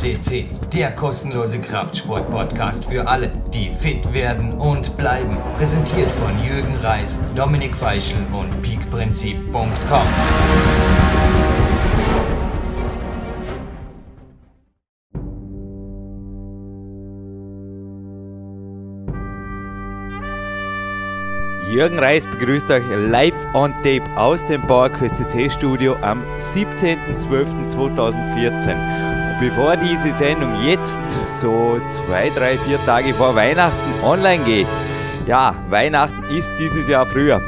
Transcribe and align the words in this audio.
CC, 0.00 0.48
der 0.72 0.92
kostenlose 0.92 1.60
Kraftsport-Podcast 1.60 2.86
für 2.86 3.06
alle, 3.06 3.30
die 3.52 3.68
fit 3.68 4.14
werden 4.14 4.54
und 4.54 4.96
bleiben. 4.96 5.36
Präsentiert 5.58 6.10
von 6.10 6.42
Jürgen 6.42 6.74
Reis, 6.76 7.20
Dominik 7.34 7.76
Feischl 7.76 8.16
und 8.32 8.62
peakprinzip.com. 8.62 10.06
Jürgen 21.70 21.98
Reis 21.98 22.26
begrüßt 22.26 22.70
euch 22.70 22.84
live 22.88 23.34
on 23.52 23.74
tape 23.82 24.04
aus 24.16 24.42
dem 24.46 24.66
PowerQuest 24.66 25.18
CC 25.18 25.50
Studio 25.50 25.94
am 25.96 26.22
17.12.2014. 26.38 29.19
Bevor 29.40 29.74
diese 29.74 30.12
Sendung 30.12 30.54
jetzt 30.62 31.40
so 31.40 31.80
zwei, 31.88 32.28
drei, 32.28 32.58
vier 32.58 32.78
Tage 32.84 33.14
vor 33.14 33.34
Weihnachten 33.34 34.04
online 34.04 34.44
geht, 34.44 34.66
ja, 35.26 35.54
Weihnachten 35.70 36.24
ist 36.24 36.50
dieses 36.58 36.86
Jahr 36.86 37.06
früher. 37.06 37.40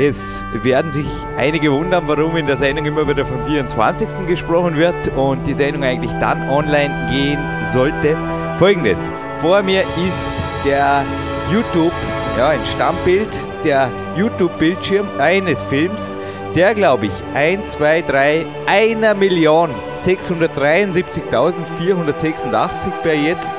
Es 0.00 0.44
werden 0.52 0.90
sich 0.90 1.06
einige 1.36 1.70
wundern, 1.70 2.08
warum 2.08 2.36
in 2.36 2.46
der 2.46 2.56
Sendung 2.56 2.86
immer 2.86 3.06
wieder 3.06 3.24
vom 3.24 3.44
24. 3.46 4.26
gesprochen 4.26 4.76
wird 4.76 5.16
und 5.16 5.46
die 5.46 5.54
Sendung 5.54 5.84
eigentlich 5.84 6.12
dann 6.18 6.48
online 6.48 7.08
gehen 7.08 7.38
sollte. 7.64 8.16
Folgendes: 8.58 9.00
Vor 9.40 9.62
mir 9.62 9.82
ist 9.82 10.26
der 10.64 11.04
YouTube 11.52 11.92
ja, 12.36 12.48
ein 12.48 12.66
Stammbild, 12.74 13.30
der 13.64 13.90
YouTube-Bildschirm 14.16 15.06
eines 15.18 15.62
Films, 15.62 16.16
der 16.54 16.74
glaube 16.74 17.06
ich 17.06 17.12
1, 17.34 17.72
2, 17.72 18.02
3, 18.02 18.46
1 18.66 19.18
Million 19.18 19.70
673.486 20.00 22.90
bei 23.04 23.14
jetzt 23.14 23.54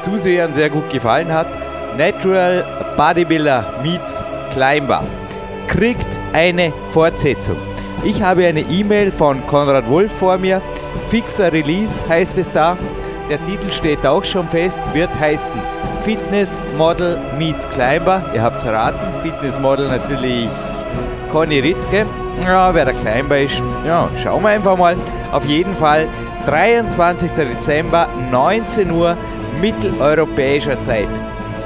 Zusehern 0.00 0.54
sehr 0.54 0.70
gut 0.70 0.88
gefallen 0.90 1.32
hat. 1.32 1.46
Natural 1.96 2.64
Bodybuilder 2.96 3.64
meets 3.82 4.24
Climber 4.50 5.02
kriegt 5.68 6.06
eine 6.32 6.72
Fortsetzung. 6.90 7.56
Ich 8.04 8.22
habe 8.22 8.46
eine 8.46 8.60
E-Mail 8.60 9.10
von 9.10 9.44
Konrad 9.46 9.88
Wolf 9.88 10.12
vor 10.12 10.38
mir. 10.38 10.62
Fixer 11.08 11.52
Release 11.52 12.06
heißt 12.08 12.38
es 12.38 12.50
da. 12.50 12.76
Der 13.30 13.44
Titel 13.46 13.72
steht 13.72 14.04
auch 14.04 14.24
schon 14.24 14.46
fest, 14.48 14.78
wird 14.92 15.08
heißen 15.18 15.58
Fitness 16.04 16.60
Model 16.76 17.18
meets 17.38 17.68
Climber. 17.70 18.22
Ihr 18.34 18.42
habt 18.42 18.58
es 18.58 18.64
erraten, 18.64 19.00
Fitness 19.22 19.58
Model 19.58 19.88
natürlich 19.88 20.48
Conny 21.32 21.60
Ritzke. 21.60 22.04
Ja, 22.42 22.74
wer 22.74 22.84
der 22.84 22.94
Climber 22.94 23.40
ist, 23.40 23.62
ja, 23.86 24.08
schauen 24.22 24.42
wir 24.42 24.50
einfach 24.50 24.76
mal. 24.76 24.96
Auf 25.32 25.44
jeden 25.46 25.74
Fall 25.76 26.08
23. 26.46 27.32
Dezember, 27.32 28.08
19 28.30 28.90
Uhr 28.90 29.16
mitteleuropäischer 29.60 30.82
Zeit 30.82 31.08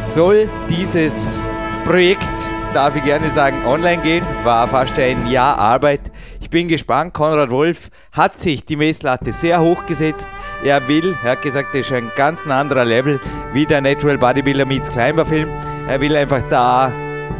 soll 0.06 0.48
dieses 0.68 1.40
Projekt, 1.84 2.28
darf 2.72 2.96
ich 2.96 3.04
gerne 3.04 3.30
sagen, 3.30 3.64
online 3.66 4.02
gehen. 4.02 4.24
War 4.44 4.68
fast 4.68 4.98
ein 4.98 5.26
Jahr 5.26 5.58
Arbeit. 5.58 6.00
Ich 6.40 6.50
bin 6.50 6.68
gespannt. 6.68 7.12
Konrad 7.12 7.50
Wolf 7.50 7.90
hat 8.12 8.40
sich 8.40 8.64
die 8.64 8.76
Messlatte 8.76 9.32
sehr 9.32 9.60
hoch 9.60 9.84
gesetzt. 9.86 10.28
Er 10.64 10.86
will, 10.88 11.16
er 11.24 11.32
hat 11.32 11.42
gesagt, 11.42 11.68
das 11.74 11.82
ist 11.82 11.92
ein 11.92 12.10
ganz 12.16 12.46
anderer 12.46 12.84
Level 12.84 13.20
wie 13.52 13.66
der 13.66 13.80
Natural 13.80 14.16
Bodybuilder 14.16 14.64
Meets 14.64 14.88
Climber 14.88 15.26
Film. 15.26 15.48
Er 15.88 16.00
will 16.00 16.16
einfach 16.16 16.42
da 16.48 16.92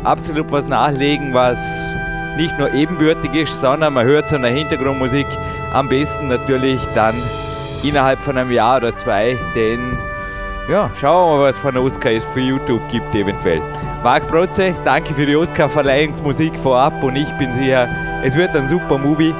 absolut 0.04 0.50
was 0.52 0.66
nachlegen, 0.66 1.32
was 1.32 1.58
nicht 2.36 2.58
nur 2.58 2.72
ebenbürtig 2.72 3.34
ist, 3.34 3.60
sondern 3.60 3.94
man 3.94 4.06
hört 4.06 4.28
so 4.28 4.36
eine 4.36 4.48
Hintergrundmusik 4.48 5.26
am 5.72 5.88
besten 5.88 6.28
natürlich 6.28 6.84
dann 6.94 7.14
innerhalb 7.82 8.20
von 8.20 8.36
einem 8.36 8.50
Jahr 8.50 8.78
oder 8.78 8.94
zwei, 8.94 9.38
denn 9.54 9.98
ja, 10.68 10.90
schauen 11.00 11.32
wir 11.32 11.38
mal, 11.38 11.48
was 11.48 11.58
von 11.58 11.76
Oscar 11.78 12.12
es 12.12 12.24
für 12.26 12.40
YouTube 12.40 12.86
gibt 12.88 13.14
eventuell. 13.14 13.62
Marc 14.02 14.28
Protze, 14.28 14.74
danke 14.84 15.14
für 15.14 15.26
die 15.26 15.34
Oscar-Verleihungsmusik 15.34 16.54
vorab 16.56 17.02
und 17.02 17.16
ich 17.16 17.30
bin 17.38 17.52
sicher, 17.54 17.88
es 18.22 18.36
wird 18.36 18.54
ein 18.54 18.68
super 18.68 18.98
Movie. 18.98 19.34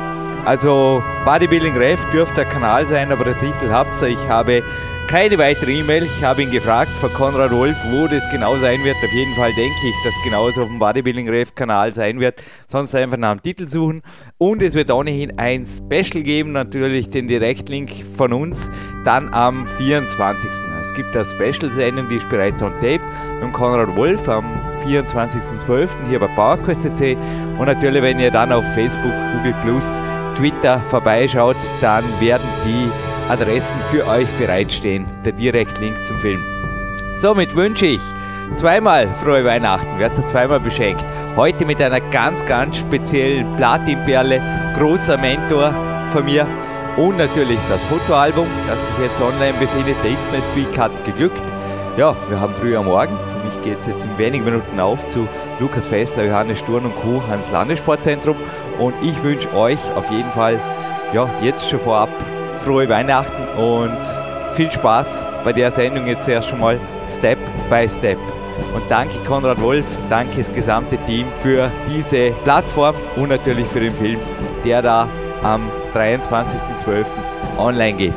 Also 0.44 1.02
Bodybuilding 1.24 1.76
Ref 1.76 2.02
dürfte 2.06 2.36
der 2.36 2.44
Kanal 2.46 2.86
sein, 2.86 3.12
aber 3.12 3.24
der 3.24 3.38
Titel 3.38 3.70
habt 3.70 4.00
ihr. 4.00 4.08
Ich 4.08 4.28
habe 4.28 4.62
keine 5.08 5.38
weitere 5.38 5.78
E-Mail. 5.78 6.04
Ich 6.04 6.22
habe 6.22 6.42
ihn 6.42 6.50
gefragt 6.50 6.90
von 7.00 7.10
Konrad 7.14 7.50
Wolf, 7.50 7.76
wo 7.90 8.06
das 8.06 8.28
genau 8.30 8.58
sein 8.58 8.84
wird. 8.84 8.96
Auf 9.02 9.12
jeden 9.12 9.34
Fall 9.34 9.54
denke 9.54 9.88
ich, 9.88 9.94
dass 10.04 10.12
genauso 10.22 10.62
auf 10.62 10.68
dem 10.68 10.78
Bodybuilding 10.78 11.30
Ref 11.30 11.54
Kanal 11.54 11.94
sein 11.94 12.20
wird. 12.20 12.42
Sonst 12.66 12.94
einfach 12.94 13.16
nach 13.16 13.32
dem 13.32 13.42
Titel 13.42 13.66
suchen. 13.66 14.02
Und 14.36 14.62
es 14.62 14.74
wird 14.74 14.90
ohnehin 14.90 15.38
ein 15.38 15.64
Special 15.64 16.22
geben, 16.22 16.52
natürlich 16.52 17.08
den 17.08 17.26
Direktlink 17.26 17.90
von 18.18 18.34
uns, 18.34 18.70
dann 19.06 19.32
am 19.32 19.66
24. 19.78 20.50
Es 20.82 20.92
gibt 20.92 21.16
eine 21.16 21.24
Special-Sendung, 21.24 22.08
die 22.10 22.16
ist 22.16 22.28
bereits 22.28 22.62
on 22.62 22.72
tape 22.74 23.00
mit 23.42 23.52
Konrad 23.54 23.96
Wolf 23.96 24.28
am 24.28 24.44
24.12. 24.84 25.88
hier 26.10 26.18
bei 26.18 26.26
PowerQuest.cc. 26.26 27.16
Und 27.58 27.64
natürlich, 27.64 28.02
wenn 28.02 28.20
ihr 28.20 28.30
dann 28.30 28.52
auf 28.52 28.64
Facebook, 28.74 29.12
Google 29.32 29.54
Plus, 29.62 30.02
Twitter 30.36 30.80
vorbeischaut, 30.80 31.56
dann 31.80 32.04
werden 32.20 32.46
die 32.66 32.90
Adressen 33.28 33.76
für 33.90 34.06
euch 34.06 34.28
bereitstehen. 34.38 35.04
Der 35.24 35.32
Direktlink 35.32 36.04
zum 36.06 36.18
Film. 36.18 36.42
Somit 37.16 37.54
wünsche 37.54 37.86
ich 37.86 38.00
zweimal 38.54 39.06
frohe 39.22 39.44
Weihnachten. 39.44 39.98
Wird 39.98 40.16
zweimal 40.26 40.60
beschenkt. 40.60 41.04
Heute 41.36 41.66
mit 41.66 41.80
einer 41.82 42.00
ganz, 42.00 42.44
ganz 42.46 42.78
speziellen 42.78 43.54
Platinperle, 43.56 44.40
großer 44.78 45.18
Mentor 45.18 45.74
von 46.10 46.24
mir. 46.24 46.46
Und 46.96 47.18
natürlich 47.18 47.58
das 47.68 47.84
Fotoalbum, 47.84 48.46
das 48.66 48.82
sich 48.82 48.98
jetzt 49.04 49.20
online 49.20 49.58
befindet. 49.58 49.96
Der 50.02 50.12
X-Net 50.12 50.56
Week 50.56 50.78
hat 50.78 51.04
geglückt. 51.04 51.42
Ja, 51.98 52.16
wir 52.28 52.40
haben 52.40 52.54
früh 52.54 52.76
am 52.76 52.86
Morgen. 52.86 53.14
Für 53.16 53.46
mich 53.46 53.62
geht 53.62 53.80
es 53.80 53.88
jetzt 53.88 54.04
in 54.04 54.18
wenigen 54.18 54.44
Minuten 54.44 54.80
auf 54.80 55.06
zu 55.08 55.28
Lukas 55.60 55.86
Fessler, 55.86 56.24
Johannes 56.24 56.60
Sturm 56.60 56.86
und 56.86 56.96
Co. 56.96 57.22
ans 57.30 57.50
Landessportzentrum. 57.50 58.36
Und 58.78 58.94
ich 59.02 59.22
wünsche 59.22 59.52
euch 59.54 59.80
auf 59.96 60.10
jeden 60.10 60.30
Fall, 60.30 60.58
ja, 61.12 61.28
jetzt 61.42 61.68
schon 61.68 61.80
vorab 61.80 62.08
frohe 62.68 62.86
Weihnachten 62.86 63.42
und 63.58 63.98
viel 64.54 64.70
Spaß 64.70 65.24
bei 65.42 65.54
der 65.54 65.70
Sendung 65.70 66.06
jetzt 66.06 66.28
erst 66.28 66.50
schon 66.50 66.60
mal 66.60 66.78
Step 67.08 67.38
by 67.70 67.88
Step. 67.88 68.18
Und 68.74 68.82
danke 68.90 69.18
Konrad 69.20 69.58
Wolf, 69.62 69.86
danke 70.10 70.36
das 70.36 70.54
gesamte 70.54 70.98
Team 71.06 71.28
für 71.38 71.72
diese 71.88 72.32
Plattform 72.44 72.94
und 73.16 73.30
natürlich 73.30 73.66
für 73.68 73.80
den 73.80 73.94
Film, 73.94 74.20
der 74.66 74.82
da 74.82 75.08
am 75.42 75.70
23.12. 75.94 77.06
online 77.56 77.96
geht. 77.96 78.12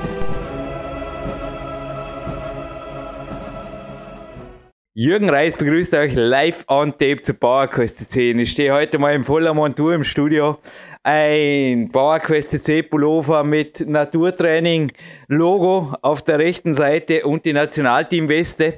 Jürgen 4.94 5.30
Reis 5.30 5.56
begrüßt 5.56 5.94
euch 5.94 6.14
live 6.16 6.66
on 6.68 6.92
tape 6.92 7.22
zu 7.22 7.34
PowerQuest 7.34 8.12
10. 8.12 8.38
Ich 8.40 8.52
stehe 8.52 8.74
heute 8.74 9.00
mal 9.00 9.16
in 9.16 9.24
voller 9.24 9.54
Montur 9.54 9.96
im 9.96 10.04
Studio 10.04 10.58
ein 11.04 11.90
PowerQuest 11.92 12.52
CC 12.52 12.84
Pullover 12.84 13.44
mit 13.44 13.88
Naturtraining 13.88 14.92
Logo 15.28 15.96
auf 16.02 16.22
der 16.22 16.38
rechten 16.38 16.76
Seite 16.76 17.26
und 17.26 17.44
die 17.46 17.54
Nationalteam-Weste. 17.54 18.74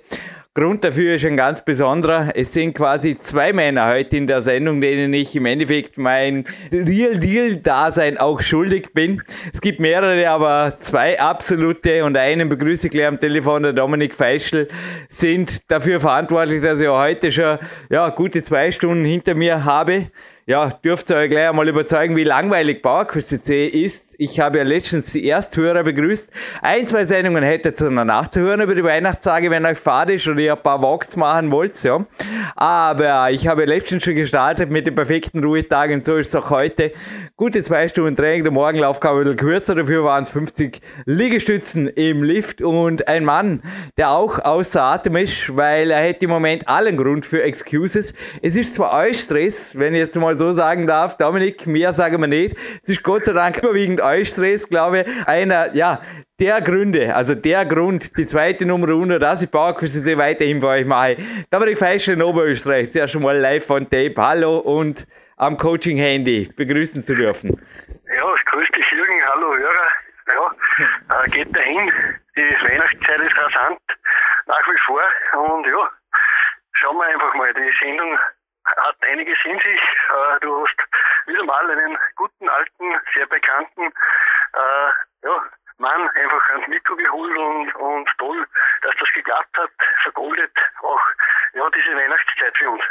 Grund 0.55 0.83
dafür 0.83 1.15
ist 1.15 1.25
ein 1.25 1.35
ganz 1.35 1.65
besonderer. 1.65 2.31
Es 2.35 2.53
sind 2.53 2.75
quasi 2.75 3.17
zwei 3.19 3.51
Männer 3.51 3.87
heute 3.87 4.15
in 4.17 4.27
der 4.27 4.43
Sendung, 4.43 4.81
denen 4.81 5.11
ich 5.11 5.35
im 5.35 5.47
Endeffekt 5.47 5.97
mein 5.97 6.45
Real 6.71 7.17
Deal-Dasein 7.17 8.19
auch 8.19 8.39
schuldig 8.39 8.93
bin. 8.93 9.21
Es 9.51 9.59
gibt 9.59 9.79
mehrere, 9.79 10.29
aber 10.29 10.77
zwei 10.79 11.19
absolute 11.19 12.05
und 12.05 12.15
einen 12.15 12.49
begrüße 12.49 12.87
ich 12.87 12.91
gleich 12.91 13.07
am 13.07 13.19
Telefon, 13.19 13.63
der 13.63 13.73
Dominik 13.73 14.13
Feischl, 14.13 14.67
sind 15.09 15.69
dafür 15.71 15.99
verantwortlich, 15.99 16.61
dass 16.61 16.79
ich 16.79 16.87
heute 16.87 17.31
schon 17.31 17.57
ja, 17.89 18.09
gute 18.09 18.43
zwei 18.43 18.71
Stunden 18.71 19.05
hinter 19.05 19.33
mir 19.33 19.65
habe 19.65 20.11
ja, 20.45 20.69
dürft 20.69 21.09
ihr 21.09 21.17
euch 21.17 21.29
gleich 21.29 21.49
einmal 21.49 21.67
überzeugen, 21.67 22.15
wie 22.15 22.23
langweilig 22.23 22.81
PowerQuest.cc 22.81 23.65
ist. 23.67 24.12
Ich 24.23 24.39
habe 24.39 24.59
ja 24.59 24.63
letztens 24.63 25.11
die 25.11 25.27
Ersthörer 25.27 25.83
begrüßt. 25.83 26.29
Ein, 26.61 26.87
zwei 26.87 27.03
Sendungen 27.03 27.43
hättet 27.43 27.81
ihr 27.81 27.89
noch 27.89 28.05
nachzuhören 28.05 28.61
über 28.61 28.73
die 28.73 28.83
Weihnachtstage, 28.83 29.51
wenn 29.51 29.65
euch 29.65 29.77
fad 29.77 30.09
ist 30.11 30.25
oder 30.29 30.39
ihr 30.39 30.53
ein 30.53 30.63
paar 30.63 30.81
Walks 30.81 31.17
machen 31.17 31.51
wollt, 31.51 31.83
ja. 31.83 32.05
Aber 32.55 33.31
ich 33.31 33.47
habe 33.47 33.65
letztens 33.65 34.05
schon 34.05 34.15
gestartet 34.15 34.69
mit 34.71 34.87
den 34.87 34.95
perfekten 34.95 35.43
Ruhetagen 35.43 35.95
und 35.95 36.05
so 36.05 36.15
ist 36.15 36.29
es 36.29 36.35
auch 36.35 36.51
heute. 36.51 36.93
Gute 37.35 37.63
zwei 37.63 37.89
Stunden 37.89 38.15
Training, 38.15 38.43
der 38.43 38.53
Morgenlauf 38.53 39.01
kam 39.01 39.17
ein 39.17 39.23
bisschen 39.25 39.35
kürzer, 39.35 39.75
dafür 39.75 40.05
waren 40.05 40.23
es 40.23 40.29
50 40.29 40.79
Liegestützen 41.05 41.89
im 41.89 42.23
Lift 42.23 42.61
und 42.61 43.05
ein 43.09 43.25
Mann, 43.25 43.61
der 43.97 44.11
auch 44.11 44.39
außer 44.39 44.81
Atem 44.81 45.17
ist, 45.17 45.53
weil 45.57 45.91
er 45.91 45.99
hätte 45.99 46.23
im 46.23 46.31
Moment 46.31 46.69
allen 46.69 46.95
Grund 46.95 47.25
für 47.25 47.43
Excuses. 47.43 48.13
Es 48.41 48.55
ist 48.55 48.75
zwar 48.75 48.97
euch 48.97 49.19
Stress, 49.19 49.77
wenn 49.77 49.93
ich 49.93 49.99
jetzt 49.99 50.15
mal 50.15 50.39
so 50.39 50.53
sagen 50.53 50.87
darf, 50.87 51.17
Dominik, 51.17 51.67
mehr 51.67 51.91
sagen 51.91 52.21
wir 52.21 52.27
nicht. 52.27 52.55
Es 52.83 52.91
ist 52.91 53.03
Gott 53.03 53.23
sei 53.23 53.33
Dank 53.33 53.57
überwiegend 53.57 53.99
euch 53.99 54.12
Stress, 54.21 54.67
glaube 54.67 55.01
ich, 55.01 55.27
einer, 55.27 55.73
ja, 55.73 56.01
der 56.39 56.61
Gründe, 56.61 57.15
also 57.15 57.35
der 57.35 57.65
Grund, 57.65 58.17
die 58.17 58.27
zweite 58.27 58.65
Nummer 58.65 58.87
100, 58.87 59.21
dass 59.21 59.41
ich 59.41 59.49
Bauerküste 59.49 60.17
weiterhin 60.17 60.59
bei 60.59 60.79
euch 60.79 60.85
mache. 60.85 61.17
Dominik 61.51 61.77
Feischl 61.77 62.13
in 62.13 62.21
Oberösterreich, 62.21 62.91
sehr 62.91 63.07
schon 63.07 63.21
mal 63.21 63.37
live 63.37 63.65
von 63.65 63.83
Tape. 63.89 64.15
Hallo 64.17 64.57
und 64.57 65.05
am 65.37 65.57
Coaching-Handy 65.57 66.51
begrüßen 66.55 67.05
zu 67.05 67.13
dürfen. 67.15 67.61
Ja, 68.15 68.25
grüß 68.45 68.69
dich 68.71 68.91
Jürgen, 68.91 69.21
hallo 69.33 69.55
Hörer. 69.55 69.89
ja, 70.27 71.23
äh, 71.23 71.29
geht 71.29 71.55
dahin. 71.55 71.91
Die 72.35 72.65
Weihnachtszeit 72.65 73.19
ist 73.21 73.37
rasant, 73.37 73.79
nach 74.47 74.67
wie 74.71 74.77
vor. 74.77 75.01
Und 75.45 75.67
ja, 75.67 75.89
schauen 76.71 76.97
wir 76.97 77.05
einfach 77.05 77.33
mal. 77.35 77.53
Die 77.53 77.71
Sendung 77.71 78.17
hat 78.65 78.97
einiges 79.01 79.43
in 79.45 79.59
sich. 79.59 79.81
Äh, 79.81 80.39
du 80.41 80.63
hast 80.63 80.87
wieder 81.27 81.43
mal 81.43 81.69
einen 81.69 81.97
guten, 82.15 82.49
alten, 82.49 82.99
sehr 83.13 83.27
bekannten 83.27 83.91
äh, 84.53 84.89
ja, 85.23 85.43
Mann 85.83 86.09
einfach 86.15 86.49
ans 86.53 86.67
Mikro 86.69 86.95
geholt 86.95 87.37
und, 87.37 87.75
und 87.75 88.09
toll, 88.17 88.45
dass 88.83 88.95
das 88.95 89.11
geklappt 89.11 89.57
hat, 89.57 89.69
vergoldet 90.01 90.51
auch 90.81 91.01
ja, 91.55 91.63
diese 91.75 91.91
Weihnachtszeit 91.91 92.55
für 92.55 92.69
uns. 92.69 92.83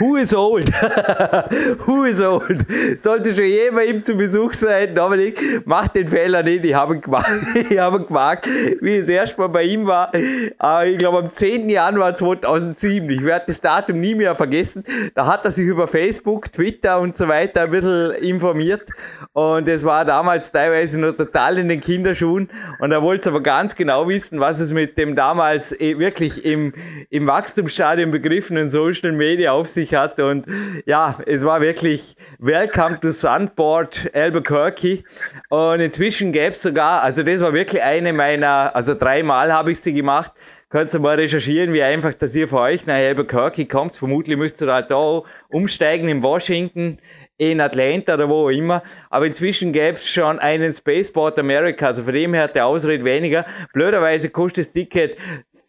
Who 0.00 0.16
is 0.16 0.34
old? 0.34 0.68
Who 1.86 2.04
is 2.04 2.20
old? 2.20 2.66
Sollte 3.02 3.36
schon 3.36 3.44
jemand 3.44 3.86
ihm 3.88 4.02
zu 4.02 4.14
Besuch 4.16 4.54
sein, 4.54 4.94
Dominik, 4.94 5.66
mach 5.66 5.88
den 5.88 6.08
Fehler 6.08 6.42
nicht. 6.42 6.64
Ich 6.64 6.74
habe 6.74 6.94
ihn 6.94 7.02
gemacht. 7.02 7.30
wie 8.80 8.96
es 8.96 9.08
erst 9.08 9.36
mal 9.36 9.48
bei 9.48 9.64
ihm 9.64 9.86
war. 9.86 10.12
Ich 10.14 10.98
glaube, 10.98 11.18
am 11.18 11.32
10. 11.32 11.68
Januar 11.68 12.14
2007. 12.14 13.10
Ich 13.10 13.24
werde 13.24 13.46
das 13.48 13.60
Datum 13.60 14.00
nie 14.00 14.14
mehr 14.14 14.34
vergessen. 14.34 14.84
Da 15.14 15.26
hat 15.26 15.44
er 15.44 15.50
sich 15.50 15.66
über 15.66 15.86
Facebook, 15.86 16.50
Twitter 16.52 17.00
und 17.00 17.18
so 17.18 17.28
weiter 17.28 17.62
ein 17.62 17.70
bisschen 17.70 18.12
informiert. 18.12 18.88
Und 19.32 19.68
es 19.68 19.84
war 19.84 20.04
damals 20.04 20.50
teilweise 20.50 20.98
noch 20.98 21.12
total 21.12 21.58
in 21.58 21.68
den 21.68 21.80
Kinderschuhen. 21.80 22.29
Und 22.36 22.92
er 22.92 23.02
wollte 23.02 23.30
aber 23.30 23.42
ganz 23.42 23.74
genau 23.74 24.08
wissen, 24.08 24.40
was 24.40 24.60
es 24.60 24.72
mit 24.72 24.96
dem 24.98 25.16
damals 25.16 25.78
eh 25.78 25.98
wirklich 25.98 26.44
im, 26.44 26.72
im 27.10 27.26
Wachstumsstadium 27.26 28.10
begriffenen 28.10 28.70
Social 28.70 29.12
Media 29.12 29.52
auf 29.52 29.68
sich 29.68 29.94
hatte. 29.94 30.26
Und 30.26 30.46
ja, 30.86 31.18
es 31.26 31.44
war 31.44 31.60
wirklich 31.60 32.16
Welcome 32.38 33.00
to 33.00 33.10
Sunport 33.10 34.10
Albuquerque. 34.14 35.04
Und 35.48 35.80
inzwischen 35.80 36.32
gäbe 36.32 36.54
es 36.54 36.62
sogar, 36.62 37.02
also 37.02 37.22
das 37.22 37.40
war 37.40 37.52
wirklich 37.52 37.82
eine 37.82 38.12
meiner, 38.12 38.74
also 38.74 38.94
dreimal 38.94 39.52
habe 39.52 39.72
ich 39.72 39.80
sie 39.80 39.92
gemacht. 39.92 40.32
Könnt 40.70 40.94
ihr 40.94 41.00
mal 41.00 41.16
recherchieren, 41.16 41.72
wie 41.72 41.82
einfach, 41.82 42.14
dass 42.14 42.32
ihr 42.36 42.46
für 42.46 42.60
euch 42.60 42.86
nach 42.86 42.94
Albuquerque 42.94 43.66
kommt. 43.66 43.96
Vermutlich 43.96 44.36
müsst 44.36 44.62
ihr 44.62 44.72
halt 44.72 44.88
da 44.92 45.22
umsteigen 45.48 46.08
in 46.08 46.22
Washington 46.22 46.98
in 47.40 47.58
Atlanta 47.60 48.14
oder 48.14 48.28
wo 48.28 48.50
immer. 48.50 48.82
Aber 49.08 49.24
inzwischen 49.24 49.72
gäbe 49.72 49.96
es 49.96 50.06
schon 50.06 50.38
einen 50.38 50.74
Spaceport 50.74 51.38
America, 51.38 51.86
also 51.86 52.04
von 52.04 52.12
dem 52.12 52.34
her 52.34 52.48
der 52.48 52.66
Ausred 52.66 53.02
weniger. 53.02 53.46
Blöderweise 53.72 54.28
kostet 54.28 54.66
das 54.66 54.72
Ticket 54.74 55.16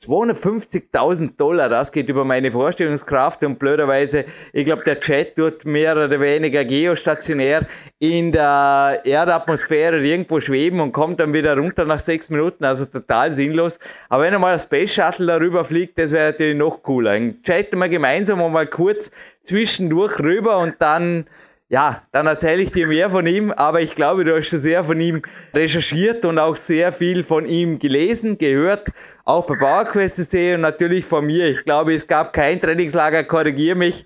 250.000 0.05 1.37
Dollar, 1.37 1.69
das 1.69 1.91
geht 1.91 2.09
über 2.09 2.25
meine 2.25 2.51
Vorstellungskraft 2.51 3.43
und 3.43 3.59
blöderweise, 3.59 4.25
ich 4.51 4.65
glaube, 4.65 4.83
der 4.83 4.99
Chat 4.99 5.35
tut 5.35 5.63
mehr 5.63 5.93
oder 5.93 6.19
weniger 6.19 6.65
geostationär 6.65 7.67
in 7.99 8.31
der 8.31 9.01
Erdatmosphäre 9.03 10.03
irgendwo 10.03 10.39
schweben 10.39 10.79
und 10.79 10.91
kommt 10.91 11.19
dann 11.19 11.33
wieder 11.33 11.55
runter 11.55 11.85
nach 11.85 11.99
sechs 11.99 12.31
Minuten, 12.31 12.65
also 12.65 12.85
total 12.85 13.35
sinnlos. 13.35 13.77
Aber 14.09 14.23
wenn 14.23 14.33
einmal 14.33 14.53
ein 14.53 14.59
Space 14.59 14.91
Shuttle 14.95 15.27
darüber 15.27 15.65
fliegt, 15.65 15.99
das 15.99 16.11
wäre 16.11 16.31
natürlich 16.31 16.57
noch 16.57 16.81
cooler. 16.81 17.19
Chatten 17.43 17.77
wir 17.77 17.87
gemeinsam 17.87 18.39
mal 18.51 18.65
kurz 18.65 19.11
zwischendurch 19.43 20.19
rüber 20.19 20.57
und 20.57 20.75
dann 20.79 21.27
ja, 21.71 22.01
dann 22.11 22.27
erzähle 22.27 22.63
ich 22.63 22.73
dir 22.73 22.85
mehr 22.85 23.09
von 23.09 23.25
ihm, 23.25 23.49
aber 23.49 23.79
ich 23.79 23.95
glaube, 23.95 24.25
du 24.25 24.35
hast 24.35 24.47
schon 24.47 24.59
sehr 24.59 24.83
von 24.83 24.99
ihm 24.99 25.21
recherchiert 25.53 26.25
und 26.25 26.37
auch 26.37 26.57
sehr 26.57 26.91
viel 26.91 27.23
von 27.23 27.45
ihm 27.45 27.79
gelesen, 27.79 28.37
gehört, 28.37 28.89
auch 29.23 29.47
bei 29.47 29.55
PowerQuest.de 29.55 30.55
und 30.55 30.61
natürlich 30.61 31.05
von 31.05 31.25
mir. 31.25 31.47
Ich 31.47 31.63
glaube, 31.63 31.93
es 31.93 32.07
gab 32.07 32.33
kein 32.33 32.59
Trainingslager, 32.59 33.23
korrigier 33.23 33.75
mich, 33.75 34.05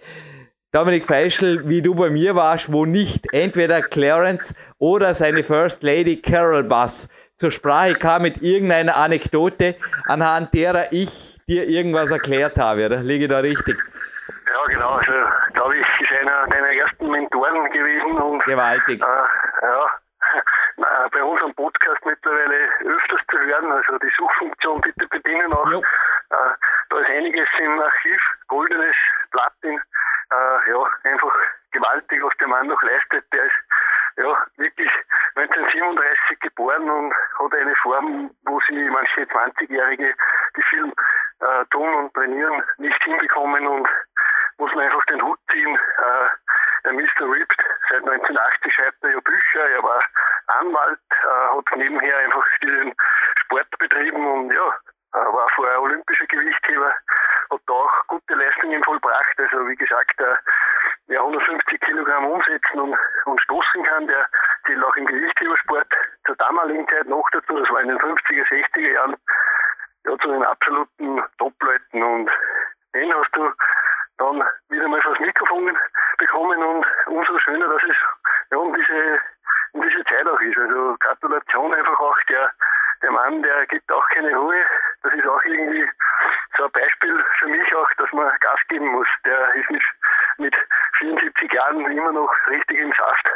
Dominik 0.74 1.06
Feischl, 1.06 1.68
wie 1.68 1.82
du 1.82 1.96
bei 1.96 2.12
mir 2.12 2.36
warst, 2.36 2.72
wo 2.72 2.86
nicht 2.86 3.34
entweder 3.34 3.82
Clarence 3.82 4.54
oder 4.78 5.16
seine 5.16 5.42
First 5.42 5.82
Lady 5.82 6.18
Carol 6.18 6.66
Bass 6.66 7.10
zur 7.38 7.50
Sprache 7.50 7.96
kam 7.96 8.22
mit 8.22 8.44
irgendeiner 8.44 8.96
Anekdote, 8.96 9.74
anhand 10.06 10.54
derer 10.54 10.94
ich 10.94 11.40
dir 11.48 11.68
irgendwas 11.68 12.12
erklärt 12.12 12.58
habe. 12.58 12.86
Oder? 12.86 13.02
Liege 13.02 13.28
da 13.28 13.40
richtig? 13.40 13.76
Ja, 14.48 14.66
genau. 14.68 14.92
Also, 14.96 15.12
glaube 15.54 15.78
ich, 15.78 16.02
ist 16.02 16.14
einer 16.14 16.48
deiner 16.48 16.72
ersten 16.72 17.10
Mentoren 17.10 17.70
gewesen. 17.72 18.18
Und, 18.18 18.44
Gewaltig. 18.44 19.02
Äh, 19.02 19.66
ja, 19.66 19.92
bei 21.12 21.24
unserem 21.24 21.54
Podcast 21.56 22.04
mittlerweile 22.06 22.70
öfters 22.86 23.22
zu 23.30 23.40
hören. 23.40 23.72
Also 23.72 23.98
die 24.00 24.10
Suchfunktion 24.10 24.82
bitte 24.82 25.08
bedienen 25.08 25.54
auch. 25.54 25.72
Äh, 25.72 25.82
da 26.90 26.98
ist 27.00 27.10
einiges 27.10 27.50
im 27.60 27.80
Archiv, 27.80 28.38
goldenes 28.48 28.96
Platin. 29.32 29.80
Äh, 30.32 30.72
ja, 30.72 30.84
einfach 31.04 31.34
gewaltig, 31.72 32.24
was 32.24 32.36
der 32.38 32.48
Mann 32.48 32.68
noch 32.68 32.82
leistet. 32.82 33.26
Der 33.32 33.44
ist 33.44 33.66
ja 34.18 34.46
wirklich 34.58 34.92
1937 35.36 36.40
geboren 36.40 36.90
und 36.90 37.14
hat 37.40 37.54
eine 37.60 37.76
Form, 37.76 38.32
wo 38.44 38.60
sie 38.62 38.90
manche 38.90 39.22
20-Jährige, 39.22 40.16
die 40.58 40.62
viel 40.64 40.94
äh, 41.40 41.66
tun 41.70 41.94
und 41.94 42.14
trainieren, 42.14 42.64
nicht 42.78 43.04
hinbekommen 43.04 43.68
und 43.68 43.88
muss 44.57 44.74
man 44.74 44.86
einfach 44.86 45.06
den 45.06 45.22
Hut 45.22 45.40
ziehen. 45.50 45.75
Äh, 45.75 46.28
der 46.86 46.94
Mr. 46.94 47.31
Ripped, 47.31 47.57
seit 47.90 48.04
1980 48.04 48.74
schreibt 48.74 49.04
er 49.04 49.12
ja 49.12 49.19
Bücher, 49.19 49.69
er 49.69 49.84
war 49.84 50.02
Anwalt, 50.60 51.00
äh, 51.12 51.57
hat 51.57 51.78
nebenher 51.78 52.18
einfach 52.19 52.46
diesen 52.62 52.94
Sport 53.40 53.68
betrieben 53.80 54.25
und 54.25 54.52
ja, 54.52 54.68
äh, 55.13 55.34
war 55.34 55.50
vorher 55.50 55.81
olympischer 55.81 56.25
Gewichtheber, 56.28 56.92
hat 57.50 57.62
da 57.66 57.74
auch 57.74 58.07
gute 58.07 58.36
Leistungen 58.36 58.84
vollbracht. 58.84 59.40
Also 59.40 59.68
wie 59.68 59.75
gesagt, 59.75 60.19
der, 60.19 60.40
wer 61.08 61.19
150 61.22 61.80
Kilogramm 61.81 62.25
umsetzen 62.25 62.80
und, 62.81 62.98
und 63.25 63.42
stoßen 63.42 63.84
kann, 63.84 64.08
der 64.08 64.28
zählt 64.66 64.84
auch 64.84 64.96
im 64.96 65.06
Gewichthebersport 65.06 65.88
zur 66.25 66.36
damaligen 66.36 66.88
Zeit 66.88 67.08
noch 67.08 67.28
dazu, 67.31 67.58
das 67.58 67.72
war 67.72 67.81
in 67.81 67.90
den 67.90 68.00
50er, 68.00 68.46
60er 68.48 68.92
Jahren, 68.92 69.16
ja, 70.06 70.18
zu 70.19 70.28
den 70.28 70.44
absoluten 70.44 71.24
Top-Leuten 71.38 72.04
und 72.04 72.31
den 72.94 73.13
hast 73.13 73.36
du 73.36 73.51
dann 74.18 74.44
wieder 74.70 74.88
mal 74.88 75.02
vors 75.02 75.20
Mikrofon 75.20 75.76
bekommen 76.18 76.64
und 76.64 76.86
umso 77.08 77.38
schöner, 77.40 77.68
dass 77.68 77.84
es 77.84 78.00
ja, 78.52 78.58
um 78.58 78.74
diese, 78.74 79.20
um 79.74 79.82
diese 79.82 80.04
Zeit 80.06 80.28
auch 80.28 80.40
ist. 80.40 80.58
Also 80.58 80.96
Gratulation 81.00 81.74
einfach 81.74 82.00
auch 82.00 82.18
der, 82.30 82.50
der 83.02 83.12
Mann, 83.12 83.42
der 83.44 83.66
gibt 83.68 83.92
auch 83.92 84.06
keine 84.10 84.36
Ruhe. 84.36 84.56
Das 85.04 85.14
ist 85.14 85.28
auch 85.28 85.42
irgendwie 85.46 85.86
so 86.58 86.66
ein 86.66 86.72
Beispiel 86.72 87.24
für 87.34 87.48
mich 87.48 87.76
auch, 87.76 87.90
dass 87.98 88.14
man 88.14 88.32
Gas 88.40 88.66
geben 88.68 88.88
muss. 88.88 89.10
Der 89.26 89.56
ist 89.56 89.72
mit, 89.72 89.84
mit 90.38 90.68
74 90.94 91.52
Jahren 91.52 91.92
immer 91.92 92.12
noch 92.12 92.32
richtig 92.50 92.80
im 92.80 92.92
Saft. 92.92 93.30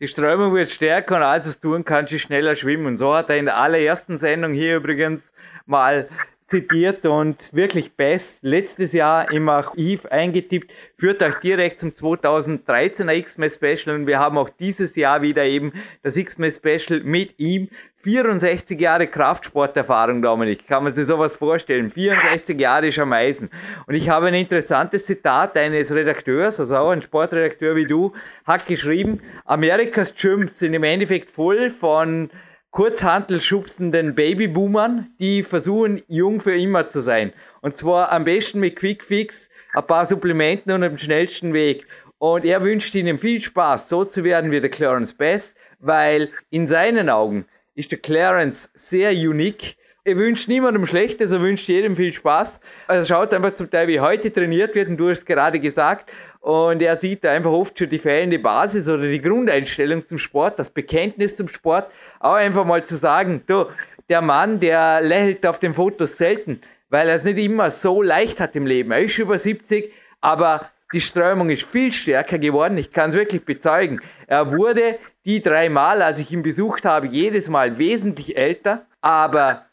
Die 0.00 0.08
Strömung 0.08 0.54
wird 0.54 0.70
stärker 0.70 1.16
und 1.16 1.22
alles, 1.22 1.46
was 1.46 1.60
du 1.60 1.72
tun 1.72 1.84
kannst, 1.84 2.12
ist 2.12 2.22
schneller 2.22 2.56
schwimmen. 2.56 2.96
So 2.96 3.14
hat 3.14 3.30
er 3.30 3.36
in 3.36 3.44
der 3.44 3.56
allerersten 3.56 4.18
Sendung 4.18 4.52
hier 4.52 4.76
übrigens 4.76 5.32
mal 5.66 6.08
zitiert 6.46 7.06
und 7.06 7.52
wirklich 7.52 7.92
best. 7.92 8.42
Letztes 8.42 8.92
Jahr 8.92 9.32
im 9.32 9.48
Archiv 9.48 10.04
eingetippt, 10.06 10.70
führt 10.98 11.22
euch 11.22 11.38
direkt 11.40 11.80
zum 11.80 11.90
2013er 11.90 13.12
X-Men 13.12 13.50
Special 13.50 13.96
und 13.96 14.06
wir 14.06 14.18
haben 14.18 14.36
auch 14.36 14.50
dieses 14.50 14.94
Jahr 14.94 15.22
wieder 15.22 15.44
eben 15.44 15.72
das 16.02 16.16
X-Men 16.16 16.52
Special 16.52 17.00
mit 17.00 17.38
ihm. 17.38 17.68
64 18.02 18.78
Jahre 18.78 19.06
Kraftsporterfahrung, 19.06 20.20
Dominik. 20.20 20.66
Kann 20.68 20.84
man 20.84 20.94
sich 20.94 21.06
sowas 21.06 21.34
vorstellen? 21.36 21.90
64 21.90 22.60
Jahre 22.60 22.88
ist 22.88 22.98
am 22.98 23.14
Eisen. 23.14 23.48
Und 23.86 23.94
ich 23.94 24.10
habe 24.10 24.26
ein 24.26 24.34
interessantes 24.34 25.06
Zitat 25.06 25.56
eines 25.56 25.90
Redakteurs, 25.90 26.60
also 26.60 26.76
auch 26.76 26.90
ein 26.90 27.00
Sportredakteur 27.00 27.74
wie 27.76 27.86
du, 27.86 28.12
hat 28.44 28.66
geschrieben, 28.66 29.20
Amerikas 29.46 30.14
Gyms 30.14 30.58
sind 30.58 30.74
im 30.74 30.84
Endeffekt 30.84 31.30
voll 31.30 31.70
von 31.70 32.28
kurzhantelschubsenden 32.74 34.16
Babyboomern, 34.16 35.14
die 35.20 35.44
versuchen, 35.44 36.02
jung 36.08 36.40
für 36.40 36.56
immer 36.58 36.90
zu 36.90 37.02
sein. 37.02 37.32
Und 37.60 37.76
zwar 37.76 38.10
am 38.10 38.24
besten 38.24 38.58
mit 38.58 38.74
Quickfix, 38.74 39.48
ein 39.74 39.86
paar 39.86 40.08
Supplementen 40.08 40.72
und 40.72 40.80
dem 40.80 40.98
schnellsten 40.98 41.52
Weg. 41.52 41.86
Und 42.18 42.44
er 42.44 42.62
wünscht 42.64 42.92
ihnen 42.96 43.20
viel 43.20 43.40
Spaß, 43.40 43.88
so 43.88 44.04
zu 44.04 44.24
werden 44.24 44.50
wie 44.50 44.60
der 44.60 44.70
Clarence 44.70 45.14
Best, 45.14 45.56
weil 45.78 46.30
in 46.50 46.66
seinen 46.66 47.10
Augen 47.10 47.46
ist 47.76 47.92
der 47.92 48.00
Clarence 48.00 48.68
sehr 48.74 49.12
unique. 49.12 49.76
Er 50.06 50.16
wünscht 50.16 50.48
niemandem 50.48 50.84
Schlechtes, 50.84 51.30
er 51.30 51.40
wünscht 51.40 51.66
jedem 51.66 51.96
viel 51.96 52.12
Spaß. 52.12 52.60
Also 52.88 53.06
schaut 53.06 53.32
einfach 53.32 53.54
zum 53.54 53.70
Teil, 53.70 53.88
wie 53.88 54.00
heute 54.00 54.30
trainiert 54.30 54.74
wird, 54.74 54.90
und 54.90 54.98
du 54.98 55.08
hast 55.08 55.20
es 55.20 55.24
gerade 55.24 55.58
gesagt. 55.58 56.12
Und 56.40 56.82
er 56.82 56.96
sieht 56.96 57.24
da 57.24 57.30
einfach 57.30 57.50
oft 57.50 57.78
schon 57.78 57.88
die 57.88 57.98
fehlende 57.98 58.38
Basis 58.38 58.86
oder 58.86 59.04
die 59.04 59.22
Grundeinstellung 59.22 60.06
zum 60.06 60.18
Sport, 60.18 60.58
das 60.58 60.68
Bekenntnis 60.68 61.36
zum 61.36 61.48
Sport. 61.48 61.90
Auch 62.20 62.34
einfach 62.34 62.66
mal 62.66 62.84
zu 62.84 62.96
sagen, 62.96 63.44
du, 63.46 63.64
der 64.10 64.20
Mann, 64.20 64.60
der 64.60 65.00
lächelt 65.00 65.46
auf 65.46 65.58
den 65.58 65.72
Fotos 65.72 66.18
selten, 66.18 66.60
weil 66.90 67.08
er 67.08 67.14
es 67.14 67.24
nicht 67.24 67.38
immer 67.38 67.70
so 67.70 68.02
leicht 68.02 68.40
hat 68.40 68.54
im 68.56 68.66
Leben. 68.66 68.90
Er 68.90 69.00
ist 69.00 69.16
über 69.16 69.38
70, 69.38 69.90
aber 70.20 70.68
die 70.92 71.00
Strömung 71.00 71.48
ist 71.48 71.62
viel 71.62 71.92
stärker 71.92 72.38
geworden. 72.38 72.76
Ich 72.76 72.92
kann 72.92 73.08
es 73.08 73.16
wirklich 73.16 73.46
bezeugen. 73.46 74.02
Er 74.26 74.54
wurde 74.54 74.98
die 75.24 75.42
drei 75.42 75.70
Mal, 75.70 76.02
als 76.02 76.18
ich 76.18 76.30
ihn 76.30 76.42
besucht 76.42 76.84
habe, 76.84 77.06
jedes 77.06 77.48
Mal 77.48 77.78
wesentlich 77.78 78.36
älter, 78.36 78.84
aber 79.00 79.64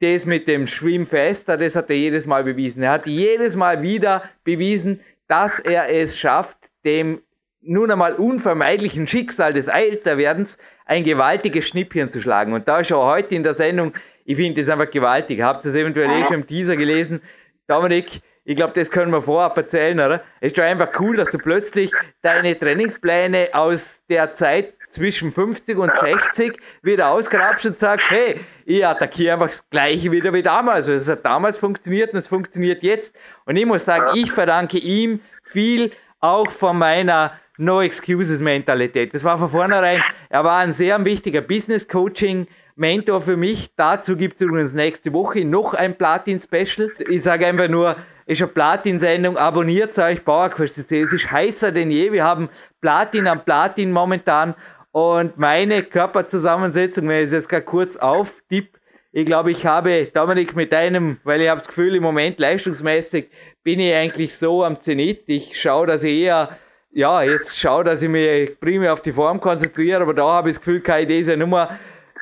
das 0.00 0.24
mit 0.24 0.46
dem 0.46 0.66
Schwimmfester, 0.66 1.56
das 1.56 1.76
hat 1.76 1.90
er 1.90 1.96
jedes 1.96 2.26
Mal 2.26 2.44
bewiesen. 2.44 2.82
Er 2.82 2.92
hat 2.92 3.06
jedes 3.06 3.56
Mal 3.56 3.82
wieder 3.82 4.24
bewiesen, 4.44 5.00
dass 5.26 5.58
er 5.58 5.88
es 5.88 6.16
schafft, 6.16 6.56
dem 6.84 7.20
nun 7.60 7.90
einmal 7.90 8.14
unvermeidlichen 8.14 9.06
Schicksal 9.06 9.52
des 9.52 9.66
Älterwerdens 9.66 10.58
ein 10.86 11.04
gewaltiges 11.04 11.66
Schnippchen 11.66 12.10
zu 12.10 12.20
schlagen. 12.20 12.52
Und 12.52 12.68
da 12.68 12.82
schon 12.84 13.04
heute 13.04 13.34
in 13.34 13.42
der 13.42 13.54
Sendung, 13.54 13.92
ich 14.24 14.36
finde 14.36 14.62
das 14.62 14.70
einfach 14.70 14.90
gewaltig. 14.90 15.42
Habt 15.42 15.64
ihr 15.64 15.70
es 15.70 15.76
eventuell 15.76 16.10
eh 16.10 16.24
schon 16.24 16.34
im 16.34 16.46
Teaser 16.46 16.76
gelesen? 16.76 17.20
Dominik, 17.66 18.22
ich 18.44 18.56
glaube, 18.56 18.72
das 18.74 18.90
können 18.90 19.12
wir 19.12 19.20
vorab 19.20 19.56
erzählen, 19.58 20.00
oder? 20.00 20.22
Es 20.40 20.52
ist 20.52 20.58
doch 20.58 20.64
einfach 20.64 20.98
cool, 21.00 21.16
dass 21.16 21.30
du 21.30 21.38
plötzlich 21.38 21.90
deine 22.22 22.58
Trainingspläne 22.58 23.48
aus 23.52 24.02
der 24.08 24.34
Zeit 24.34 24.72
zwischen 24.90 25.32
50 25.32 25.76
und 25.78 25.92
60 25.98 26.58
wieder 26.82 27.10
ausgrabst 27.10 27.66
und 27.66 27.78
sagst, 27.78 28.10
hey, 28.10 28.40
ich 28.64 28.84
attackiere 28.86 29.34
einfach 29.34 29.48
das 29.48 29.68
Gleiche 29.70 30.10
wieder 30.10 30.32
wie 30.32 30.42
damals. 30.42 30.88
Also 30.88 30.92
es 30.92 31.08
hat 31.08 31.24
damals 31.24 31.58
funktioniert 31.58 32.12
und 32.12 32.18
es 32.18 32.28
funktioniert 32.28 32.82
jetzt. 32.82 33.16
Und 33.46 33.56
ich 33.56 33.66
muss 33.66 33.84
sagen, 33.84 34.16
ich 34.16 34.32
verdanke 34.32 34.78
ihm 34.78 35.20
viel 35.44 35.92
auch 36.20 36.50
von 36.50 36.78
meiner 36.78 37.32
No 37.56 37.80
Excuses 37.82 38.40
Mentalität. 38.40 39.12
Das 39.14 39.24
war 39.24 39.38
von 39.38 39.50
vornherein, 39.50 39.98
er 40.28 40.44
war 40.44 40.58
ein 40.58 40.72
sehr 40.72 41.04
wichtiger 41.04 41.40
Business 41.40 41.88
Coaching 41.88 42.46
Mentor 42.78 43.22
für 43.22 43.36
mich. 43.36 43.70
Dazu 43.74 44.16
gibt 44.16 44.36
es 44.36 44.42
übrigens 44.42 44.72
nächste 44.72 45.12
Woche 45.12 45.44
noch 45.44 45.74
ein 45.74 45.98
Platin-Special. 45.98 46.88
Ich 47.10 47.24
sage 47.24 47.46
einfach 47.46 47.68
nur, 47.68 47.96
ist 48.26 48.40
eine 48.40 48.50
Platin-Sendung, 48.52 49.36
abonniert 49.36 49.98
euch, 49.98 50.22
Bauerkurs 50.24 50.78
Es 50.78 50.90
ist 50.92 51.32
heißer 51.32 51.72
denn 51.72 51.90
je. 51.90 52.12
Wir 52.12 52.22
haben 52.22 52.48
Platin 52.80 53.26
am 53.26 53.44
Platin 53.44 53.90
momentan 53.90 54.54
und 54.92 55.38
meine 55.38 55.82
Körperzusammensetzung, 55.82 57.08
wenn 57.08 57.18
ich 57.18 57.26
es 57.26 57.32
jetzt 57.32 57.48
gerade 57.48 57.64
kurz 57.64 57.96
auftipp, 57.96 58.78
ich 59.12 59.24
glaube, 59.24 59.50
ich 59.50 59.64
habe, 59.64 60.08
Dominik, 60.12 60.54
mit 60.54 60.72
deinem, 60.72 61.18
weil 61.24 61.40
ich 61.40 61.48
habe 61.48 61.60
das 61.60 61.68
Gefühl, 61.68 61.94
im 61.96 62.02
Moment 62.02 62.38
leistungsmäßig 62.38 63.28
bin 63.64 63.80
ich 63.80 63.94
eigentlich 63.94 64.36
so 64.36 64.62
am 64.64 64.80
Zenit. 64.80 65.22
Ich 65.26 65.60
schaue, 65.60 65.86
dass 65.86 66.04
ich 66.04 66.20
eher, 66.20 66.56
ja, 66.92 67.22
jetzt 67.22 67.56
schaue, 67.56 67.84
dass 67.84 68.02
ich 68.02 68.08
mich 68.08 68.60
primär 68.60 68.92
auf 68.92 69.02
die 69.02 69.12
Form 69.12 69.40
konzentriere, 69.40 70.02
aber 70.02 70.14
da 70.14 70.24
habe 70.24 70.50
ich 70.50 70.56
das 70.56 70.64
Gefühl, 70.64 70.80
kann 70.80 71.02
ich 71.02 71.08
diese 71.08 71.36
Nummer 71.36 71.78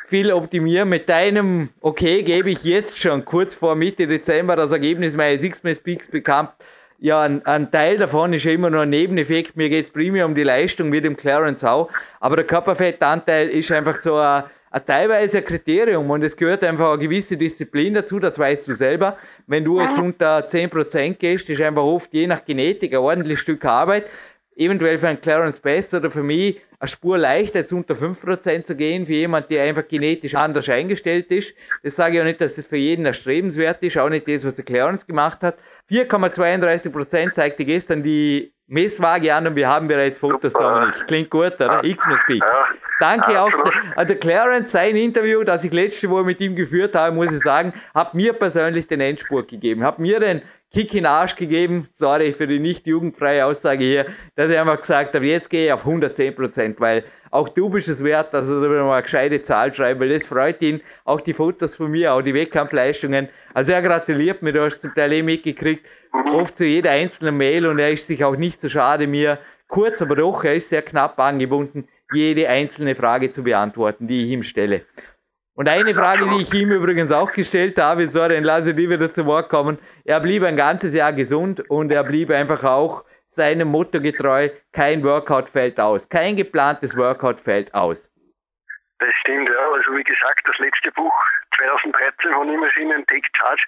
viel 0.09 0.33
optimieren. 0.33 0.89
Mit 0.89 1.09
deinem, 1.09 1.71
okay, 1.81 2.23
gebe 2.23 2.51
ich 2.51 2.63
jetzt 2.63 2.97
schon 2.99 3.25
kurz 3.25 3.55
vor 3.55 3.75
Mitte 3.75 4.07
Dezember 4.07 4.55
das 4.55 4.71
Ergebnis 4.73 5.15
meines 5.15 5.43
X-Mess 5.43 5.81
Peaks 5.81 6.09
bekannt. 6.09 6.51
Ja, 6.99 7.23
ein, 7.23 7.45
ein, 7.45 7.71
Teil 7.71 7.99
davon 7.99 8.33
ist 8.33 8.45
ja 8.45 8.53
immer 8.53 8.71
nur 8.71 8.83
ein 8.83 8.91
Nebeneffekt. 8.91 9.57
Mir 9.57 9.69
geht 9.69 9.87
es 9.87 9.93
primär 9.93 10.25
um 10.25 10.35
die 10.35 10.43
Leistung 10.43 10.91
wie 10.93 11.00
dem 11.03 11.17
Clarence 11.17 11.62
auch. 11.62 11.91
Aber 12.21 12.37
der 12.37 12.47
Körperfettanteil 12.47 13.50
ist 13.50 13.71
einfach 13.71 13.99
so 14.03 14.17
ein, 14.17 14.45
ein 14.71 14.87
teilweise 14.87 15.38
ein 15.38 15.45
Kriterium 15.45 16.11
und 16.11 16.23
es 16.23 16.37
gehört 16.37 16.65
einfach 16.65 16.93
eine 16.93 16.99
gewisse 16.99 17.37
Disziplin 17.37 17.93
dazu, 17.93 18.19
das 18.19 18.38
weißt 18.38 18.67
du 18.67 18.75
selber. 18.75 19.19
Wenn 19.47 19.65
du 19.65 19.79
jetzt 19.81 19.99
unter 19.99 20.49
10% 20.49 21.15
gehst, 21.15 21.50
ist 21.50 21.61
einfach 21.61 21.83
oft 21.83 22.12
je 22.15 22.26
nach 22.26 22.45
Genetik 22.45 22.93
ein 22.93 22.99
ordentliches 22.99 23.41
Stück 23.41 23.65
Arbeit. 23.67 24.07
Eventuell 24.57 24.99
für 24.99 25.09
einen 25.09 25.21
Clarence 25.21 25.61
besser 25.61 25.99
oder 25.99 26.11
für 26.11 26.23
mich 26.23 26.62
eine 26.79 26.88
Spur 26.88 27.19
leichter, 27.19 27.61
jetzt 27.61 27.73
unter 27.73 27.95
5% 27.95 28.65
zu 28.65 28.76
gehen, 28.76 29.07
für 29.07 29.12
jemand, 29.12 29.50
der 29.50 29.65
einfach 29.65 29.87
genetisch 29.87 30.35
anders 30.35 30.69
eingestellt 30.69 31.31
ist. 31.31 31.53
Das 31.83 31.95
sage 31.95 32.17
ich 32.17 32.21
auch 32.21 32.25
nicht, 32.25 32.41
dass 32.41 32.55
das 32.55 32.67
für 32.67 32.76
jeden 32.76 33.07
erstrebenswert 33.07 33.83
ist, 33.83 33.99
auch 33.99 34.09
nicht 34.09 34.26
das, 34.29 34.45
was 34.45 34.55
der 34.55 34.65
Clarence 34.65 35.07
gemacht 35.07 35.43
hat. 35.43 35.57
4,32% 35.90 37.33
zeigte 37.33 37.64
gestern 37.64 38.02
die 38.02 38.52
Messwaage 38.69 39.33
an 39.33 39.47
und 39.47 39.55
wir 39.55 39.69
haben 39.69 39.87
bereits 39.87 40.19
Fotos 40.19 40.52
da. 40.52 40.93
Klingt 41.07 41.31
gut, 41.31 41.55
oder? 41.55 41.85
X-Muss 41.85 42.26
Peak. 42.26 42.43
Danke 42.99 43.35
ja, 43.35 43.45
auch. 43.45 43.52
Also 43.95 44.16
Clarence, 44.16 44.73
sein 44.73 44.97
Interview, 44.97 45.45
das 45.45 45.62
ich 45.62 45.73
letzte 45.73 46.11
Woche 46.11 46.25
mit 46.25 46.40
ihm 46.40 46.57
geführt 46.57 46.95
habe, 46.97 47.14
muss 47.14 47.31
ich 47.31 47.43
sagen, 47.43 47.73
hat 47.95 48.14
mir 48.14 48.33
persönlich 48.33 48.88
den 48.88 49.00
Endspurt 49.00 49.49
gegeben. 49.49 49.85
Hat 49.85 50.00
mir 50.00 50.19
den 50.19 50.43
Kick 50.73 50.93
in 50.93 51.05
den 51.05 51.07
Arsch 51.07 51.37
gegeben. 51.37 51.89
Sorry 51.95 52.33
für 52.33 52.47
die 52.47 52.59
nicht 52.59 52.87
jugendfreie 52.87 53.47
Aussage 53.47 53.85
hier, 53.85 54.07
dass 54.35 54.51
ich 54.51 54.59
einfach 54.59 54.81
gesagt 54.81 55.15
habe, 55.15 55.27
jetzt 55.27 55.49
gehe 55.49 55.67
ich 55.67 55.73
auf 55.73 55.81
110 55.81 56.35
Prozent, 56.35 56.81
weil 56.81 57.05
auch 57.31 57.49
du 57.49 57.69
bist 57.69 57.89
es 57.89 58.03
wert, 58.03 58.33
dass 58.35 58.49
er 58.49 58.55
mal 58.55 58.93
eine 58.93 59.03
gescheite 59.03 59.43
Zahl 59.43 59.73
schreibt, 59.73 60.01
weil 60.01 60.09
das 60.09 60.27
freut 60.27 60.61
ihn. 60.63 60.81
Auch 61.05 61.21
die 61.21 61.35
Fotos 61.35 61.75
von 61.75 61.91
mir, 61.91 62.13
auch 62.13 62.23
die 62.23 62.35
Wettkampfleistungen. 62.35 63.29
Also 63.55 63.73
er 63.73 63.83
gratuliert 63.83 64.43
mir, 64.43 64.53
du 64.53 64.65
hast 64.65 64.81
zum 64.81 64.95
Teil 64.95 65.13
eh 65.13 65.23
mitgekriegt, 65.23 65.87
oft 66.33 66.57
zu 66.57 66.65
jeder 66.65 66.91
einzelnen 66.91 67.37
Mail 67.37 67.67
und 67.67 67.79
er 67.79 67.93
ist 67.93 68.07
sich 68.07 68.25
auch 68.25 68.37
nicht 68.37 68.61
so 68.61 68.69
schade, 68.69 69.07
mir 69.07 69.39
kurz, 69.69 70.01
aber 70.01 70.15
doch, 70.15 70.45
er 70.45 70.55
ist 70.55 70.69
sehr 70.69 70.83
knapp 70.83 71.19
angebunden, 71.19 71.89
jede 72.13 72.49
einzelne 72.49 72.95
Frage 72.95 73.33
zu 73.33 73.43
beantworten, 73.43 74.07
die 74.07 74.25
ich 74.25 74.31
ihm 74.31 74.43
stelle. 74.43 74.81
Und 75.57 75.69
eine 75.69 75.95
Frage, 75.95 76.29
die 76.29 76.43
ich 76.43 76.53
ihm 76.53 76.71
übrigens 76.71 77.11
auch 77.11 77.33
gestellt 77.33 77.79
habe, 77.79 78.11
sorry, 78.11 78.35
dann 78.35 78.45
lasse 78.45 78.73
ich 78.73 78.77
wieder 78.77 79.13
zu 79.13 79.25
Wort 79.25 79.49
kommen. 79.49 79.79
Er 80.05 80.21
blieb 80.21 80.43
ein 80.43 80.57
ganzes 80.57 80.93
Jahr 80.93 81.15
gesund 81.15 81.69
und 81.71 81.91
er 81.91 82.05
blieb 82.05 82.31
einfach 82.31 82.63
auch 82.63 83.05
seinem 83.31 83.69
Motto 83.69 84.01
getreu, 84.01 84.51
kein 84.73 85.03
Workout 85.03 85.49
fällt 85.49 85.81
aus. 85.81 86.09
Kein 86.11 86.37
geplantes 86.37 86.95
Workout 86.95 87.41
fällt 87.41 87.73
aus. 87.75 88.09
Das 88.99 89.15
stimmt, 89.15 89.49
ja. 89.49 89.71
Also 89.73 89.97
wie 89.97 90.03
gesagt, 90.03 90.47
das 90.47 90.59
letzte 90.59 90.93
Buch 90.93 91.15
2013 91.57 92.33
von 92.33 92.53
Immersinnen 92.53 93.07
Take 93.07 93.29
Charge 93.35 93.67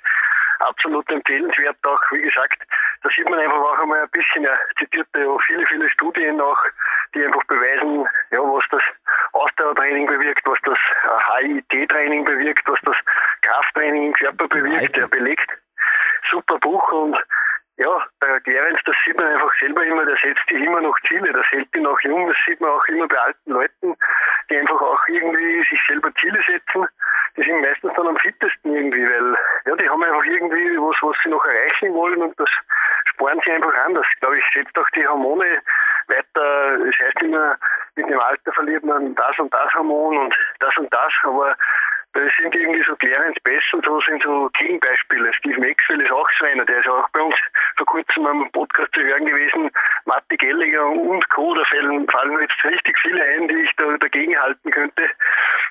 absolut 0.60 1.10
empfehlenswert. 1.10 1.76
Auch 1.84 2.00
wie 2.10 2.20
gesagt, 2.20 2.66
da 3.02 3.10
sieht 3.10 3.28
man 3.28 3.38
einfach 3.38 3.58
auch 3.58 3.78
einmal 3.78 4.02
ein 4.02 4.10
bisschen, 4.10 4.44
er 4.44 4.58
zitierte 4.76 5.36
viele, 5.46 5.66
viele 5.66 5.88
Studien 5.88 6.40
auch, 6.40 6.58
die 7.14 7.24
einfach 7.24 7.44
beweisen, 7.44 8.06
ja, 8.30 8.38
was 8.40 8.64
das 8.70 8.82
Ausdauertraining 9.38 10.06
bewirkt, 10.06 10.46
was 10.46 10.58
das 10.64 10.78
HIT-Training 11.42 12.24
bewirkt, 12.24 12.68
was 12.68 12.80
das 12.82 13.02
Krafttraining 13.42 14.06
im 14.06 14.12
Körper 14.12 14.48
bewirkt. 14.48 14.96
Er 14.96 15.08
belegt 15.08 15.58
super 16.22 16.58
Buch 16.58 16.92
und 16.92 17.18
ja, 17.78 18.04
bei 18.18 18.40
Clarence, 18.40 18.82
das 18.84 18.96
sieht 19.04 19.16
man 19.16 19.26
einfach 19.28 19.52
selber 19.60 19.84
immer, 19.84 20.04
der 20.04 20.16
setzt 20.16 20.42
sich 20.48 20.60
immer 20.60 20.80
noch 20.80 20.98
Ziele, 21.06 21.32
das 21.32 21.46
hält 21.52 21.74
ihn 21.76 21.86
auch 21.86 22.00
jung, 22.00 22.26
das 22.26 22.36
sieht 22.44 22.60
man 22.60 22.70
auch 22.70 22.84
immer 22.86 23.06
bei 23.06 23.16
alten 23.16 23.52
Leuten, 23.52 23.96
die 24.50 24.56
einfach 24.58 24.80
auch 24.80 25.00
irgendwie 25.06 25.62
sich 25.62 25.80
selber 25.86 26.12
Ziele 26.16 26.40
setzen, 26.44 26.88
die 27.36 27.44
sind 27.44 27.60
meistens 27.60 27.92
dann 27.94 28.08
am 28.08 28.16
fittesten 28.16 28.74
irgendwie, 28.74 29.04
weil 29.04 29.36
ja, 29.66 29.76
die 29.76 29.88
haben 29.88 30.02
einfach 30.02 30.24
irgendwie 30.24 30.76
was, 30.78 30.96
was 31.02 31.16
sie 31.22 31.28
noch 31.28 31.44
erreichen 31.44 31.94
wollen 31.94 32.20
und 32.20 32.40
das 32.40 32.50
sporn 33.18 33.40
sie 33.44 33.50
einfach 33.50 33.74
an. 33.84 33.94
Das, 33.94 34.06
glaube 34.20 34.38
ich, 34.38 34.44
setzt 34.52 34.78
auch 34.78 34.88
die 34.94 35.06
Hormone 35.06 35.44
weiter, 36.06 36.78
das 36.78 36.98
heißt 36.98 37.22
immer, 37.22 37.56
mit 37.96 38.08
dem 38.08 38.20
Alter 38.20 38.52
verliert 38.52 38.84
man 38.84 39.14
das 39.14 39.38
und 39.40 39.52
das 39.52 39.74
Hormon 39.74 40.16
und 40.16 40.38
das 40.60 40.78
und 40.78 40.92
das, 40.92 41.18
aber 41.24 41.56
das 42.12 42.34
sind 42.36 42.54
irgendwie 42.54 42.82
so 42.82 42.96
Clarence 42.96 43.38
Best 43.40 43.72
und 43.74 43.84
so 43.84 44.00
sind 44.00 44.22
so 44.22 44.48
Gegenbeispiele. 44.58 45.32
Steve 45.32 45.60
Maxwell 45.60 46.00
ist 46.00 46.12
auch 46.12 46.28
so 46.30 46.44
einer, 46.46 46.64
der 46.64 46.78
ist 46.78 46.88
auch 46.88 47.08
bei 47.10 47.20
uns 47.20 47.36
vor 47.76 47.86
kurzem 47.86 48.26
am 48.26 48.50
Podcast 48.50 48.94
zu 48.94 49.02
hören 49.02 49.26
gewesen. 49.26 49.70
Matti 50.06 50.36
Gelliger 50.36 50.86
und 50.86 51.28
Co. 51.30 51.54
Da 51.54 51.64
fallen, 51.64 52.08
fallen 52.08 52.40
jetzt 52.40 52.64
richtig 52.64 52.98
viele 52.98 53.22
ein, 53.22 53.48
die 53.48 53.56
ich 53.56 53.76
da 53.76 53.96
dagegen 53.98 54.38
halten 54.38 54.70
könnte. 54.70 55.08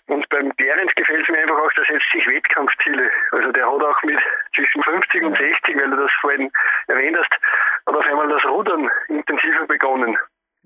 Und 0.08 0.29
beim 0.29 0.56
Clarence 0.56 0.94
gefällt 0.96 1.24
es 1.24 1.29
mir 1.29 1.39
einfach 1.39 1.58
auch, 1.58 1.72
dass 1.74 1.88
setzt 1.88 2.12
sich 2.12 2.27
Wettkampfziele. 2.27 3.10
Also 3.32 3.51
der 3.51 3.65
hat 3.65 3.84
auch 3.84 4.03
mit 4.03 4.20
zwischen 4.53 4.84
50 4.84 5.24
und 5.24 5.38
60, 5.38 5.75
weil 5.77 5.89
du 5.89 5.98
das 5.98 6.12
vorhin 6.13 6.51
erwähnt 6.88 7.17
hast, 7.17 7.39
hat 7.88 7.96
auf 7.96 8.08
einmal 8.08 8.27
das 8.27 8.46
Rudern 8.46 8.89
intensiver 9.10 9.65
begonnen. 9.65 10.17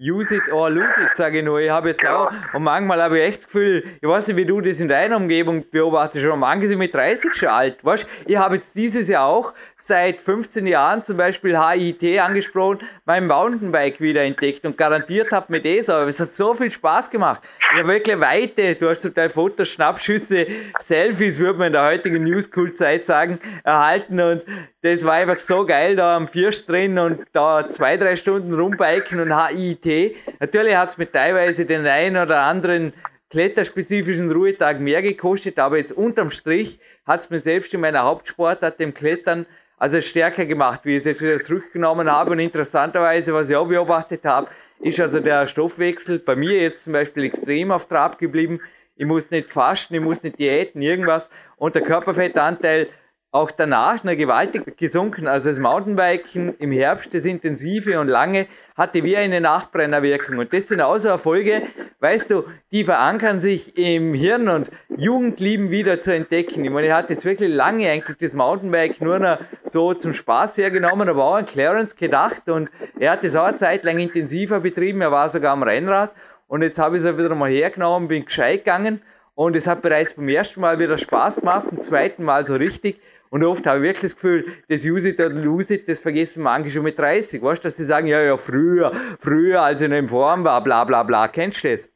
Use 0.04 0.32
it 0.32 0.52
or 0.52 0.72
lose 0.72 0.90
it, 1.00 1.16
sage 1.16 1.40
ich 1.40 1.46
nur. 1.46 1.60
Ich 1.60 1.70
habe 1.70 1.90
jetzt 1.90 2.04
auch, 2.08 2.32
und 2.54 2.64
manchmal 2.64 3.00
habe 3.04 3.20
ich 3.20 3.26
echt 3.26 3.38
das 3.42 3.46
Gefühl, 3.46 3.84
ich 4.02 4.08
weiß 4.08 4.28
nicht, 4.28 4.36
wie 4.36 4.46
du 4.46 4.60
das 4.60 4.80
in 4.80 4.88
deiner 4.88 5.16
Umgebung 5.16 5.64
beobachtest, 5.70 6.26
schon 6.26 6.40
manche 6.40 6.68
sind 6.68 6.80
mit 6.80 6.92
30 6.92 7.36
schon 7.36 7.50
alt, 7.50 7.86
weißt 7.86 8.08
Ich 8.26 8.36
habe 8.36 8.56
jetzt 8.56 8.74
dieses 8.74 9.08
Jahr 9.08 9.28
auch 9.28 9.54
seit 9.82 10.22
15 10.22 10.68
Jahren 10.68 11.04
zum 11.04 11.18
Beispiel 11.18 11.60
HIT 11.60 12.20
angesprochen, 12.20 12.80
mein 13.06 13.28
Mountainbike 13.28 14.00
wieder 14.00 14.24
entdeckt 14.24 14.66
und 14.66 14.78
garantiert 14.78 15.32
habe 15.32 15.48
mit 15.50 15.66
aber 15.90 16.08
es 16.08 16.20
hat 16.20 16.36
so 16.36 16.54
viel 16.54 16.72
Spaß 16.72 17.10
gemacht. 17.10 17.42
Habe 17.78 17.88
wirklich 17.88 18.20
weite, 18.20 18.76
du 18.76 18.90
hast 18.90 19.02
zum 19.02 19.14
Teil 19.14 19.30
Fotos, 19.30 19.70
Schnappschüsse, 19.70 20.48
Selfies, 20.82 21.40
würde 21.40 21.60
man 21.60 21.68
in 21.68 21.74
der 21.74 21.86
heutigen 21.86 22.24
Newschool-Zeit 22.24 23.06
sagen, 23.06 23.40
erhalten 23.64 24.20
und 24.20 24.44
das 24.82 25.04
war 25.04 25.14
einfach 25.14 25.40
so 25.40 25.66
geil, 25.66 25.96
da 25.96 26.16
am 26.16 26.28
First 26.28 26.70
drin 26.70 26.98
und 26.98 27.26
da 27.34 27.70
zwei, 27.72 27.98
drei 27.98 28.16
Stunden 28.16 28.54
rumbiken 28.54 29.20
und 29.20 29.36
HIT. 29.36 30.16
Natürlich 30.40 30.76
hat 30.76 30.90
es 30.90 30.98
mir 30.98 31.12
teilweise 31.12 31.66
den 31.66 31.86
einen 31.86 32.18
oder 32.18 32.42
anderen 32.42 32.94
kletterspezifischen 33.32 34.32
Ruhetag 34.32 34.80
mehr 34.80 35.02
gekostet, 35.02 35.58
aber 35.58 35.78
jetzt 35.78 35.94
unterm 35.94 36.32
Strich 36.32 36.80
hat 37.06 37.22
es 37.22 37.30
mir 37.30 37.40
selbst 37.40 37.74
in 37.74 37.82
meiner 37.82 38.04
Hauptsportart, 38.04 38.80
dem 38.80 38.94
Klettern, 38.94 39.46
also 39.82 40.00
stärker 40.00 40.46
gemacht, 40.46 40.82
wie 40.84 40.92
ich 40.92 41.00
es 41.00 41.06
jetzt 41.06 41.22
wieder 41.22 41.40
zurückgenommen 41.44 42.10
habe. 42.10 42.30
Und 42.30 42.40
interessanterweise, 42.40 43.34
was 43.34 43.50
ich 43.50 43.56
auch 43.56 43.68
beobachtet 43.68 44.24
habe, 44.26 44.48
ist 44.80 45.00
also 45.00 45.20
der 45.20 45.48
Stoffwechsel 45.48 46.20
bei 46.20 46.36
mir 46.36 46.62
jetzt 46.62 46.84
zum 46.84 46.94
Beispiel 46.94 47.24
extrem 47.24 47.72
auf 47.72 47.88
Trab 47.88 48.20
geblieben. 48.20 48.60
Ich 48.96 49.08
muss 49.08 49.32
nicht 49.32 49.50
fasten, 49.50 49.96
ich 49.96 50.02
muss 50.02 50.22
nicht 50.22 50.38
diäten, 50.38 50.84
irgendwas. 50.84 51.32
Und 51.58 51.74
der 51.74 51.82
Körperfettanteil 51.82 52.90
auch 53.32 53.50
danach 53.52 54.04
noch 54.04 54.16
gewaltig 54.16 54.78
gesunken. 54.78 55.26
Also 55.26 55.50
das 55.50 55.58
Mountainbiken 55.58 56.58
im 56.60 56.72
Herbst, 56.72 57.14
das 57.14 57.24
intensive 57.24 58.00
und 58.00 58.10
lange, 58.10 58.48
hatte 58.76 59.04
wie 59.04 59.16
eine 59.16 59.40
Nachbrennerwirkung. 59.40 60.38
Und 60.38 60.52
das 60.52 60.68
sind 60.68 60.82
auch 60.82 60.98
so 60.98 61.08
Erfolge, 61.08 61.64
weißt 62.02 62.30
du, 62.30 62.44
die 62.72 62.84
verankern 62.84 63.40
sich 63.40 63.78
im 63.78 64.14
Hirn 64.14 64.50
und 64.50 64.70
Jugendlieben 64.98 65.72
wieder 65.72 66.02
zu 66.02 66.14
entdecken. 66.14 66.66
Ich 66.66 66.72
meine, 66.72 66.88
ich 66.88 66.94
hatte 66.94 67.14
jetzt 67.14 67.24
wirklich 67.24 67.50
lange 67.50 67.90
eigentlich 67.90 68.18
das 68.18 68.34
Mountainbike 68.34 69.00
nur 69.00 69.20
noch 69.20 69.40
so 69.66 69.94
zum 69.94 70.14
Spaß 70.14 70.58
hergenommen, 70.58 71.08
aber 71.08 71.24
auch 71.24 71.36
an 71.36 71.46
Clarence 71.46 71.96
gedacht 71.96 72.50
und 72.50 72.70
er 73.00 73.12
hat 73.12 73.24
das 73.24 73.36
auch 73.36 73.46
eine 73.46 73.58
Zeit 73.58 73.86
lang 73.86 73.98
intensiver 74.00 74.60
betrieben, 74.60 75.02
er 75.02 75.12
war 75.12 75.30
sogar 75.30 75.54
am 75.54 75.64
Rennrad 75.64 76.12
Und 76.48 76.64
jetzt 76.64 76.80
habe 76.80 76.98
ich 76.98 77.04
es 77.04 77.18
wieder 77.18 77.36
mal 77.36 77.50
hergenommen, 77.50 78.10
bin 78.10 78.26
gescheit 78.26 78.66
gegangen 78.66 79.02
und 79.36 79.56
es 79.56 79.68
hat 79.68 79.82
bereits 79.82 80.14
beim 80.14 80.28
ersten 80.28 80.62
Mal 80.62 80.80
wieder 80.80 80.98
Spaß 80.98 81.38
gemacht, 81.38 81.68
beim 81.70 81.82
zweiten 81.82 82.24
Mal 82.24 82.46
so 82.46 82.56
richtig. 82.56 83.00
Und 83.32 83.46
oft 83.46 83.66
habe 83.66 83.78
ich 83.78 83.84
wirklich 83.84 84.12
das 84.12 84.16
Gefühl, 84.16 84.46
das 84.68 84.84
Use 84.84 85.08
it 85.08 85.20
oder 85.20 85.30
lose 85.30 85.74
it, 85.74 85.88
das 85.88 86.00
vergessen 86.00 86.44
manche 86.44 86.70
schon 86.70 86.84
mit 86.84 87.00
30. 87.00 87.42
Weißt 87.42 87.64
du, 87.64 87.68
dass 87.68 87.78
sie 87.78 87.86
sagen, 87.86 88.08
ja, 88.08 88.22
ja, 88.22 88.36
früher, 88.36 88.92
früher, 89.22 89.62
als 89.62 89.80
ich 89.80 89.88
noch 89.88 89.96
in 89.96 90.10
Form 90.10 90.44
war, 90.44 90.62
bla, 90.62 90.84
bla, 90.84 91.04
bla. 91.04 91.30
Kennst 91.30 91.64
du 91.64 91.72
das? 91.72 91.88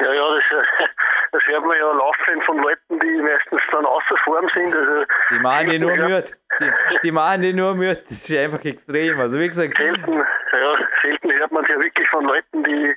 Ja, 0.00 0.12
ja, 0.12 0.22
das, 0.34 0.94
das 1.32 1.46
hört 1.48 1.66
man 1.66 1.76
ja 1.76 1.92
laufend 1.92 2.44
von 2.44 2.58
Leuten, 2.58 3.00
die 3.00 3.22
meistens 3.22 3.66
dann 3.72 3.84
außer 3.84 4.16
Form 4.18 4.48
sind. 4.48 4.72
Also 4.72 5.04
die 5.30 5.40
machen 5.40 5.70
die 5.70 5.78
nur 5.80 5.96
müde. 5.96 6.24
Die, 6.60 6.98
die 7.02 7.10
machen 7.10 7.42
die 7.42 7.52
nur 7.52 7.74
müde. 7.74 8.04
Das 8.08 8.18
ist 8.18 8.36
einfach 8.36 8.64
extrem. 8.64 9.18
Also 9.18 9.38
wie 9.40 9.48
gesagt. 9.48 9.76
Selten, 9.76 10.12
ja, 10.12 10.86
selten 11.00 11.32
hört 11.32 11.50
man 11.50 11.64
es 11.64 11.70
ja 11.70 11.80
wirklich 11.80 12.08
von 12.08 12.24
Leuten, 12.24 12.62
die 12.62 12.94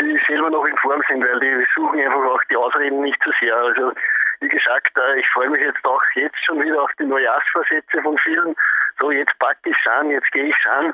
die 0.00 0.16
selber 0.18 0.50
noch 0.50 0.64
in 0.64 0.76
Form 0.76 1.02
sind, 1.02 1.22
weil 1.22 1.40
die 1.40 1.64
suchen 1.74 2.00
einfach 2.00 2.24
auch 2.24 2.42
die 2.50 2.56
Ausreden 2.56 3.00
nicht 3.00 3.22
so 3.22 3.30
sehr. 3.32 3.56
Also 3.56 3.92
wie 4.40 4.48
gesagt, 4.48 4.96
äh, 4.96 5.18
ich 5.18 5.28
freue 5.28 5.50
mich 5.50 5.60
jetzt 5.60 5.84
auch 5.84 6.02
jetzt 6.14 6.44
schon 6.44 6.62
wieder 6.62 6.82
auf 6.82 6.92
die 6.98 7.04
Neujahrsvorsätze 7.04 8.02
von 8.02 8.16
vielen. 8.18 8.54
So, 8.98 9.10
jetzt 9.10 9.38
packe 9.38 9.70
ich 9.70 9.76
es 9.78 9.86
an, 9.86 10.10
jetzt 10.10 10.30
gehe 10.32 10.44
ich 10.44 10.56
es 10.56 10.66
an. 10.66 10.92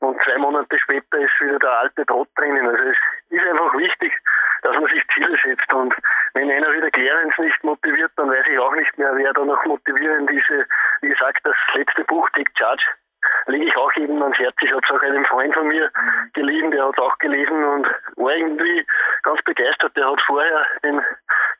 Und 0.00 0.20
zwei 0.22 0.38
Monate 0.38 0.78
später 0.78 1.18
ist 1.18 1.40
wieder 1.40 1.58
der 1.58 1.78
alte 1.78 2.06
Trott 2.06 2.28
drinnen. 2.36 2.66
Also 2.66 2.84
es 2.84 2.98
ist 3.30 3.46
einfach 3.46 3.74
wichtig, 3.76 4.18
dass 4.62 4.76
man 4.76 4.86
sich 4.86 5.06
Ziele 5.08 5.36
setzt. 5.36 5.72
Und 5.72 5.94
wenn 6.34 6.50
einer 6.50 6.72
wieder 6.72 6.90
Clarence 6.90 7.38
nicht 7.38 7.62
motiviert, 7.64 8.12
dann 8.16 8.30
weiß 8.30 8.46
ich 8.48 8.58
auch 8.58 8.74
nicht 8.74 8.96
mehr, 8.98 9.12
wer 9.14 9.32
da 9.32 9.44
noch 9.44 9.64
motivieren 9.64 10.26
diese, 10.26 10.66
wie 11.00 11.08
gesagt, 11.08 11.40
das 11.44 11.56
letzte 11.74 12.04
Buch, 12.04 12.28
Take 12.30 12.50
Charge, 12.56 12.86
lege 13.46 13.66
ich 13.66 13.76
auch 13.76 13.92
jedem 13.92 14.22
ans 14.22 14.38
Herz. 14.38 14.54
Ich 14.62 14.72
habe 14.72 14.82
es 14.82 14.90
auch 14.90 15.02
einem 15.02 15.24
Freund 15.24 15.54
von 15.54 15.68
mir 15.68 15.90
geliehen, 16.32 16.70
der 16.70 16.86
hat 16.86 16.94
es 16.94 16.98
auch 16.98 17.18
gelesen 17.18 17.64
und 17.64 17.86
war 18.16 18.34
irgendwie 18.34 18.86
ganz 19.22 19.42
begeistert. 19.42 19.96
Der 19.96 20.10
hat 20.10 20.20
vorher 20.22 20.66
den 20.82 21.00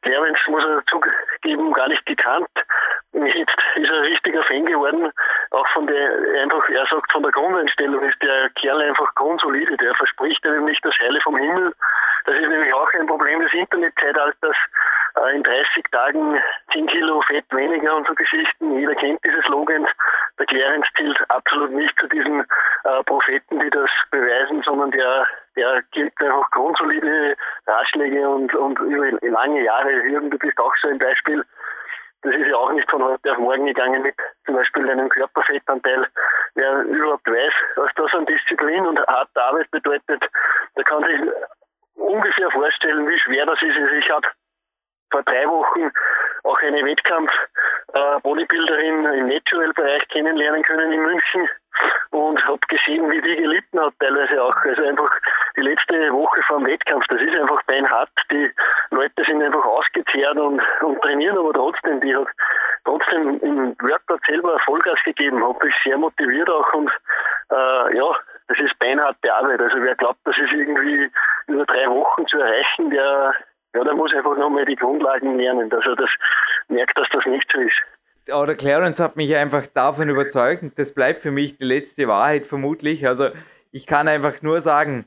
Clarence, 0.02 0.48
muss 0.48 0.64
er 0.64 0.82
zugeben, 0.84 1.72
gar 1.72 1.88
nicht 1.88 2.06
gekannt. 2.06 2.48
Jetzt 3.12 3.58
ist 3.76 3.90
er 3.90 3.98
ein 3.98 4.04
richtiger 4.04 4.42
Fan 4.42 4.66
geworden, 4.66 5.10
auch 5.50 5.66
von 5.68 5.86
der, 5.86 6.42
einfach, 6.42 6.68
er 6.68 6.86
sagt, 6.86 7.10
von 7.12 7.22
der 7.22 7.32
Grundeinstellung 7.32 8.02
ist 8.02 8.20
der 8.22 8.50
Kerl 8.50 8.82
einfach 8.82 9.14
grundsolide, 9.14 9.76
der 9.76 9.94
verspricht 9.94 10.46
einem 10.46 10.64
nicht 10.64 10.84
das 10.84 10.98
Heile 10.98 11.20
vom 11.20 11.36
Himmel. 11.36 11.72
Das 12.24 12.34
ist 12.36 12.48
nämlich 12.48 12.72
auch 12.74 12.92
ein 12.94 13.06
Problem 13.06 13.40
des 13.40 13.54
Internetzeitalters. 13.54 14.56
Äh, 15.16 15.36
in 15.36 15.42
30 15.42 15.84
Tagen 15.90 16.40
10 16.70 16.86
Kilo 16.86 17.20
Fett 17.22 17.44
weniger 17.50 17.96
und 17.96 18.06
so 18.06 18.14
Geschichten. 18.14 18.78
Jeder 18.78 18.94
kennt 18.94 19.24
diese 19.24 19.42
Slogans. 19.42 19.88
Der 20.38 20.46
Clarence 20.46 20.90
zählt 20.94 21.30
absolut 21.30 21.70
nicht 21.72 21.98
zu 21.98 22.06
diesen 22.08 22.40
äh, 22.40 23.02
Propheten, 23.04 23.60
die 23.60 23.70
das 23.70 23.90
beweisen, 24.10 24.62
sondern 24.62 24.90
der, 24.90 25.26
der 25.56 25.82
gibt 25.92 26.20
einfach 26.20 26.50
grundsolide 26.50 27.36
Ratschläge 27.66 28.28
und, 28.28 28.54
und 28.54 28.78
über 28.80 29.10
lange 29.22 29.62
Jahre. 29.62 29.92
Jürgen, 30.06 30.30
du 30.30 30.38
bist 30.38 30.58
auch 30.58 30.74
so 30.76 30.88
ein 30.88 30.98
Beispiel. 30.98 31.44
Das 32.22 32.34
ist 32.34 32.46
ja 32.46 32.56
auch 32.56 32.72
nicht 32.72 32.90
von 32.90 33.04
heute 33.04 33.32
auf 33.32 33.38
morgen 33.38 33.66
gegangen 33.66 34.02
mit 34.02 34.14
zum 34.46 34.56
Beispiel 34.56 34.88
einem 34.88 35.10
Körperfettanteil. 35.10 36.06
Wer 36.54 36.82
überhaupt 36.84 37.30
weiß, 37.30 37.54
was 37.76 37.94
das 37.94 38.14
an 38.14 38.24
Disziplin 38.24 38.86
und 38.86 38.98
harte 39.06 39.42
Arbeit 39.42 39.70
bedeutet, 39.70 40.30
der 40.74 40.84
kann 40.84 41.04
sich 41.04 41.20
ungefähr 41.96 42.50
vorstellen, 42.50 43.06
wie 43.06 43.18
schwer 43.18 43.44
das 43.44 43.62
ist. 43.62 43.76
Ich 43.76 44.10
habe 44.10 44.26
vor 45.10 45.22
drei 45.22 45.46
Wochen 45.46 45.90
auch 46.44 46.62
eine 46.62 46.82
Wettkampf-Bodybuilderin 46.84 49.06
äh, 49.06 49.18
im 49.18 49.28
Natural-Bereich 49.28 50.06
kennenlernen 50.08 50.62
können 50.62 50.92
in 50.92 51.02
München 51.02 51.48
und 52.10 52.46
habe 52.46 52.60
gesehen, 52.68 53.10
wie 53.10 53.20
die 53.20 53.36
gelitten 53.36 53.80
hat, 53.80 53.94
teilweise 53.98 54.40
auch. 54.42 54.56
Also 54.56 54.84
einfach 54.84 55.10
die 55.56 55.62
letzte 55.62 56.12
Woche 56.12 56.42
vor 56.42 56.58
dem 56.58 56.66
Wettkampf, 56.66 57.06
das 57.08 57.20
ist 57.20 57.34
einfach 57.34 57.62
beinhart. 57.64 58.10
Die 58.30 58.50
Leute 58.90 59.24
sind 59.24 59.42
einfach 59.42 59.64
ausgezehrt 59.64 60.36
und, 60.36 60.62
und 60.82 61.02
trainieren 61.02 61.38
aber 61.38 61.52
trotzdem. 61.52 62.00
Die 62.00 62.14
hat 62.14 62.28
trotzdem 62.84 63.40
im 63.40 63.76
Workout 63.80 64.24
selber 64.24 64.58
Vollgas 64.58 65.02
gegeben, 65.02 65.44
habe 65.44 65.68
ich 65.68 65.74
sehr 65.76 65.98
motiviert 65.98 66.48
auch 66.50 66.72
und 66.74 66.90
äh, 67.50 67.96
ja, 67.96 68.12
das 68.48 68.60
ist 68.60 68.78
beinharte 68.78 69.34
Arbeit. 69.34 69.60
Also 69.60 69.82
wer 69.82 69.96
glaubt, 69.96 70.20
das 70.24 70.38
ist 70.38 70.52
irgendwie 70.52 71.10
über 71.46 71.64
drei 71.64 71.88
Wochen 71.88 72.26
zu 72.26 72.38
erreichen, 72.38 72.90
der 72.90 73.34
ja, 73.74 73.84
der 73.84 73.94
muss 73.94 74.14
einfach 74.14 74.36
nochmal 74.36 74.64
die 74.64 74.76
Grundlagen 74.76 75.36
lernen, 75.36 75.68
dass 75.68 75.86
er 75.86 75.96
das 75.96 76.16
merkt, 76.68 76.96
dass 76.96 77.08
das 77.08 77.26
nicht 77.26 77.50
so 77.50 77.60
ist. 77.60 77.86
Oder 78.32 78.54
Clarence 78.54 79.00
hat 79.00 79.16
mich 79.16 79.34
einfach 79.34 79.66
davon 79.66 80.08
überzeugt 80.08 80.62
und 80.62 80.78
das 80.78 80.92
bleibt 80.92 81.22
für 81.22 81.30
mich 81.30 81.58
die 81.58 81.64
letzte 81.64 82.08
Wahrheit 82.08 82.46
vermutlich. 82.46 83.06
Also 83.06 83.28
ich 83.70 83.86
kann 83.86 84.08
einfach 84.08 84.40
nur 84.40 84.62
sagen, 84.62 85.06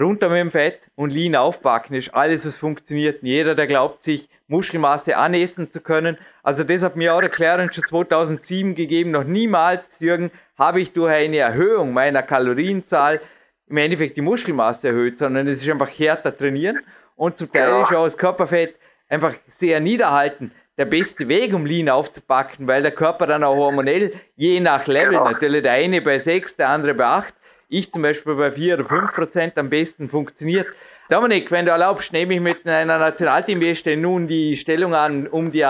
runter 0.00 0.30
mit 0.30 0.38
dem 0.38 0.50
Fett 0.50 0.80
und 0.94 1.10
Lean 1.10 1.34
aufbacken 1.34 1.94
ist 1.96 2.14
alles, 2.14 2.46
was 2.46 2.56
funktioniert. 2.56 3.22
jeder, 3.22 3.54
der 3.54 3.66
glaubt, 3.66 4.04
sich 4.04 4.30
Muskelmasse 4.46 5.16
anessen 5.16 5.70
zu 5.70 5.80
können. 5.80 6.16
Also 6.42 6.64
das 6.64 6.82
hat 6.82 6.96
mir 6.96 7.14
auch 7.14 7.20
der 7.20 7.28
Clarence 7.28 7.74
schon 7.74 7.84
2007 7.84 8.74
gegeben. 8.74 9.10
Noch 9.10 9.24
niemals, 9.24 9.86
Jürgen, 9.98 10.30
habe 10.56 10.80
ich 10.80 10.92
durch 10.92 11.12
eine 11.12 11.38
Erhöhung 11.38 11.92
meiner 11.92 12.22
Kalorienzahl 12.22 13.20
im 13.66 13.76
Endeffekt 13.76 14.16
die 14.16 14.22
Muskelmasse 14.22 14.88
erhöht, 14.88 15.18
sondern 15.18 15.46
es 15.48 15.62
ist 15.62 15.68
einfach 15.68 15.90
härter 15.90 16.34
trainieren 16.34 16.78
und 17.18 17.36
zum 17.36 17.52
Teil 17.52 17.68
ja. 17.68 17.82
ist 17.82 17.94
auch 17.94 18.04
das 18.04 18.16
Körperfett 18.16 18.76
einfach 19.08 19.34
sehr 19.50 19.80
niederhalten 19.80 20.52
der 20.78 20.84
beste 20.84 21.26
Weg, 21.28 21.52
um 21.52 21.66
Lean 21.66 21.88
aufzupacken, 21.88 22.66
weil 22.68 22.82
der 22.82 22.92
Körper 22.92 23.26
dann 23.26 23.42
auch 23.42 23.56
hormonell 23.56 24.12
je 24.36 24.60
nach 24.60 24.86
Level, 24.86 25.10
genau. 25.10 25.24
natürlich 25.24 25.62
der 25.62 25.72
eine 25.72 26.00
bei 26.00 26.20
6, 26.20 26.56
der 26.56 26.68
andere 26.68 26.94
bei 26.94 27.04
8, 27.04 27.34
ich 27.68 27.92
zum 27.92 28.02
Beispiel 28.02 28.36
bei 28.36 28.52
4 28.52 28.74
oder 28.74 28.84
5 28.84 29.12
Prozent 29.12 29.58
am 29.58 29.68
besten 29.68 30.08
funktioniert. 30.08 30.68
Dominik, 31.10 31.50
wenn 31.50 31.66
du 31.66 31.72
erlaubst, 31.72 32.12
nehme 32.12 32.34
ich 32.34 32.40
mit 32.40 32.66
einer 32.66 32.98
Nationalteamweste 32.98 33.96
nun 33.96 34.28
die 34.28 34.56
Stellung 34.56 34.94
an, 34.94 35.26
um 35.26 35.50
die 35.50 35.66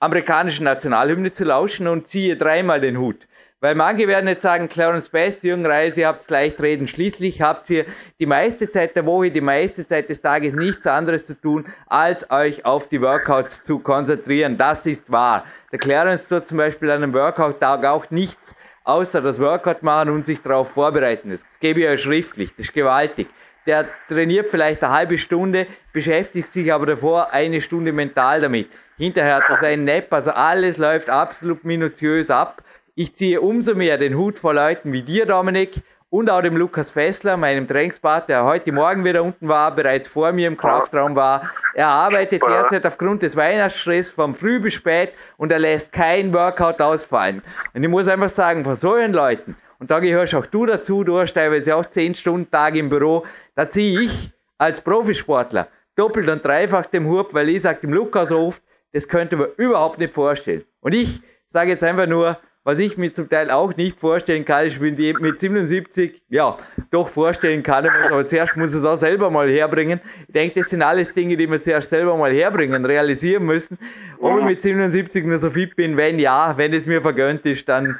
amerikanische 0.00 0.64
Nationalhymne 0.64 1.32
zu 1.32 1.44
lauschen 1.44 1.86
und 1.86 2.08
ziehe 2.08 2.36
dreimal 2.36 2.80
den 2.80 2.98
Hut. 2.98 3.27
Weil 3.60 3.74
manche 3.74 4.06
werden 4.06 4.28
jetzt 4.28 4.42
sagen, 4.42 4.68
Clarence 4.68 5.08
Best, 5.08 5.42
Jürgen 5.42 5.66
Reis, 5.66 5.96
ihr 5.96 6.06
habt 6.06 6.30
leicht 6.30 6.60
reden. 6.60 6.86
Schließlich 6.86 7.42
habt 7.42 7.68
ihr 7.70 7.86
die 8.20 8.26
meiste 8.26 8.70
Zeit 8.70 8.94
der 8.94 9.04
Woche, 9.04 9.32
die 9.32 9.40
meiste 9.40 9.84
Zeit 9.84 10.08
des 10.08 10.20
Tages 10.20 10.54
nichts 10.54 10.86
anderes 10.86 11.24
zu 11.26 11.34
tun, 11.40 11.66
als 11.88 12.30
euch 12.30 12.64
auf 12.64 12.88
die 12.88 13.02
Workouts 13.02 13.64
zu 13.64 13.80
konzentrieren. 13.80 14.56
Das 14.56 14.86
ist 14.86 15.10
wahr. 15.10 15.44
Der 15.72 15.80
Clarence 15.80 16.28
tut 16.28 16.46
zum 16.46 16.56
Beispiel 16.56 16.88
an 16.88 17.02
einem 17.02 17.12
Workout-Tag 17.12 17.84
auch 17.84 18.08
nichts, 18.12 18.54
außer 18.84 19.20
das 19.20 19.40
Workout 19.40 19.82
machen 19.82 20.10
und 20.10 20.26
sich 20.26 20.40
darauf 20.40 20.70
vorbereiten. 20.70 21.30
Das 21.30 21.44
gebe 21.58 21.80
ich 21.80 21.88
euch 21.88 22.02
schriftlich. 22.02 22.50
Das 22.50 22.66
ist 22.66 22.74
gewaltig. 22.74 23.26
Der 23.66 23.86
trainiert 24.06 24.46
vielleicht 24.46 24.84
eine 24.84 24.92
halbe 24.92 25.18
Stunde, 25.18 25.66
beschäftigt 25.92 26.52
sich 26.52 26.72
aber 26.72 26.86
davor 26.86 27.32
eine 27.32 27.60
Stunde 27.60 27.92
mental 27.92 28.40
damit. 28.40 28.70
Hinterher 28.96 29.36
hat 29.36 29.48
er 29.48 29.56
seinen 29.56 29.84
Nap, 29.84 30.12
also 30.12 30.30
alles 30.30 30.76
läuft 30.76 31.10
absolut 31.10 31.64
minutiös 31.64 32.30
ab 32.30 32.62
ich 32.98 33.14
ziehe 33.14 33.40
umso 33.40 33.76
mehr 33.76 33.96
den 33.96 34.16
Hut 34.16 34.40
vor 34.40 34.52
Leuten 34.52 34.92
wie 34.92 35.02
dir, 35.02 35.24
Dominik, 35.24 35.82
und 36.10 36.28
auch 36.28 36.42
dem 36.42 36.56
Lukas 36.56 36.90
Fessler, 36.90 37.36
meinem 37.36 37.68
Trainingspartner, 37.68 38.34
der 38.34 38.44
heute 38.44 38.72
Morgen 38.72 39.04
wieder 39.04 39.22
unten 39.22 39.46
war, 39.46 39.72
bereits 39.72 40.08
vor 40.08 40.32
mir 40.32 40.48
im 40.48 40.56
Kraftraum 40.56 41.14
war. 41.14 41.48
Er 41.74 41.86
arbeitet 41.86 42.42
derzeit 42.42 42.84
aufgrund 42.84 43.22
des 43.22 43.36
Weihnachtsstress 43.36 44.10
vom 44.10 44.34
früh 44.34 44.58
bis 44.58 44.74
spät 44.74 45.12
und 45.36 45.52
er 45.52 45.60
lässt 45.60 45.92
kein 45.92 46.32
Workout 46.32 46.80
ausfallen. 46.80 47.42
Und 47.72 47.84
ich 47.84 47.88
muss 47.88 48.08
einfach 48.08 48.30
sagen, 48.30 48.64
von 48.64 48.74
solchen 48.74 49.12
Leuten, 49.12 49.54
und 49.78 49.92
da 49.92 50.00
gehörst 50.00 50.34
auch 50.34 50.46
du 50.46 50.66
dazu, 50.66 51.04
du 51.04 51.20
hast 51.20 51.34
teilweise 51.34 51.76
auch 51.76 51.86
10 51.86 52.16
Stunden 52.16 52.50
Tage 52.50 52.80
im 52.80 52.88
Büro, 52.88 53.24
da 53.54 53.70
ziehe 53.70 54.00
ich 54.00 54.32
als 54.56 54.80
Profisportler 54.80 55.68
doppelt 55.94 56.28
und 56.28 56.44
dreifach 56.44 56.86
dem 56.86 57.06
Hub, 57.06 57.32
weil 57.32 57.48
ich 57.48 57.62
sage 57.62 57.78
dem 57.82 57.92
Lukas 57.92 58.32
oft, 58.32 58.60
das 58.92 59.06
könnte 59.06 59.36
man 59.36 59.50
überhaupt 59.56 60.00
nicht 60.00 60.14
vorstellen. 60.14 60.64
Und 60.80 60.94
ich 60.94 61.20
sage 61.52 61.70
jetzt 61.70 61.84
einfach 61.84 62.08
nur, 62.08 62.38
was 62.68 62.78
ich 62.80 62.98
mir 62.98 63.10
zum 63.14 63.30
Teil 63.30 63.50
auch 63.50 63.74
nicht 63.78 63.98
vorstellen 63.98 64.44
kann, 64.44 64.66
ich 64.66 64.78
bin 64.78 64.94
mit 65.20 65.40
77, 65.40 66.20
ja, 66.28 66.58
doch 66.90 67.08
vorstellen 67.08 67.62
kann, 67.62 67.88
aber 68.10 68.28
zuerst 68.28 68.58
muss 68.58 68.74
es 68.74 68.84
auch 68.84 68.98
selber 68.98 69.30
mal 69.30 69.48
herbringen. 69.48 70.02
Ich 70.26 70.34
denke, 70.34 70.60
das 70.60 70.68
sind 70.68 70.82
alles 70.82 71.14
Dinge, 71.14 71.38
die 71.38 71.50
wir 71.50 71.62
zuerst 71.62 71.88
selber 71.88 72.14
mal 72.18 72.30
herbringen, 72.30 72.84
realisieren 72.84 73.46
müssen. 73.46 73.78
Ob 74.20 74.40
ich 74.40 74.44
mit 74.44 74.62
77 74.62 75.24
nur 75.24 75.38
so 75.38 75.48
fit 75.48 75.76
bin, 75.76 75.96
wenn 75.96 76.18
ja, 76.18 76.58
wenn 76.58 76.74
es 76.74 76.84
mir 76.84 77.00
vergönnt 77.00 77.46
ist, 77.46 77.66
dann 77.70 77.96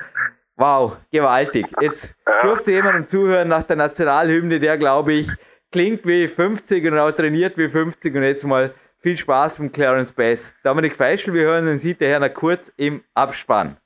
wow, 0.57 0.98
gewaltig. 1.11 1.64
Jetzt 1.81 2.14
durfte 2.42 2.72
jemandem 2.72 3.07
zuhören 3.07 3.48
nach 3.48 3.62
der 3.62 3.76
Nationalhymne, 3.76 4.61
der 4.61 4.76
glaube 4.76 5.14
ich 5.14 5.28
klingt 5.72 6.04
wie 6.04 6.28
50 6.28 6.85
und 6.85 6.98
auch 6.98 7.12
trainiert 7.12 7.57
wie 7.57 7.70
50 7.70 8.14
und 8.14 8.22
jetzt 8.22 8.44
mal 8.44 8.74
viel 9.00 9.16
Spaß 9.16 9.61
mit 9.61 9.72
Clarence 9.72 10.12
Best. 10.12 10.54
Dominik 10.62 10.94
Feischl, 10.94 11.33
wir 11.33 11.44
hören 11.44 11.68
uns 11.68 11.81
hinterher 11.81 12.20
noch 12.20 12.35
kurz 12.35 12.70
im 12.76 13.02
Abspann. 13.14 13.78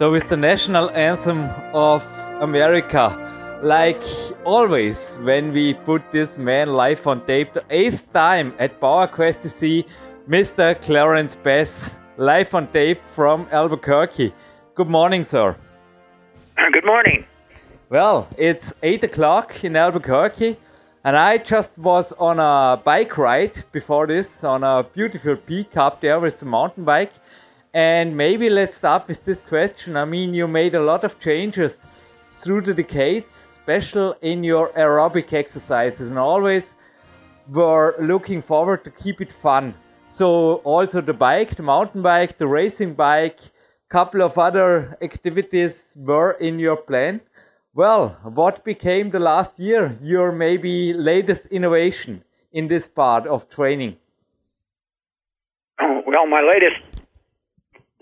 So, 0.00 0.10
with 0.10 0.30
the 0.30 0.36
national 0.38 0.88
anthem 0.92 1.50
of 1.74 2.02
America, 2.40 3.60
like 3.62 4.02
always, 4.46 5.16
when 5.16 5.52
we 5.52 5.74
put 5.74 6.00
this 6.10 6.38
man 6.38 6.72
live 6.72 7.06
on 7.06 7.26
tape, 7.26 7.52
the 7.52 7.62
eighth 7.68 8.10
time 8.14 8.54
at 8.58 8.80
PowerQuest 8.80 9.42
to 9.42 9.50
see 9.50 9.84
Mr. 10.26 10.80
Clarence 10.80 11.34
Bass 11.34 11.94
live 12.16 12.54
on 12.54 12.72
tape 12.72 13.02
from 13.14 13.46
Albuquerque. 13.52 14.32
Good 14.74 14.88
morning, 14.88 15.22
sir. 15.22 15.54
Uh, 16.56 16.70
good 16.72 16.86
morning. 16.86 17.26
Well, 17.90 18.26
it's 18.38 18.72
8 18.82 19.04
o'clock 19.04 19.62
in 19.64 19.76
Albuquerque, 19.76 20.56
and 21.04 21.14
I 21.14 21.36
just 21.36 21.76
was 21.76 22.14
on 22.18 22.38
a 22.40 22.80
bike 22.82 23.18
ride 23.18 23.64
before 23.70 24.06
this 24.06 24.44
on 24.44 24.64
a 24.64 24.82
beautiful 24.82 25.36
peak 25.36 25.76
up 25.76 26.00
there 26.00 26.20
with 26.20 26.40
the 26.40 26.46
mountain 26.46 26.84
bike. 26.84 27.12
And 27.72 28.16
maybe 28.16 28.50
let's 28.50 28.76
start 28.76 29.06
with 29.06 29.24
this 29.24 29.42
question. 29.42 29.96
I 29.96 30.04
mean, 30.04 30.34
you 30.34 30.48
made 30.48 30.74
a 30.74 30.82
lot 30.82 31.04
of 31.04 31.20
changes 31.20 31.78
through 32.32 32.62
the 32.62 32.74
decades, 32.74 33.34
special 33.34 34.16
in 34.22 34.42
your 34.42 34.70
aerobic 34.70 35.32
exercises, 35.32 36.10
and 36.10 36.18
always 36.18 36.74
were 37.48 37.94
looking 38.00 38.42
forward 38.42 38.82
to 38.84 38.90
keep 38.90 39.20
it 39.20 39.32
fun. 39.32 39.74
So, 40.08 40.56
also 40.64 41.00
the 41.00 41.12
bike, 41.12 41.54
the 41.54 41.62
mountain 41.62 42.02
bike, 42.02 42.38
the 42.38 42.48
racing 42.48 42.94
bike, 42.94 43.38
a 43.40 43.88
couple 43.88 44.22
of 44.22 44.36
other 44.36 44.98
activities 45.00 45.84
were 45.94 46.32
in 46.32 46.58
your 46.58 46.76
plan. 46.76 47.20
Well, 47.74 48.16
what 48.24 48.64
became 48.64 49.10
the 49.10 49.20
last 49.20 49.60
year 49.60 49.96
your 50.02 50.32
maybe 50.32 50.92
latest 50.92 51.46
innovation 51.46 52.24
in 52.52 52.66
this 52.66 52.88
part 52.88 53.28
of 53.28 53.48
training? 53.48 53.96
Well, 55.78 56.26
my 56.26 56.40
latest 56.42 56.89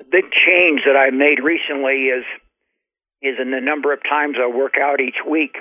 big 0.04 0.24
change 0.30 0.82
that 0.86 0.96
I 0.96 1.10
made 1.10 1.42
recently 1.42 2.06
is 2.08 2.24
is 3.20 3.34
in 3.40 3.50
the 3.50 3.60
number 3.60 3.92
of 3.92 4.00
times 4.02 4.36
I 4.40 4.46
work 4.46 4.74
out 4.80 5.00
each 5.00 5.18
week, 5.28 5.56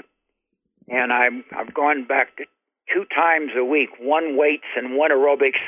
and 0.88 1.12
I'm 1.12 1.44
I've 1.56 1.74
gone 1.74 2.06
back 2.06 2.38
to 2.38 2.46
two 2.94 3.06
times 3.14 3.52
a 3.58 3.64
week, 3.64 3.90
one 4.00 4.38
weights 4.38 4.68
and 4.76 4.96
one 4.96 5.12
aerobics, 5.12 5.62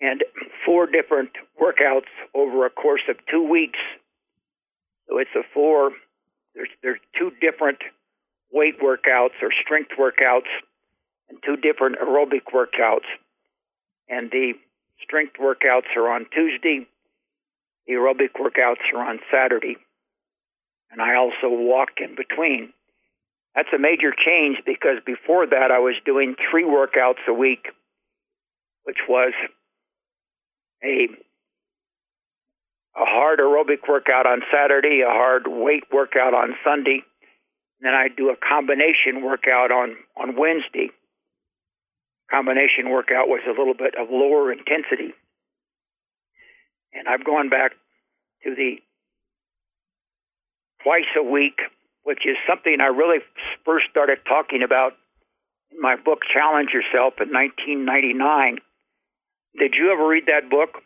and 0.00 0.24
four 0.64 0.86
different 0.86 1.30
workouts 1.60 2.10
over 2.34 2.66
a 2.66 2.70
course 2.70 3.02
of 3.08 3.16
two 3.30 3.42
weeks. 3.42 3.78
So 5.08 5.18
it's 5.18 5.34
a 5.34 5.42
four 5.54 5.92
there's 6.54 6.70
there's 6.82 7.00
two 7.18 7.30
different 7.40 7.78
weight 8.52 8.80
workouts 8.80 9.38
or 9.42 9.50
strength 9.62 9.90
workouts 9.98 10.48
and 11.28 11.38
two 11.44 11.56
different 11.56 11.96
aerobic 12.00 12.50
workouts. 12.52 13.06
And 14.08 14.30
the 14.30 14.54
strength 15.02 15.36
workouts 15.40 15.94
are 15.96 16.08
on 16.08 16.26
Tuesday, 16.34 16.80
the 16.80 16.97
aerobic 17.90 18.32
workouts 18.40 18.84
are 18.94 19.08
on 19.08 19.18
Saturday. 19.32 19.76
And 20.90 21.00
I 21.02 21.16
also 21.16 21.48
walk 21.48 22.00
in 22.00 22.14
between. 22.14 22.72
That's 23.54 23.68
a 23.74 23.78
major 23.78 24.12
change 24.12 24.58
because 24.64 24.98
before 25.04 25.46
that 25.46 25.70
I 25.70 25.78
was 25.78 25.94
doing 26.04 26.34
three 26.50 26.64
workouts 26.64 27.26
a 27.28 27.32
week, 27.32 27.66
which 28.84 28.98
was 29.08 29.32
a 30.84 31.08
a 32.96 33.04
hard 33.04 33.38
aerobic 33.38 33.88
workout 33.88 34.26
on 34.26 34.42
Saturday, 34.52 35.02
a 35.06 35.10
hard 35.10 35.46
weight 35.46 35.84
workout 35.92 36.34
on 36.34 36.54
Sunday, 36.64 37.02
and 37.78 37.86
then 37.86 37.94
I 37.94 38.08
do 38.08 38.30
a 38.30 38.36
combination 38.36 39.22
workout 39.22 39.70
on 39.70 39.96
on 40.16 40.36
Wednesday. 40.36 40.90
Combination 42.30 42.90
workout 42.90 43.28
was 43.28 43.40
a 43.46 43.58
little 43.58 43.74
bit 43.74 43.94
of 43.98 44.08
lower 44.10 44.52
intensity, 44.52 45.14
and 46.92 47.08
I've 47.08 47.24
gone 47.24 47.48
back 47.48 47.72
to 48.44 48.54
the 48.54 48.76
twice 50.82 51.10
a 51.16 51.22
week, 51.22 51.58
which 52.04 52.24
is 52.24 52.36
something 52.48 52.76
I 52.80 52.86
really 52.86 53.18
first 53.64 53.86
started 53.90 54.18
talking 54.26 54.62
about 54.62 54.92
in 55.70 55.80
my 55.80 55.96
book 55.96 56.20
Challenge 56.32 56.70
Yourself 56.72 57.14
in 57.20 57.32
1999. 57.32 58.58
Did 59.58 59.74
you 59.74 59.92
ever 59.92 60.06
read 60.06 60.24
that 60.26 60.50
book? 60.50 60.82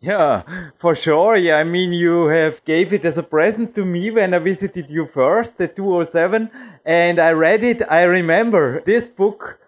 Yeah, 0.00 0.42
for 0.78 0.94
sure. 0.94 1.36
Yeah, 1.36 1.56
I 1.56 1.64
mean, 1.64 1.92
you 1.92 2.26
have 2.26 2.64
gave 2.64 2.92
it 2.92 3.04
as 3.04 3.16
a 3.16 3.22
present 3.22 3.74
to 3.76 3.84
me 3.84 4.10
when 4.10 4.34
I 4.34 4.38
visited 4.38 4.86
you 4.90 5.08
first, 5.12 5.56
the 5.56 5.68
207, 5.68 6.50
and 6.84 7.18
I 7.18 7.30
read 7.30 7.64
it. 7.64 7.82
I 7.88 8.02
remember 8.02 8.82
this 8.84 9.08
book 9.08 9.58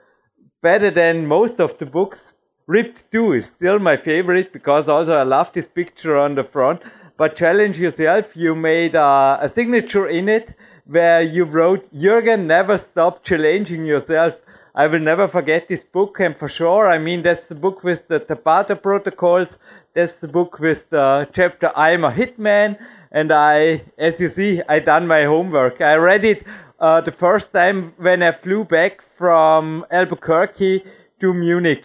better 0.63 0.91
than 0.91 1.27
most 1.27 1.61
of 1.61 1.79
the 1.79 1.87
books. 1.87 2.35
Ripped 2.69 3.11
2 3.13 3.33
is 3.33 3.47
still 3.47 3.79
my 3.79 3.97
favorite 3.97 4.53
because 4.53 4.91
also 4.91 5.13
I 5.13 5.23
love 5.23 5.51
this 5.55 5.67
picture 5.67 6.19
on 6.19 6.35
the 6.35 6.45
front. 6.45 6.83
But 7.17 7.35
challenge 7.35 7.79
yourself, 7.79 8.27
you 8.37 8.55
made 8.55 8.95
uh, 8.95 9.39
a 9.41 9.49
signature 9.49 10.07
in 10.07 10.29
it 10.29 10.55
where 10.85 11.23
you 11.23 11.45
wrote, 11.45 11.91
Jürgen, 11.95 12.45
never 12.45 12.77
stop 12.77 13.25
challenging 13.25 13.87
yourself. 13.87 14.35
I 14.75 14.87
will 14.87 15.01
never 15.01 15.29
forget 15.29 15.67
this 15.67 15.83
book, 15.83 16.21
and 16.21 16.37
for 16.37 16.47
sure, 16.47 16.91
I 16.91 16.99
mean, 16.99 17.23
that's 17.23 17.47
the 17.47 17.55
book 17.55 17.83
with 17.83 18.07
the 18.07 18.21
Tabata 18.21 18.81
protocols. 18.81 19.57
That's 19.95 20.17
the 20.17 20.29
book 20.29 20.59
with 20.59 20.91
the 20.91 21.27
chapter 21.33 21.75
I'm 21.75 22.05
a 22.05 22.13
Hitman. 22.13 22.79
And 23.11 23.33
I, 23.33 23.83
as 23.97 24.21
you 24.21 24.29
see, 24.29 24.61
I 24.69 24.81
done 24.81 25.07
my 25.07 25.25
homework. 25.25 25.81
I 25.81 25.95
read 25.95 26.23
it 26.27 26.45
uh, 26.79 27.01
the 27.01 27.13
first 27.13 27.51
time 27.51 27.95
when 27.97 28.23
I 28.23 28.33
flew 28.33 28.65
back 28.65 29.01
from 29.17 29.87
Albuquerque 29.91 30.85
to 31.21 31.33
Munich, 31.33 31.85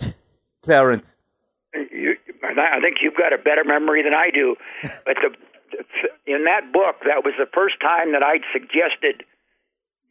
Clarence. 0.64 1.08
You, 1.74 2.16
I 2.44 2.80
think 2.82 2.98
you've 3.02 3.16
got 3.16 3.34
a 3.34 3.38
better 3.38 3.64
memory 3.64 4.04
than 4.04 4.14
I 4.14 4.30
do. 4.34 4.56
But 5.06 5.18
the, 5.22 5.30
in 6.26 6.46
that 6.46 6.72
book, 6.72 7.02
that 7.06 7.26
was 7.26 7.34
the 7.38 7.50
first 7.54 7.76
time 7.82 8.12
that 8.14 8.22
I'd 8.22 8.46
suggested 8.54 9.26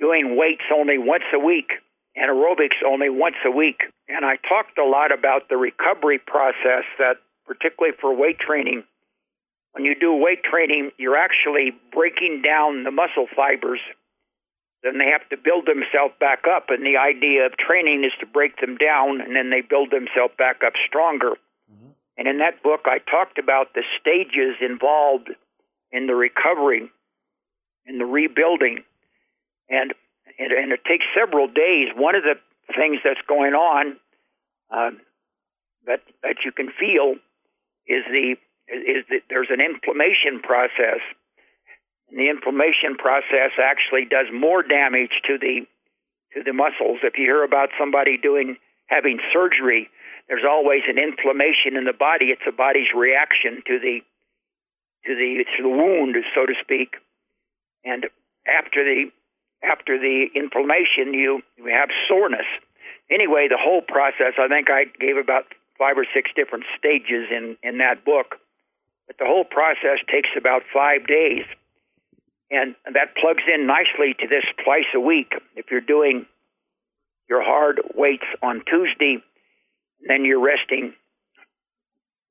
doing 0.01 0.37
weights 0.37 0.65
only 0.75 0.99
once 0.99 1.25
a 1.33 1.39
week 1.39 1.71
and 2.17 2.31
aerobics 2.31 2.83
only 2.85 3.09
once 3.09 3.37
a 3.47 3.51
week. 3.51 3.83
And 4.09 4.25
I 4.25 4.37
talked 4.37 4.77
a 4.79 4.85
lot 4.85 5.13
about 5.13 5.49
the 5.49 5.57
recovery 5.57 6.19
process 6.19 6.85
that, 6.99 7.17
particularly 7.47 7.97
for 8.01 8.15
weight 8.15 8.39
training, 8.39 8.85
when 9.73 9.85
you 9.85 9.95
do 9.99 10.13
weight 10.13 10.45
training, 10.45 10.91
you're 10.99 11.17
actually 11.17 11.73
breaking 11.93 12.43
down 12.43 12.85
the 12.85 12.91
muscle 12.91 13.27
fibers. 13.35 13.81
Then 14.83 14.99
they 14.99 15.07
have 15.07 15.29
to 15.31 15.37
build 15.37 15.67
themselves 15.67 16.15
back 16.19 16.45
up. 16.51 16.67
And 16.69 16.85
the 16.85 16.99
idea 16.99 17.47
of 17.47 17.57
training 17.57 18.05
is 18.05 18.13
to 18.21 18.27
break 18.27 18.61
them 18.61 18.77
down 18.77 19.21
and 19.21 19.37
then 19.37 19.51
they 19.51 19.61
build 19.63 19.91
themselves 19.91 20.35
back 20.37 20.63
up 20.67 20.75
stronger. 20.87 21.39
Mm-hmm. 21.71 21.95
And 22.19 22.29
in 22.29 22.39
that 22.39 22.63
book, 22.63 22.83
I 22.87 22.99
talked 22.99 23.39
about 23.39 23.75
the 23.75 23.85
stages 24.01 24.59
involved 24.61 25.31
in 25.93 26.07
the 26.07 26.15
recovery, 26.15 26.91
in 27.87 27.99
the 27.99 28.07
rebuilding. 28.07 28.83
And 29.69 29.95
and, 30.39 30.53
and 30.53 30.73
it 30.73 30.81
takes 30.85 31.05
several 31.15 31.47
days. 31.47 31.89
One 31.95 32.15
of 32.15 32.23
the 32.23 32.35
things 32.75 32.99
that's 33.05 33.21
going 33.29 33.55
on 33.55 33.97
uh, 34.71 34.91
that 35.87 36.01
that 36.23 36.37
you 36.45 36.53
can 36.53 36.69
feel 36.79 37.17
is 37.87 38.05
the 38.11 38.37
is 38.69 39.05
that 39.11 39.23
there's 39.29 39.51
an 39.51 39.61
inflammation 39.61 40.41
process, 40.43 41.03
the 42.15 42.29
inflammation 42.29 42.97
process 42.99 43.57
actually 43.57 44.05
does 44.05 44.27
more 44.33 44.63
damage 44.63 45.13
to 45.27 45.39
the 45.39 45.67
to 46.35 46.43
the 46.43 46.53
muscles. 46.53 47.01
If 47.03 47.19
you 47.19 47.25
hear 47.25 47.45
about 47.45 47.71
somebody 47.79 48.17
doing 48.17 48.57
having 48.87 49.19
surgery, 49.33 49.89
there's 50.29 50.45
always 50.49 50.83
an 50.89 50.99
inflammation 50.99 51.77
in 51.77 51.85
the 51.85 51.97
body. 51.97 52.27
It's 52.27 52.45
the 52.45 52.53
body's 52.53 52.89
reaction 52.95 53.63
to 53.67 53.79
the 53.79 54.01
to 55.07 55.15
the 55.15 55.45
to 55.57 55.63
the 55.63 55.69
wound, 55.69 56.17
so 56.35 56.47
to 56.47 56.55
speak. 56.63 56.97
And 57.85 58.07
after 58.47 58.85
the 58.85 59.11
after 59.63 59.99
the 59.99 60.27
inflammation, 60.35 61.15
you, 61.15 61.41
you 61.57 61.67
have 61.71 61.89
soreness. 62.09 62.47
Anyway, 63.11 63.47
the 63.49 63.59
whole 63.61 63.83
process, 63.83 64.35
I 64.39 64.49
think 64.49 64.69
I 64.71 64.85
gave 64.99 65.17
about 65.17 65.45
five 65.79 65.97
or 65.97 66.07
six 66.13 66.31
different 66.35 66.65
stages 66.79 67.31
in, 67.31 67.57
in 67.63 67.79
that 67.79 68.05
book. 68.05 68.37
But 69.07 69.19
the 69.19 69.27
whole 69.27 69.45
process 69.45 70.03
takes 70.11 70.31
about 70.37 70.63
five 70.73 71.07
days. 71.07 71.45
And 72.53 72.77
that 72.85 73.17
plugs 73.17 73.43
in 73.53 73.67
nicely 73.67 74.15
to 74.21 74.29
this 74.29 74.45
twice 74.63 74.85
a 74.95 75.01
week. 75.01 75.33
If 75.57 75.71
you're 75.71 75.81
doing 75.81 76.27
your 77.29 77.43
hard 77.43 77.81
weights 77.95 78.29
on 78.43 78.63
Tuesday, 78.69 79.25
then 80.07 80.27
you're 80.27 80.45
resting 80.45 80.93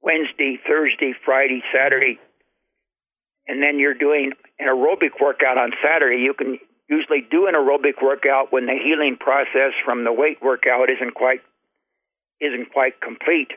Wednesday, 0.02 0.60
Thursday, 0.68 1.14
Friday, 1.26 1.64
Saturday, 1.74 2.20
and 3.48 3.64
then 3.64 3.80
you're 3.80 3.96
doing 3.96 4.32
an 4.60 4.68
aerobic 4.68 5.20
workout 5.20 5.58
on 5.58 5.72
Saturday. 5.84 6.22
You 6.22 6.36
can 6.36 6.60
usually 6.88 7.26
do 7.30 7.48
an 7.48 7.56
aerobic 7.56 8.04
workout 8.04 8.52
when 8.52 8.68
the 8.68 8.78
healing 8.78 9.18
process 9.20 9.74
from 9.84 10.04
the 10.04 10.14
weight 10.14 10.38
workout 10.42 10.90
isn't 10.90 11.16
quite 11.16 11.42
isn't 12.40 12.72
quite 12.72 13.02
complete. 13.02 13.52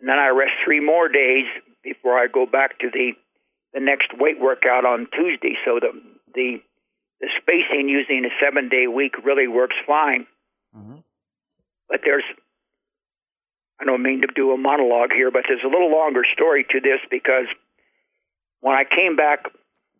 And 0.00 0.08
then 0.08 0.18
I 0.18 0.28
rest 0.28 0.52
three 0.64 0.80
more 0.80 1.08
days 1.08 1.44
before 1.82 2.18
I 2.18 2.26
go 2.26 2.46
back 2.46 2.78
to 2.80 2.90
the 2.92 3.12
the 3.74 3.80
next 3.80 4.16
weight 4.16 4.40
workout 4.40 4.86
on 4.86 5.08
Tuesday. 5.12 5.54
So 5.64 5.80
the 5.80 5.92
the 6.34 6.62
the 7.20 7.28
spacing 7.42 7.88
using 7.88 8.24
a 8.24 8.32
seven 8.42 8.68
day 8.68 8.86
week 8.86 9.14
really 9.24 9.48
works 9.48 9.76
fine. 9.86 10.26
Mm-hmm. 10.74 10.96
But 11.88 12.00
there's 12.04 12.24
I 13.80 13.84
don't 13.84 14.02
mean 14.02 14.22
to 14.22 14.28
do 14.34 14.52
a 14.52 14.56
monologue 14.56 15.12
here, 15.12 15.30
but 15.30 15.42
there's 15.48 15.64
a 15.64 15.68
little 15.68 15.90
longer 15.90 16.22
story 16.32 16.64
to 16.70 16.80
this 16.80 17.00
because 17.10 17.46
when 18.60 18.74
I 18.74 18.84
came 18.84 19.16
back 19.16 19.46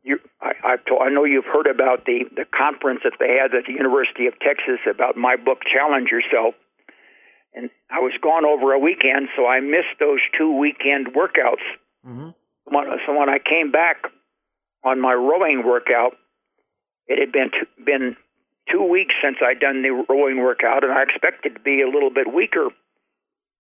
you, 0.05 0.19
I, 0.41 0.53
I've 0.65 0.85
told, 0.85 1.03
I 1.03 1.09
know 1.09 1.25
you've 1.25 1.47
heard 1.47 1.67
about 1.67 2.05
the 2.05 2.25
the 2.37 2.45
conference 2.45 3.01
that 3.05 3.15
they 3.19 3.41
had 3.41 3.55
at 3.55 3.65
the 3.67 3.73
University 3.73 4.27
of 4.27 4.39
Texas 4.39 4.79
about 4.89 5.17
my 5.17 5.37
book 5.37 5.61
Challenge 5.65 6.09
Yourself, 6.11 6.55
and 7.55 7.71
I 7.91 8.01
was 8.01 8.13
gone 8.23 8.45
over 8.45 8.73
a 8.73 8.79
weekend, 8.79 9.29
so 9.35 9.47
I 9.47 9.61
missed 9.61 9.99
those 9.99 10.21
two 10.37 10.57
weekend 10.57 11.15
workouts. 11.15 11.65
Mm-hmm. 12.07 12.31
So 12.71 13.19
when 13.19 13.29
I 13.29 13.39
came 13.39 13.71
back 13.71 14.05
on 14.85 15.01
my 15.01 15.13
rowing 15.13 15.63
workout, 15.67 16.17
it 17.07 17.19
had 17.19 17.33
been 17.33 17.51
two, 17.51 17.85
been 17.85 18.17
two 18.71 18.83
weeks 18.83 19.15
since 19.23 19.37
I'd 19.45 19.61
done 19.61 19.83
the 19.83 20.05
rowing 20.09 20.39
workout, 20.39 20.85
and 20.85 20.93
I 20.93 21.03
expected 21.03 21.55
to 21.55 21.61
be 21.61 21.83
a 21.83 21.89
little 21.89 22.11
bit 22.11 22.33
weaker. 22.33 22.69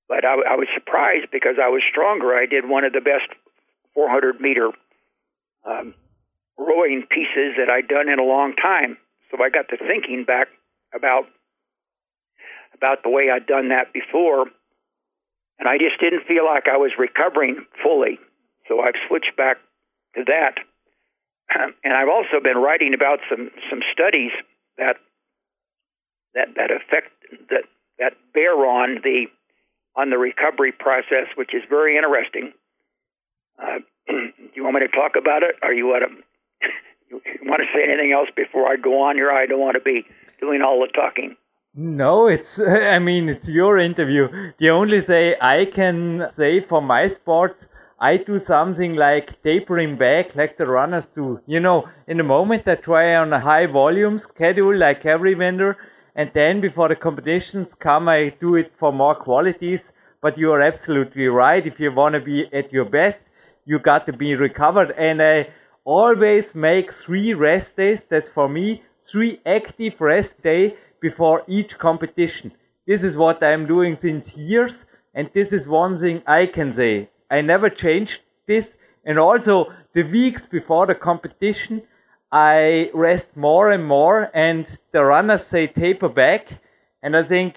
But 0.09 0.25
I, 0.25 0.35
I 0.35 0.57
was 0.57 0.69
surprised 0.75 1.29
because 1.33 1.57
I 1.63 1.69
was 1.69 1.83
stronger. 1.91 2.35
I 2.35 2.47
did 2.47 2.69
one 2.69 2.85
of 2.85 2.93
the 2.93 3.01
best 3.01 3.29
400 3.95 4.41
meter 4.41 4.71
um, 5.65 5.95
rowing 6.59 7.05
pieces 7.09 7.57
that 7.59 7.71
I'd 7.71 7.89
done 7.89 8.09
in 8.09 8.19
a 8.19 8.25
long 8.25 8.55
time. 8.55 8.97
So 9.31 9.43
I 9.43 9.51
got 9.51 9.69
to 9.71 9.77
thinking 9.77 10.25
back 10.25 10.49
about 10.95 11.25
about 12.75 13.03
the 13.03 13.11
way 13.11 13.31
I'd 13.31 13.47
done 13.47 13.69
that 13.69 13.93
before, 13.93 14.47
and 15.59 15.69
I 15.69 15.79
just 15.79 16.01
didn't 16.01 16.27
feel 16.27 16.45
like 16.45 16.65
I 16.67 16.77
was 16.77 16.91
recovering 16.99 17.65
fully. 17.83 18.19
So 18.69 18.81
I've 18.81 18.99
switched 19.09 19.37
back 19.37 19.59
to 20.15 20.25
that. 20.27 20.59
And 21.85 21.93
I've 21.93 22.09
also 22.09 22.41
been 22.43 22.57
writing 22.57 22.95
about 22.95 23.21
some 23.29 23.51
some 23.69 23.81
studies 23.93 24.33
that 24.79 24.97
that 26.35 26.49
that 26.57 26.71
affect 26.71 27.13
that 27.51 27.65
that 27.99 28.13
bear 28.33 28.55
on 28.55 29.01
the 29.05 29.27
on 29.97 30.11
the 30.11 30.19
recovery 30.19 30.73
process, 30.73 31.29
which 31.37 31.55
is 31.55 31.63
very 31.69 31.97
interesting. 31.97 32.53
Uh, 33.63 33.79
do 34.09 34.33
you 34.55 34.65
want 34.65 34.75
me 34.75 34.81
to 34.81 34.89
talk 34.89 35.13
about 35.17 35.43
it, 35.43 35.57
or 35.63 35.73
you 35.73 35.87
want 35.87 36.05
to 36.09 36.69
you 37.11 37.49
want 37.51 37.61
to 37.61 37.69
say 37.75 37.85
anything 37.85 38.13
else 38.13 38.29
before 38.35 38.67
I 38.67 38.77
go 38.77 39.03
on 39.03 39.17
here? 39.17 39.31
I 39.31 39.47
don't 39.47 39.61
want 39.61 39.77
to 39.77 39.83
be 39.83 40.07
doing 40.41 40.63
all 40.63 40.81
the 40.81 40.91
talking. 40.93 41.37
No, 41.77 42.29
it's, 42.29 42.61
I 42.95 42.99
mean, 42.99 43.29
it's 43.29 43.49
your 43.49 43.79
interview. 43.79 44.29
The 44.59 44.71
only 44.71 45.01
say 45.01 45.37
I 45.41 45.67
can 45.67 46.29
say 46.35 46.61
for 46.61 46.81
my 46.81 47.09
sports, 47.09 47.69
I 48.05 48.19
do 48.19 48.39
something 48.39 48.97
like 48.97 49.43
tapering 49.43 49.97
back 49.97 50.37
like 50.37 50.59
the 50.59 50.67
runners 50.67 51.07
do. 51.07 51.41
You 51.47 51.59
know, 51.59 51.89
in 52.07 52.19
the 52.19 52.23
moment 52.23 52.69
I 52.69 52.75
try 52.75 53.15
on 53.17 53.33
a 53.33 53.41
high 53.41 53.65
volume 53.65 54.19
schedule 54.19 54.77
like 54.77 55.07
every 55.07 55.33
vendor, 55.33 55.79
and 56.15 56.31
then 56.35 56.61
before 56.61 56.89
the 56.89 56.97
competitions 56.97 57.75
come, 57.75 58.11
I 58.11 58.29
do 58.41 58.57
it 58.57 58.73
for 58.79 58.93
more 58.93 59.15
qualities. 59.15 59.91
But 60.21 60.37
you 60.37 60.53
are 60.53 60.61
absolutely 60.61 61.29
right. 61.29 61.67
If 61.67 61.81
you 61.81 61.95
want 61.95 62.15
to 62.15 62.21
be 62.21 62.45
at 62.53 62.75
your 62.75 62.85
best, 62.85 63.21
you 63.65 63.79
got 63.79 64.05
to 64.05 64.13
be 64.13 64.35
recovered. 64.35 64.91
And 64.99 65.23
I 65.23 65.49
always 65.85 66.55
make 66.55 66.93
three 66.93 67.33
rest 67.33 67.77
days. 67.77 68.05
That's 68.11 68.29
for 68.29 68.51
me, 68.51 68.83
three 69.01 69.41
active 69.47 69.99
rest 69.99 70.43
days 70.43 70.73
before 71.01 71.43
each 71.49 71.79
competition. 71.79 72.53
This 72.87 73.03
is 73.03 73.17
what 73.17 73.43
I'm 73.43 73.67
doing 73.67 73.97
since 73.97 74.37
years, 74.37 74.85
and 75.15 75.31
this 75.33 75.55
is 75.55 75.67
one 75.67 75.97
thing 75.97 76.23
I 76.27 76.45
can 76.45 76.71
say. 76.71 77.09
I 77.35 77.41
never 77.41 77.69
changed 77.69 78.21
this, 78.47 78.77
and 79.05 79.19
also 79.19 79.55
the 79.95 80.05
weeks 80.19 80.43
before 80.59 80.87
the 80.87 80.95
competition, 80.95 81.83
I 82.31 82.91
rest 82.95 83.37
more 83.37 83.67
and 83.75 83.85
more, 83.85 84.31
and 84.35 84.67
the 84.93 85.05
runners 85.05 85.45
say 85.47 85.67
taper 85.67 86.09
back, 86.09 86.43
and 87.03 87.17
I 87.17 87.23
think 87.23 87.57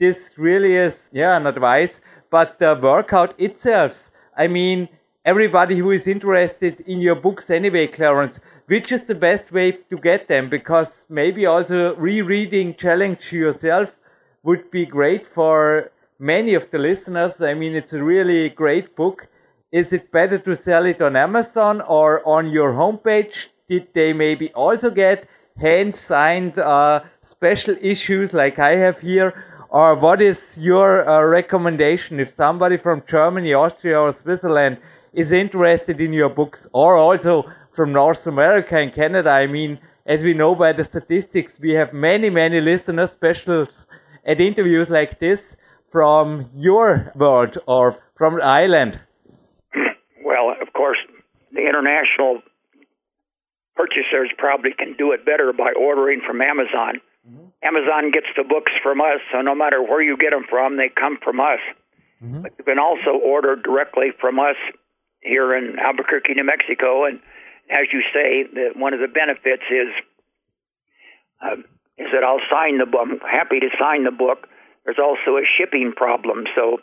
this 0.00 0.18
really 0.36 0.74
is, 0.76 0.96
yeah, 1.12 1.36
an 1.36 1.46
advice, 1.46 2.00
but 2.30 2.58
the 2.58 2.78
workout 2.82 3.38
itself, 3.38 4.10
I 4.36 4.46
mean, 4.48 4.88
everybody 5.24 5.78
who 5.78 5.90
is 5.90 6.06
interested 6.06 6.80
in 6.86 7.00
your 7.00 7.14
books 7.26 7.50
anyway, 7.50 7.86
Clarence, 7.86 8.40
which 8.66 8.90
is 8.90 9.02
the 9.02 9.14
best 9.14 9.52
way 9.52 9.72
to 9.90 9.96
get 9.98 10.28
them? 10.28 10.48
Because 10.48 10.88
maybe 11.08 11.46
also 11.46 11.94
rereading 11.96 12.74
Challenge 12.74 13.32
Yourself 13.32 13.90
would 14.42 14.70
be 14.70 14.86
great 14.86 15.26
for 15.34 15.90
many 16.18 16.54
of 16.54 16.70
the 16.70 16.78
listeners. 16.78 17.40
I 17.40 17.54
mean, 17.54 17.74
it's 17.74 17.92
a 17.92 18.02
really 18.02 18.48
great 18.48 18.96
book. 18.96 19.26
Is 19.72 19.92
it 19.92 20.12
better 20.12 20.38
to 20.38 20.54
sell 20.54 20.86
it 20.86 21.02
on 21.02 21.16
Amazon 21.16 21.80
or 21.80 22.26
on 22.26 22.50
your 22.50 22.72
homepage? 22.72 23.34
Did 23.68 23.88
they 23.94 24.12
maybe 24.12 24.52
also 24.52 24.90
get 24.90 25.28
hand 25.58 25.96
signed 25.96 26.58
uh, 26.58 27.00
special 27.24 27.76
issues 27.80 28.32
like 28.32 28.58
I 28.58 28.76
have 28.76 29.00
here? 29.00 29.44
Or 29.70 29.96
what 29.96 30.22
is 30.22 30.46
your 30.56 31.08
uh, 31.08 31.22
recommendation 31.24 32.20
if 32.20 32.30
somebody 32.30 32.76
from 32.76 33.02
Germany, 33.08 33.54
Austria, 33.54 33.98
or 33.98 34.12
Switzerland 34.12 34.78
is 35.12 35.32
interested 35.32 36.00
in 36.00 36.12
your 36.12 36.28
books, 36.28 36.66
or 36.72 36.96
also 36.96 37.44
from 37.72 37.92
North 37.92 38.26
America 38.26 38.76
and 38.76 38.92
Canada. 38.92 39.30
I 39.30 39.46
mean, 39.46 39.78
as 40.06 40.22
we 40.22 40.34
know 40.34 40.54
by 40.54 40.72
the 40.72 40.84
statistics, 40.84 41.52
we 41.60 41.72
have 41.72 41.92
many, 41.92 42.30
many 42.30 42.60
listeners, 42.60 43.12
specials 43.12 43.86
at 44.26 44.40
interviews 44.40 44.90
like 44.90 45.18
this 45.18 45.56
from 45.94 46.50
your 46.56 47.12
world 47.14 47.56
or 47.68 48.02
from 48.18 48.42
Ireland. 48.42 48.98
Well, 50.24 50.50
of 50.60 50.72
course, 50.72 50.98
the 51.52 51.60
international 51.60 52.42
purchasers 53.76 54.28
probably 54.36 54.72
can 54.76 54.96
do 54.98 55.12
it 55.12 55.24
better 55.24 55.52
by 55.52 55.70
ordering 55.78 56.20
from 56.26 56.42
Amazon. 56.42 56.98
Mm-hmm. 57.22 57.46
Amazon 57.62 58.10
gets 58.10 58.26
the 58.36 58.42
books 58.42 58.72
from 58.82 59.00
us, 59.00 59.22
so 59.30 59.40
no 59.40 59.54
matter 59.54 59.80
where 59.80 60.02
you 60.02 60.16
get 60.16 60.30
them 60.30 60.42
from, 60.50 60.78
they 60.78 60.90
come 60.90 61.16
from 61.22 61.38
us. 61.38 61.62
Mm-hmm. 62.20 62.42
But 62.42 62.52
you 62.58 62.64
can 62.64 62.80
also 62.80 63.14
order 63.22 63.54
directly 63.54 64.10
from 64.20 64.40
us 64.40 64.58
here 65.20 65.54
in 65.54 65.78
Albuquerque, 65.78 66.34
New 66.34 66.44
Mexico, 66.44 67.06
and 67.06 67.20
as 67.70 67.86
you 67.92 68.02
say, 68.12 68.42
that 68.54 68.74
one 68.74 68.94
of 68.94 69.00
the 69.00 69.06
benefits 69.06 69.62
is 69.70 69.94
uh, 71.38 71.62
is 71.96 72.08
that 72.12 72.24
I'll 72.24 72.42
sign 72.50 72.78
the 72.78 72.86
book. 72.86 73.06
I'm 73.06 73.20
happy 73.20 73.60
to 73.60 73.70
sign 73.78 74.02
the 74.02 74.10
book. 74.10 74.48
There's 74.84 75.00
also 75.00 75.36
a 75.36 75.46
shipping 75.58 75.92
problem, 75.96 76.44
so 76.54 76.78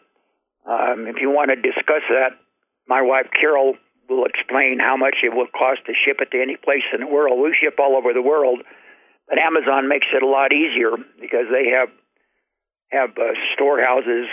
um, 0.65 1.05
if 1.07 1.17
you 1.21 1.29
want 1.29 1.51
to 1.53 1.55
discuss 1.55 2.01
that, 2.09 2.37
my 2.87 3.01
wife 3.01 3.27
Carol 3.33 3.75
will 4.09 4.25
explain 4.25 4.79
how 4.79 4.97
much 4.97 5.23
it 5.23 5.33
will 5.33 5.47
cost 5.47 5.85
to 5.85 5.93
ship 5.93 6.17
it 6.19 6.31
to 6.31 6.41
any 6.41 6.57
place 6.57 6.85
in 6.93 7.01
the 7.01 7.07
world. 7.07 7.39
We 7.39 7.55
ship 7.55 7.79
all 7.79 7.95
over 7.95 8.13
the 8.13 8.21
world, 8.21 8.61
but 9.29 9.37
Amazon 9.37 9.87
makes 9.87 10.07
it 10.13 10.23
a 10.23 10.27
lot 10.27 10.51
easier 10.51 10.97
because 11.19 11.47
they 11.51 11.69
have 11.69 11.89
have 12.91 13.11
uh, 13.17 13.33
storehouses. 13.55 14.27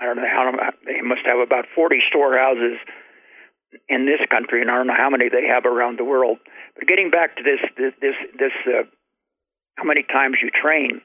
I 0.00 0.06
don't 0.06 0.16
know 0.16 0.26
how 0.26 0.50
they 0.84 1.00
must 1.00 1.22
have 1.26 1.38
about 1.38 1.66
40 1.74 2.02
storehouses 2.08 2.78
in 3.88 4.06
this 4.06 4.20
country, 4.30 4.62
and 4.62 4.70
I 4.70 4.76
don't 4.76 4.86
know 4.86 4.98
how 4.98 5.10
many 5.10 5.28
they 5.28 5.46
have 5.46 5.64
around 5.64 5.98
the 5.98 6.04
world. 6.04 6.38
But 6.74 6.88
getting 6.88 7.10
back 7.10 7.36
to 7.36 7.42
this, 7.42 7.60
this, 7.76 7.92
this, 8.00 8.14
this 8.38 8.52
uh, 8.66 8.82
how 9.76 9.84
many 9.84 10.02
times 10.02 10.38
you 10.42 10.50
train, 10.50 11.00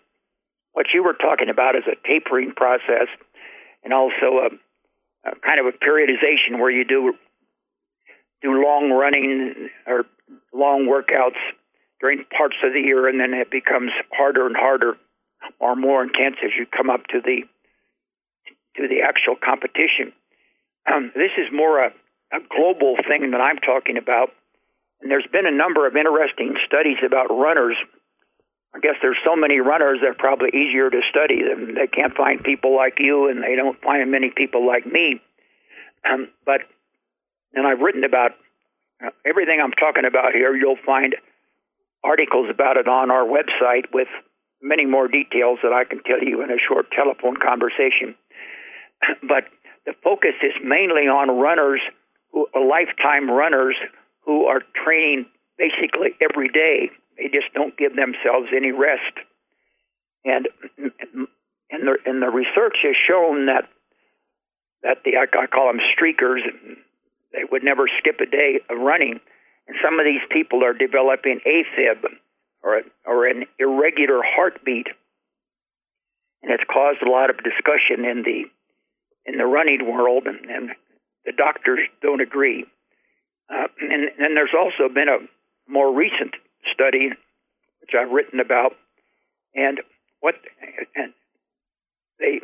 what 0.73 0.87
you 0.93 1.03
were 1.03 1.13
talking 1.13 1.49
about 1.49 1.75
is 1.75 1.83
a 1.87 1.95
tapering 2.07 2.53
process, 2.55 3.07
and 3.83 3.93
also 3.93 4.49
a, 4.49 5.29
a 5.29 5.35
kind 5.45 5.59
of 5.59 5.65
a 5.65 5.71
periodization 5.71 6.59
where 6.59 6.71
you 6.71 6.83
do 6.83 7.13
do 8.41 8.61
long 8.61 8.91
running 8.91 9.69
or 9.87 10.03
long 10.53 10.85
workouts 10.85 11.39
during 12.01 12.25
parts 12.35 12.55
of 12.63 12.73
the 12.73 12.81
year, 12.81 13.07
and 13.07 13.19
then 13.19 13.33
it 13.33 13.49
becomes 13.49 13.91
harder 14.11 14.45
and 14.45 14.55
harder 14.57 14.97
or 15.59 15.75
more 15.75 16.03
intense 16.03 16.35
as 16.43 16.51
you 16.57 16.65
come 16.65 16.89
up 16.89 17.07
to 17.07 17.21
the 17.23 17.43
to 18.75 18.87
the 18.87 19.01
actual 19.01 19.35
competition. 19.35 20.11
Um, 20.91 21.11
this 21.15 21.31
is 21.37 21.47
more 21.53 21.85
a 21.85 21.91
a 22.33 22.39
global 22.49 22.97
thing 23.07 23.31
that 23.31 23.41
I'm 23.41 23.57
talking 23.57 23.97
about. 23.97 24.29
And 25.01 25.11
there's 25.11 25.27
been 25.31 25.45
a 25.45 25.51
number 25.51 25.85
of 25.85 25.95
interesting 25.95 26.55
studies 26.65 26.97
about 27.05 27.29
runners. 27.29 27.77
I 28.75 28.79
guess 28.79 28.95
there's 29.01 29.17
so 29.23 29.35
many 29.35 29.59
runners 29.59 29.99
they're 30.01 30.15
probably 30.15 30.49
easier 30.49 30.89
to 30.89 31.01
study. 31.09 31.41
They 31.43 31.87
can't 31.87 32.15
find 32.15 32.43
people 32.43 32.75
like 32.75 32.97
you, 32.97 33.29
and 33.29 33.43
they 33.43 33.55
don't 33.55 33.79
find 33.81 34.09
many 34.09 34.31
people 34.35 34.65
like 34.65 34.85
me. 34.85 35.21
Um, 36.09 36.29
but 36.45 36.61
and 37.53 37.67
I've 37.67 37.79
written 37.79 38.03
about 38.03 38.31
uh, 39.03 39.11
everything 39.25 39.61
I'm 39.63 39.71
talking 39.71 40.05
about 40.05 40.33
here. 40.33 40.55
You'll 40.55 40.81
find 40.85 41.15
articles 42.03 42.47
about 42.49 42.77
it 42.77 42.87
on 42.87 43.11
our 43.11 43.25
website 43.25 43.93
with 43.93 44.07
many 44.61 44.85
more 44.85 45.07
details 45.07 45.59
that 45.61 45.71
I 45.71 45.83
can 45.83 46.01
tell 46.03 46.21
you 46.21 46.41
in 46.41 46.49
a 46.49 46.57
short 46.57 46.87
telephone 46.91 47.37
conversation. 47.37 48.15
but 49.27 49.45
the 49.85 49.93
focus 50.03 50.35
is 50.41 50.53
mainly 50.63 51.07
on 51.07 51.29
runners 51.37 51.81
who, 52.31 52.47
lifetime 52.55 53.29
runners 53.29 53.75
who 54.25 54.45
are 54.45 54.61
training 54.83 55.25
basically 55.57 56.15
every 56.21 56.49
day. 56.49 56.89
They 57.17 57.25
just 57.25 57.53
don't 57.53 57.77
give 57.77 57.95
themselves 57.95 58.49
any 58.55 58.71
rest. 58.71 59.13
And 60.25 60.47
and 60.77 61.87
the, 61.87 61.97
and 62.05 62.21
the 62.21 62.29
research 62.29 62.77
has 62.83 62.95
shown 63.07 63.47
that 63.47 63.69
that 64.83 65.03
the 65.05 65.17
I 65.17 65.47
call 65.47 65.67
them 65.67 65.81
streakers. 65.93 66.41
They 67.31 67.43
would 67.49 67.63
never 67.63 67.85
skip 67.99 68.19
a 68.19 68.29
day 68.29 68.59
of 68.69 68.77
running, 68.77 69.19
and 69.67 69.77
some 69.83 69.99
of 69.99 70.05
these 70.05 70.21
people 70.29 70.63
are 70.63 70.73
developing 70.73 71.39
AFib 71.45 72.05
or 72.61 72.81
or 73.05 73.27
an 73.27 73.45
irregular 73.59 74.21
heartbeat, 74.23 74.87
and 76.41 76.51
it's 76.51 76.63
caused 76.71 77.01
a 77.01 77.09
lot 77.09 77.29
of 77.29 77.37
discussion 77.37 78.05
in 78.05 78.23
the 78.23 78.45
in 79.25 79.37
the 79.37 79.45
running 79.45 79.85
world 79.91 80.23
and, 80.25 80.49
and 80.49 80.71
the 81.25 81.31
doctors 81.31 81.79
don't 82.01 82.21
agree. 82.21 82.65
Uh, 83.49 83.67
and 83.79 84.09
then 84.19 84.35
there's 84.35 84.55
also 84.57 84.93
been 84.93 85.07
a 85.07 85.19
more 85.71 85.93
recent 85.95 86.35
study 86.71 87.09
which 87.83 87.91
I've 87.99 88.11
written 88.11 88.39
about, 88.39 88.73
and 89.53 89.81
what 90.21 90.35
and 90.95 91.13
they 92.17 92.39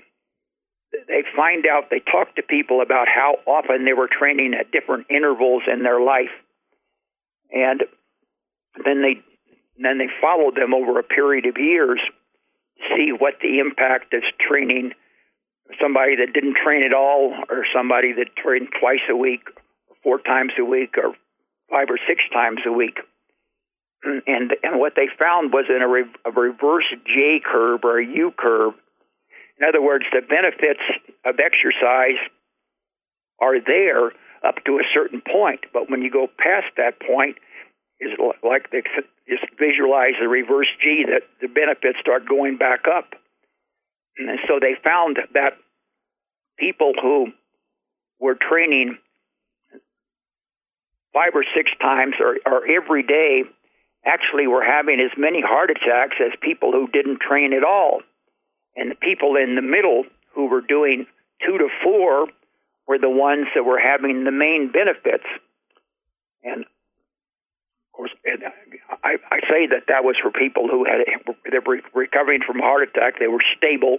they 1.08 1.23
find 1.36 1.65
out 1.65 1.86
they 1.89 2.01
talk 2.01 2.36
to 2.36 2.43
people 2.43 2.82
about 2.82 3.08
how 3.08 3.38
often 3.47 3.86
they 3.86 3.93
were 3.93 4.10
training 4.10 4.53
at 4.53 4.71
different 4.71 5.08
intervals 5.10 5.63
in 5.71 5.84
their 5.84 6.01
life, 6.01 6.36
and 7.51 7.84
then 8.84 9.01
they 9.01 9.21
then 9.82 9.97
they 9.97 10.10
follow 10.21 10.51
them 10.51 10.73
over 10.73 10.99
a 10.99 11.03
period 11.03 11.45
of 11.45 11.55
years 11.58 12.01
to 12.77 12.84
see 12.95 13.12
what 13.17 13.36
the 13.41 13.60
impact 13.60 14.13
of 14.13 14.23
training 14.45 14.91
somebody 15.79 16.17
that 16.17 16.34
didn't 16.34 16.58
train 16.62 16.84
at 16.84 16.93
all 16.93 17.34
or 17.49 17.63
somebody 17.73 18.12
that 18.12 18.36
trained 18.36 18.67
twice 18.77 19.05
a 19.10 19.15
week 19.15 19.41
four 20.03 20.19
times 20.19 20.51
a 20.60 20.65
week 20.65 20.95
or 20.97 21.13
five 21.69 21.88
or 21.89 21.99
six 22.08 22.23
times 22.34 22.60
a 22.65 22.71
week 22.71 22.97
and 24.28 24.56
and 24.64 24.80
what 24.80 24.94
they 24.96 25.08
found 25.18 25.52
was 25.54 25.66
in 25.70 25.82
a, 25.82 25.88
re, 25.88 26.06
a 26.26 26.32
reverse 26.32 26.86
J 27.06 27.42
curve 27.44 27.82
or 27.84 28.00
a 28.00 28.06
U 28.06 28.32
curve 28.38 28.74
in 29.60 29.68
other 29.68 29.82
words 29.82 30.06
the 30.12 30.22
benefits 30.22 30.84
of 31.26 31.36
exercise 31.40 32.20
are 33.42 33.60
there 33.60 34.12
up 34.46 34.64
to 34.66 34.80
a 34.80 34.84
certain 34.94 35.22
point 35.22 35.62
but 35.74 35.90
when 35.90 36.02
you 36.02 36.12
go 36.12 36.28
past 36.38 36.68
that 36.78 37.00
point 37.02 37.38
is 38.00 38.12
like 38.44 38.72
they 38.72 38.82
just 39.28 39.46
visualize 39.60 40.16
the 40.20 40.28
reverse 40.28 40.68
G 40.82 41.06
that 41.08 41.24
the 41.42 41.48
benefits 41.48 42.00
start 42.00 42.28
going 42.28 42.58
back 42.58 42.86
up. 42.88 43.14
And 44.18 44.40
so 44.48 44.60
they 44.60 44.76
found 44.84 45.18
that 45.34 45.54
people 46.58 46.94
who 47.00 47.28
were 48.20 48.36
training 48.36 48.98
five 51.14 51.32
or 51.34 51.44
six 51.56 51.72
times 51.82 52.16
or, 52.20 52.38
or 52.46 52.70
every 52.70 53.04
day 53.04 53.44
actually 54.06 54.48
were 54.48 54.64
having 54.64 55.00
as 55.00 55.12
many 55.18 55.42
heart 55.42 55.70
attacks 55.72 56.18
as 56.20 56.32
people 56.42 56.72
who 56.72 56.88
didn't 56.88 57.20
train 57.20 57.54
at 57.54 57.64
all. 57.64 58.02
And 58.76 58.92
the 58.92 58.96
people 58.96 59.36
in 59.36 59.56
the 59.56 59.62
middle 59.62 60.04
who 60.34 60.48
were 60.48 60.62
doing 60.62 61.06
two 61.46 61.58
to 61.58 61.68
four 61.84 62.28
were 62.88 62.98
the 62.98 63.10
ones 63.10 63.48
that 63.56 63.64
were 63.64 63.80
having 63.80 64.24
the 64.24 64.32
main 64.32 64.72
benefits. 64.72 65.26
And 66.44 66.62
of 66.62 67.92
course, 67.94 68.12
I, 69.04 69.18
I 69.30 69.40
say 69.50 69.68
that 69.68 69.84
that 69.88 70.04
was 70.04 70.16
for 70.22 70.32
people 70.32 70.68
who 70.70 70.86
had 70.86 71.04
they 71.52 71.60
were 71.60 71.82
recovering 71.94 72.42
from 72.46 72.60
a 72.60 72.64
heart 72.64 72.88
attack. 72.88 73.20
They 73.20 73.28
were 73.28 73.44
stable, 73.58 73.98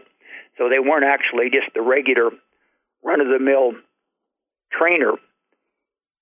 so 0.57 0.69
they 0.69 0.79
weren't 0.79 1.05
actually 1.05 1.51
just 1.51 1.75
the 1.75 1.83
regular 1.83 2.31
run 3.05 3.21
of 3.21 3.29
the 3.29 3.39
mill 3.39 3.73
trainer. 4.73 5.13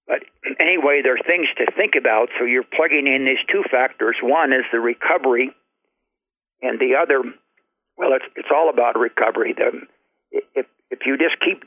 But 0.09 0.25
anyway, 0.59 1.01
there 1.05 1.15
are 1.15 1.27
things 1.27 1.47
to 1.59 1.71
think 1.77 1.95
about. 1.95 2.31
So 2.39 2.45
you're 2.45 2.65
plugging 2.65 3.07
in 3.07 3.27
these 3.27 3.45
two 3.53 3.63
factors. 3.71 4.17
One 4.23 4.53
is 4.53 4.65
the 4.73 4.81
recovery, 4.81 5.53
and 6.63 6.81
the 6.81 6.97
other, 6.97 7.23
well, 7.97 8.17
it's 8.17 8.25
it's 8.35 8.49
all 8.51 8.71
about 8.71 8.99
recovery. 8.99 9.53
The, 9.53 9.87
if 10.57 10.67
if 10.91 11.01
you 11.05 11.19
just 11.19 11.37
keep 11.45 11.63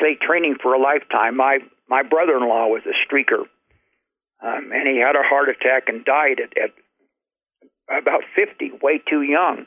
say 0.00 0.18
training 0.20 0.56
for 0.62 0.74
a 0.74 0.78
lifetime, 0.80 1.36
my 1.36 1.58
my 1.88 2.02
brother-in-law 2.02 2.68
was 2.68 2.82
a 2.84 2.94
streaker 3.02 3.48
um, 4.42 4.70
and 4.72 4.86
he 4.86 4.98
had 4.98 5.16
a 5.16 5.26
heart 5.26 5.48
attack 5.48 5.88
and 5.88 6.04
died 6.04 6.38
at, 6.40 6.52
at 6.56 6.70
about 7.90 8.22
50, 8.36 8.78
way 8.82 8.98
too 8.98 9.22
young. 9.22 9.66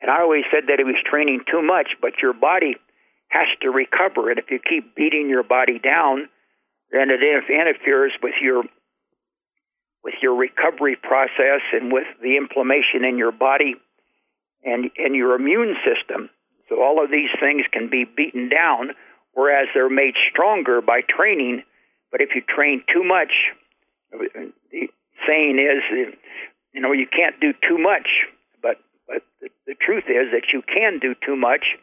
And 0.00 0.10
I 0.10 0.22
always 0.22 0.44
said 0.50 0.64
that 0.68 0.78
he 0.78 0.84
was 0.84 0.96
training 1.04 1.44
too 1.50 1.60
much, 1.60 1.96
but 2.00 2.22
your 2.22 2.32
body 2.32 2.76
has 3.28 3.48
to 3.60 3.70
recover. 3.70 4.30
And 4.30 4.38
if 4.38 4.50
you 4.50 4.58
keep 4.58 4.94
beating 4.94 5.28
your 5.28 5.42
body 5.42 5.78
down, 5.78 6.28
then 6.92 7.10
it 7.10 7.20
interferes 7.22 8.12
with 8.22 8.34
your 8.42 8.64
with 10.02 10.14
your 10.22 10.34
recovery 10.34 10.96
process 10.96 11.60
and 11.72 11.92
with 11.92 12.06
the 12.22 12.36
inflammation 12.36 13.04
in 13.04 13.18
your 13.18 13.32
body 13.32 13.74
and 14.64 14.90
and 14.96 15.14
your 15.14 15.34
immune 15.34 15.76
system. 15.84 16.30
So 16.68 16.82
all 16.82 17.02
of 17.02 17.10
these 17.10 17.30
things 17.40 17.64
can 17.72 17.90
be 17.90 18.04
beaten 18.04 18.48
down, 18.48 18.90
whereas 19.34 19.68
they're 19.74 19.90
made 19.90 20.14
stronger 20.30 20.80
by 20.80 21.00
training. 21.02 21.62
But 22.10 22.20
if 22.20 22.30
you 22.34 22.42
train 22.42 22.82
too 22.92 23.04
much, 23.04 23.32
the 24.10 24.88
saying 25.26 25.58
is, 25.58 26.14
you 26.72 26.80
know, 26.80 26.92
you 26.92 27.06
can't 27.06 27.38
do 27.40 27.52
too 27.68 27.78
much, 27.78 28.08
but 28.62 28.78
but 29.06 29.22
the, 29.40 29.48
the 29.66 29.74
truth 29.74 30.04
is 30.08 30.32
that 30.32 30.52
you 30.52 30.62
can 30.62 30.98
do 30.98 31.14
too 31.26 31.36
much, 31.36 31.76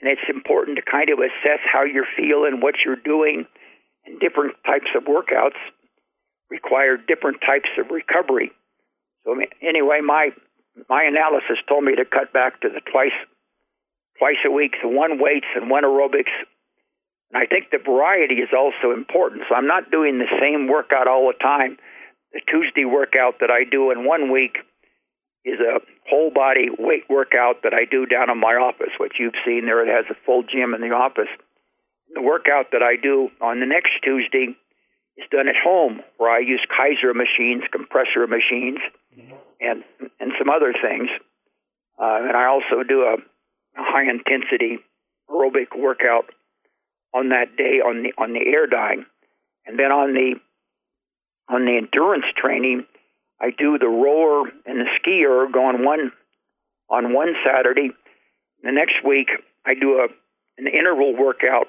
and 0.00 0.10
it's 0.10 0.28
important 0.28 0.76
to 0.76 0.82
kind 0.82 1.10
of 1.10 1.18
assess 1.18 1.60
how 1.70 1.84
you're 1.84 2.08
feeling, 2.16 2.60
what 2.60 2.76
you're 2.84 2.96
doing, 2.96 3.38
and 3.38 3.46
different 4.18 4.56
types 4.66 4.90
of 4.96 5.04
workouts 5.04 5.58
require 6.50 6.96
different 6.96 7.40
types 7.40 7.68
of 7.78 7.90
recovery. 7.90 8.50
So 9.24 9.36
anyway, 9.62 10.00
my 10.04 10.30
my 10.88 11.04
analysis 11.04 11.58
told 11.68 11.84
me 11.84 11.94
to 11.96 12.04
cut 12.04 12.32
back 12.32 12.60
to 12.62 12.68
the 12.68 12.80
twice 12.90 13.16
twice 14.18 14.40
a 14.46 14.50
week, 14.50 14.74
the 14.82 14.88
one 14.88 15.20
weights 15.20 15.46
and 15.54 15.70
one 15.70 15.84
aerobics 15.84 16.32
and 17.32 17.42
I 17.42 17.46
think 17.46 17.70
the 17.70 17.78
variety 17.78 18.42
is 18.42 18.50
also 18.56 18.92
important. 18.92 19.44
So 19.48 19.54
I'm 19.54 19.66
not 19.66 19.90
doing 19.90 20.18
the 20.18 20.30
same 20.40 20.66
workout 20.66 21.06
all 21.06 21.30
the 21.30 21.38
time. 21.38 21.78
The 22.32 22.40
Tuesday 22.46 22.84
workout 22.84 23.38
that 23.40 23.50
I 23.50 23.64
do 23.64 23.90
in 23.90 24.04
one 24.04 24.32
week 24.32 24.58
is 25.44 25.58
a 25.60 25.80
whole 26.08 26.30
body 26.30 26.68
weight 26.78 27.04
workout 27.08 27.62
that 27.62 27.72
I 27.72 27.84
do 27.90 28.04
down 28.04 28.30
in 28.30 28.38
my 28.38 28.54
office, 28.54 28.92
which 28.98 29.14
you've 29.18 29.38
seen 29.46 29.66
there. 29.66 29.82
It 29.82 29.88
has 29.88 30.04
a 30.10 30.18
full 30.26 30.42
gym 30.42 30.74
in 30.74 30.80
the 30.80 30.94
office. 30.94 31.30
The 32.14 32.22
workout 32.22 32.72
that 32.72 32.82
I 32.82 32.96
do 32.96 33.30
on 33.40 33.60
the 33.60 33.66
next 33.66 33.92
Tuesday 34.02 34.56
is 35.16 35.28
done 35.30 35.48
at 35.48 35.56
home, 35.56 36.00
where 36.16 36.30
I 36.30 36.40
use 36.40 36.60
Keiser 36.70 37.14
machines, 37.14 37.62
compressor 37.70 38.26
machines, 38.26 38.78
and 39.60 39.84
and 40.18 40.32
some 40.38 40.48
other 40.48 40.72
things. 40.72 41.08
Uh, 42.00 42.18
and 42.26 42.36
I 42.36 42.46
also 42.46 42.82
do 42.82 43.02
a, 43.02 43.14
a 43.14 43.84
high 43.84 44.08
intensity 44.08 44.78
aerobic 45.30 45.76
workout 45.76 46.26
on 47.14 47.28
that 47.30 47.56
day 47.56 47.80
on 47.84 48.02
the 48.02 48.12
on 48.18 48.32
the 48.32 48.40
Airdyne, 48.40 49.04
and 49.66 49.78
then 49.78 49.92
on 49.92 50.14
the 50.14 50.34
on 51.48 51.64
the 51.64 51.76
endurance 51.76 52.26
training, 52.36 52.86
I 53.40 53.50
do 53.50 53.78
the 53.78 53.88
rower 53.88 54.48
and 54.66 54.80
the 54.80 54.88
skier 54.98 55.52
going 55.52 55.84
one 55.84 56.12
on 56.88 57.12
one 57.12 57.34
Saturday. 57.44 57.90
The 58.62 58.72
next 58.72 59.04
week, 59.06 59.28
I 59.66 59.74
do 59.74 59.98
a 59.98 60.08
an 60.58 60.66
interval 60.66 61.16
workout 61.16 61.68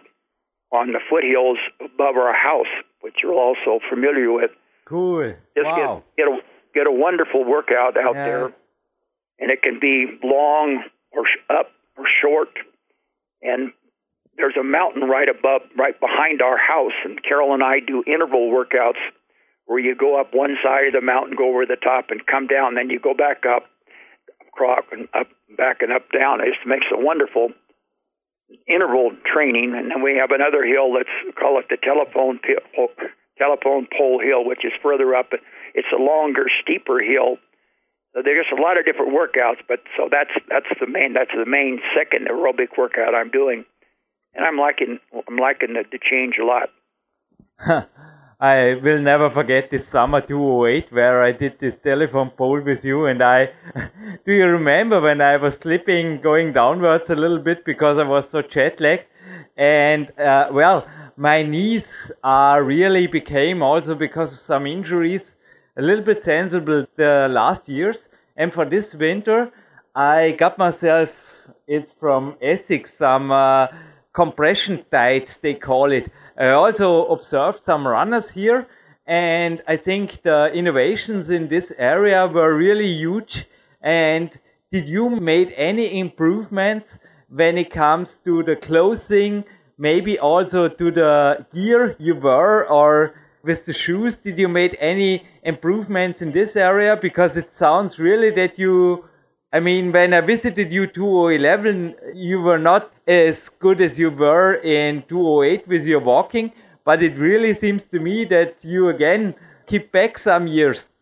on 0.71 0.93
the 0.93 0.99
foothills 1.09 1.57
above 1.79 2.15
our 2.15 2.33
house, 2.33 2.71
which 3.01 3.15
you're 3.21 3.33
also 3.33 3.79
familiar 3.89 4.31
with. 4.31 4.51
Cool. 4.85 5.33
Just 5.55 5.65
wow. 5.65 6.03
get 6.15 6.25
get 6.25 6.27
a 6.27 6.37
get 6.73 6.87
a 6.87 6.91
wonderful 6.91 7.43
workout 7.43 7.97
out 7.97 8.15
yeah. 8.15 8.25
there, 8.25 8.45
and 9.39 9.51
it 9.51 9.61
can 9.61 9.79
be 9.79 10.19
long 10.23 10.83
or 11.11 11.23
up 11.49 11.71
or 11.97 12.05
short, 12.21 12.49
and 13.41 13.71
there's 14.37 14.55
a 14.59 14.63
mountain 14.63 15.03
right 15.03 15.27
above, 15.29 15.61
right 15.77 15.99
behind 15.99 16.41
our 16.41 16.57
house, 16.57 16.95
and 17.03 17.21
Carol 17.23 17.53
and 17.53 17.63
I 17.63 17.79
do 17.79 18.03
interval 18.07 18.49
workouts 18.51 18.99
where 19.65 19.79
you 19.79 19.95
go 19.95 20.19
up 20.19 20.33
one 20.33 20.57
side 20.63 20.87
of 20.87 20.93
the 20.93 21.01
mountain, 21.01 21.35
go 21.37 21.49
over 21.49 21.65
the 21.65 21.77
top, 21.77 22.09
and 22.09 22.25
come 22.25 22.47
down. 22.47 22.75
Then 22.75 22.89
you 22.89 22.99
go 22.99 23.13
back 23.13 23.43
up, 23.47 23.67
crop 24.51 24.85
and 24.91 25.07
up, 25.13 25.27
back 25.57 25.81
and 25.81 25.91
up 25.93 26.11
down. 26.11 26.41
It 26.41 26.53
just 26.55 26.67
makes 26.67 26.87
a 26.91 26.99
wonderful 26.99 27.49
interval 28.67 29.11
training. 29.25 29.73
And 29.75 29.91
then 29.91 30.01
we 30.03 30.17
have 30.17 30.31
another 30.31 30.63
hill. 30.65 30.93
Let's 30.93 31.13
call 31.39 31.59
it 31.59 31.65
the 31.69 31.77
telephone 31.77 32.39
telephone 33.37 33.87
pole 33.97 34.19
hill, 34.19 34.45
which 34.45 34.65
is 34.65 34.73
further 34.83 35.15
up. 35.15 35.31
It's 35.73 35.91
a 35.91 36.01
longer, 36.01 36.45
steeper 36.61 36.99
hill. 36.99 37.37
So 38.13 38.21
there's 38.23 38.51
a 38.51 38.59
lot 38.59 38.77
of 38.77 38.83
different 38.83 39.15
workouts, 39.15 39.63
but 39.67 39.79
so 39.95 40.09
that's 40.11 40.35
that's 40.49 40.67
the 40.79 40.87
main 40.87 41.13
that's 41.13 41.31
the 41.31 41.49
main 41.49 41.79
second 41.95 42.27
aerobic 42.27 42.77
workout 42.77 43.15
I'm 43.15 43.31
doing 43.31 43.63
and 44.33 44.45
I'm 44.45 44.57
liking 44.57 44.99
I'm 45.27 45.37
liking 45.37 45.73
the, 45.73 45.83
the 45.91 45.99
change 45.99 46.35
a 46.41 46.45
lot. 46.45 46.69
I 48.41 48.73
will 48.83 48.99
never 48.99 49.29
forget 49.29 49.69
this 49.69 49.87
summer 49.87 50.19
2008 50.19 50.91
where 50.91 51.23
I 51.23 51.31
did 51.31 51.59
this 51.59 51.77
telephone 51.77 52.31
pole 52.31 52.59
with 52.59 52.83
you 52.83 53.05
and 53.05 53.21
I 53.21 53.51
do 54.25 54.31
you 54.33 54.45
remember 54.45 54.99
when 54.99 55.21
I 55.21 55.37
was 55.37 55.53
slipping 55.61 56.21
going 56.21 56.51
downwards 56.51 57.11
a 57.11 57.15
little 57.15 57.37
bit 57.37 57.63
because 57.65 57.99
I 57.99 58.03
was 58.03 58.25
so 58.31 58.41
jet 58.41 58.81
lagged 58.81 59.05
and 59.57 60.09
uh, 60.19 60.47
well 60.51 60.87
my 61.17 61.43
knees 61.43 62.11
are 62.23 62.63
really 62.63 63.05
became 63.05 63.61
also 63.61 63.93
because 63.93 64.33
of 64.33 64.39
some 64.39 64.65
injuries 64.65 65.35
a 65.77 65.83
little 65.83 66.03
bit 66.03 66.23
sensible 66.23 66.87
the 66.95 67.27
last 67.29 67.69
years 67.69 67.99
and 68.37 68.51
for 68.51 68.65
this 68.65 68.95
winter 68.95 69.51
I 69.93 70.31
got 70.39 70.57
myself 70.57 71.09
it's 71.67 71.91
from 71.91 72.37
ASICS 72.41 72.97
some 72.97 73.31
uh, 73.31 73.67
compression 74.13 74.83
tights, 74.91 75.37
they 75.37 75.53
call 75.53 75.91
it. 75.91 76.11
I 76.37 76.49
also 76.49 77.05
observed 77.07 77.63
some 77.63 77.87
runners 77.87 78.29
here, 78.29 78.67
and 79.05 79.61
I 79.67 79.77
think 79.77 80.21
the 80.23 80.51
innovations 80.53 81.29
in 81.29 81.49
this 81.49 81.71
area 81.77 82.27
were 82.27 82.55
really 82.55 82.87
huge. 82.87 83.45
And 83.81 84.29
did 84.71 84.87
you 84.87 85.09
made 85.09 85.53
any 85.57 85.99
improvements 85.99 86.99
when 87.29 87.57
it 87.57 87.71
comes 87.71 88.15
to 88.25 88.43
the 88.43 88.55
clothing, 88.55 89.43
maybe 89.77 90.17
also 90.19 90.69
to 90.69 90.91
the 90.91 91.45
gear 91.53 91.95
you 91.99 92.15
wear, 92.15 92.67
or 92.67 93.13
with 93.43 93.65
the 93.65 93.73
shoes? 93.73 94.15
Did 94.15 94.37
you 94.37 94.47
make 94.47 94.77
any 94.79 95.25
improvements 95.43 96.21
in 96.21 96.31
this 96.31 96.55
area? 96.55 96.95
Because 97.01 97.35
it 97.35 97.55
sounds 97.55 97.99
really 97.99 98.31
that 98.31 98.57
you, 98.57 99.05
I 99.53 99.59
mean, 99.59 99.91
when 99.91 100.13
I 100.13 100.21
visited 100.21 100.71
you 100.71 100.87
2011, 100.87 101.95
you 102.13 102.39
were 102.39 102.57
not 102.57 102.91
as 103.05 103.49
good 103.59 103.81
as 103.81 103.99
you 103.99 104.09
were 104.09 104.53
in 104.53 105.03
2008 105.09 105.67
with 105.67 105.83
your 105.83 105.99
walking, 105.99 106.53
but 106.85 107.03
it 107.03 107.17
really 107.17 107.53
seems 107.53 107.83
to 107.91 107.99
me 107.99 108.23
that 108.25 108.55
you 108.61 108.87
again 108.87 109.35
keep 109.67 109.91
back 109.91 110.17
some 110.17 110.47
years. 110.47 110.87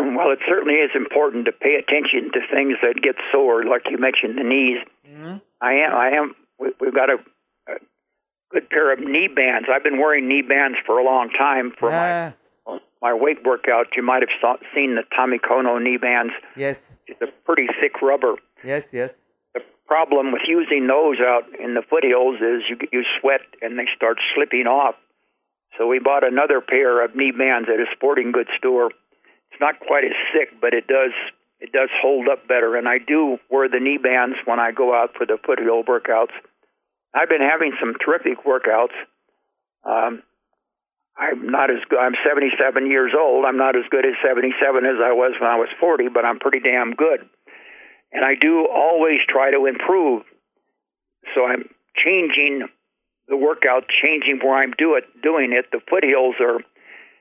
Well, 0.00 0.30
it 0.30 0.38
certainly 0.46 0.74
is 0.74 0.90
important 0.94 1.44
to 1.46 1.52
pay 1.52 1.74
attention 1.74 2.30
to 2.32 2.40
things 2.52 2.74
that 2.82 3.02
get 3.02 3.16
sore, 3.32 3.64
like 3.64 3.82
you 3.90 3.98
mentioned 3.98 4.38
the 4.38 4.44
knees. 4.44 4.78
Mm-hmm. 5.08 5.38
I 5.60 5.72
am. 5.72 5.94
I 5.94 6.08
am. 6.10 6.34
We've 6.58 6.94
got 6.94 7.10
a, 7.10 7.16
a, 7.68 7.74
good 8.50 8.70
pair 8.70 8.92
of 8.92 9.00
knee 9.00 9.28
bands. 9.34 9.68
I've 9.72 9.82
been 9.82 9.98
wearing 9.98 10.28
knee 10.28 10.42
bands 10.42 10.78
for 10.86 10.98
a 10.98 11.04
long 11.04 11.30
time 11.30 11.72
for 11.78 11.90
my 11.90 12.32
my 13.02 13.14
weight 13.14 13.38
workout. 13.44 13.88
You 13.96 14.02
might 14.02 14.22
have 14.22 14.34
saw, 14.40 14.56
seen 14.74 14.96
the 14.96 15.02
Tommy 15.16 15.38
Kono 15.38 15.82
knee 15.82 15.98
bands. 15.98 16.32
Yes. 16.56 16.78
It's 17.08 17.20
a 17.22 17.32
pretty 17.44 17.66
thick 17.80 18.00
rubber. 18.02 18.36
Yes. 18.64 18.84
Yes. 18.92 19.10
The 19.54 19.60
problem 19.86 20.32
with 20.32 20.42
using 20.46 20.86
those 20.86 21.16
out 21.20 21.44
in 21.58 21.74
the 21.74 21.82
foothills 21.82 22.36
is 22.36 22.62
you 22.68 22.76
you 22.92 23.04
sweat 23.20 23.40
and 23.62 23.78
they 23.78 23.86
start 23.96 24.18
slipping 24.34 24.66
off. 24.66 24.94
So 25.76 25.86
we 25.86 25.98
bought 25.98 26.26
another 26.26 26.60
pair 26.60 27.04
of 27.04 27.14
knee 27.14 27.32
bands 27.32 27.68
at 27.72 27.80
a 27.80 27.86
sporting 27.94 28.32
goods 28.32 28.50
store 28.58 28.90
it's 29.50 29.60
not 29.60 29.80
quite 29.80 30.04
as 30.04 30.16
thick, 30.32 30.60
but 30.60 30.74
it 30.74 30.86
does 30.86 31.12
it 31.60 31.72
does 31.72 31.88
hold 32.00 32.28
up 32.28 32.46
better. 32.46 32.76
And 32.76 32.88
I 32.88 32.98
do 32.98 33.38
wear 33.50 33.68
the 33.68 33.80
knee 33.80 33.98
bands 33.98 34.36
when 34.44 34.60
I 34.60 34.70
go 34.70 34.94
out 34.94 35.10
for 35.16 35.26
the 35.26 35.38
foothill 35.44 35.82
workouts. 35.82 36.36
I've 37.14 37.28
been 37.28 37.42
having 37.42 37.72
some 37.80 37.94
terrific 37.98 38.44
workouts. 38.44 38.94
Um, 39.82 40.22
I'm 41.18 41.50
not 41.50 41.70
as 41.70 41.82
good. 41.90 41.98
I'm 41.98 42.14
77 42.22 42.86
years 42.86 43.12
old. 43.18 43.44
I'm 43.44 43.58
not 43.58 43.74
as 43.74 43.82
good 43.90 44.06
as 44.06 44.14
77 44.22 44.54
as 44.86 45.02
I 45.02 45.12
was 45.12 45.34
when 45.40 45.50
I 45.50 45.56
was 45.56 45.68
40, 45.80 46.08
but 46.14 46.24
I'm 46.24 46.38
pretty 46.38 46.60
damn 46.60 46.94
good. 46.94 47.26
And 48.12 48.24
I 48.24 48.34
do 48.38 48.66
always 48.70 49.18
try 49.28 49.50
to 49.50 49.66
improve. 49.66 50.22
So 51.34 51.44
I'm 51.44 51.68
changing 51.98 52.68
the 53.26 53.36
workout, 53.36 53.84
changing 53.90 54.38
where 54.42 54.62
I'm 54.62 54.72
do 54.78 54.94
it, 54.94 55.04
doing 55.22 55.52
it. 55.52 55.66
The 55.72 55.80
foothills 55.90 56.36
are 56.40 56.62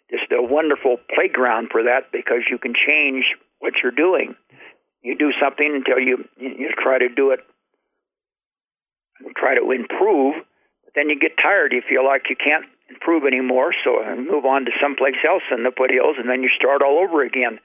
just 0.09 0.31
a 0.31 0.41
wonderful 0.41 0.97
playground 1.13 1.69
for 1.71 1.83
that 1.83 2.11
because 2.13 2.47
you 2.49 2.57
can 2.57 2.73
change 2.73 3.25
what 3.59 3.73
you're 3.81 3.91
doing. 3.91 4.35
You 5.01 5.17
do 5.17 5.31
something 5.41 5.73
until 5.73 5.99
you 5.99 6.23
you 6.37 6.69
try 6.77 6.99
to 6.99 7.09
do 7.09 7.31
it, 7.31 7.39
try 9.35 9.55
to 9.55 9.71
improve. 9.71 10.35
But 10.85 10.93
then 10.95 11.09
you 11.09 11.19
get 11.19 11.35
tired. 11.41 11.73
You 11.73 11.81
feel 11.87 12.05
like 12.05 12.29
you 12.29 12.35
can't 12.35 12.65
improve 12.89 13.25
anymore, 13.25 13.73
so 13.83 13.99
move 14.15 14.45
on 14.45 14.65
to 14.65 14.71
someplace 14.81 15.19
else 15.27 15.43
in 15.51 15.63
the 15.63 15.71
foothills, 15.75 16.15
and 16.17 16.29
then 16.29 16.43
you 16.43 16.49
start 16.55 16.81
all 16.81 16.99
over 17.03 17.23
again. 17.23 17.59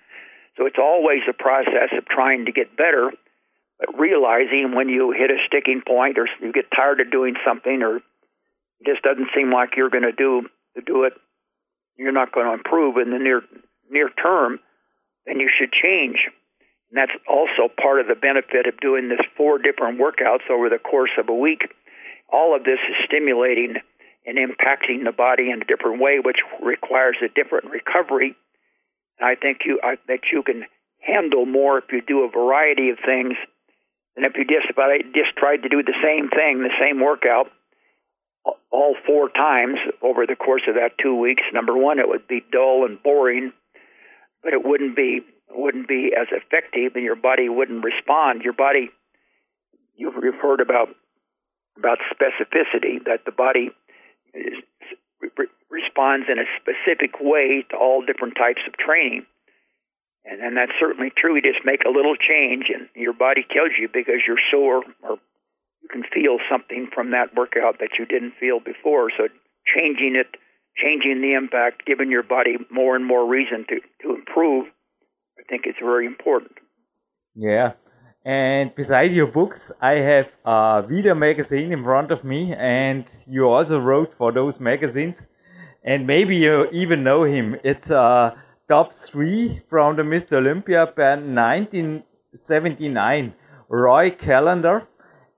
So 0.57 0.67
it's 0.67 0.79
always 0.79 1.23
a 1.29 1.33
process 1.33 1.91
of 1.97 2.05
trying 2.07 2.47
to 2.47 2.53
get 2.53 2.77
better, 2.77 3.11
but 3.79 3.99
realizing 3.99 4.75
when 4.75 4.89
you 4.89 5.13
hit 5.13 5.31
a 5.31 5.39
sticking 5.47 5.83
point 5.87 6.19
or 6.19 6.29
you 6.41 6.53
get 6.53 6.71
tired 6.75 7.01
of 7.01 7.11
doing 7.11 7.35
something 7.47 7.83
or 7.83 7.97
it 7.97 8.85
just 8.85 9.03
doesn't 9.03 9.31
seem 9.35 9.53
like 9.53 9.77
you're 9.77 9.91
going 9.91 10.05
to 10.05 10.13
do 10.13 10.43
to 10.75 10.83
do 10.83 11.05
it 11.05 11.15
you're 11.97 12.13
not 12.13 12.33
going 12.33 12.47
to 12.47 12.55
improve 12.55 12.97
in 12.97 13.11
the 13.11 13.19
near 13.19 13.43
near 13.91 14.09
term, 14.11 14.59
then 15.27 15.39
you 15.39 15.49
should 15.49 15.73
change. 15.73 16.29
And 16.91 16.97
that's 16.97 17.13
also 17.29 17.73
part 17.81 18.01
of 18.01 18.09
the 18.09 18.15
benefit 18.15 18.67
of 18.67 18.81
doing 18.81 19.09
this 19.09 19.25
four 19.37 19.59
different 19.59 20.01
workouts 20.01 20.51
over 20.51 20.69
the 20.69 20.79
course 20.79 21.13
of 21.19 21.29
a 21.29 21.35
week. 21.35 21.73
All 22.33 22.57
of 22.57 22.65
this 22.65 22.81
is 22.89 22.97
stimulating 23.05 23.77
and 24.27 24.39
impacting 24.39 25.05
the 25.05 25.13
body 25.13 25.51
in 25.51 25.63
a 25.63 25.65
different 25.65 26.01
way, 26.01 26.19
which 26.19 26.39
requires 26.63 27.17
a 27.23 27.29
different 27.29 27.71
recovery. 27.71 28.37
And 29.19 29.29
I 29.29 29.35
think 29.35 29.61
you 29.65 29.81
I, 29.83 29.97
that 30.09 30.31
you 30.33 30.43
can 30.43 30.65
handle 31.01 31.47
more 31.47 31.79
if 31.79 31.85
you 31.91 32.01
do 32.01 32.25
a 32.25 32.31
variety 32.31 32.91
of 32.91 32.99
things 33.05 33.35
than 34.15 34.25
if 34.25 34.33
you 34.37 34.45
just 34.45 34.71
about 34.71 34.91
just 35.15 35.37
tried 35.37 35.63
to 35.63 35.69
do 35.69 35.83
the 35.83 35.99
same 36.03 36.29
thing, 36.29 36.63
the 36.63 36.75
same 36.81 37.01
workout 37.01 37.51
all 38.71 38.97
four 39.07 39.29
times 39.29 39.79
over 40.03 40.27
the 40.27 40.35
course 40.35 40.63
of 40.67 40.75
that 40.75 40.99
two 41.01 41.15
weeks. 41.15 41.43
Number 41.53 41.77
one, 41.77 41.99
it 41.99 42.09
would 42.09 42.27
be 42.27 42.43
dull 42.51 42.85
and 42.85 43.03
boring, 43.03 43.53
but 44.43 44.53
it 44.53 44.65
wouldn't 44.65 44.97
be 44.97 45.21
wouldn't 45.55 45.87
be 45.87 46.13
as 46.19 46.29
effective, 46.31 46.93
and 46.95 47.05
your 47.05 47.17
body 47.17 47.49
wouldn't 47.49 47.85
respond. 47.85 48.41
Your 48.43 48.55
body, 48.55 48.91
you've, 49.95 50.15
you've 50.23 50.41
heard 50.41 50.61
about 50.61 50.89
about 51.77 51.99
specificity 52.11 53.05
that 53.05 53.25
the 53.25 53.33
body 53.33 53.71
responds 55.71 56.27
in 56.29 56.39
a 56.39 56.49
specific 56.61 57.21
way 57.21 57.65
to 57.71 57.77
all 57.77 58.05
different 58.05 58.37
types 58.37 58.61
of 58.67 58.77
training. 58.77 59.27
And, 60.25 60.41
and 60.41 60.57
that's 60.57 60.73
certainly 60.79 61.11
true. 61.17 61.35
You 61.35 61.43
just 61.43 61.65
make 61.65 61.85
a 61.85 61.91
little 61.91 62.15
change, 62.17 62.71
and 62.73 62.89
your 62.95 63.13
body 63.13 63.43
kills 63.43 63.73
you 63.79 63.89
because 63.93 64.23
you're 64.27 64.41
sore 64.51 64.85
or 65.03 65.19
you 65.83 65.89
can 65.91 66.05
feel 66.15 66.39
something 66.51 66.89
from 66.95 67.11
that 67.11 67.35
workout 67.35 67.81
that 67.81 67.99
you 67.99 68.07
didn't 68.07 68.35
feel 68.39 68.61
before. 68.61 69.11
So 69.17 69.29
changing 69.67 70.15
it, 70.15 70.39
changing 70.77 71.21
the 71.21 71.35
impact, 71.35 71.87
giving 71.87 72.11
your 72.11 72.23
body 72.23 72.57
more 72.71 72.95
and 72.95 73.05
more 73.05 73.29
reason 73.29 73.67
to, 73.69 73.81
to 74.03 74.15
improve, 74.15 74.67
I 75.39 75.43
think 75.49 75.63
it's 75.67 75.79
very 75.83 76.07
important. 76.07 76.53
Yeah. 77.35 77.73
And 78.25 78.75
beside 78.75 79.13
your 79.13 79.27
books, 79.27 79.71
I 79.81 79.95
have 79.95 80.29
a 80.45 80.85
video 80.89 81.15
magazine 81.15 81.73
in 81.73 81.83
front 81.83 82.13
of 82.13 82.23
me, 82.23 82.55
and 82.55 83.05
you 83.27 83.49
also 83.49 83.79
wrote 83.79 84.15
for 84.17 84.33
those 84.33 84.61
magazines. 84.61 85.23
And 85.85 86.07
maybe 86.07 86.37
you 86.37 86.69
even 86.71 87.03
know 87.03 87.25
him. 87.25 87.57
It's 87.65 87.91
uh, 87.91 88.37
top 88.69 88.95
three 88.95 89.63
from 89.69 89.97
the 89.97 90.03
Mr. 90.03 90.35
Olympia 90.35 90.87
band 90.87 91.35
1979, 91.35 93.35
Roy 93.69 94.11
Callender 94.11 94.87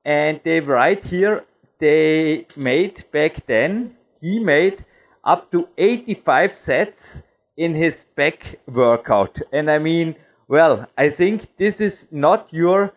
and 0.04 0.40
they 0.44 0.60
write 0.60 1.04
here 1.04 1.44
they 1.80 2.46
made 2.56 3.04
back 3.12 3.46
then 3.46 3.96
he 4.20 4.38
made 4.38 4.84
up 5.24 5.50
to 5.50 5.68
85 5.78 6.56
sets 6.56 7.22
in 7.56 7.74
his 7.74 8.04
back 8.16 8.58
workout 8.66 9.38
and 9.52 9.70
i 9.70 9.78
mean 9.78 10.14
well 10.48 10.86
i 10.96 11.08
think 11.08 11.46
this 11.58 11.80
is 11.80 12.06
not 12.10 12.46
your 12.50 12.92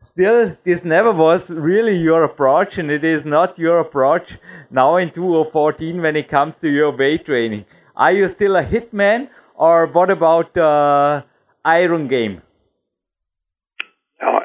still 0.00 0.56
this 0.64 0.84
never 0.84 1.12
was 1.12 1.50
really 1.50 1.96
your 1.96 2.24
approach 2.24 2.78
and 2.78 2.90
it 2.90 3.04
is 3.04 3.24
not 3.24 3.58
your 3.58 3.78
approach 3.80 4.38
now 4.70 4.96
in 4.96 5.10
2014 5.12 6.02
when 6.02 6.16
it 6.16 6.28
comes 6.28 6.54
to 6.60 6.68
your 6.68 6.96
weight 6.96 7.24
training 7.26 7.64
are 7.96 8.12
you 8.12 8.28
still 8.28 8.56
a 8.56 8.64
hitman 8.64 9.28
or 9.54 9.86
what 9.86 10.10
about 10.10 10.56
uh, 10.56 11.22
iron 11.64 12.08
game 12.08 12.42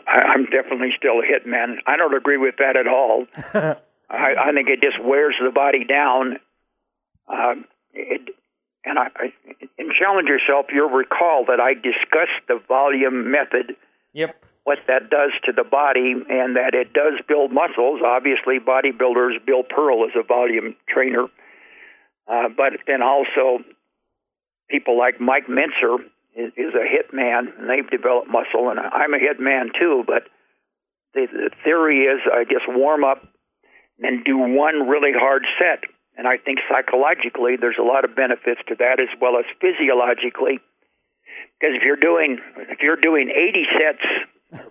I, 0.07 0.19
I'm 0.33 0.45
definitely 0.45 0.89
still 0.97 1.19
a 1.19 1.23
hitman. 1.23 1.75
I 1.85 1.97
don't 1.97 2.15
agree 2.15 2.37
with 2.37 2.55
that 2.57 2.75
at 2.75 2.87
all. 2.87 3.25
I, 4.09 4.33
I 4.39 4.51
think 4.53 4.69
it 4.69 4.81
just 4.81 5.03
wears 5.03 5.35
the 5.43 5.51
body 5.51 5.83
down. 5.83 6.37
Uh, 7.27 7.55
it, 7.93 8.29
and 8.87 8.97
I, 8.99 9.07
I, 9.15 9.33
in 9.77 9.89
Challenge 9.97 10.27
Yourself, 10.27 10.67
you'll 10.73 10.89
recall 10.89 11.45
that 11.47 11.59
I 11.59 11.73
discussed 11.73 12.41
the 12.47 12.59
volume 12.67 13.31
method. 13.31 13.75
Yep. 14.13 14.35
What 14.63 14.79
that 14.87 15.09
does 15.09 15.31
to 15.45 15.53
the 15.53 15.63
body, 15.63 16.11
and 16.29 16.55
that 16.57 16.73
it 16.73 16.91
does 16.91 17.13
build 17.27 17.53
muscles. 17.53 18.01
Obviously, 18.03 18.59
bodybuilders, 18.59 19.45
Bill 19.45 19.63
Pearl 19.63 20.03
is 20.03 20.11
a 20.15 20.23
volume 20.23 20.75
trainer, 20.89 21.27
uh, 22.27 22.49
but 22.55 22.73
then 22.85 23.01
also 23.01 23.63
people 24.69 24.97
like 24.97 25.21
Mike 25.21 25.47
Mentzer 25.47 25.99
is, 26.35 26.51
is 26.57 26.75
a 26.75 26.83
hit 26.83 27.13
man, 27.13 27.53
and 27.57 27.69
they've 27.69 27.89
developed 27.89 28.27
muscle, 28.27 28.69
and 28.69 28.79
I'm 28.79 29.13
a 29.13 29.19
hit 29.19 29.39
man 29.39 29.71
too. 29.79 30.03
But 30.05 30.23
the, 31.13 31.27
the 31.31 31.49
theory 31.63 32.03
is 32.03 32.19
I 32.27 32.43
just 32.43 32.67
warm 32.67 33.05
up 33.05 33.25
and 33.99 34.25
do 34.25 34.37
one 34.37 34.87
really 34.87 35.13
hard 35.15 35.45
set, 35.57 35.89
and 36.17 36.27
I 36.27 36.37
think 36.37 36.59
psychologically 36.69 37.55
there's 37.59 37.77
a 37.79 37.83
lot 37.83 38.03
of 38.03 38.15
benefits 38.15 38.61
to 38.67 38.75
that 38.79 38.99
as 38.99 39.09
well 39.21 39.37
as 39.37 39.45
physiologically. 39.61 40.59
Because 41.59 41.75
if 41.77 41.83
you're 41.83 41.95
doing 42.09 42.39
if 42.69 42.79
you're 42.81 43.01
doing 43.09 43.29
80 43.29 43.65
sets, 43.77 44.63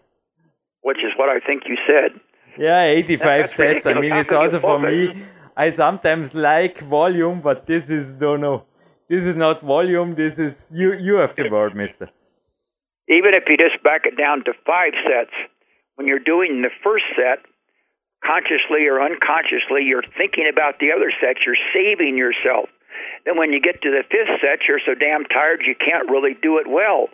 which 0.83 0.99
is 0.99 1.13
what 1.17 1.29
I 1.29 1.41
think 1.41 1.63
you 1.67 1.77
said. 1.87 2.21
Yeah, 2.59 2.85
85 2.85 3.51
sets. 3.51 3.87
I 3.87 3.95
mean, 3.95 4.13
it's 4.13 4.33
also 4.33 4.61
for 4.61 4.79
me. 4.79 5.25
I 5.57 5.71
sometimes 5.71 6.35
like 6.35 6.81
volume, 6.81 7.41
but 7.41 7.67
this 7.67 7.91
is 7.91 8.13
don't 8.13 8.41
know. 8.41 8.65
This 9.09 9.25
is 9.25 9.37
not 9.37 9.63
volume. 9.63 10.15
This 10.15 10.39
is 10.39 10.57
you. 10.71 10.93
You 10.95 11.17
have 11.17 11.35
the 11.37 11.49
word, 11.49 11.75
Mister. 11.75 12.11
Even 13.09 13.35
if 13.35 13.45
you 13.49 13.57
just 13.57 13.83
back 13.85 14.03
it 14.05 14.17
down 14.19 14.45
to 14.45 14.53
five 14.67 14.93
sets, 15.05 15.35
when 15.95 16.09
you're 16.09 16.19
doing 16.35 16.63
the 16.63 16.71
first 16.83 17.05
set, 17.15 17.39
consciously 18.27 18.91
or 18.91 19.01
unconsciously, 19.01 19.87
you're 19.87 20.07
thinking 20.19 20.51
about 20.51 20.81
the 20.83 20.91
other 20.91 21.15
sets. 21.23 21.47
You're 21.47 21.61
saving 21.73 22.19
yourself. 22.19 22.69
Then 23.25 23.39
when 23.39 23.53
you 23.53 23.61
get 23.61 23.83
to 23.83 23.91
the 23.91 24.03
fifth 24.03 24.43
set, 24.43 24.67
you're 24.67 24.83
so 24.85 24.95
damn 24.95 25.25
tired 25.25 25.63
you 25.67 25.75
can't 25.75 26.11
really 26.11 26.35
do 26.43 26.59
it 26.59 26.67
well. 26.67 27.09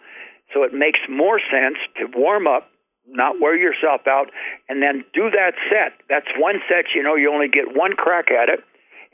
So 0.52 0.64
it 0.64 0.72
makes 0.72 1.00
more 1.08 1.40
sense 1.40 1.78
to 2.00 2.06
warm 2.16 2.46
up, 2.46 2.68
not 3.08 3.40
wear 3.40 3.56
yourself 3.56 4.02
out, 4.06 4.30
and 4.68 4.82
then 4.82 5.04
do 5.14 5.30
that 5.30 5.52
set. 5.68 5.96
That's 6.08 6.28
one 6.36 6.60
set. 6.68 6.92
You 6.94 7.02
know, 7.02 7.14
you 7.14 7.32
only 7.32 7.48
get 7.48 7.76
one 7.76 7.92
crack 7.92 8.30
at 8.30 8.48
it 8.48 8.60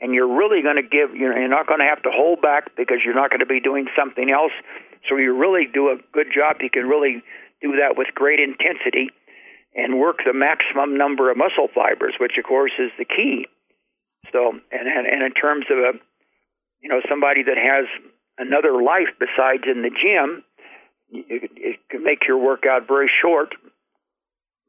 and 0.01 0.13
you're 0.13 0.27
really 0.27 0.61
going 0.61 0.75
to 0.75 0.83
give. 0.83 1.15
You 1.15 1.29
know, 1.29 1.35
you're 1.35 1.47
not 1.47 1.67
going 1.67 1.79
to 1.79 1.87
have 1.87 2.03
to 2.03 2.11
hold 2.11 2.41
back 2.41 2.75
because 2.75 2.99
you're 3.03 3.15
not 3.15 3.29
going 3.29 3.39
to 3.39 3.49
be 3.49 3.59
doing 3.59 3.87
something 3.97 4.29
else. 4.31 4.53
So 5.07 5.15
you 5.15 5.35
really 5.35 5.67
do 5.71 5.89
a 5.89 5.97
good 6.11 6.27
job. 6.33 6.57
You 6.59 6.69
can 6.69 6.87
really 6.87 7.23
do 7.61 7.75
that 7.79 7.97
with 7.97 8.07
great 8.15 8.39
intensity 8.39 9.11
and 9.75 9.99
work 9.99 10.19
the 10.25 10.33
maximum 10.33 10.97
number 10.97 11.29
of 11.29 11.37
muscle 11.37 11.67
fibers, 11.73 12.15
which 12.19 12.37
of 12.37 12.45
course 12.45 12.73
is 12.79 12.91
the 12.97 13.05
key. 13.05 13.47
So, 14.31 14.51
and 14.71 14.87
and, 14.87 15.07
and 15.07 15.23
in 15.23 15.33
terms 15.33 15.65
of 15.69 15.77
a, 15.77 15.91
you 16.81 16.89
know, 16.89 17.01
somebody 17.09 17.43
that 17.43 17.57
has 17.57 17.85
another 18.37 18.81
life 18.81 19.11
besides 19.19 19.63
in 19.67 19.83
the 19.83 19.91
gym, 19.91 20.43
it, 21.11 21.51
it 21.55 21.79
can 21.89 22.03
make 22.03 22.27
your 22.27 22.37
workout 22.37 22.87
very 22.87 23.09
short. 23.21 23.53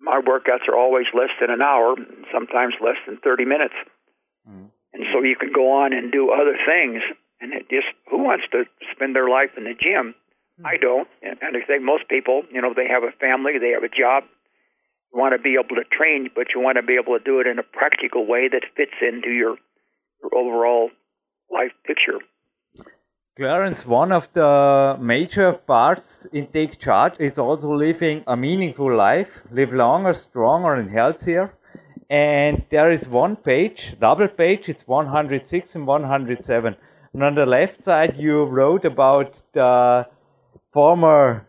My 0.01 0.21
workouts 0.21 0.69
are 0.69 0.77
always 0.77 1.07
less 1.15 1.31
than 1.41 1.51
an 1.51 1.61
hour, 1.61 1.95
sometimes 2.33 2.75
less 2.81 2.97
than 3.07 3.19
30 3.23 3.45
minutes. 3.45 3.75
Mm. 4.49 4.71
And 4.93 5.05
so 5.13 5.23
you 5.23 5.37
can 5.37 5.53
go 5.53 5.71
on 5.73 5.93
and 5.93 6.11
do 6.11 6.31
other 6.33 6.57
things. 6.67 7.03
And 7.41 7.53
it 7.53 7.69
just, 7.71 7.87
who 8.11 8.19
wants 8.19 8.45
to 8.53 8.65
spend 8.93 9.15
their 9.15 9.29
life 9.29 9.51
in 9.57 9.65
the 9.65 9.77
gym? 9.77 10.15
Mm. 10.61 10.65
I 10.65 10.77
don't. 10.79 11.09
And 11.23 11.39
I 11.43 11.65
think 11.67 11.83
most 11.83 12.09
people, 12.09 12.43
you 12.51 12.63
know, 12.63 12.73
they 12.75 12.89
have 12.89 13.03
a 13.05 13.13
family, 13.21 13.59
they 13.61 13.71
have 13.71 13.85
a 13.85 13.93
job, 13.93 14.25
you 15.13 15.21
want 15.21 15.35
to 15.35 15.43
be 15.43 15.55
able 15.55 15.77
to 15.77 15.85
train, 15.97 16.29
but 16.35 16.49
you 16.55 16.61
want 16.61 16.77
to 16.77 16.83
be 16.83 16.95
able 16.95 17.19
to 17.19 17.25
do 17.25 17.41
it 17.41 17.47
in 17.47 17.59
a 17.59 17.63
practical 17.63 18.27
way 18.27 18.49
that 18.49 18.63
fits 18.77 18.99
into 19.01 19.31
your, 19.31 19.57
your 20.23 20.35
overall 20.35 20.91
life 21.51 21.73
picture. 21.87 22.19
Clarence, 23.37 23.87
one 23.87 24.13
of 24.13 24.29
the 24.35 24.97
major 25.01 25.53
parts 25.53 26.27
in 26.33 26.47
Take 26.49 26.79
Charge 26.79 27.15
is 27.19 27.39
also 27.39 27.75
living 27.75 28.23
a 28.27 28.37
meaningful 28.37 28.95
life, 28.95 29.43
live 29.51 29.73
longer, 29.73 30.13
stronger, 30.13 30.75
and 30.75 30.91
healthier. 30.91 31.55
And 32.11 32.65
there 32.71 32.91
is 32.91 33.09
one 33.09 33.37
page, 33.37 33.95
double 34.01 34.29
page, 34.29 34.69
it's 34.69 34.87
106 34.87 35.75
and 35.75 35.87
107. 35.87 36.77
And 37.13 37.23
on 37.23 37.35
the 37.35 37.47
left 37.47 37.85
side, 37.85 38.17
you 38.19 38.45
wrote 38.45 38.85
about 38.85 39.43
the 39.55 40.07
former 40.73 41.47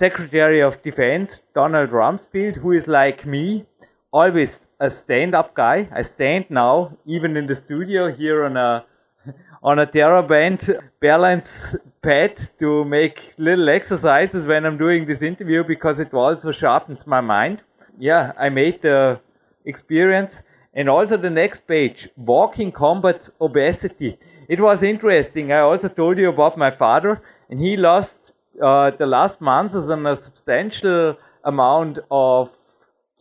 Secretary 0.00 0.60
of 0.62 0.80
Defense, 0.80 1.42
Donald 1.52 1.90
Rumsfeld, 1.90 2.56
who 2.56 2.72
is 2.72 2.88
like 2.88 3.26
me, 3.26 3.66
always 4.10 4.60
a 4.80 4.88
stand 4.88 5.34
up 5.34 5.52
guy. 5.52 5.90
I 5.92 6.00
stand 6.00 6.46
now, 6.48 6.96
even 7.04 7.36
in 7.36 7.46
the 7.46 7.54
studio 7.54 8.10
here 8.10 8.46
on 8.46 8.56
a 8.56 8.86
on 9.62 9.78
a 9.78 9.86
TheraBand 9.86 10.80
balance 11.02 11.76
pad 12.00 12.40
to 12.60 12.82
make 12.86 13.34
little 13.36 13.68
exercises 13.68 14.46
when 14.46 14.64
I'm 14.64 14.78
doing 14.78 15.04
this 15.04 15.20
interview 15.20 15.64
because 15.64 16.00
it 16.00 16.14
also 16.14 16.50
sharpens 16.50 17.06
my 17.06 17.20
mind. 17.20 17.60
Yeah, 17.98 18.32
I 18.38 18.48
made 18.48 18.80
the 18.80 19.20
experience. 19.66 20.40
And 20.72 20.88
also 20.88 21.18
the 21.18 21.28
next 21.28 21.66
page, 21.66 22.08
walking 22.16 22.72
combats 22.72 23.30
obesity. 23.38 24.18
It 24.48 24.60
was 24.60 24.82
interesting. 24.82 25.52
I 25.52 25.60
also 25.60 25.88
told 25.88 26.16
you 26.16 26.30
about 26.30 26.56
my 26.56 26.70
father, 26.70 27.20
and 27.50 27.60
he 27.60 27.76
lost 27.76 28.16
the 28.58 29.06
last 29.06 29.40
months 29.40 29.74
on 29.74 30.06
a 30.06 30.16
substantial 30.16 31.16
amount 31.44 31.98
of 32.10 32.50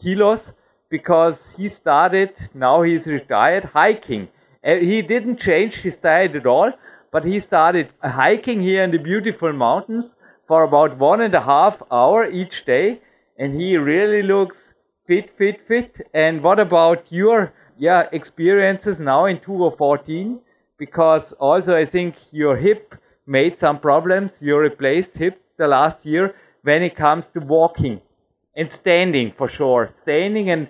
kilos 0.02 0.54
because 0.90 1.52
he 1.52 1.68
started, 1.68 2.34
now 2.54 2.82
he's 2.82 3.06
retired, 3.06 3.64
hiking 3.64 4.28
uh, 4.64 4.76
he 4.76 5.02
didn't 5.02 5.40
change 5.40 5.76
his 5.76 5.98
diet 5.98 6.36
at 6.36 6.46
all, 6.46 6.72
but 7.12 7.24
he 7.24 7.40
started 7.40 7.90
hiking 8.04 8.62
here 8.62 8.84
in 8.84 8.92
the 8.92 8.98
beautiful 8.98 9.54
mountains 9.54 10.16
for 10.48 10.64
about 10.64 10.98
one 10.98 11.22
and 11.22 11.34
a 11.34 11.42
half 11.42 11.82
hour 11.92 12.30
each 12.30 12.66
day, 12.66 13.00
and 13.38 13.60
he 13.60 13.78
really 13.78 14.22
looks 14.22 14.74
fit, 15.08 15.30
fit, 15.38 15.66
fit. 15.68 16.02
And 16.14 16.44
what 16.44 16.60
about 16.60 17.06
your 17.10 17.54
yeah 17.78 18.10
experiences 18.12 19.00
now 19.00 19.26
in 19.26 19.40
2014? 19.40 20.40
Because 20.78 21.32
also 21.34 21.76
I 21.76 21.86
think 21.86 22.16
your 22.32 22.58
hip 22.58 22.96
made 23.30 23.60
some 23.60 23.80
problems. 23.80 24.32
You 24.42 24.58
replaced 24.58 25.14
hip 25.14 25.42
the 25.58 25.68
last 25.68 26.06
year 26.06 26.36
when 26.64 26.84
it 26.84 26.96
comes 26.96 27.26
to 27.34 27.40
walking 27.40 28.02
and 28.56 28.72
standing 28.74 29.32
for 29.38 29.48
sure, 29.48 29.90
standing 29.94 30.50
and 30.50 30.68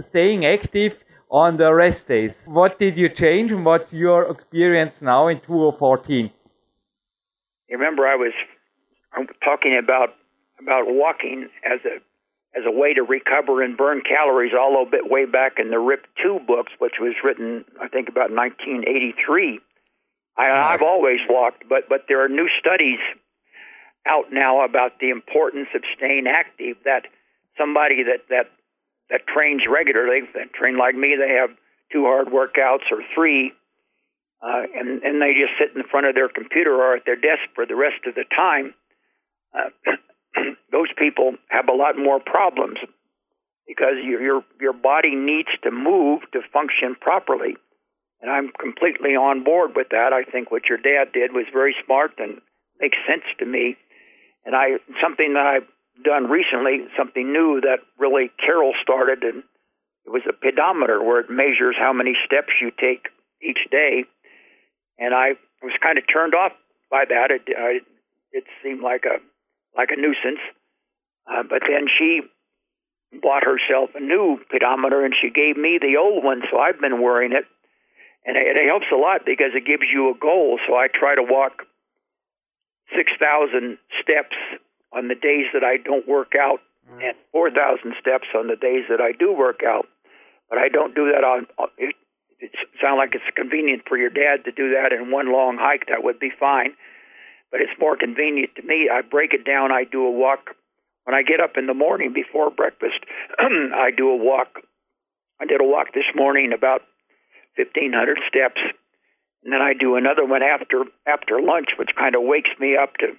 staying 0.00 0.44
active 0.44 0.92
on 1.30 1.56
the 1.56 1.72
rest 1.72 2.06
days. 2.06 2.42
What 2.46 2.78
did 2.78 2.96
you 2.96 3.08
change 3.08 3.50
and 3.50 3.64
what's 3.64 3.92
your 3.92 4.30
experience 4.30 5.02
now 5.02 5.28
in 5.28 5.40
2014? 5.40 6.30
You 7.68 7.78
remember 7.78 8.06
I 8.06 8.14
was 8.14 8.32
talking 9.42 9.80
about 9.82 10.10
about 10.60 10.84
walking 10.86 11.48
as 11.64 11.80
a 11.84 11.98
as 12.56 12.64
a 12.66 12.70
way 12.70 12.94
to 12.94 13.02
recover 13.02 13.62
and 13.62 13.76
burn 13.76 14.00
calories 14.00 14.52
all 14.58 14.82
a 14.82 14.90
bit 14.90 15.10
way 15.10 15.26
back 15.26 15.54
in 15.58 15.70
the 15.70 15.78
RIP 15.78 16.06
2 16.22 16.40
books, 16.46 16.72
which 16.78 16.94
was 17.00 17.14
written 17.24 17.64
I 17.80 17.88
think 17.88 18.08
about 18.08 18.30
1983. 18.30 19.60
I, 20.38 20.74
I've 20.74 20.82
always 20.82 21.20
walked, 21.28 21.64
but 21.68 21.88
but 21.88 22.04
there 22.08 22.24
are 22.24 22.28
new 22.28 22.48
studies 22.60 23.00
out 24.06 24.32
now 24.32 24.64
about 24.64 25.00
the 25.00 25.10
importance 25.10 25.68
of 25.74 25.82
staying 25.96 26.26
active. 26.28 26.76
That 26.84 27.06
somebody 27.58 28.04
that 28.04 28.28
that 28.28 28.50
that 29.10 29.26
trains 29.26 29.62
regularly, 29.68 30.20
that 30.34 30.52
train 30.52 30.76
like 30.76 30.94
me, 30.94 31.16
they 31.18 31.34
have 31.34 31.50
two 31.92 32.04
hard 32.04 32.28
workouts 32.28 32.90
or 32.90 33.02
three, 33.14 33.52
uh, 34.42 34.62
and 34.74 35.02
and 35.02 35.22
they 35.22 35.32
just 35.32 35.56
sit 35.58 35.76
in 35.76 35.88
front 35.88 36.06
of 36.06 36.14
their 36.14 36.28
computer 36.28 36.74
or 36.74 36.96
at 36.96 37.04
their 37.06 37.16
desk 37.16 37.48
for 37.54 37.66
the 37.66 37.76
rest 37.76 38.06
of 38.06 38.14
the 38.14 38.24
time. 38.34 38.74
Uh, 39.56 39.92
those 40.72 40.88
people 40.98 41.34
have 41.48 41.68
a 41.68 41.74
lot 41.74 41.96
more 41.98 42.20
problems 42.20 42.78
because 43.66 43.96
your 44.02 44.20
your 44.20 44.44
your 44.60 44.72
body 44.72 45.14
needs 45.14 45.48
to 45.62 45.70
move 45.70 46.22
to 46.32 46.40
function 46.52 46.94
properly. 47.00 47.56
And 48.20 48.30
I'm 48.30 48.50
completely 48.58 49.14
on 49.14 49.44
board 49.44 49.72
with 49.76 49.88
that. 49.90 50.12
I 50.12 50.24
think 50.24 50.50
what 50.50 50.68
your 50.68 50.78
dad 50.78 51.12
did 51.12 51.32
was 51.32 51.44
very 51.52 51.74
smart 51.84 52.12
and 52.18 52.40
makes 52.80 52.96
sense 53.06 53.24
to 53.38 53.46
me. 53.46 53.76
And 54.44 54.54
I 54.56 54.78
something 55.02 55.34
that 55.34 55.46
I've 55.46 55.68
done 56.04 56.24
recently 56.30 56.86
something 56.96 57.32
new 57.32 57.60
that 57.60 57.80
really 57.98 58.30
Carol 58.38 58.72
started, 58.82 59.22
and 59.22 59.42
it 60.06 60.10
was 60.10 60.22
a 60.28 60.32
pedometer 60.32 61.02
where 61.02 61.20
it 61.20 61.30
measures 61.30 61.76
how 61.78 61.92
many 61.92 62.14
steps 62.24 62.52
you 62.60 62.70
take 62.70 63.08
each 63.42 63.68
day. 63.70 64.04
And 64.98 65.14
I 65.14 65.34
was 65.62 65.72
kind 65.82 65.98
of 65.98 66.04
turned 66.10 66.34
off 66.34 66.52
by 66.90 67.04
that. 67.08 67.30
It 67.30 67.42
I, 67.56 67.80
it 68.32 68.44
seemed 68.62 68.82
like 68.82 69.04
a 69.04 69.20
like 69.76 69.90
a 69.90 70.00
nuisance. 70.00 70.40
Uh, 71.26 71.42
but 71.42 71.62
then 71.68 71.86
she 71.98 72.22
bought 73.20 73.44
herself 73.44 73.90
a 73.94 74.00
new 74.00 74.38
pedometer, 74.50 75.04
and 75.04 75.14
she 75.20 75.30
gave 75.30 75.56
me 75.56 75.78
the 75.80 75.96
old 75.98 76.24
one, 76.24 76.42
so 76.50 76.58
I've 76.58 76.80
been 76.80 77.02
wearing 77.02 77.32
it. 77.32 77.44
And 78.26 78.36
it, 78.36 78.56
it 78.56 78.66
helps 78.66 78.86
a 78.92 78.98
lot 78.98 79.22
because 79.24 79.54
it 79.54 79.64
gives 79.64 79.86
you 79.86 80.10
a 80.10 80.18
goal. 80.18 80.58
So 80.66 80.74
I 80.74 80.88
try 80.92 81.14
to 81.14 81.22
walk 81.22 81.62
six 82.94 83.10
thousand 83.18 83.78
steps 84.02 84.36
on 84.92 85.08
the 85.08 85.14
days 85.14 85.46
that 85.52 85.64
I 85.64 85.76
don't 85.78 86.06
work 86.06 86.32
out 86.38 86.60
mm. 86.90 87.02
and 87.02 87.16
4,000 87.32 87.94
steps 88.00 88.28
on 88.34 88.48
the 88.48 88.56
days 88.56 88.84
that 88.88 89.00
I 89.00 89.12
do 89.12 89.32
work 89.32 89.60
out. 89.66 89.86
But 90.48 90.58
I 90.58 90.68
don't 90.68 90.94
do 90.94 91.10
that 91.12 91.24
on, 91.24 91.46
it, 91.76 91.94
it 92.38 92.52
sounds 92.80 92.98
like 92.98 93.14
it's 93.14 93.36
convenient 93.36 93.82
for 93.88 93.98
your 93.98 94.10
dad 94.10 94.44
to 94.44 94.52
do 94.52 94.70
that 94.72 94.92
in 94.92 95.10
one 95.10 95.32
long 95.32 95.58
hike. 95.58 95.86
That 95.88 96.04
would 96.04 96.20
be 96.20 96.30
fine. 96.38 96.72
But 97.50 97.60
it's 97.60 97.78
more 97.80 97.96
convenient 97.96 98.54
to 98.56 98.62
me. 98.62 98.88
I 98.92 99.02
break 99.02 99.34
it 99.34 99.44
down. 99.44 99.72
I 99.72 99.84
do 99.84 100.06
a 100.06 100.10
walk. 100.10 100.54
When 101.04 101.14
I 101.14 101.22
get 101.22 101.40
up 101.40 101.56
in 101.56 101.66
the 101.66 101.74
morning 101.74 102.12
before 102.12 102.50
breakfast, 102.50 102.98
I 103.38 103.90
do 103.96 104.10
a 104.10 104.16
walk. 104.16 104.62
I 105.40 105.46
did 105.46 105.60
a 105.60 105.64
walk 105.64 105.94
this 105.94 106.08
morning 106.14 106.52
about 106.52 106.82
1,500 107.56 108.18
steps. 108.28 108.60
And 109.44 109.52
then 109.52 109.62
I 109.62 109.74
do 109.74 109.96
another 109.96 110.24
one 110.24 110.42
after 110.42 110.84
after 111.06 111.40
lunch, 111.40 111.68
which 111.78 111.94
kind 111.96 112.14
of 112.14 112.22
wakes 112.22 112.50
me 112.58 112.76
up 112.76 112.96
to 112.98 113.14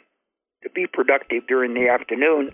to 0.63 0.69
be 0.69 0.87
productive 0.87 1.47
during 1.47 1.73
the 1.73 1.87
afternoon, 1.87 2.51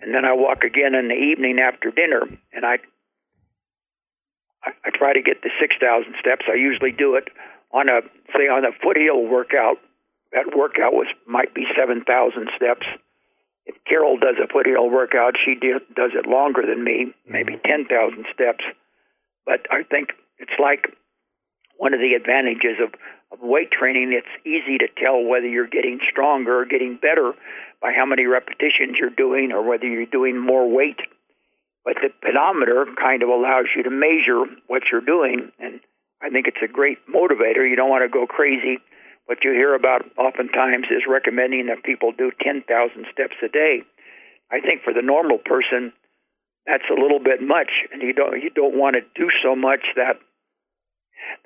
and 0.00 0.14
then 0.14 0.24
I 0.24 0.32
walk 0.32 0.62
again 0.64 0.94
in 0.94 1.08
the 1.08 1.14
evening 1.14 1.58
after 1.58 1.90
dinner, 1.90 2.22
and 2.52 2.64
I 2.64 2.78
I, 4.62 4.70
I 4.84 4.90
try 4.94 5.12
to 5.12 5.22
get 5.22 5.42
the 5.42 5.50
six 5.60 5.74
thousand 5.80 6.14
steps. 6.20 6.46
I 6.48 6.54
usually 6.54 6.92
do 6.92 7.16
it 7.16 7.28
on 7.72 7.88
a 7.90 8.02
say 8.36 8.48
on 8.48 8.64
a 8.64 8.72
foothill 8.82 9.26
workout. 9.26 9.78
That 10.32 10.56
workout 10.56 10.92
was 10.92 11.08
might 11.26 11.54
be 11.54 11.66
seven 11.76 12.04
thousand 12.04 12.48
steps. 12.56 12.86
If 13.66 13.76
Carol 13.84 14.18
does 14.18 14.36
a 14.42 14.48
foothill 14.48 14.90
workout, 14.90 15.34
she 15.36 15.54
do, 15.54 15.80
does 15.94 16.12
it 16.14 16.26
longer 16.26 16.62
than 16.62 16.82
me, 16.82 17.12
maybe 17.28 17.54
mm-hmm. 17.54 17.68
ten 17.68 17.84
thousand 17.86 18.26
steps. 18.32 18.64
But 19.44 19.66
I 19.70 19.82
think 19.82 20.10
it's 20.38 20.58
like 20.58 20.96
one 21.80 21.94
of 21.94 22.00
the 22.00 22.12
advantages 22.12 22.76
of 22.76 22.92
of 23.32 23.38
weight 23.40 23.70
training, 23.70 24.12
it's 24.12 24.34
easy 24.44 24.76
to 24.78 24.88
tell 25.00 25.22
whether 25.22 25.46
you're 25.46 25.70
getting 25.70 26.00
stronger 26.10 26.60
or 26.60 26.66
getting 26.66 26.98
better 27.00 27.32
by 27.80 27.92
how 27.96 28.04
many 28.04 28.26
repetitions 28.26 28.98
you're 28.98 29.14
doing 29.14 29.52
or 29.52 29.62
whether 29.62 29.86
you're 29.86 30.04
doing 30.04 30.36
more 30.36 30.68
weight. 30.68 30.98
But 31.84 31.94
the 32.02 32.10
pedometer 32.20 32.86
kind 33.00 33.22
of 33.22 33.28
allows 33.28 33.66
you 33.74 33.84
to 33.84 33.90
measure 33.90 34.44
what 34.66 34.82
you're 34.90 35.00
doing, 35.00 35.52
and 35.58 35.80
I 36.20 36.28
think 36.28 36.46
it's 36.48 36.60
a 36.62 36.70
great 36.70 36.98
motivator. 37.08 37.62
You 37.62 37.76
don't 37.76 37.88
want 37.88 38.04
to 38.04 38.10
go 38.10 38.26
crazy. 38.26 38.78
What 39.26 39.38
you 39.44 39.52
hear 39.52 39.74
about 39.74 40.02
oftentimes 40.18 40.90
is 40.90 41.08
recommending 41.08 41.66
that 41.66 41.84
people 41.84 42.12
do 42.12 42.32
10,000 42.42 42.66
steps 43.12 43.36
a 43.44 43.48
day. 43.48 43.82
I 44.50 44.58
think 44.58 44.82
for 44.82 44.92
the 44.92 45.06
normal 45.06 45.38
person, 45.38 45.92
that's 46.66 46.90
a 46.90 47.00
little 47.00 47.20
bit 47.20 47.40
much, 47.40 47.70
and 47.92 48.02
you 48.02 48.12
don't 48.12 48.42
you 48.42 48.50
don't 48.50 48.76
want 48.76 48.96
to 48.96 49.02
do 49.14 49.30
so 49.42 49.56
much 49.56 49.80
that 49.96 50.18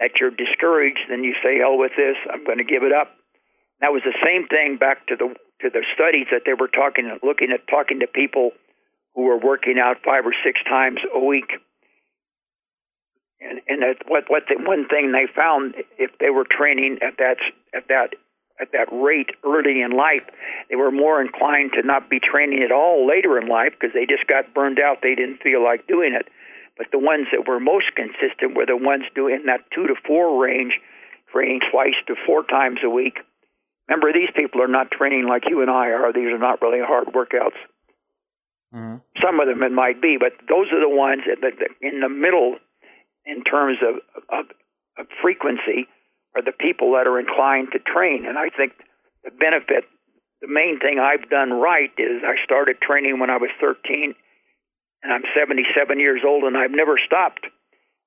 that 0.01 0.21
you're 0.21 0.31
discouraged, 0.31 1.01
then 1.09 1.25
you 1.25 1.35
say, 1.43 1.59
"Hell 1.59 1.79
with 1.79 1.93
this! 1.97 2.17
I'm 2.33 2.45
going 2.45 2.59
to 2.59 2.65
give 2.65 2.83
it 2.83 2.93
up." 2.93 3.15
That 3.81 3.93
was 3.93 4.03
the 4.05 4.17
same 4.25 4.47
thing 4.49 4.77
back 4.79 5.07
to 5.09 5.17
the 5.17 5.35
to 5.61 5.71
the 5.71 5.85
studies 5.95 6.27
that 6.31 6.43
they 6.47 6.55
were 6.55 6.69
talking, 6.69 7.19
looking 7.23 7.51
at 7.53 7.67
talking 7.69 8.01
to 8.01 8.07
people 8.07 8.53
who 9.15 9.23
were 9.23 9.39
working 9.39 9.79
out 9.79 9.99
five 10.05 10.27
or 10.27 10.35
six 10.45 10.61
times 10.65 11.01
a 11.15 11.21
week. 11.21 11.53
And 13.41 13.61
and 13.69 13.83
that, 13.83 14.09
what 14.09 14.25
what 14.29 14.45
the 14.49 14.57
one 14.63 14.89
thing 14.89 15.13
they 15.13 15.27
found 15.27 15.75
if 15.99 16.11
they 16.19 16.31
were 16.31 16.47
training 16.49 16.99
at 17.03 17.19
that 17.19 17.37
at 17.75 17.89
that 17.89 18.15
at 18.61 18.71
that 18.73 18.89
rate 18.93 19.31
early 19.45 19.83
in 19.83 19.91
life, 19.91 20.23
they 20.71 20.77
were 20.77 20.93
more 20.93 21.21
inclined 21.21 21.73
to 21.75 21.83
not 21.83 22.09
be 22.09 22.21
training 22.21 22.63
at 22.63 22.71
all 22.71 23.07
later 23.07 23.39
in 23.39 23.49
life 23.49 23.73
because 23.73 23.93
they 23.93 24.07
just 24.07 24.27
got 24.29 24.55
burned 24.55 24.79
out. 24.79 24.99
They 25.03 25.15
didn't 25.15 25.43
feel 25.43 25.63
like 25.63 25.87
doing 25.87 26.15
it. 26.15 26.29
But 26.77 26.89
the 26.91 26.99
ones 26.99 27.27
that 27.31 27.47
were 27.47 27.61
most 27.61 27.95
consistent 27.95 28.57
were 28.57 28.67
the 28.67 28.77
ones 28.77 29.05
doing 29.15 29.45
that 29.47 29.61
two 29.75 29.87
to 29.87 29.95
four 30.07 30.43
range, 30.43 30.75
training 31.33 31.61
twice 31.71 31.95
to 32.09 32.15
four 32.27 32.45
times 32.45 32.81
a 32.85 32.91
week. 32.91 33.19
Remember, 33.89 34.13
these 34.13 34.33
people 34.35 34.63
are 34.63 34.69
not 34.69 34.91
training 34.91 35.27
like 35.29 35.45
you 35.49 35.61
and 35.61 35.71
I 35.71 35.93
are. 35.93 36.13
These 36.13 36.33
are 36.33 36.39
not 36.39 36.63
really 36.63 36.81
hard 36.81 37.09
workouts. 37.09 37.61
Mm-hmm. 38.75 38.97
Some 39.23 39.41
of 39.41 39.47
them 39.47 39.63
it 39.63 39.73
might 39.73 40.03
be, 40.03 40.17
but 40.19 40.33
those 40.49 40.67
are 40.73 40.81
the 40.81 40.91
ones 40.91 41.23
that, 41.29 41.39
that, 41.43 41.61
that 41.61 41.71
in 41.81 42.01
the 42.01 42.09
middle, 42.09 42.57
in 43.25 43.45
terms 43.45 43.79
of, 43.87 44.03
of, 44.33 44.47
of 44.99 45.07
frequency, 45.23 45.87
are 46.35 46.43
the 46.43 46.57
people 46.59 46.93
that 46.93 47.07
are 47.07 47.21
inclined 47.21 47.69
to 47.73 47.79
train. 47.79 48.27
And 48.27 48.37
I 48.37 48.51
think 48.51 48.73
the 49.23 49.31
benefit, 49.31 49.85
the 50.41 50.49
main 50.49 50.81
thing 50.81 50.99
I've 50.99 51.31
done 51.31 51.53
right 51.53 51.93
is 51.99 52.27
I 52.27 52.35
started 52.43 52.81
training 52.81 53.21
when 53.21 53.31
I 53.31 53.37
was 53.37 53.51
13, 53.61 54.15
and 55.05 55.13
I'm 55.13 55.23
77 55.37 56.01
years 56.01 56.23
old, 56.27 56.45
and 56.45 56.57
I've 56.57 56.73
never 56.73 56.97
stopped. 56.99 57.47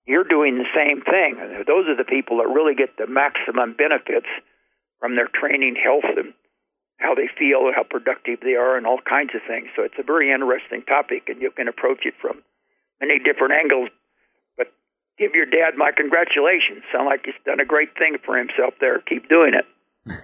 You're 0.07 0.25
doing 0.27 0.57
the 0.57 0.71
same 0.73 1.01
thing. 1.05 1.37
Those 1.67 1.85
are 1.87 1.95
the 1.95 2.09
people 2.09 2.37
that 2.39 2.49
really 2.49 2.73
get 2.73 2.97
the 2.97 3.05
maximum 3.07 3.75
benefits 3.77 4.27
from 4.99 5.15
their 5.15 5.29
training, 5.29 5.77
health, 5.77 6.09
and 6.17 6.33
how 6.97 7.13
they 7.13 7.29
feel, 7.37 7.69
how 7.75 7.83
productive 7.83 8.39
they 8.41 8.55
are, 8.55 8.75
and 8.77 8.87
all 8.87 8.99
kinds 9.07 9.35
of 9.35 9.41
things. 9.47 9.69
So 9.75 9.83
it's 9.83 9.99
a 9.99 10.03
very 10.03 10.33
interesting 10.33 10.81
topic, 10.83 11.29
and 11.29 11.41
you 11.41 11.51
can 11.51 11.67
approach 11.67 12.05
it 12.05 12.15
from 12.19 12.41
many 12.99 13.19
different 13.19 13.53
angles 13.53 13.89
But 14.57 14.67
give 15.19 15.35
your 15.35 15.45
dad 15.45 15.77
my 15.77 15.91
congratulations. 15.95 16.81
Sound 16.91 17.05
like 17.05 17.25
he's 17.25 17.35
done 17.45 17.59
a 17.59 17.65
great 17.65 17.93
thing 17.97 18.17
for 18.25 18.37
himself 18.37 18.73
there. 18.81 18.99
Keep 19.01 19.29
doing 19.29 19.53
it. 19.53 19.65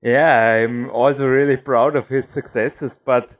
Yeah, 0.00 0.62
I'm 0.62 0.90
also 0.90 1.26
really 1.26 1.56
proud 1.56 1.96
of 1.96 2.06
his 2.06 2.28
successes, 2.28 2.92
but 3.04 3.30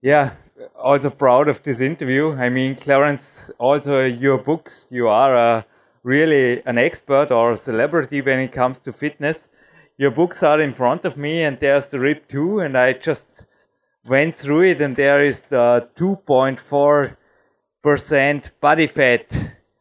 yeah, 0.00 0.36
also 0.76 1.10
proud 1.10 1.48
of 1.48 1.62
this 1.62 1.80
interview. 1.80 2.32
I 2.32 2.48
mean, 2.48 2.74
Clarence, 2.76 3.50
also 3.58 4.00
your 4.00 4.38
books, 4.38 4.88
you 4.90 5.08
are 5.08 5.36
a, 5.36 5.64
really 6.02 6.62
an 6.66 6.78
expert 6.78 7.30
or 7.30 7.52
a 7.52 7.56
celebrity 7.56 8.20
when 8.20 8.40
it 8.40 8.52
comes 8.52 8.80
to 8.80 8.92
fitness. 8.92 9.46
Your 9.98 10.10
books 10.10 10.42
are 10.42 10.60
in 10.60 10.74
front 10.74 11.04
of 11.04 11.16
me, 11.16 11.42
and 11.42 11.58
there's 11.60 11.86
the 11.88 12.00
RIP 12.00 12.28
2, 12.28 12.58
and 12.60 12.76
I 12.76 12.94
just 12.94 13.26
went 14.06 14.36
through 14.36 14.70
it, 14.70 14.80
and 14.80 14.96
there 14.96 15.24
is 15.24 15.42
the 15.42 15.88
2.4% 15.96 18.50
body 18.60 18.88
fat 18.88 19.26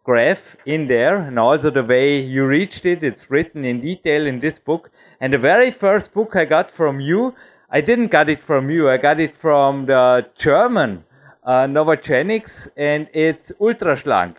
graph 0.04 0.58
in 0.66 0.88
there 0.88 1.18
and 1.18 1.38
also 1.38 1.70
the 1.70 1.84
way 1.84 2.20
you 2.20 2.46
reached 2.46 2.86
it. 2.86 3.04
It's 3.04 3.30
written 3.30 3.66
in 3.66 3.82
detail 3.82 4.26
in 4.26 4.40
this 4.40 4.60
book. 4.60 4.90
And 5.20 5.34
the 5.34 5.38
very 5.38 5.72
first 5.72 6.14
book 6.14 6.36
I 6.36 6.46
got 6.46 6.72
from 6.72 7.00
you, 7.00 7.36
I 7.74 7.80
didn't 7.80 8.12
get 8.12 8.28
it 8.28 8.44
from 8.44 8.70
you. 8.70 8.90
I 8.90 8.98
got 8.98 9.22
it 9.22 9.38
from 9.38 9.86
the 9.86 10.28
German 10.38 11.06
uh, 11.46 11.68
Novagenics 11.68 12.68
and 12.76 13.08
it's 13.14 13.52
ultra 13.62 13.96
schlank. 13.96 14.36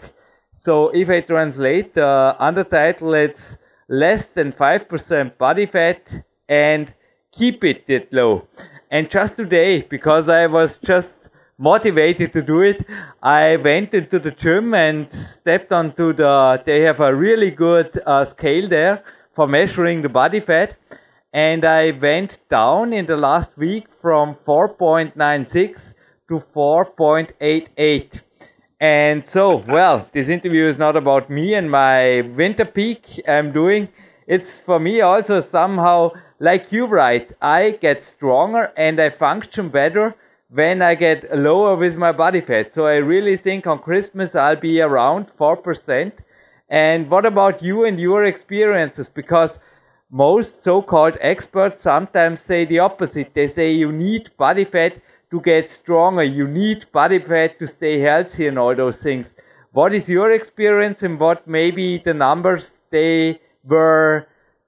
So 0.53 0.91
if 0.91 1.09
I 1.09 1.22
translate 1.22 1.95
the 1.95 2.37
undertitle, 2.39 3.14
it's 3.24 3.57
less 3.89 4.26
than 4.26 4.53
5% 4.53 5.39
body 5.39 5.64
fat 5.64 6.24
and 6.47 6.93
keep 7.33 7.64
it 7.64 7.87
that 7.87 8.12
low. 8.12 8.47
And 8.91 9.11
just 9.11 9.37
today, 9.37 9.80
because 9.80 10.28
I 10.28 10.47
was 10.47 10.76
just 10.76 11.16
motivated 11.57 12.35
to 12.35 12.43
do 12.43 12.61
it, 12.61 12.85
I 13.22 13.57
went 13.57 13.95
into 13.95 14.18
the 14.18 14.30
gym 14.30 14.74
and 14.74 15.11
stepped 15.11 15.72
onto 15.72 16.12
the. 16.12 16.62
They 16.66 16.83
have 16.83 17.01
a 17.01 17.14
really 17.14 17.51
good 17.51 17.99
uh, 18.05 18.26
scale 18.26 18.68
there 18.68 19.03
for 19.35 19.49
measuring 19.49 20.03
the 20.03 20.11
body 20.11 20.41
fat, 20.41 20.76
and 21.33 21.64
I 21.64 21.93
went 21.93 22.39
down 22.51 22.93
in 22.93 23.07
the 23.07 23.16
last 23.16 23.57
week 23.57 23.87
from 24.01 24.37
4.96 24.47 25.95
to 26.28 26.43
4.88. 26.55 28.20
And 28.80 29.26
so, 29.26 29.62
well, 29.68 30.09
this 30.12 30.28
interview 30.28 30.68
is 30.68 30.76
not 30.76 30.97
about 30.97 31.30
me 31.30 31.55
and 31.55 31.70
my 31.70 32.22
winter 32.37 32.64
peak 32.64 33.22
I'm 33.28 33.53
doing. 33.53 33.89
It's 34.26 34.59
for 34.59 34.78
me 34.78 35.01
also 35.01 35.41
somehow 35.41 36.11
like 36.39 36.72
you 36.72 36.87
write. 36.87 37.33
I 37.41 37.78
get 37.80 38.03
stronger 38.03 38.72
and 38.76 39.01
I 39.01 39.11
function 39.11 39.68
better 39.68 40.14
when 40.51 40.83
I 40.83 40.97
get 40.97 41.35
lower 41.37 41.76
with 41.76 41.97
my 41.97 42.12
body 42.12 42.41
fat. 42.41 42.74
So 42.74 42.87
I 42.87 42.97
really 42.97 43.37
think 43.37 43.66
on 43.66 43.78
Christmas 43.78 44.35
I'll 44.35 44.61
be 44.61 44.80
around 44.80 45.28
4%. 45.39 46.12
And 46.68 47.11
what 47.11 47.24
about 47.24 47.62
you 47.62 47.85
and 47.85 47.99
your 47.99 48.24
experiences? 48.24 49.09
Because 49.09 49.59
most 50.13 50.63
so-called 50.63 51.17
experts 51.23 51.83
sometimes 51.83 52.43
say 52.43 52.67
the 52.67 52.79
opposite. 52.79 53.33
They 53.35 53.49
say 53.49 53.73
you 53.73 53.91
need 53.91 54.31
body 54.37 54.67
fat 54.67 55.01
to 55.31 55.41
get 55.41 55.71
stronger. 55.71 56.23
You 56.23 56.47
need 56.47 56.85
body 56.93 57.19
fat 57.19 57.59
to 57.59 57.67
stay 57.67 57.99
healthy 57.99 58.47
and 58.47 58.59
all 58.59 58.77
those 58.77 58.99
things. 58.99 59.35
What 59.73 59.95
is 59.95 60.11
your 60.11 60.31
experience 60.33 61.03
and 61.03 61.19
what 61.19 61.49
maybe 61.49 62.03
the 62.05 62.13
numbers 62.13 62.73
they 62.91 63.41
were, 63.65 64.27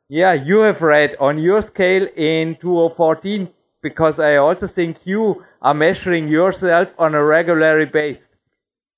yeah, 0.08 0.32
you 0.32 0.60
have 0.60 0.80
read 0.80 1.14
on 1.20 1.36
your 1.36 1.60
scale 1.60 2.06
in 2.16 2.56
2014? 2.62 3.50
Because 3.82 4.18
I 4.18 4.36
also 4.36 4.66
think 4.66 4.96
you 5.04 5.44
are 5.60 5.74
measuring 5.74 6.26
yourself 6.26 6.94
on 6.98 7.14
a 7.14 7.22
regular 7.22 7.84
basis. 7.84 8.28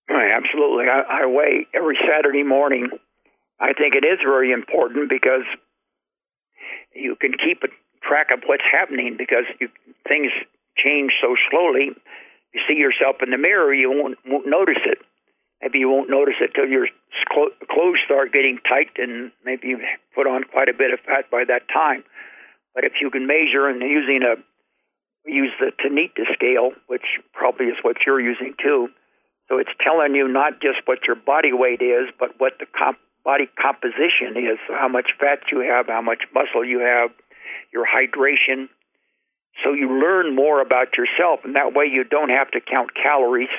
Absolutely. 0.09 0.85
I, 0.89 1.23
I 1.23 1.27
weigh 1.27 1.67
every 1.75 1.99
Saturday 2.07 2.45
morning. 2.45 2.89
I 3.59 3.73
think 3.73 3.95
it 3.97 4.07
is 4.07 4.19
very 4.23 4.53
important 4.53 5.09
because 5.09 5.43
you 6.97 7.17
can 7.17 7.33
keep 7.33 7.63
a 7.63 7.69
track 8.03 8.29
of 8.33 8.43
what's 8.47 8.65
happening 8.65 9.17
because 9.19 9.45
you, 9.61 9.69
things 10.09 10.33
change 10.77 11.13
so 11.21 11.37
slowly. 11.51 11.91
You 12.55 12.61
see 12.69 12.75
yourself 12.75 13.17
in 13.23 13.31
the 13.31 13.39
mirror, 13.39 13.73
you 13.75 13.91
won't, 13.91 14.19
won't 14.27 14.47
notice 14.49 14.83
it. 14.85 14.99
Maybe 15.63 15.79
you 15.79 15.89
won't 15.89 16.11
notice 16.11 16.37
it 16.41 16.53
till 16.55 16.69
your 16.69 16.89
clothes 17.33 18.01
start 18.05 18.33
getting 18.33 18.59
tight, 18.69 18.93
and 18.99 19.33
maybe 19.45 19.69
you 19.69 19.81
put 20.15 20.27
on 20.27 20.45
quite 20.45 20.69
a 20.69 20.75
bit 20.77 20.93
of 20.93 21.01
fat 21.01 21.31
by 21.31 21.45
that 21.49 21.69
time. 21.73 22.05
But 22.75 22.85
if 22.85 22.93
you 23.01 23.11
can 23.11 23.27
measure 23.27 23.67
and 23.69 23.81
using 23.81 24.21
a 24.23 24.37
use 25.27 25.51
the 25.59 25.73
Tanita 25.83 26.33
scale, 26.33 26.71
which 26.87 27.19
probably 27.33 27.67
is 27.67 27.77
what 27.83 27.97
you're 28.07 28.21
using 28.21 28.55
too. 28.63 28.89
So 29.49 29.59
it's 29.59 29.71
telling 29.83 30.15
you 30.15 30.29
not 30.29 30.61
just 30.61 30.87
what 30.87 31.07
your 31.07 31.17
body 31.17 31.53
weight 31.53 31.83
is, 31.83 32.09
but 32.19 32.39
what 32.39 32.55
the 32.59 32.67
comp- 32.67 32.99
body 33.27 33.51
composition 33.59 34.39
is, 34.39 34.63
how 34.71 34.87
much 34.87 35.11
fat 35.19 35.43
you 35.51 35.59
have, 35.67 35.91
how 35.91 36.01
much 36.01 36.23
muscle 36.33 36.65
you 36.65 36.79
have, 36.79 37.11
your 37.75 37.83
hydration. 37.83 38.71
So 39.65 39.75
you 39.75 39.91
learn 39.99 40.37
more 40.37 40.63
about 40.63 40.95
yourself, 40.97 41.41
and 41.43 41.57
that 41.57 41.75
way 41.75 41.87
you 41.91 42.05
don't 42.05 42.31
have 42.31 42.53
to 42.53 42.61
count 42.61 42.95
calories, 42.95 43.51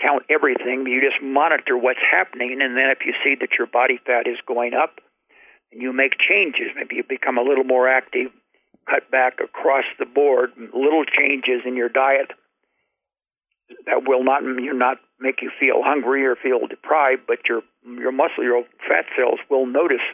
count 0.00 0.24
everything. 0.28 0.84
You 0.86 1.00
just 1.00 1.22
monitor 1.24 1.78
what's 1.78 2.04
happening, 2.04 2.60
and 2.60 2.76
then 2.76 2.92
if 2.92 2.98
you 3.06 3.14
see 3.24 3.34
that 3.40 3.56
your 3.56 3.66
body 3.66 3.98
fat 4.04 4.28
is 4.28 4.36
going 4.46 4.74
up, 4.74 5.00
and 5.72 5.80
you 5.80 5.94
make 5.94 6.20
changes, 6.20 6.76
maybe 6.76 6.96
you 6.96 7.04
become 7.08 7.38
a 7.38 7.42
little 7.42 7.64
more 7.64 7.88
active, 7.88 8.28
cut 8.84 9.10
back 9.10 9.40
across 9.42 9.84
the 9.98 10.04
board, 10.04 10.50
little 10.74 11.04
changes 11.08 11.64
in 11.64 11.74
your 11.74 11.88
diet 11.88 12.30
that 13.86 14.06
will 14.06 14.22
not 14.22 14.42
you 14.42 14.74
not 14.74 14.98
make 15.18 15.40
you 15.40 15.50
feel 15.58 15.82
hungry 15.82 16.26
or 16.26 16.36
feel 16.36 16.66
deprived, 16.68 17.22
but 17.26 17.38
your 17.48 17.62
your 17.84 18.12
muscle, 18.12 18.44
your 18.44 18.64
fat 18.88 19.06
cells 19.16 19.40
will 19.50 19.66
notice. 19.66 20.04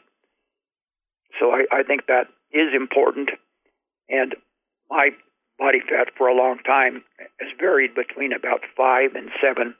So 1.38 1.50
I, 1.50 1.64
I 1.72 1.82
think 1.82 2.06
that 2.06 2.28
is 2.52 2.74
important. 2.74 3.30
And 4.08 4.34
my 4.90 5.10
body 5.58 5.80
fat 5.80 6.08
for 6.16 6.28
a 6.28 6.36
long 6.36 6.58
time 6.64 7.04
has 7.40 7.50
varied 7.58 7.94
between 7.94 8.32
about 8.32 8.60
five 8.76 9.14
and 9.14 9.30
seven. 9.42 9.74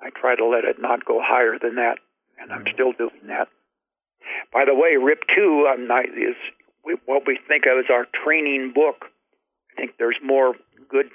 I 0.00 0.10
try 0.10 0.34
to 0.36 0.46
let 0.46 0.64
it 0.64 0.76
not 0.80 1.04
go 1.04 1.20
higher 1.22 1.58
than 1.60 1.76
that, 1.76 1.98
and 2.40 2.52
I'm 2.52 2.64
still 2.72 2.92
doing 2.92 3.28
that. 3.28 3.48
By 4.52 4.64
the 4.64 4.74
way, 4.74 4.96
RIP 4.96 5.22
two 5.34 5.68
um, 5.70 5.88
is 6.16 6.36
what 7.06 7.26
we 7.26 7.38
think 7.48 7.64
of 7.66 7.78
as 7.78 7.90
our 7.90 8.06
training 8.24 8.72
book. 8.74 9.06
I 9.72 9.80
think 9.80 9.92
there's 9.98 10.18
more 10.22 10.54
good, 10.88 11.06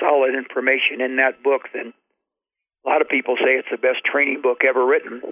solid 0.00 0.34
information 0.34 1.00
in 1.00 1.16
that 1.16 1.42
book 1.42 1.62
than 1.74 1.92
a 2.84 2.88
lot 2.88 3.00
of 3.00 3.08
people 3.08 3.36
say 3.36 3.52
it's 3.58 3.68
the 3.70 3.76
best 3.78 4.04
training 4.04 4.40
book 4.42 4.58
ever 4.68 4.84
written. 4.84 5.22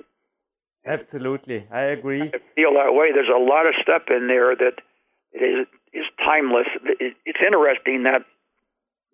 Absolutely, 0.86 1.66
I 1.70 1.82
agree. 1.92 2.22
I 2.22 2.38
feel 2.54 2.74
that 2.74 2.94
way. 2.94 3.12
There's 3.12 3.28
a 3.28 3.38
lot 3.38 3.66
of 3.66 3.74
stuff 3.82 4.02
in 4.08 4.28
there 4.28 4.56
that 4.56 4.80
is 5.32 5.66
is 5.92 6.06
timeless. 6.24 6.68
It's 7.00 7.42
interesting 7.44 8.04
that 8.04 8.22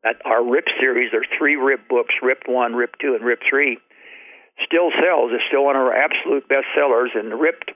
that 0.04 0.16
our 0.24 0.44
RIP 0.44 0.66
series, 0.78 1.10
there's 1.10 1.26
three 1.36 1.56
RIP 1.56 1.88
books, 1.88 2.14
RIP 2.22 2.44
one, 2.46 2.74
RIP 2.74 2.94
two, 3.00 3.14
and 3.14 3.24
RIP 3.24 3.40
three. 3.48 3.78
still 4.64 4.90
sells. 5.02 5.32
It's 5.34 5.44
still 5.48 5.64
one 5.64 5.76
of 5.76 5.82
our 5.82 5.94
absolute 5.96 6.48
best 6.48 6.66
sellers, 6.76 7.10
and 7.14 7.40
Ripped 7.40 7.72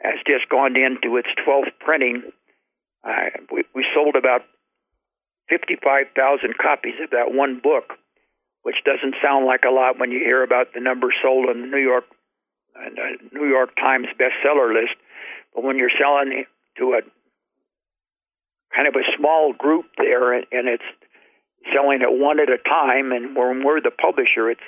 has 0.00 0.18
just 0.26 0.48
gone 0.48 0.76
into 0.76 1.16
its 1.16 1.28
12th 1.46 1.72
printing. 1.80 2.22
Uh, 3.04 3.30
we, 3.52 3.64
we 3.74 3.86
sold 3.94 4.16
about 4.16 4.42
55,000 5.48 6.58
copies 6.58 6.94
of 7.02 7.10
that 7.10 7.32
one 7.34 7.60
book, 7.62 7.94
which 8.62 8.76
doesn't 8.84 9.16
sound 9.22 9.46
like 9.46 9.62
a 9.66 9.70
lot 9.70 9.98
when 9.98 10.10
you 10.10 10.18
hear 10.18 10.42
about 10.42 10.74
the 10.74 10.80
numbers 10.80 11.14
sold 11.22 11.48
on 11.48 11.60
the 11.60 11.66
New 11.66 11.82
York 11.82 12.04
uh, 12.76 12.88
New 13.32 13.46
York 13.46 13.76
Times 13.76 14.06
bestseller 14.18 14.72
list. 14.72 14.96
But 15.54 15.64
when 15.64 15.76
you're 15.76 15.92
selling 15.98 16.44
to 16.78 16.84
a 16.94 17.00
kind 18.74 18.88
of 18.88 18.94
a 18.94 19.04
small 19.18 19.52
group 19.52 19.86
there, 19.98 20.32
and, 20.32 20.46
and 20.50 20.68
it's 20.68 20.84
selling 21.74 22.00
it 22.00 22.08
one 22.10 22.40
at 22.40 22.48
a 22.48 22.56
time, 22.56 23.12
and 23.12 23.36
when 23.36 23.64
we're 23.64 23.80
the 23.80 23.90
publisher, 23.90 24.50
it's 24.50 24.64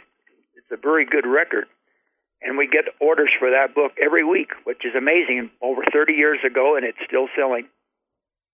it's 0.57 0.71
a 0.73 0.77
very 0.77 1.07
good 1.07 1.27
record. 1.27 1.67
And 2.43 2.59
we 2.59 2.67
get 2.67 2.85
orders 3.01 3.31
for 3.39 3.51
that 3.51 3.75
book 3.75 3.93
every 4.03 4.23
week, 4.23 4.51
which 4.65 4.85
is 4.85 4.95
amazing. 4.95 5.51
Over 5.63 5.83
30 5.91 6.13
years 6.13 6.39
ago, 6.45 6.77
and 6.77 6.85
it's 6.85 6.99
still 7.07 7.29
selling. 7.35 7.69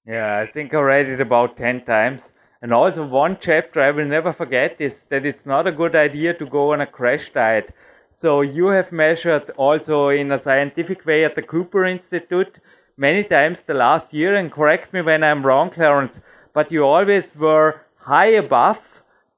Yeah, 0.06 0.38
I 0.38 0.46
think 0.46 0.72
I 0.72 0.80
read 0.80 1.08
it 1.08 1.20
about 1.20 1.56
10 1.56 1.84
times. 1.84 2.22
And 2.62 2.72
also, 2.72 3.06
one 3.06 3.38
chapter 3.40 3.80
I 3.80 3.90
will 3.90 4.04
never 4.04 4.32
forget 4.32 4.76
is 4.78 5.00
that 5.08 5.24
it's 5.24 5.46
not 5.46 5.66
a 5.66 5.72
good 5.72 5.96
idea 5.96 6.34
to 6.34 6.46
go 6.46 6.72
on 6.72 6.80
a 6.82 6.86
crash 6.86 7.30
diet. 7.32 7.74
So, 8.14 8.42
you 8.42 8.66
have 8.66 8.92
measured 8.92 9.50
also 9.56 10.08
in 10.10 10.30
a 10.30 10.42
scientific 10.42 11.06
way 11.06 11.24
at 11.24 11.36
the 11.36 11.42
Cooper 11.42 11.86
Institute 11.86 12.58
many 12.98 13.24
times 13.24 13.58
the 13.66 13.72
last 13.72 14.12
year, 14.12 14.36
and 14.36 14.52
correct 14.52 14.92
me 14.92 15.00
when 15.00 15.24
I'm 15.24 15.46
wrong, 15.46 15.70
Clarence, 15.70 16.20
but 16.52 16.70
you 16.70 16.84
always 16.84 17.34
were 17.34 17.80
high 17.96 18.32
above 18.32 18.78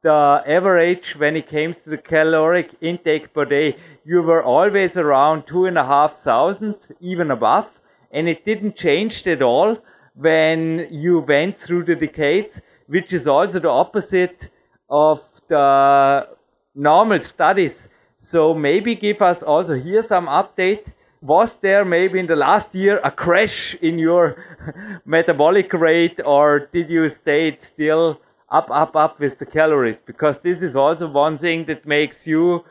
the 0.02 0.42
average 0.46 1.14
when 1.16 1.36
it 1.36 1.48
came 1.48 1.74
to 1.74 1.90
the 1.90 1.96
caloric 1.96 2.74
intake 2.80 3.32
per 3.32 3.44
day. 3.44 3.76
You 4.04 4.22
were 4.22 4.42
always 4.42 4.96
around 4.96 5.46
two 5.46 5.66
and 5.66 5.78
a 5.78 5.84
half 5.84 6.18
thousand, 6.18 6.74
even 7.00 7.30
above, 7.30 7.68
and 8.10 8.28
it 8.28 8.44
didn't 8.44 8.74
change 8.74 9.24
at 9.28 9.42
all 9.42 9.78
when 10.14 10.88
you 10.90 11.20
went 11.20 11.56
through 11.56 11.84
the 11.84 11.94
decades, 11.94 12.60
which 12.92 13.12
is 13.14 13.26
also 13.26 13.58
the 13.58 13.70
opposite 13.70 14.50
of 14.90 15.20
the 15.48 16.26
normal 16.74 17.22
studies. 17.22 17.88
So 18.18 18.52
maybe 18.52 18.94
give 18.94 19.22
us 19.22 19.42
also 19.42 19.74
here 19.74 20.02
some 20.02 20.26
update. 20.26 20.84
Was 21.22 21.56
there 21.56 21.86
maybe 21.86 22.18
in 22.18 22.26
the 22.26 22.36
last 22.36 22.74
year 22.74 23.00
a 23.02 23.10
crash 23.10 23.74
in 23.80 23.98
your 23.98 24.36
metabolic 25.06 25.72
rate 25.72 26.20
or 26.22 26.68
did 26.74 26.90
you 26.90 27.08
stay 27.08 27.56
still 27.60 28.20
up, 28.50 28.68
up, 28.70 28.94
up 28.94 29.18
with 29.18 29.38
the 29.38 29.46
calories? 29.46 30.00
Because 30.04 30.36
this 30.42 30.62
is 30.62 30.76
also 30.76 31.08
one 31.08 31.38
thing 31.38 31.64
that 31.68 31.86
makes 31.86 32.26
you, 32.26 32.64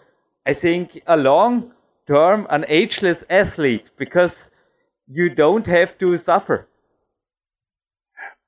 I 0.45 0.53
think, 0.53 1.01
a 1.07 1.17
long 1.17 1.71
term, 2.07 2.45
an 2.51 2.65
ageless 2.67 3.23
athlete 3.27 3.85
because 3.97 4.35
you 5.07 5.29
don't 5.29 5.65
have 5.65 5.97
to 5.97 6.15
suffer. 6.17 6.67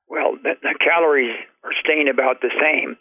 Well, 0.08 0.36
the, 0.42 0.54
the 0.60 0.74
calories 0.78 1.34
are 1.62 1.72
staying 1.82 2.08
about 2.08 2.40
the 2.40 2.52
same. 2.60 2.96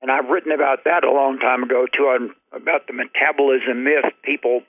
And 0.00 0.10
I've 0.10 0.30
written 0.30 0.52
about 0.52 0.84
that 0.84 1.04
a 1.04 1.10
long 1.10 1.38
time 1.38 1.64
ago, 1.64 1.86
too, 1.86 2.04
on, 2.04 2.34
about 2.52 2.86
the 2.86 2.94
metabolism 2.94 3.84
myth. 3.84 4.06
People 4.22 4.62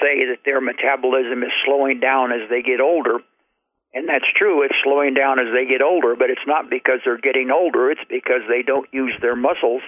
say 0.00 0.24
that 0.32 0.44
their 0.44 0.60
metabolism 0.60 1.42
is 1.42 1.52
slowing 1.64 2.00
down 2.00 2.32
as 2.32 2.48
they 2.48 2.62
get 2.62 2.80
older. 2.80 3.20
And 3.94 4.08
that's 4.08 4.24
true, 4.34 4.62
it's 4.62 4.74
slowing 4.82 5.12
down 5.12 5.38
as 5.38 5.52
they 5.52 5.68
get 5.68 5.82
older, 5.82 6.16
but 6.16 6.30
it's 6.30 6.46
not 6.46 6.70
because 6.70 7.00
they're 7.04 7.20
getting 7.20 7.50
older, 7.50 7.90
it's 7.90 8.08
because 8.08 8.40
they 8.48 8.62
don't 8.62 8.88
use 8.90 9.12
their 9.20 9.36
muscles. 9.36 9.82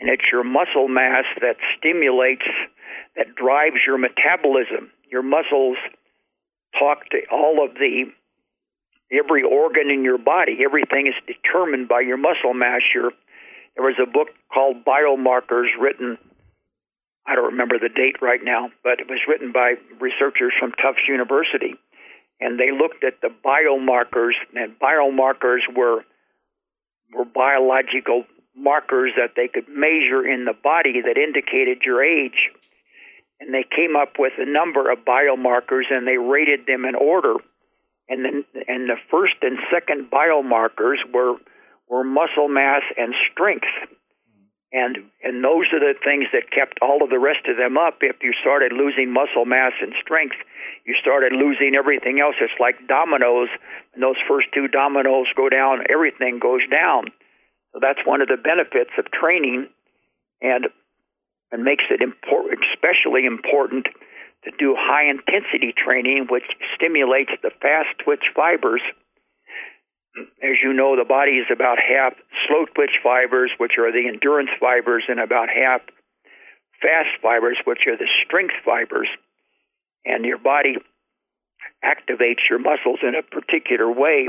And 0.00 0.08
it's 0.08 0.24
your 0.32 0.42
muscle 0.42 0.88
mass 0.88 1.28
that 1.42 1.56
stimulates, 1.76 2.48
that 3.16 3.34
drives 3.36 3.84
your 3.86 3.98
metabolism. 3.98 4.90
Your 5.12 5.22
muscles 5.22 5.76
talk 6.78 7.04
to 7.10 7.20
all 7.30 7.62
of 7.62 7.74
the 7.74 8.08
every 9.12 9.42
organ 9.42 9.90
in 9.90 10.04
your 10.04 10.18
body. 10.18 10.58
Everything 10.64 11.06
is 11.06 11.14
determined 11.26 11.88
by 11.88 12.00
your 12.00 12.16
muscle 12.16 12.54
mass. 12.54 12.82
Your, 12.94 13.10
there 13.76 13.84
was 13.84 13.98
a 14.00 14.10
book 14.10 14.28
called 14.52 14.84
Biomarkers 14.84 15.68
written, 15.80 16.18
I 17.26 17.34
don't 17.34 17.52
remember 17.52 17.78
the 17.78 17.88
date 17.88 18.22
right 18.22 18.40
now, 18.42 18.70
but 18.82 19.00
it 19.00 19.08
was 19.08 19.20
written 19.28 19.52
by 19.52 19.74
researchers 20.00 20.52
from 20.58 20.72
Tufts 20.72 21.06
University. 21.08 21.74
And 22.40 22.58
they 22.58 22.72
looked 22.72 23.04
at 23.04 23.20
the 23.20 23.28
biomarkers, 23.44 24.32
and 24.54 24.78
biomarkers 24.78 25.60
were 25.76 26.02
were 27.12 27.24
biological 27.24 28.24
markers 28.56 29.12
that 29.16 29.34
they 29.34 29.48
could 29.48 29.68
measure 29.68 30.26
in 30.26 30.44
the 30.44 30.54
body 30.54 31.02
that 31.02 31.18
indicated 31.18 31.82
your 31.84 32.04
age. 32.04 32.50
And 33.40 33.52
they 33.52 33.64
came 33.64 33.96
up 33.96 34.14
with 34.18 34.34
a 34.38 34.44
number 34.44 34.90
of 34.90 34.98
biomarkers 35.00 35.90
and 35.90 36.06
they 36.06 36.18
rated 36.18 36.66
them 36.66 36.84
in 36.84 36.94
order 36.94 37.34
and 38.10 38.24
then 38.24 38.44
and 38.66 38.90
the 38.90 38.98
first 39.10 39.38
and 39.40 39.56
second 39.72 40.10
biomarkers 40.10 40.98
were 41.14 41.36
were 41.88 42.04
muscle 42.04 42.48
mass 42.48 42.82
and 42.98 43.14
strength. 43.32 43.70
And 44.72 44.98
and 45.22 45.42
those 45.42 45.66
are 45.72 45.80
the 45.80 45.94
things 46.02 46.26
that 46.34 46.50
kept 46.50 46.78
all 46.82 47.02
of 47.02 47.10
the 47.10 47.18
rest 47.18 47.46
of 47.48 47.56
them 47.56 47.78
up. 47.78 47.98
If 48.02 48.22
you 48.22 48.34
started 48.42 48.72
losing 48.72 49.12
muscle 49.14 49.46
mass 49.46 49.72
and 49.80 49.94
strength 50.02 50.36
you 50.84 50.94
started 51.00 51.32
losing 51.32 51.74
everything 51.76 52.20
else. 52.20 52.34
It's 52.40 52.58
like 52.58 52.88
dominoes. 52.88 53.48
And 53.94 54.02
those 54.02 54.18
first 54.28 54.48
two 54.54 54.68
dominoes 54.68 55.26
go 55.36 55.48
down 55.48 55.84
everything 55.88 56.38
goes 56.38 56.66
down. 56.70 57.14
So 57.72 57.78
that's 57.80 58.00
one 58.04 58.20
of 58.20 58.28
the 58.28 58.36
benefits 58.36 58.90
of 58.98 59.06
training 59.12 59.68
and 60.42 60.66
and 61.52 61.64
makes 61.64 61.84
it 61.90 62.02
important 62.02 62.58
especially 62.74 63.26
important 63.26 63.86
to 64.44 64.50
do 64.58 64.74
high 64.78 65.10
intensity 65.10 65.74
training, 65.76 66.26
which 66.30 66.44
stimulates 66.74 67.32
the 67.42 67.50
fast 67.60 67.88
twitch 68.02 68.24
fibers. 68.34 68.82
As 70.42 70.56
you 70.62 70.72
know, 70.72 70.96
the 70.96 71.04
body 71.04 71.32
is 71.32 71.46
about 71.52 71.78
half 71.78 72.14
slow 72.46 72.64
twitch 72.74 72.98
fibers, 73.02 73.50
which 73.58 73.78
are 73.78 73.92
the 73.92 74.08
endurance 74.08 74.50
fibers, 74.58 75.04
and 75.08 75.20
about 75.20 75.48
half 75.48 75.82
fast 76.80 77.20
fibers, 77.22 77.58
which 77.64 77.86
are 77.86 77.96
the 77.96 78.08
strength 78.24 78.54
fibers. 78.64 79.08
And 80.04 80.24
your 80.24 80.38
body 80.38 80.76
activates 81.84 82.48
your 82.48 82.58
muscles 82.58 83.00
in 83.02 83.14
a 83.14 83.22
particular 83.22 83.90
way. 83.90 84.28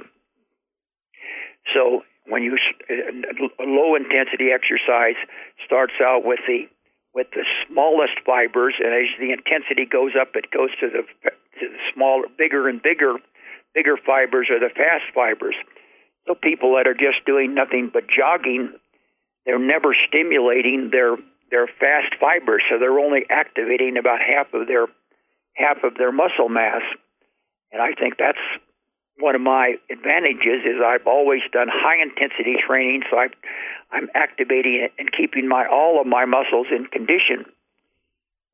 So 1.73 2.03
when 2.27 2.43
you 2.43 2.57
a 2.89 2.93
uh, 2.93 3.63
low 3.65 3.95
intensity 3.95 4.49
exercise 4.53 5.15
starts 5.65 5.93
out 6.03 6.23
with 6.23 6.39
the 6.47 6.67
with 7.13 7.27
the 7.31 7.45
smallest 7.67 8.19
fibers, 8.25 8.75
and 8.79 8.93
as 8.93 9.11
the 9.19 9.31
intensity 9.31 9.85
goes 9.85 10.13
up, 10.19 10.35
it 10.35 10.51
goes 10.51 10.69
to 10.79 10.87
the 10.87 11.03
to 11.59 11.67
the 11.67 11.81
smaller, 11.93 12.25
bigger 12.37 12.67
and 12.67 12.81
bigger, 12.81 13.15
bigger 13.75 13.97
fibers 13.97 14.47
or 14.49 14.59
the 14.59 14.73
fast 14.73 15.11
fibers. 15.13 15.55
So 16.27 16.35
people 16.35 16.75
that 16.75 16.87
are 16.87 16.93
just 16.93 17.25
doing 17.25 17.53
nothing 17.53 17.89
but 17.91 18.03
jogging, 18.07 18.73
they're 19.45 19.59
never 19.59 19.95
stimulating 20.07 20.89
their 20.91 21.17
their 21.49 21.67
fast 21.67 22.15
fibers, 22.19 22.63
so 22.69 22.79
they're 22.79 22.99
only 22.99 23.25
activating 23.29 23.97
about 23.97 24.19
half 24.21 24.53
of 24.53 24.67
their 24.67 24.87
half 25.53 25.83
of 25.83 25.95
their 25.95 26.11
muscle 26.11 26.47
mass. 26.47 26.81
And 27.71 27.81
I 27.81 27.91
think 27.93 28.15
that's 28.17 28.39
one 29.19 29.35
of 29.35 29.41
my 29.41 29.75
advantages 29.89 30.65
is 30.65 30.81
I've 30.83 31.07
always 31.07 31.41
done 31.51 31.67
high 31.71 32.01
intensity 32.01 32.55
training, 32.65 33.03
so 33.09 33.17
I 33.17 33.27
I'm 33.91 34.09
activating 34.15 34.81
it 34.83 34.93
and 34.97 35.11
keeping 35.11 35.47
my 35.47 35.67
all 35.67 35.99
of 35.99 36.07
my 36.07 36.25
muscles 36.25 36.67
in 36.71 36.85
condition, 36.85 37.45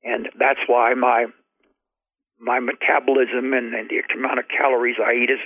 and 0.03 0.29
that's 0.37 0.59
why 0.67 0.93
my 0.93 1.27
my 2.39 2.59
metabolism 2.59 3.53
and, 3.53 3.73
and 3.73 3.89
the 3.89 4.01
amount 4.13 4.39
of 4.39 4.45
calories 4.47 4.97
I 5.03 5.13
eat 5.13 5.29
is 5.29 5.39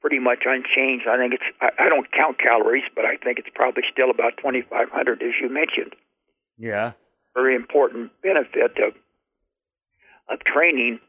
pretty 0.00 0.18
much 0.18 0.44
unchanged. 0.46 1.06
I 1.08 1.16
think 1.18 1.34
it's 1.34 1.48
I, 1.60 1.86
I 1.86 1.88
don't 1.88 2.10
count 2.12 2.38
calories, 2.38 2.84
but 2.94 3.04
I 3.04 3.16
think 3.16 3.38
it's 3.38 3.50
probably 3.54 3.82
still 3.90 4.10
about 4.10 4.36
2,500 4.38 5.22
as 5.22 5.34
you 5.40 5.48
mentioned. 5.48 5.94
Yeah, 6.58 6.92
very 7.34 7.54
important 7.54 8.10
benefit 8.22 8.78
of 8.78 8.94
of 10.28 10.40
training. 10.44 11.00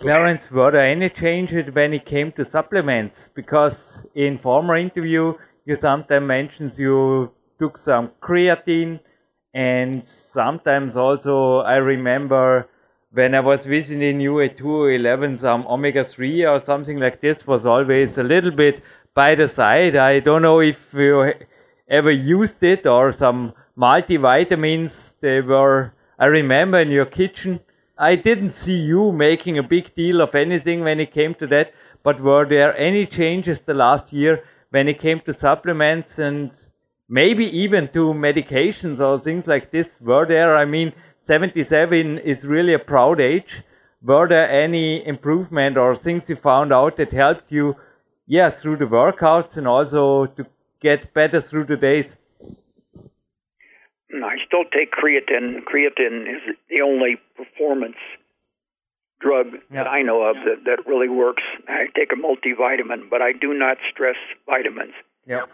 Clarence, 0.00 0.50
were 0.50 0.70
there 0.70 0.80
any 0.80 1.10
changes 1.10 1.74
when 1.74 1.92
it 1.92 2.06
came 2.06 2.32
to 2.32 2.42
supplements? 2.42 3.28
Because 3.34 4.06
in 4.14 4.38
former 4.38 4.78
interview 4.78 5.34
you 5.66 5.76
sometimes 5.76 6.26
mentions 6.26 6.78
you 6.78 7.30
took 7.58 7.76
some 7.76 8.10
creatine 8.22 8.98
and 9.52 10.02
sometimes 10.02 10.96
also 10.96 11.58
I 11.58 11.74
remember 11.74 12.66
when 13.12 13.34
I 13.34 13.40
was 13.40 13.66
visiting 13.66 14.22
you 14.22 14.40
at 14.40 14.56
211 14.56 15.40
some 15.40 15.66
omega-3 15.66 16.50
or 16.50 16.64
something 16.64 16.98
like 16.98 17.20
this 17.20 17.46
was 17.46 17.66
always 17.66 18.16
a 18.16 18.22
little 18.22 18.52
bit 18.52 18.82
by 19.14 19.34
the 19.34 19.48
side. 19.48 19.96
I 19.96 20.20
don't 20.20 20.40
know 20.40 20.60
if 20.60 20.78
you 20.94 21.34
ever 21.88 22.10
used 22.10 22.62
it 22.62 22.86
or 22.86 23.12
some 23.12 23.52
multivitamins. 23.76 25.16
They 25.20 25.42
were, 25.42 25.92
I 26.18 26.24
remember 26.24 26.80
in 26.80 26.90
your 26.90 27.04
kitchen. 27.04 27.60
I 28.00 28.16
didn't 28.16 28.52
see 28.52 28.76
you 28.76 29.12
making 29.12 29.58
a 29.58 29.62
big 29.62 29.94
deal 29.94 30.22
of 30.22 30.34
anything 30.34 30.80
when 30.80 31.00
it 31.00 31.12
came 31.12 31.34
to 31.34 31.46
that, 31.48 31.74
but 32.02 32.18
were 32.18 32.46
there 32.46 32.74
any 32.78 33.04
changes 33.04 33.60
the 33.60 33.74
last 33.74 34.10
year 34.10 34.42
when 34.70 34.88
it 34.88 34.98
came 34.98 35.20
to 35.20 35.34
supplements 35.34 36.18
and 36.18 36.50
maybe 37.10 37.44
even 37.44 37.88
to 37.88 38.14
medications 38.14 39.00
or 39.00 39.18
things 39.18 39.46
like 39.46 39.70
this 39.70 40.00
were 40.00 40.24
there. 40.24 40.56
I 40.56 40.64
mean, 40.64 40.94
77 41.20 42.18
is 42.18 42.46
really 42.46 42.72
a 42.72 42.78
proud 42.78 43.20
age. 43.20 43.62
Were 44.02 44.26
there 44.26 44.48
any 44.48 45.06
improvement 45.06 45.76
or 45.76 45.94
things 45.94 46.30
you 46.30 46.36
found 46.36 46.72
out 46.72 46.96
that 46.96 47.12
helped 47.12 47.52
you, 47.52 47.76
yeah, 48.26 48.48
through 48.48 48.78
the 48.78 48.86
workouts 48.86 49.58
and 49.58 49.68
also 49.68 50.24
to 50.24 50.46
get 50.80 51.12
better 51.12 51.38
through 51.38 51.64
the 51.64 51.76
days? 51.76 52.16
I 54.14 54.36
still 54.46 54.64
take 54.64 54.92
creatine. 54.92 55.62
Creatine 55.64 56.26
is 56.26 56.56
the 56.68 56.80
only 56.82 57.16
performance 57.36 57.96
drug 59.20 59.46
yeah. 59.52 59.84
that 59.84 59.86
I 59.86 60.02
know 60.02 60.22
of 60.22 60.36
that, 60.44 60.64
that 60.64 60.86
really 60.86 61.08
works. 61.08 61.42
I 61.68 61.86
take 61.94 62.10
a 62.12 62.16
multivitamin, 62.16 63.10
but 63.10 63.22
I 63.22 63.32
do 63.32 63.54
not 63.54 63.76
stress 63.92 64.16
vitamins. 64.46 64.94
Yeah. 65.26 65.44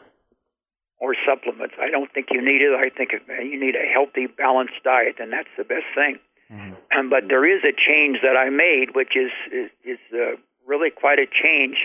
Or 0.98 1.14
supplements. 1.26 1.74
I 1.78 1.90
don't 1.90 2.10
think 2.12 2.28
you 2.30 2.40
need 2.40 2.62
it. 2.62 2.72
I 2.72 2.88
think 2.88 3.10
you 3.12 3.60
need 3.60 3.74
a 3.76 3.84
healthy, 3.92 4.26
balanced 4.26 4.80
diet, 4.82 5.16
and 5.18 5.30
that's 5.30 5.52
the 5.58 5.64
best 5.64 5.84
thing. 5.94 6.18
Mm-hmm. 6.50 6.98
Um, 6.98 7.10
but 7.10 7.28
there 7.28 7.44
is 7.44 7.62
a 7.64 7.74
change 7.74 8.18
that 8.22 8.36
I 8.38 8.48
made, 8.48 8.94
which 8.94 9.12
is 9.14 9.30
is, 9.52 9.70
is 9.84 9.98
uh, 10.14 10.40
really 10.64 10.90
quite 10.90 11.18
a 11.18 11.26
change. 11.26 11.76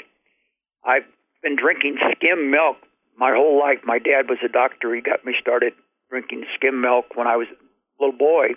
I've 0.86 1.04
been 1.44 1.58
drinking 1.58 1.98
skim 2.16 2.52
milk 2.52 2.78
my 3.18 3.34
whole 3.36 3.60
life. 3.60 3.80
My 3.84 4.00
dad 4.00 4.30
was 4.30 4.38
a 4.46 4.48
doctor. 4.48 4.96
He 4.96 5.02
got 5.02 5.26
me 5.26 5.34
started 5.42 5.74
drinking 6.12 6.44
skim 6.56 6.82
milk 6.82 7.16
when 7.16 7.26
I 7.26 7.38
was 7.38 7.48
a 7.50 8.04
little 8.04 8.18
boy. 8.18 8.50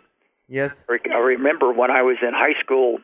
Yes. 0.49 0.75
I 0.91 1.17
remember 1.17 1.73
when 1.73 1.91
I 1.91 2.03
was 2.03 2.17
in 2.21 2.35
high 2.35 2.61
school 2.61 2.99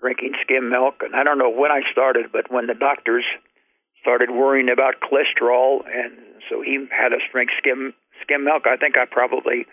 drinking 0.00 0.34
skim 0.42 0.68
milk, 0.68 0.96
and 1.00 1.14
I 1.14 1.24
don't 1.24 1.38
know 1.38 1.48
when 1.50 1.70
I 1.70 1.80
started, 1.90 2.26
but 2.32 2.52
when 2.52 2.66
the 2.66 2.74
doctors 2.74 3.24
started 4.02 4.30
worrying 4.30 4.68
about 4.68 4.94
cholesterol, 5.00 5.80
and 5.86 6.12
so 6.50 6.60
he 6.60 6.86
had 6.90 7.12
us 7.12 7.22
drink 7.32 7.50
skim 7.58 7.94
skim 8.22 8.44
milk. 8.44 8.64
I 8.66 8.76
think 8.76 8.98
I 8.98 9.06
probably, 9.10 9.66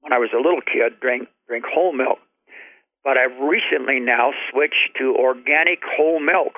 when 0.00 0.12
I 0.12 0.18
was 0.18 0.30
a 0.32 0.36
little 0.36 0.60
kid, 0.60 1.00
drank 1.00 1.28
drink 1.48 1.64
whole 1.66 1.92
milk. 1.92 2.18
But 3.02 3.16
I've 3.16 3.40
recently 3.40 3.98
now 3.98 4.32
switched 4.50 4.96
to 4.98 5.16
organic 5.16 5.80
whole 5.96 6.20
milk, 6.20 6.52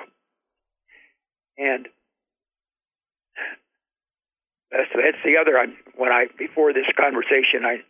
and 1.57 1.87
that's 4.73 4.89
that's 4.89 5.21
the 5.23 5.37
other. 5.37 5.57
I 5.57 5.69
When 5.95 6.11
I 6.11 6.25
before 6.37 6.73
this 6.73 6.89
conversation, 6.97 7.61
I 7.61 7.85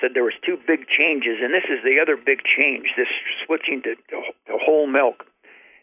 said 0.00 0.14
there 0.14 0.24
was 0.24 0.38
two 0.46 0.58
big 0.66 0.86
changes, 0.86 1.42
and 1.42 1.50
this 1.50 1.66
is 1.66 1.82
the 1.82 1.98
other 1.98 2.14
big 2.14 2.46
change. 2.46 2.94
This 2.96 3.10
switching 3.44 3.82
to, 3.82 3.94
to, 3.94 4.16
to 4.46 4.52
whole 4.54 4.86
milk. 4.86 5.26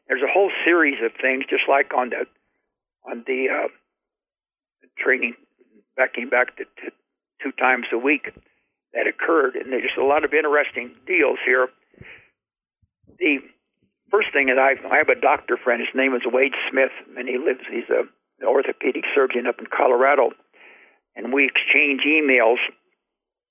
There's 0.07 0.23
a 0.23 0.31
whole 0.31 0.51
series 0.63 0.99
of 1.03 1.11
things, 1.19 1.43
just 1.49 1.67
like 1.67 1.91
on 1.91 2.09
the 2.09 2.23
on 3.03 3.23
the 3.27 3.47
uh, 3.51 3.67
training, 4.97 5.35
backing 5.95 6.29
back 6.29 6.55
to, 6.57 6.63
to 6.63 6.91
two 7.43 7.51
times 7.51 7.87
a 7.91 7.97
week 7.97 8.31
that 8.93 9.07
occurred, 9.07 9.55
and 9.55 9.71
there's 9.71 9.97
a 9.99 10.03
lot 10.03 10.23
of 10.23 10.33
interesting 10.33 10.95
deals 11.07 11.39
here. 11.45 11.67
The 13.19 13.39
first 14.09 14.31
thing 14.31 14.47
is 14.47 14.55
I 14.55 14.75
I 14.87 14.97
have 14.97 15.09
a 15.09 15.19
doctor 15.19 15.57
friend. 15.57 15.81
His 15.81 15.95
name 15.95 16.15
is 16.15 16.21
Wade 16.25 16.55
Smith, 16.69 16.95
and 17.17 17.27
he 17.27 17.37
lives. 17.37 17.67
He's 17.69 17.89
a 17.89 18.07
orthopedic 18.47 19.03
surgeon 19.13 19.47
up 19.47 19.59
in 19.59 19.67
Colorado, 19.67 20.31
and 21.15 21.33
we 21.33 21.45
exchange 21.45 22.01
emails. 22.05 22.59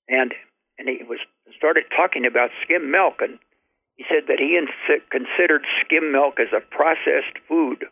And 0.07 0.33
and 0.77 0.89
he 0.89 1.03
was 1.03 1.19
started 1.55 1.85
talking 1.95 2.25
about 2.25 2.49
skim 2.63 2.91
milk, 2.91 3.21
and 3.21 3.37
he 3.95 4.05
said 4.09 4.27
that 4.27 4.39
he 4.39 4.57
ins- 4.57 5.03
considered 5.11 5.61
skim 5.85 6.11
milk 6.11 6.39
as 6.39 6.49
a 6.55 6.61
processed 6.61 7.37
food. 7.47 7.85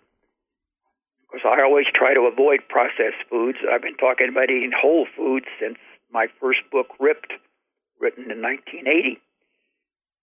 Because 1.29 1.45
I 1.45 1.61
always 1.61 1.85
try 1.93 2.15
to 2.15 2.25
avoid 2.25 2.65
processed 2.67 3.21
foods. 3.29 3.59
I've 3.61 3.83
been 3.83 3.97
talking 3.97 4.29
about 4.29 4.49
eating 4.49 4.73
whole 4.73 5.05
foods 5.15 5.45
since 5.61 5.77
my 6.11 6.25
first 6.41 6.65
book, 6.71 6.87
Ripped, 6.99 7.33
written 7.99 8.31
in 8.31 8.41
1980. 8.41 9.21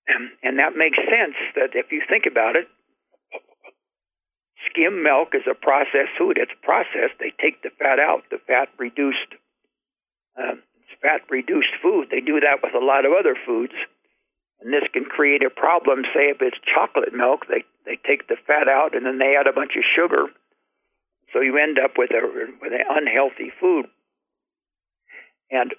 And, 0.09 0.31
and 0.43 0.59
that 0.59 0.75
makes 0.77 0.99
sense 0.99 1.39
that 1.55 1.79
if 1.79 1.93
you 1.93 2.03
think 2.09 2.27
about 2.27 2.57
it, 2.57 2.67
skim 4.71 5.03
milk 5.03 5.35
is 5.35 5.47
a 5.51 5.55
processed 5.55 6.17
food. 6.19 6.39
It's 6.39 6.55
processed. 6.63 7.19
They 7.19 7.33
take 7.41 7.63
the 7.63 7.71
fat 7.79 7.99
out, 7.99 8.25
the 8.31 8.39
fat 8.47 8.69
reduced 8.79 9.35
uh, 10.37 10.57
fat 11.03 11.23
reduced 11.31 11.75
food. 11.83 12.09
They 12.11 12.21
do 12.21 12.41
that 12.41 12.63
with 12.63 12.75
a 12.75 12.85
lot 12.85 13.05
of 13.05 13.13
other 13.13 13.37
foods. 13.47 13.75
And 14.61 14.73
this 14.73 14.89
can 14.93 15.05
create 15.05 15.45
a 15.45 15.51
problem. 15.51 16.03
Say 16.15 16.33
if 16.33 16.41
it's 16.41 16.57
chocolate 16.65 17.13
milk, 17.13 17.47
they, 17.49 17.65
they 17.85 17.99
take 18.07 18.29
the 18.29 18.37
fat 18.47 18.69
out 18.69 18.97
and 18.97 19.05
then 19.05 19.19
they 19.19 19.37
add 19.37 19.47
a 19.47 19.53
bunch 19.53 19.77
of 19.77 19.85
sugar. 19.85 20.27
So 21.33 21.41
you 21.41 21.59
end 21.59 21.79
up 21.79 21.93
with 21.99 22.11
a 22.13 22.23
with 22.61 22.73
an 22.73 22.87
unhealthy 22.89 23.53
food. 23.61 23.87
And 25.51 25.75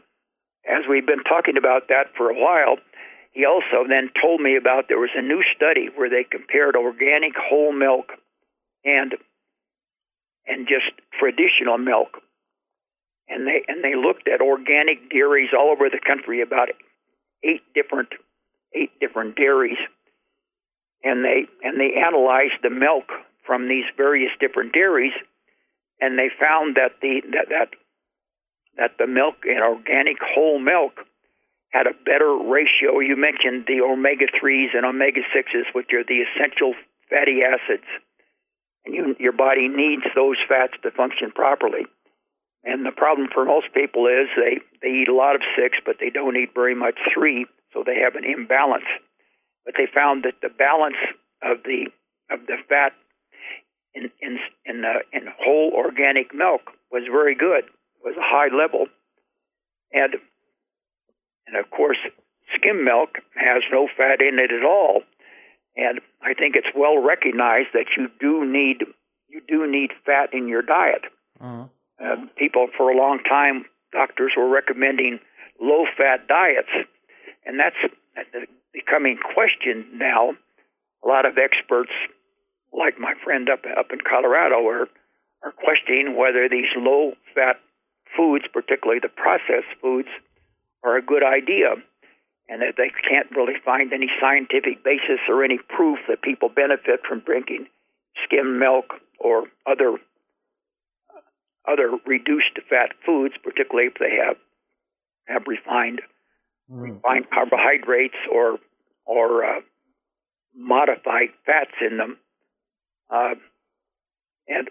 as 0.67 0.83
we've 0.87 1.05
been 1.05 1.23
talking 1.23 1.57
about 1.57 1.87
that 1.89 2.13
for 2.15 2.29
a 2.29 2.37
while, 2.37 2.77
he 3.31 3.45
also 3.45 3.87
then 3.87 4.11
told 4.21 4.41
me 4.41 4.57
about 4.57 4.85
there 4.87 4.99
was 4.99 5.15
a 5.15 5.21
new 5.21 5.41
study 5.55 5.89
where 5.95 6.09
they 6.09 6.23
compared 6.23 6.75
organic 6.75 7.33
whole 7.35 7.71
milk 7.71 8.11
and 8.83 9.13
and 10.47 10.67
just 10.67 10.91
traditional 11.19 11.77
milk. 11.77 12.21
And 13.29 13.45
they 13.45 13.63
and 13.67 13.83
they 13.83 13.95
looked 13.95 14.27
at 14.27 14.41
organic 14.41 15.09
dairies 15.11 15.49
all 15.57 15.69
over 15.71 15.89
the 15.89 15.99
country, 15.99 16.41
about 16.41 16.69
eight 17.43 17.61
different 17.75 18.09
eight 18.75 18.91
different 18.99 19.35
dairies, 19.35 19.77
and 21.03 21.23
they 21.23 21.45
and 21.63 21.79
they 21.79 21.99
analyzed 21.99 22.61
the 22.63 22.69
milk 22.69 23.11
from 23.45 23.67
these 23.67 23.85
various 23.95 24.31
different 24.39 24.73
dairies, 24.73 25.13
and 25.99 26.17
they 26.17 26.29
found 26.39 26.75
that 26.75 26.99
the 27.01 27.21
that 27.31 27.47
that 27.49 27.69
that 28.77 28.91
the 28.97 29.07
milk 29.07 29.43
in 29.45 29.57
organic 29.59 30.17
whole 30.21 30.59
milk 30.59 30.93
had 31.69 31.87
a 31.87 31.93
better 32.05 32.31
ratio. 32.31 32.99
You 32.99 33.17
mentioned 33.17 33.65
the 33.67 33.81
omega 33.81 34.25
threes 34.39 34.69
and 34.73 34.85
omega 34.85 35.21
sixes, 35.33 35.65
which 35.73 35.91
are 35.91 36.03
the 36.03 36.23
essential 36.23 36.73
fatty 37.09 37.41
acids, 37.43 37.87
you, 38.87 39.15
your 39.19 39.33
body 39.33 39.67
needs 39.67 40.03
those 40.15 40.37
fats 40.47 40.73
to 40.83 40.91
function 40.91 41.31
properly. 41.31 41.85
And 42.63 42.85
the 42.85 42.91
problem 42.91 43.29
for 43.33 43.45
most 43.45 43.73
people 43.73 44.07
is 44.07 44.27
they, 44.35 44.59
they 44.81 45.01
eat 45.01 45.07
a 45.07 45.15
lot 45.15 45.35
of 45.35 45.41
six, 45.55 45.77
but 45.85 45.97
they 45.99 46.09
don't 46.09 46.35
eat 46.35 46.49
very 46.53 46.75
much 46.75 46.99
three, 47.13 47.45
so 47.73 47.83
they 47.85 47.99
have 47.99 48.15
an 48.15 48.25
imbalance. 48.25 48.89
But 49.65 49.75
they 49.77 49.87
found 49.93 50.23
that 50.23 50.41
the 50.41 50.49
balance 50.49 50.97
of 51.41 51.63
the 51.63 51.87
of 52.29 52.45
the 52.47 52.57
fat 52.67 52.93
in 53.93 54.09
in 54.21 54.39
in, 54.65 54.83
uh, 54.85 54.99
in 55.13 55.27
whole 55.39 55.71
organic 55.73 56.33
milk 56.33 56.61
was 56.91 57.03
very 57.09 57.35
good, 57.35 57.63
was 58.03 58.15
a 58.17 58.21
high 58.21 58.53
level, 58.55 58.87
and 59.91 60.15
and 61.47 61.55
of 61.55 61.69
course 61.71 61.97
skim 62.55 62.83
milk 62.83 63.19
has 63.35 63.63
no 63.71 63.87
fat 63.95 64.21
in 64.21 64.39
it 64.39 64.51
at 64.51 64.63
all. 64.63 65.03
And 65.77 66.01
I 66.23 66.33
think 66.33 66.55
it's 66.55 66.67
well 66.75 66.97
recognized 66.97 67.69
that 67.73 67.85
you 67.95 68.09
do 68.19 68.43
need 68.45 68.83
you 69.29 69.41
do 69.47 69.69
need 69.69 69.91
fat 70.05 70.33
in 70.33 70.47
your 70.47 70.63
diet. 70.63 71.05
Uh-huh. 71.39 71.65
Uh, 72.03 72.15
people 72.37 72.67
for 72.75 72.89
a 72.89 72.97
long 72.97 73.19
time, 73.19 73.65
doctors 73.91 74.31
were 74.35 74.49
recommending 74.49 75.19
low 75.61 75.85
fat 75.97 76.27
diets, 76.27 76.69
and 77.45 77.59
that's 77.59 77.77
becoming 78.73 79.17
questioned 79.17 79.85
now. 79.93 80.31
A 81.03 81.07
lot 81.07 81.25
of 81.25 81.37
experts, 81.37 81.91
like 82.73 82.99
my 82.99 83.13
friend 83.23 83.47
up 83.49 83.61
up 83.77 83.91
in 83.91 83.99
Colorado, 84.01 84.65
are 84.67 84.87
are 85.43 85.51
questioning 85.51 86.17
whether 86.17 86.49
these 86.49 86.73
low 86.75 87.13
fat 87.35 87.57
foods, 88.15 88.45
particularly 88.51 88.99
the 88.99 89.09
processed 89.09 89.69
foods, 89.79 90.09
are 90.83 90.97
a 90.97 91.01
good 91.01 91.23
idea, 91.23 91.75
and 92.49 92.61
that 92.61 92.75
they 92.77 92.91
can't 93.07 93.29
really 93.35 93.59
find 93.63 93.91
any 93.91 94.07
scientific 94.21 94.83
basis 94.83 95.19
or 95.27 95.43
any 95.43 95.59
proof 95.69 95.99
that 96.07 96.21
people 96.21 96.49
benefit 96.49 97.01
from 97.07 97.19
drinking 97.19 97.67
skim 98.23 98.59
milk 98.59 98.93
or 99.19 99.43
other 99.65 99.97
other 101.67 101.91
reduced 102.05 102.57
fat 102.69 102.91
foods, 103.05 103.35
particularly 103.43 103.87
if 103.87 103.95
they 103.99 104.15
have 104.25 104.37
have 105.27 105.43
refined 105.47 106.01
mm. 106.71 106.81
refined 106.81 107.25
carbohydrates 107.29 108.15
or 108.31 108.57
or 109.05 109.43
uh, 109.43 109.61
modified 110.55 111.29
fats 111.45 111.75
in 111.81 111.97
them. 111.97 112.17
Uh, 113.09 113.35
and 114.47 114.69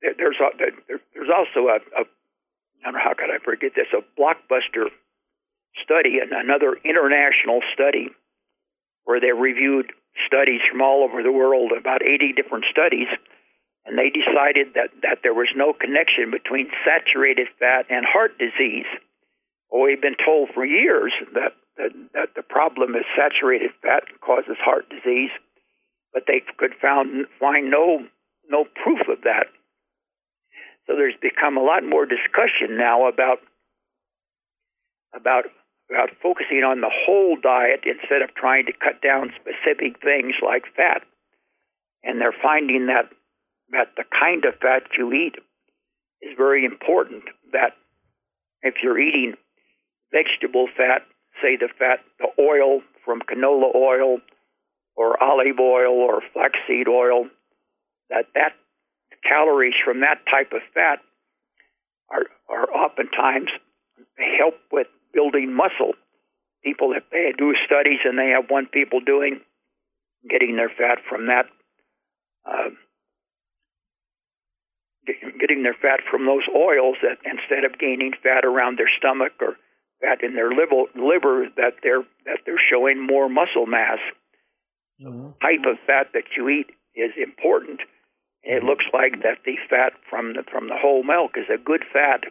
there, 0.00 0.14
there's 0.16 0.36
a, 0.40 0.56
there, 0.58 1.00
there's 1.14 1.30
also 1.30 1.68
a, 1.68 1.76
a 2.00 2.04
I 2.82 2.84
don't 2.84 2.94
know 2.94 3.00
how 3.02 3.14
could 3.14 3.30
I 3.30 3.38
forget 3.44 3.72
this 3.74 3.86
a 3.92 4.02
blockbuster 4.20 4.86
study 5.80 6.18
another 6.20 6.76
international 6.84 7.60
study 7.72 8.10
where 9.04 9.20
they 9.20 9.32
reviewed 9.32 9.92
studies 10.26 10.60
from 10.70 10.82
all 10.82 11.04
over 11.04 11.22
the 11.22 11.32
world, 11.32 11.72
about 11.72 12.02
80 12.02 12.32
different 12.36 12.64
studies, 12.70 13.08
and 13.84 13.98
they 13.98 14.10
decided 14.10 14.74
that, 14.74 14.90
that 15.02 15.18
there 15.22 15.34
was 15.34 15.48
no 15.56 15.72
connection 15.72 16.30
between 16.30 16.70
saturated 16.84 17.48
fat 17.58 17.86
and 17.90 18.04
heart 18.06 18.38
disease. 18.38 18.86
Well, 19.70 19.82
we've 19.82 20.00
been 20.02 20.20
told 20.24 20.50
for 20.54 20.64
years 20.64 21.12
that, 21.34 21.56
that, 21.76 21.90
that 22.14 22.28
the 22.36 22.42
problem 22.42 22.94
is 22.94 23.04
saturated 23.16 23.70
fat 23.82 24.04
causes 24.20 24.60
heart 24.60 24.86
disease, 24.88 25.30
but 26.12 26.24
they 26.28 26.42
could 26.58 26.74
found, 26.80 27.26
find 27.40 27.70
no, 27.70 28.06
no 28.48 28.64
proof 28.82 29.00
of 29.08 29.24
that. 29.24 29.46
So 30.86 30.94
there's 30.94 31.16
become 31.20 31.56
a 31.56 31.62
lot 31.62 31.82
more 31.82 32.06
discussion 32.06 32.76
now 32.76 33.08
about, 33.08 33.38
about 35.14 35.46
about 35.92 36.16
focusing 36.22 36.64
on 36.64 36.80
the 36.80 36.90
whole 36.90 37.36
diet 37.36 37.84
instead 37.84 38.22
of 38.22 38.34
trying 38.34 38.64
to 38.64 38.72
cut 38.72 39.02
down 39.02 39.30
specific 39.36 40.00
things 40.00 40.34
like 40.40 40.64
fat. 40.74 41.02
And 42.02 42.20
they're 42.20 42.34
finding 42.42 42.86
that 42.86 43.12
that 43.70 43.92
the 43.96 44.04
kind 44.08 44.44
of 44.44 44.54
fat 44.60 44.82
you 44.96 45.12
eat 45.12 45.36
is 46.22 46.32
very 46.36 46.64
important. 46.64 47.24
That 47.52 47.76
if 48.62 48.76
you're 48.82 48.98
eating 48.98 49.34
vegetable 50.12 50.68
fat, 50.74 51.02
say 51.40 51.56
the 51.56 51.68
fat, 51.78 52.00
the 52.18 52.28
oil 52.40 52.80
from 53.04 53.20
canola 53.20 53.74
oil 53.74 54.18
or 54.96 55.22
olive 55.22 55.60
oil 55.60 55.92
or 55.92 56.22
flaxseed 56.32 56.88
oil, 56.88 57.28
that 58.08 58.26
that 58.34 58.52
calories 59.28 59.74
from 59.84 60.00
that 60.00 60.18
type 60.30 60.52
of 60.52 60.62
fat 60.72 61.00
are 62.10 62.26
are 62.48 62.70
oftentimes 62.72 63.50
help 64.38 64.54
with 64.70 64.86
building 65.12 65.54
muscle. 65.54 65.94
People 66.64 66.92
if 66.92 67.04
they 67.10 67.32
do 67.36 67.54
studies 67.66 68.00
and 68.04 68.18
they 68.18 68.30
have 68.30 68.48
one 68.48 68.66
people 68.66 69.00
doing 69.00 69.40
getting 70.28 70.56
their 70.56 70.70
fat 70.70 70.98
from 71.08 71.26
that 71.26 71.46
uh, 72.46 72.70
getting 75.40 75.62
their 75.62 75.74
fat 75.74 76.00
from 76.10 76.26
those 76.26 76.46
oils 76.54 76.96
that 77.02 77.18
instead 77.24 77.64
of 77.64 77.78
gaining 77.78 78.12
fat 78.22 78.44
around 78.44 78.78
their 78.78 78.90
stomach 78.96 79.32
or 79.40 79.56
fat 80.00 80.22
in 80.22 80.34
their 80.34 80.50
liver, 80.50 80.84
liver 80.94 81.46
that 81.56 81.74
they're 81.82 82.04
that 82.26 82.38
they're 82.46 82.60
showing 82.70 83.04
more 83.04 83.28
muscle 83.28 83.66
mass. 83.66 83.98
Mm-hmm. 85.00 85.30
Type 85.40 85.66
of 85.66 85.78
fat 85.86 86.08
that 86.14 86.30
you 86.36 86.48
eat 86.48 86.70
is 86.94 87.10
important. 87.16 87.80
It 88.42 88.58
mm-hmm. 88.58 88.66
looks 88.66 88.84
like 88.92 89.22
that 89.22 89.38
the 89.44 89.56
fat 89.68 89.92
from 90.08 90.34
the 90.34 90.42
from 90.50 90.68
the 90.68 90.78
whole 90.78 91.02
milk 91.02 91.32
is 91.36 91.46
a 91.52 91.58
good 91.58 91.82
fat, 91.92 92.24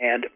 and 0.00 0.26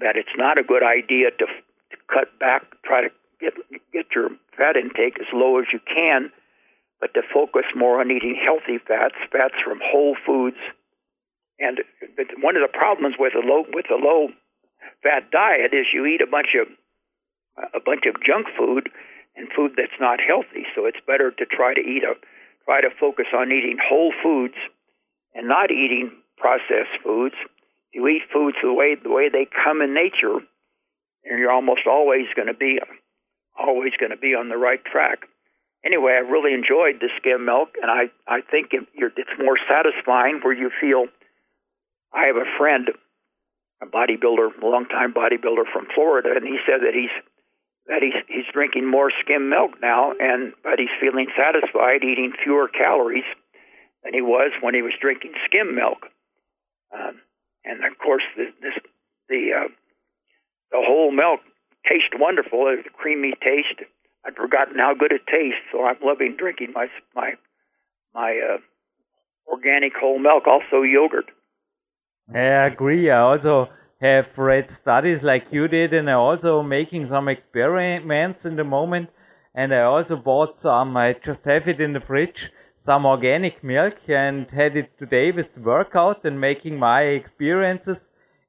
that 0.00 0.16
it's 0.16 0.36
not 0.36 0.58
a 0.58 0.62
good 0.62 0.82
idea 0.82 1.30
to, 1.30 1.46
to 1.46 1.96
cut 2.12 2.38
back, 2.38 2.62
try 2.84 3.02
to 3.02 3.08
get 3.40 3.54
get 3.92 4.06
your 4.14 4.30
fat 4.56 4.76
intake 4.76 5.18
as 5.20 5.26
low 5.32 5.58
as 5.58 5.66
you 5.72 5.80
can 5.86 6.30
but 7.00 7.14
to 7.14 7.22
focus 7.32 7.64
more 7.74 8.00
on 8.00 8.10
eating 8.10 8.34
healthy 8.34 8.78
fats, 8.78 9.14
fats 9.30 9.54
from 9.64 9.80
whole 9.82 10.16
foods. 10.26 10.58
And 11.58 11.78
one 12.42 12.56
of 12.56 12.62
the 12.62 12.72
problems 12.72 13.16
with 13.18 13.34
a 13.34 13.44
low 13.44 13.64
with 13.72 13.86
a 13.90 13.98
low 13.98 14.28
fat 15.02 15.30
diet 15.30 15.74
is 15.74 15.86
you 15.92 16.06
eat 16.06 16.20
a 16.20 16.30
bunch 16.30 16.54
of 16.54 16.68
a 17.74 17.80
bunch 17.80 18.06
of 18.06 18.22
junk 18.22 18.46
food 18.56 18.90
and 19.36 19.48
food 19.54 19.72
that's 19.76 19.98
not 20.00 20.20
healthy. 20.20 20.66
So 20.74 20.86
it's 20.86 21.02
better 21.06 21.30
to 21.30 21.46
try 21.46 21.74
to 21.74 21.80
eat 21.80 22.02
a 22.04 22.14
try 22.64 22.80
to 22.80 22.90
focus 22.98 23.26
on 23.34 23.50
eating 23.50 23.78
whole 23.82 24.12
foods 24.22 24.54
and 25.34 25.48
not 25.48 25.70
eating 25.70 26.12
processed 26.36 27.02
foods. 27.02 27.34
You 27.98 28.06
eat 28.06 28.30
foods 28.32 28.56
the 28.62 28.72
way 28.72 28.94
the 28.94 29.10
way 29.10 29.28
they 29.28 29.46
come 29.50 29.82
in 29.82 29.92
nature, 29.92 30.38
and 31.24 31.38
you're 31.38 31.50
almost 31.50 31.82
always 31.90 32.26
going 32.36 32.46
to 32.46 32.54
be 32.54 32.78
always 33.58 33.92
going 33.98 34.14
to 34.14 34.16
be 34.16 34.38
on 34.38 34.48
the 34.48 34.56
right 34.56 34.78
track 34.84 35.26
anyway, 35.84 36.12
I 36.12 36.26
really 36.26 36.54
enjoyed 36.54 37.00
the 37.00 37.10
skim 37.18 37.44
milk, 37.44 37.74
and 37.80 37.90
I 37.90 38.10
I 38.26 38.40
think 38.42 38.72
it, 38.72 38.86
it's 38.94 39.36
more 39.38 39.58
satisfying 39.68 40.40
where 40.42 40.54
you 40.54 40.70
feel. 40.80 41.06
I 42.12 42.26
have 42.26 42.36
a 42.36 42.48
friend, 42.56 42.88
a 43.82 43.86
bodybuilder, 43.86 44.62
a 44.62 44.66
longtime 44.66 45.12
bodybuilder 45.12 45.68
from 45.72 45.88
Florida, 45.94 46.30
and 46.34 46.46
he 46.46 46.58
said 46.66 46.80
that 46.82 46.94
he's 46.94 47.12
that 47.86 48.02
he's 48.02 48.16
he's 48.28 48.52
drinking 48.52 48.86
more 48.86 49.10
skim 49.22 49.48
milk 49.48 49.80
now, 49.80 50.12
and 50.18 50.52
but 50.62 50.78
he's 50.78 50.94
feeling 51.00 51.26
satisfied 51.36 52.04
eating 52.04 52.32
fewer 52.42 52.68
calories 52.68 53.28
than 54.04 54.14
he 54.14 54.22
was 54.22 54.52
when 54.60 54.74
he 54.74 54.82
was 54.82 54.92
drinking 55.00 55.32
skim 55.46 55.74
milk. 55.74 56.06
Um, 56.92 57.20
and 57.64 57.84
of 57.84 57.98
course, 57.98 58.24
the, 58.36 58.46
this 58.62 58.74
the 59.28 59.50
uh, 59.54 59.68
the 60.70 60.82
whole 60.84 61.10
milk 61.10 61.40
tastes 61.88 62.14
wonderful. 62.14 62.68
It's 62.68 62.86
a 62.86 62.90
creamy 62.90 63.34
taste 63.42 63.80
I'd 64.28 64.36
forgotten 64.36 64.78
how 64.78 64.94
good 64.94 65.12
it 65.12 65.26
tastes, 65.26 65.64
so 65.72 65.84
I'm 65.84 65.96
loving 66.04 66.36
drinking 66.36 66.72
my 66.74 66.88
my 67.14 67.32
my 68.14 68.38
uh, 68.38 68.58
organic 69.50 69.94
whole 69.96 70.18
milk, 70.18 70.46
also 70.46 70.82
yogurt. 70.82 71.30
I 72.34 72.66
agree. 72.66 73.10
I 73.10 73.20
also 73.20 73.70
have 74.00 74.36
read 74.36 74.70
studies 74.70 75.22
like 75.22 75.52
you 75.52 75.66
did, 75.66 75.94
and 75.94 76.10
I'm 76.10 76.18
also 76.18 76.62
making 76.62 77.06
some 77.06 77.28
experiments 77.28 78.44
in 78.44 78.56
the 78.56 78.64
moment. 78.64 79.08
And 79.54 79.74
I 79.74 79.82
also 79.82 80.16
bought 80.16 80.60
some. 80.60 80.96
I 80.96 81.14
just 81.14 81.44
have 81.44 81.66
it 81.66 81.80
in 81.80 81.94
the 81.94 82.00
fridge, 82.00 82.50
some 82.88 83.04
organic 83.04 83.62
milk, 83.62 83.96
and 84.08 84.50
had 84.50 84.74
it 84.74 84.90
today 84.98 85.30
with 85.30 85.52
the 85.52 85.60
workout 85.60 86.24
and 86.24 86.40
making 86.40 86.78
my 86.78 87.02
experiences 87.02 87.98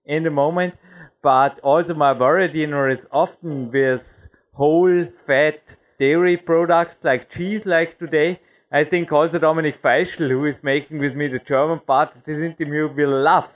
in 0.05 0.23
the 0.23 0.29
moment. 0.29 0.73
But 1.21 1.59
also 1.59 1.93
my 1.93 2.13
worry 2.13 2.47
dinner 2.47 2.89
is 2.89 3.05
often 3.11 3.69
with 3.69 4.29
whole 4.53 5.07
fat 5.27 5.59
dairy 5.99 6.37
products 6.37 6.99
like 7.03 7.29
cheese 7.29 7.65
like 7.65 7.99
today. 7.99 8.39
I 8.71 8.85
think 8.85 9.11
also 9.11 9.39
Dominik 9.39 9.81
Feischl, 9.81 10.29
who 10.29 10.45
is 10.45 10.63
making 10.63 10.99
with 10.99 11.15
me 11.15 11.27
the 11.27 11.39
German 11.39 11.81
part 11.85 12.15
of 12.15 12.23
this 12.23 12.39
interview, 12.39 12.87
will 12.95 13.21
love 13.21 13.49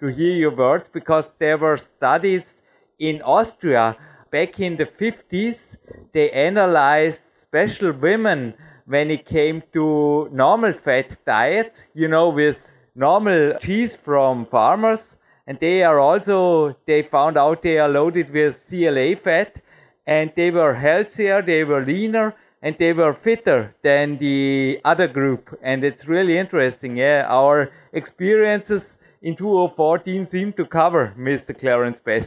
to 0.00 0.06
hear 0.06 0.32
your 0.44 0.56
words 0.56 0.86
because 0.90 1.26
there 1.38 1.58
were 1.58 1.76
studies 1.76 2.54
in 2.98 3.20
Austria 3.20 3.94
back 4.32 4.58
in 4.58 4.78
the 4.78 4.86
50s. 4.86 5.76
They 6.14 6.30
analyzed 6.30 7.24
special 7.42 7.92
women 7.92 8.54
when 8.90 9.08
it 9.08 9.24
came 9.24 9.62
to 9.72 10.28
normal 10.32 10.72
fat 10.84 11.16
diet, 11.24 11.74
you 11.94 12.08
know, 12.08 12.28
with 12.28 12.72
normal 12.96 13.54
cheese 13.60 13.96
from 14.04 14.46
farmers. 14.46 15.00
And 15.46 15.58
they 15.60 15.82
are 15.82 16.00
also, 16.00 16.76
they 16.88 17.02
found 17.04 17.38
out 17.38 17.62
they 17.62 17.78
are 17.78 17.88
loaded 17.88 18.32
with 18.32 18.64
CLA 18.68 19.14
fat 19.14 19.62
and 20.06 20.32
they 20.34 20.50
were 20.50 20.74
healthier, 20.74 21.40
they 21.40 21.62
were 21.62 21.84
leaner, 21.84 22.34
and 22.62 22.74
they 22.80 22.92
were 22.92 23.14
fitter 23.14 23.76
than 23.84 24.18
the 24.18 24.78
other 24.84 25.06
group. 25.06 25.56
And 25.62 25.84
it's 25.84 26.08
really 26.08 26.36
interesting. 26.36 26.96
Yeah, 26.96 27.26
our 27.28 27.70
experiences 27.92 28.82
in 29.22 29.36
2014 29.36 30.26
seem 30.26 30.52
to 30.54 30.64
cover 30.64 31.14
Mr. 31.16 31.58
Clarence 31.58 31.98
Bass. 32.04 32.26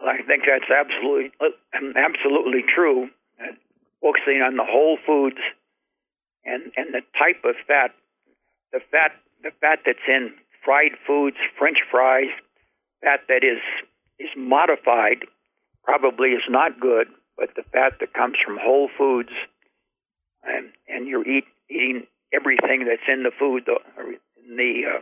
I 0.00 0.22
think 0.26 0.42
that's 0.46 0.70
absolutely 0.70 1.30
absolutely 1.96 2.64
true. 2.74 3.08
Focusing 4.04 4.44
on 4.44 4.56
the 4.60 4.68
whole 4.68 4.98
foods 5.06 5.40
and 6.44 6.68
and 6.76 6.92
the 6.92 7.00
type 7.16 7.40
of 7.44 7.56
fat, 7.66 7.96
the 8.70 8.80
fat 8.92 9.12
the 9.42 9.50
fat 9.60 9.80
that's 9.86 10.04
in 10.06 10.34
fried 10.62 10.92
foods, 11.06 11.36
French 11.58 11.78
fries, 11.90 12.28
fat 13.00 13.20
that 13.28 13.42
is 13.42 13.64
is 14.18 14.28
modified 14.36 15.24
probably 15.84 16.30
is 16.36 16.44
not 16.50 16.78
good, 16.78 17.08
but 17.38 17.48
the 17.56 17.64
fat 17.72 17.94
that 18.00 18.12
comes 18.12 18.36
from 18.44 18.58
whole 18.60 18.90
foods 18.98 19.32
and 20.44 20.70
and 20.88 21.08
you're 21.08 21.26
eat, 21.26 21.44
eating 21.70 22.06
everything 22.32 22.84
that's 22.84 23.08
in 23.08 23.22
the 23.22 23.30
food, 23.38 23.64
the, 23.66 23.78
in 24.46 24.56
the 24.56 24.82
uh, 24.86 25.00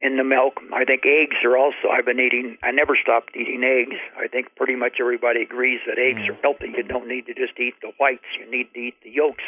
in 0.00 0.16
the 0.16 0.24
milk. 0.24 0.54
I 0.72 0.84
think 0.84 1.02
eggs 1.04 1.36
are 1.44 1.56
also. 1.56 1.92
I've 1.92 2.06
been 2.06 2.20
eating. 2.20 2.56
I 2.62 2.70
never 2.70 2.96
stopped 3.00 3.36
eating 3.36 3.62
eggs. 3.62 4.00
I 4.16 4.28
think 4.28 4.56
pretty 4.56 4.76
much 4.76 4.96
everybody 5.00 5.42
agrees 5.42 5.80
that 5.86 5.98
eggs 5.98 6.22
mm. 6.24 6.30
are 6.30 6.40
healthy. 6.40 6.72
You 6.76 6.82
don't 6.82 7.08
need 7.08 7.26
to 7.26 7.34
just 7.34 7.58
eat 7.58 7.74
the 7.82 7.92
whites. 7.98 8.24
You 8.38 8.50
need 8.50 8.72
to 8.74 8.80
eat 8.80 8.94
the 9.04 9.10
yolks 9.10 9.44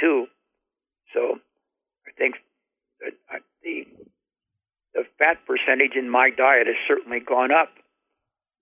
too. 0.00 0.26
So 1.12 1.38
I 2.06 2.10
think 2.16 2.36
that 3.00 3.12
uh, 3.32 3.38
the 3.62 3.86
the 4.94 5.04
fat 5.18 5.38
percentage 5.46 5.94
in 5.96 6.10
my 6.10 6.30
diet 6.30 6.66
has 6.66 6.76
certainly 6.88 7.20
gone 7.20 7.52
up. 7.52 7.68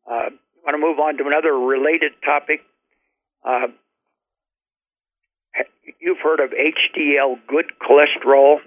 Uh, 0.08 0.34
I 0.34 0.60
want 0.64 0.74
to 0.74 0.78
move 0.78 0.98
on 0.98 1.16
to 1.18 1.24
another 1.26 1.54
related 1.54 2.12
topic. 2.24 2.60
Uh, 3.46 3.68
you've 6.00 6.18
heard 6.22 6.40
of 6.40 6.50
HDL 6.50 7.38
good 7.46 7.72
cholesterol? 7.80 8.58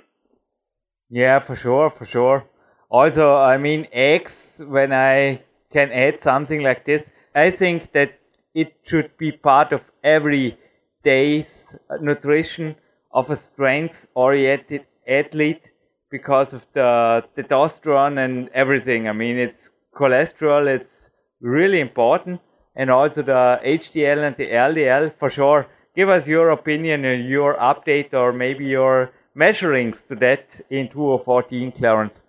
Yeah, 1.11 1.39
for 1.39 1.55
sure, 1.55 1.89
for 1.89 2.05
sure. 2.05 2.45
Also, 2.89 3.35
I 3.35 3.57
mean, 3.57 3.87
eggs, 3.91 4.61
when 4.65 4.93
I 4.93 5.43
can 5.71 5.91
add 5.91 6.21
something 6.21 6.61
like 6.61 6.85
this, 6.85 7.03
I 7.35 7.51
think 7.51 7.91
that 7.91 8.19
it 8.55 8.73
should 8.83 9.17
be 9.17 9.31
part 9.31 9.73
of 9.73 9.81
every 10.03 10.57
day's 11.03 11.51
nutrition 11.99 12.75
of 13.13 13.29
a 13.29 13.35
strength 13.35 14.07
oriented 14.15 14.85
athlete 15.07 15.61
because 16.09 16.53
of 16.53 16.65
the 16.73 17.23
testosterone 17.37 18.17
and 18.23 18.49
everything. 18.53 19.07
I 19.07 19.13
mean, 19.13 19.37
it's 19.37 19.69
cholesterol, 19.93 20.67
it's 20.67 21.09
really 21.41 21.81
important. 21.81 22.39
And 22.75 22.89
also 22.89 23.21
the 23.21 23.59
HDL 23.65 24.27
and 24.27 24.37
the 24.37 24.47
LDL 24.47 25.13
for 25.19 25.29
sure. 25.29 25.67
Give 25.93 26.07
us 26.07 26.25
your 26.25 26.51
opinion 26.51 27.03
and 27.03 27.27
your 27.27 27.55
update 27.55 28.13
or 28.13 28.31
maybe 28.31 28.65
your 28.65 29.11
measurings 29.35 30.01
to 30.09 30.15
that 30.15 30.45
in 30.69 30.89
2014, 30.89 31.71
Clarence. 31.71 32.19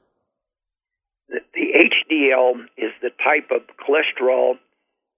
The, 1.29 1.41
the 1.55 1.73
HDL 2.11 2.65
is 2.77 2.93
the 3.01 3.11
type 3.25 3.51
of 3.51 3.63
cholesterol 3.77 4.55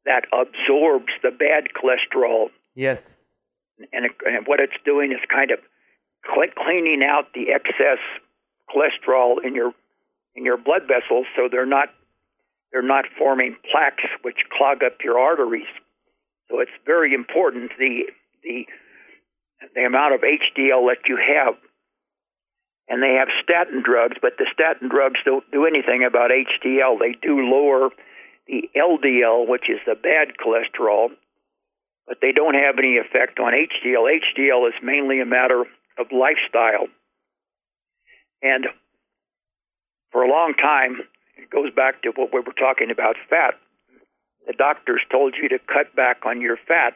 that 0.04 0.24
absorbs 0.32 1.12
the 1.22 1.30
bad 1.30 1.68
cholesterol. 1.74 2.48
Yes. 2.74 3.02
And, 3.92 4.06
it, 4.06 4.12
and 4.24 4.46
what 4.46 4.60
it's 4.60 4.76
doing 4.84 5.12
is 5.12 5.18
kind 5.32 5.50
of 5.50 5.58
cleaning 6.56 7.02
out 7.02 7.32
the 7.34 7.52
excess 7.52 7.98
cholesterol 8.70 9.36
in 9.44 9.54
your 9.54 9.72
in 10.34 10.44
your 10.44 10.56
blood 10.56 10.82
vessels 10.88 11.26
so 11.36 11.48
they're 11.50 11.66
not 11.66 11.88
they're 12.72 12.82
not 12.82 13.04
forming 13.16 13.56
plaques 13.70 14.04
which 14.22 14.36
clog 14.56 14.82
up 14.82 14.98
your 15.02 15.18
arteries. 15.18 15.70
So 16.50 16.60
it's 16.60 16.72
very 16.84 17.14
important 17.14 17.72
the 17.78 18.10
the 18.42 18.66
the 19.74 19.84
amount 19.84 20.14
of 20.14 20.20
HDL 20.20 20.88
that 20.88 21.08
you 21.08 21.16
have. 21.16 21.54
And 22.88 23.02
they 23.02 23.16
have 23.18 23.28
statin 23.42 23.82
drugs, 23.82 24.16
but 24.20 24.36
the 24.36 24.46
statin 24.52 24.88
drugs 24.88 25.20
don't 25.24 25.44
do 25.50 25.64
anything 25.64 26.04
about 26.04 26.30
HDL. 26.30 26.98
They 26.98 27.16
do 27.20 27.40
lower 27.40 27.88
the 28.46 28.68
LDL, 28.76 29.48
which 29.48 29.70
is 29.70 29.80
the 29.86 29.94
bad 29.94 30.36
cholesterol, 30.36 31.08
but 32.06 32.18
they 32.20 32.32
don't 32.32 32.54
have 32.54 32.76
any 32.78 32.98
effect 32.98 33.40
on 33.40 33.52
HDL. 33.54 34.20
HDL 34.20 34.68
is 34.68 34.74
mainly 34.82 35.20
a 35.20 35.26
matter 35.26 35.64
of 35.98 36.06
lifestyle. 36.12 36.88
And 38.42 38.66
for 40.12 40.22
a 40.22 40.28
long 40.28 40.52
time, 40.54 41.00
it 41.36 41.50
goes 41.50 41.72
back 41.74 42.02
to 42.02 42.12
what 42.14 42.32
we 42.32 42.40
were 42.40 42.52
talking 42.52 42.90
about 42.90 43.16
fat. 43.30 43.54
The 44.46 44.52
doctors 44.52 45.00
told 45.10 45.34
you 45.40 45.48
to 45.48 45.58
cut 45.58 45.96
back 45.96 46.26
on 46.26 46.42
your 46.42 46.58
fat. 46.68 46.92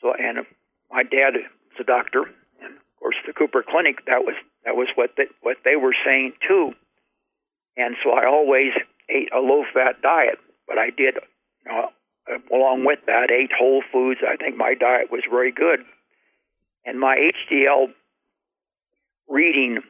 So, 0.00 0.14
and 0.14 0.46
my 0.90 1.02
dad 1.02 1.34
is 1.34 1.80
a 1.80 1.84
doctor, 1.84 2.22
and 2.62 2.74
of 2.74 2.96
course 3.00 3.16
the 3.26 3.32
Cooper 3.32 3.64
Clinic. 3.68 4.06
That 4.06 4.24
was 4.24 4.34
that 4.64 4.76
was 4.76 4.88
what 4.94 5.10
they, 5.16 5.26
what 5.42 5.58
they 5.64 5.76
were 5.76 5.94
saying 6.04 6.34
too. 6.46 6.72
And 7.76 7.96
so 8.02 8.10
I 8.10 8.26
always 8.26 8.72
ate 9.08 9.32
a 9.32 9.40
low-fat 9.40 10.02
diet, 10.02 10.38
but 10.66 10.78
I 10.78 10.90
did, 10.90 11.16
you 11.64 11.72
know, 11.72 11.88
along 12.52 12.84
with 12.84 13.00
that, 13.06 13.30
ate 13.30 13.50
whole 13.52 13.82
foods. 13.92 14.20
I 14.26 14.36
think 14.36 14.56
my 14.56 14.74
diet 14.74 15.10
was 15.10 15.22
very 15.28 15.52
good, 15.52 15.80
and 16.84 17.00
my 17.00 17.16
HDL 17.50 17.88
reading 19.28 19.80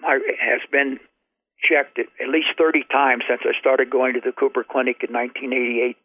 my, 0.00 0.18
has 0.40 0.60
been 0.70 0.98
checked 1.62 1.98
at, 1.98 2.06
at 2.20 2.28
least 2.28 2.48
30 2.58 2.84
times 2.90 3.24
since 3.28 3.40
I 3.44 3.58
started 3.58 3.90
going 3.90 4.14
to 4.14 4.20
the 4.20 4.32
Cooper 4.32 4.64
Clinic 4.64 5.04
in 5.06 5.14
1988, 5.14 5.96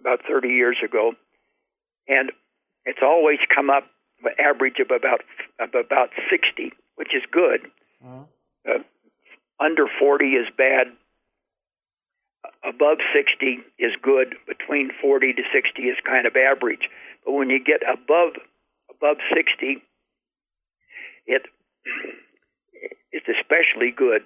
about 0.00 0.20
30 0.26 0.48
years 0.48 0.78
ago, 0.82 1.12
and 2.08 2.32
it's 2.84 3.02
always 3.02 3.38
come 3.54 3.70
up 3.70 3.84
average 4.38 4.78
of 4.80 4.90
about 4.90 5.20
of 5.58 5.70
about 5.74 6.10
60, 6.30 6.72
which 6.96 7.14
is 7.14 7.22
good. 7.30 7.70
Mm-hmm. 8.04 8.22
Uh, 8.68 8.82
under 9.64 9.86
40 9.98 10.24
is 10.24 10.46
bad. 10.56 10.88
Above 12.64 12.98
60 13.14 13.58
is 13.78 13.92
good. 14.02 14.34
Between 14.46 14.90
40 15.00 15.34
to 15.34 15.42
60 15.52 15.82
is 15.82 15.96
kind 16.04 16.26
of 16.26 16.34
average. 16.36 16.88
But 17.24 17.32
when 17.32 17.50
you 17.50 17.62
get 17.62 17.82
above 17.82 18.34
above 18.90 19.18
60, 19.34 19.82
it 21.26 21.42
it's 23.12 23.26
especially 23.28 23.90
good. 23.90 24.22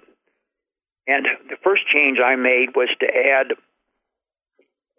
And 1.07 1.25
the 1.49 1.57
first 1.63 1.83
change 1.87 2.19
I 2.23 2.35
made 2.35 2.75
was 2.75 2.89
to 2.99 3.07
add 3.07 3.53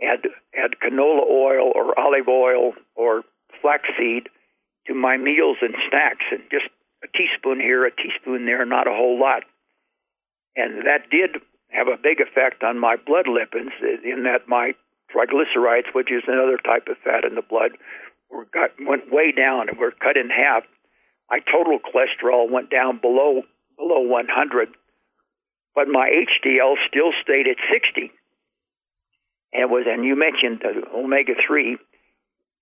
add 0.02 0.24
add 0.56 0.74
canola 0.82 1.28
oil 1.28 1.72
or 1.74 1.98
olive 1.98 2.28
oil 2.28 2.72
or 2.94 3.22
flaxseed 3.60 4.28
to 4.88 4.94
my 4.94 5.16
meals 5.16 5.58
and 5.60 5.74
snacks, 5.88 6.24
and 6.32 6.42
just 6.50 6.66
a 7.04 7.08
teaspoon 7.16 7.60
here, 7.60 7.86
a 7.86 7.90
teaspoon 7.94 8.46
there, 8.46 8.64
not 8.64 8.88
a 8.88 8.92
whole 8.92 9.20
lot. 9.20 9.44
And 10.56 10.86
that 10.86 11.10
did 11.10 11.40
have 11.68 11.86
a 11.86 12.00
big 12.02 12.20
effect 12.20 12.64
on 12.64 12.78
my 12.78 12.96
blood 12.96 13.26
lipids, 13.26 13.70
in 14.02 14.24
that 14.24 14.48
my 14.48 14.72
triglycerides, 15.14 15.94
which 15.94 16.10
is 16.10 16.24
another 16.26 16.58
type 16.58 16.88
of 16.88 16.96
fat 17.04 17.24
in 17.24 17.34
the 17.36 17.42
blood, 17.42 17.72
were 18.30 18.46
got, 18.52 18.70
went 18.80 19.12
way 19.12 19.32
down 19.32 19.68
and 19.68 19.78
were 19.78 19.92
cut 19.92 20.16
in 20.16 20.28
half. 20.28 20.64
My 21.30 21.40
total 21.40 21.78
cholesterol 21.78 22.50
went 22.50 22.70
down 22.70 22.98
below 23.00 23.42
below 23.76 24.00
100, 24.00 24.68
but 25.74 25.86
my 25.86 26.10
HDL 26.10 26.74
still 26.88 27.12
stayed 27.22 27.46
at 27.46 27.56
60. 27.72 28.10
And 29.52 29.62
it 29.62 29.70
was, 29.70 29.84
and 29.86 30.04
you 30.04 30.16
mentioned 30.16 30.62
omega 30.94 31.34
three. 31.46 31.78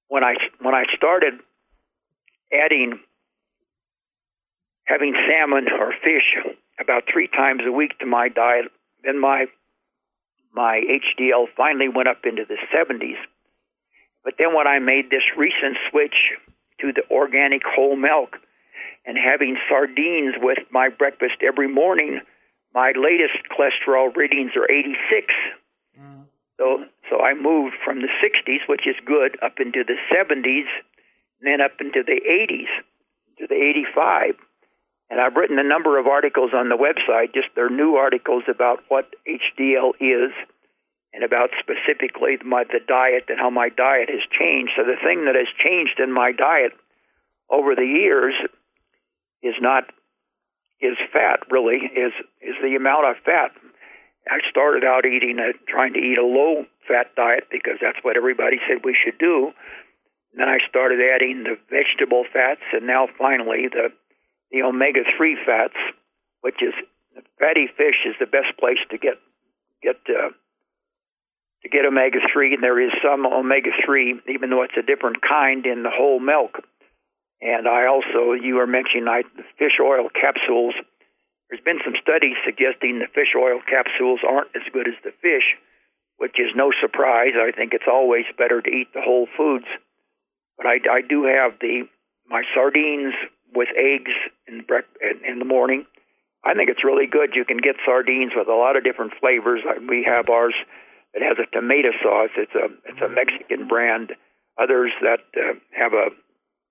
When 0.09 0.23
I 0.23 0.35
when 0.61 0.75
I 0.75 0.85
started 0.97 1.35
adding 2.53 2.99
having 4.87 5.15
salmon 5.29 5.67
or 5.73 5.93
fish 6.03 6.37
about 6.81 7.05
three 7.13 7.29
times 7.29 7.63
a 7.67 7.73
week 7.73 7.99
to 7.99 8.07
my 8.07 8.29
diet, 8.29 8.67
then 9.05 9.21
my 9.21 9.47
my 10.55 10.81
HDL 10.89 11.47
finally 11.55 11.89
went 11.89 12.09
up 12.09 12.25
into 12.25 12.47
the 12.49 12.57
70s. 12.75 13.21
But 14.25 14.35
then 14.39 14.55
when 14.55 14.67
I 14.67 14.79
made 14.79 15.11
this 15.11 15.23
recent 15.37 15.77
switch 15.91 16.17
to 16.81 16.93
the 16.95 17.03
organic 17.11 17.61
whole 17.63 17.95
milk 17.95 18.39
and 19.05 19.19
having 19.19 19.59
sardines 19.69 20.35
with 20.41 20.59
my 20.71 20.89
breakfast 20.89 21.45
every 21.47 21.69
morning, 21.69 22.21
my 22.75 22.93
latest 22.97 23.37
cholesterol 23.53 24.17
readings 24.17 24.53
are 24.57 24.71
86. 24.71 25.27
Mm. 26.01 26.25
So 26.57 26.85
so 27.11 27.21
I 27.21 27.35
moved 27.35 27.77
from 27.85 28.01
the 28.01 28.09
60s, 28.25 28.67
which 28.67 28.87
is 28.87 28.97
good, 29.05 29.37
up 29.43 29.61
into 29.61 29.85
the 29.85 29.97
70s 30.09 30.67
then 31.41 31.61
up 31.61 31.73
into 31.81 32.03
the 32.05 32.21
80s, 32.21 32.71
to 33.39 33.47
the 33.47 33.55
85. 33.55 34.35
And 35.09 35.21
I've 35.21 35.37
written 35.37 35.59
a 35.59 35.63
number 35.63 35.99
of 35.99 36.07
articles 36.07 36.51
on 36.55 36.69
the 36.69 36.77
website, 36.77 37.35
just 37.35 37.49
they're 37.55 37.71
new 37.71 37.95
articles 37.95 38.43
about 38.49 38.81
what 38.89 39.07
HDL 39.27 39.95
is 40.01 40.33
and 41.13 41.25
about 41.25 41.51
specifically 41.61 42.37
my, 42.45 42.65
the 42.65 42.81
diet 42.87 43.25
and 43.29 43.39
how 43.39 43.51
my 43.51 43.69
diet 43.69 44.11
has 44.11 44.21
changed. 44.29 44.73
So 44.77 44.83
the 44.83 45.01
thing 45.03 45.25
that 45.27 45.35
has 45.35 45.49
changed 45.63 46.01
in 46.03 46.13
my 46.13 46.33
diet 46.33 46.73
over 47.49 47.75
the 47.75 47.87
years 47.87 48.35
is 49.43 49.55
not 49.61 49.85
is 50.81 50.97
fat 51.13 51.41
really 51.51 51.77
is 51.77 52.13
is 52.43 52.55
the 52.63 52.77
amount 52.77 53.07
of 53.07 53.17
fat. 53.25 53.53
I 54.29 54.41
started 54.51 54.85
out 54.85 55.07
eating 55.07 55.39
a 55.39 55.57
trying 55.71 55.95
to 55.95 56.01
eat 56.01 56.19
a 56.19 56.27
low 56.27 56.67
fat 56.87 57.15
diet 57.17 57.45
because 57.51 57.79
that's 57.81 58.03
what 58.03 58.17
everybody 58.17 58.59
said 58.69 58.85
we 58.85 58.97
should 58.97 59.19
do. 59.19 59.53
Then 60.37 60.49
I 60.49 60.59
started 60.69 61.01
adding 61.01 61.45
the 61.45 61.57
vegetable 61.73 62.25
fats, 62.31 62.61
and 62.73 62.87
now 62.87 63.09
finally 63.19 63.69
the 63.73 63.89
the 64.53 64.63
omega 64.63 65.01
three 65.17 65.37
fats, 65.45 65.77
which 66.43 66.63
is 66.63 66.75
fatty 67.41 67.67
fish 67.77 68.05
is 68.07 68.15
the 68.21 68.29
best 68.29 68.53
place 68.61 68.79
to 68.91 68.99
get 68.99 69.17
get 69.83 69.97
uh, 70.09 70.29
to 71.63 71.69
get 71.73 71.87
omega 71.87 72.21
three. 72.33 72.53
And 72.53 72.63
there 72.63 72.79
is 72.79 72.93
some 73.03 73.25
omega 73.25 73.71
three, 73.85 74.21
even 74.29 74.51
though 74.51 74.63
it's 74.63 74.77
a 74.77 74.85
different 74.85 75.25
kind 75.25 75.65
in 75.65 75.83
the 75.83 75.91
whole 75.91 76.21
milk. 76.21 76.61
And 77.41 77.67
I 77.67 77.87
also, 77.87 78.33
you 78.33 78.57
were 78.57 78.67
mentioning 78.67 79.09
I, 79.09 79.23
the 79.37 79.45
fish 79.59 79.81
oil 79.81 80.09
capsules. 80.09 80.75
There's 81.49 81.65
been 81.65 81.81
some 81.85 81.97
studies 82.01 82.37
suggesting 82.45 82.99
the 82.99 83.13
fish 83.13 83.33
oil 83.37 83.61
capsules 83.65 84.21
aren't 84.27 84.57
as 84.57 84.69
good 84.73 84.89
as 84.89 84.97
the 85.05 85.13
fish, 85.21 85.57
which 86.17 86.41
is 86.41 86.57
no 86.57 86.73
surprise. 86.81 87.37
I 87.37 87.53
think 87.53 87.73
it's 87.73 87.89
always 87.89 88.25
better 88.37 88.61
to 88.61 88.71
eat 88.71 88.89
the 88.93 89.05
whole 89.05 89.29
foods 89.37 89.69
but 90.57 90.67
I, 90.67 90.79
I 90.91 91.01
do 91.07 91.25
have 91.25 91.59
the 91.61 91.85
my 92.29 92.43
sardines 92.55 93.15
with 93.55 93.69
eggs 93.77 94.13
in, 94.49 94.65
in 94.67 95.33
in 95.33 95.39
the 95.39 95.45
morning. 95.45 95.87
I 96.45 96.55
think 96.55 96.71
it's 96.71 96.85
really 96.85 97.07
good. 97.07 97.35
You 97.35 97.45
can 97.45 97.59
get 97.59 97.77
sardines 97.85 98.33
with 98.37 98.49
a 98.49 98.55
lot 98.55 98.77
of 98.77 98.85
different 98.85 99.15
flavors. 99.21 99.61
We 99.89 100.07
have 100.07 100.29
ours 100.29 100.55
that 101.15 101.23
has 101.23 101.39
a 101.43 101.51
tomato 101.51 101.91
sauce. 102.03 102.31
It's 102.37 102.55
a 102.55 102.71
it's 102.85 103.03
a 103.03 103.09
Mexican 103.09 103.69
brand. 103.69 104.13
Others 104.59 104.93
that 105.03 105.21
uh, 105.37 105.59
have 105.77 105.93
a, 105.93 106.09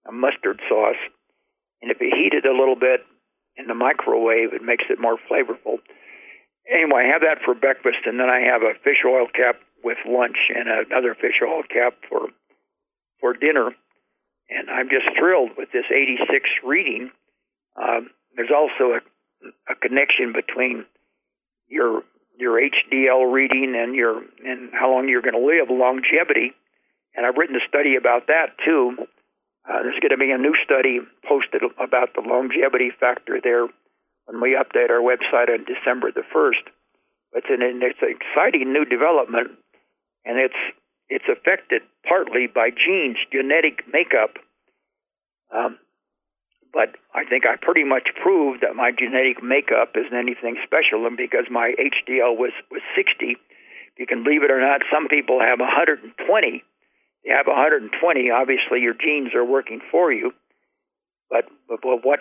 a 0.09 0.11
mustard 0.11 0.59
sauce. 0.67 0.97
And 1.81 1.91
if 1.91 2.01
you 2.01 2.09
heat 2.09 2.33
it 2.33 2.45
a 2.45 2.57
little 2.57 2.75
bit 2.75 3.05
in 3.57 3.67
the 3.67 3.75
microwave, 3.75 4.53
it 4.53 4.63
makes 4.63 4.85
it 4.89 4.99
more 4.99 5.17
flavorful. 5.29 5.77
Anyway, 6.65 7.05
I 7.05 7.13
have 7.13 7.21
that 7.21 7.45
for 7.45 7.53
breakfast, 7.53 8.09
and 8.09 8.19
then 8.19 8.29
I 8.29 8.41
have 8.41 8.63
a 8.63 8.73
fish 8.83 9.05
oil 9.05 9.27
cap 9.29 9.61
with 9.83 9.97
lunch 10.07 10.49
and 10.49 10.65
another 10.67 11.13
fish 11.13 11.37
oil 11.45 11.61
cap 11.61 11.93
for 12.09 12.33
for 13.19 13.33
dinner, 13.33 13.71
and 14.49 14.69
I'm 14.69 14.89
just 14.89 15.05
thrilled 15.17 15.51
with 15.57 15.71
this 15.71 15.85
86 15.89 16.49
reading. 16.63 17.11
Um, 17.75 18.09
there's 18.35 18.51
also 18.53 18.99
a, 18.99 19.71
a 19.71 19.75
connection 19.75 20.33
between 20.33 20.85
your 21.67 22.03
your 22.37 22.59
HDL 22.59 23.31
reading 23.31 23.75
and 23.77 23.95
your 23.95 24.21
and 24.45 24.71
how 24.73 24.91
long 24.91 25.07
you're 25.07 25.21
going 25.21 25.39
to 25.39 25.45
live, 25.45 25.69
longevity. 25.69 26.53
And 27.15 27.25
I've 27.25 27.37
written 27.37 27.55
a 27.55 27.67
study 27.67 27.95
about 27.95 28.27
that 28.27 28.57
too. 28.63 28.95
Uh, 29.65 29.81
there's 29.81 29.99
going 29.99 30.11
to 30.11 30.17
be 30.17 30.31
a 30.31 30.37
new 30.37 30.53
study 30.63 30.99
posted 31.27 31.63
about 31.79 32.13
the 32.13 32.21
longevity 32.21 32.91
factor 32.99 33.39
there 33.41 33.67
when 34.25 34.41
we 34.41 34.53
update 34.53 34.89
our 34.91 35.01
website 35.01 35.49
on 35.49 35.65
December 35.65 36.11
the 36.11 36.27
first. 36.31 36.61
It's 37.33 37.47
an 37.49 37.61
it's 37.61 37.99
an 38.01 38.13
exciting 38.13 38.71
new 38.71 38.85
development, 38.85 39.51
and 40.23 40.39
it's 40.39 40.59
it's 41.09 41.25
affected 41.29 41.81
partly 42.07 42.47
by 42.47 42.69
genes, 42.69 43.17
genetic 43.31 43.83
makeup. 43.91 44.37
Um, 45.53 45.77
but 46.73 46.95
I 47.13 47.23
think 47.23 47.45
I 47.45 47.55
pretty 47.55 47.83
much 47.83 48.09
proved 48.21 48.61
that 48.61 48.75
my 48.75 48.91
genetic 48.91 49.41
makeup 49.41 49.95
isn't 49.95 50.17
anything 50.17 50.57
special, 50.65 51.05
and 51.07 51.15
because 51.15 51.45
my 51.49 51.73
HDL 51.79 52.35
was 52.35 52.51
was 52.69 52.81
60, 52.95 53.37
you 53.97 54.05
can 54.05 54.23
believe 54.23 54.43
it 54.43 54.51
or 54.51 54.59
not, 54.59 54.81
some 54.91 55.07
people 55.07 55.39
have 55.39 55.59
120. 55.59 56.63
You 57.23 57.33
have 57.33 57.47
120. 57.47 58.29
Obviously, 58.29 58.81
your 58.81 58.93
genes 58.93 59.33
are 59.33 59.45
working 59.45 59.79
for 59.89 60.11
you. 60.11 60.33
But, 61.29 61.45
but, 61.67 61.79
but 61.81 62.05
what 62.05 62.19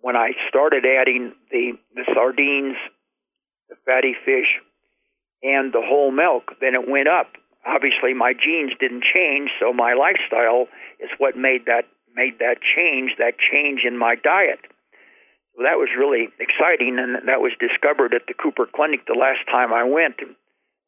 when 0.00 0.16
I 0.16 0.32
started 0.48 0.84
adding 0.86 1.32
the 1.50 1.72
the 1.94 2.04
sardines, 2.14 2.76
the 3.68 3.76
fatty 3.84 4.14
fish, 4.24 4.60
and 5.42 5.72
the 5.72 5.82
whole 5.84 6.10
milk, 6.10 6.52
then 6.60 6.74
it 6.74 6.88
went 6.88 7.08
up. 7.08 7.32
Obviously, 7.66 8.14
my 8.14 8.32
genes 8.32 8.72
didn't 8.80 9.04
change, 9.04 9.50
so 9.60 9.72
my 9.72 9.92
lifestyle 9.92 10.68
is 10.98 11.10
what 11.18 11.36
made 11.36 11.66
that 11.66 11.84
made 12.16 12.38
that 12.38 12.58
change. 12.64 13.12
That 13.18 13.38
change 13.38 13.84
in 13.84 13.98
my 13.98 14.16
diet. 14.16 14.60
So 15.56 15.62
that 15.62 15.76
was 15.76 15.92
really 15.96 16.28
exciting, 16.40 16.98
and 16.98 17.28
that 17.28 17.40
was 17.40 17.52
discovered 17.60 18.14
at 18.14 18.26
the 18.26 18.34
Cooper 18.34 18.66
Clinic 18.66 19.06
the 19.06 19.18
last 19.18 19.44
time 19.50 19.72
I 19.72 19.84
went. 19.84 20.16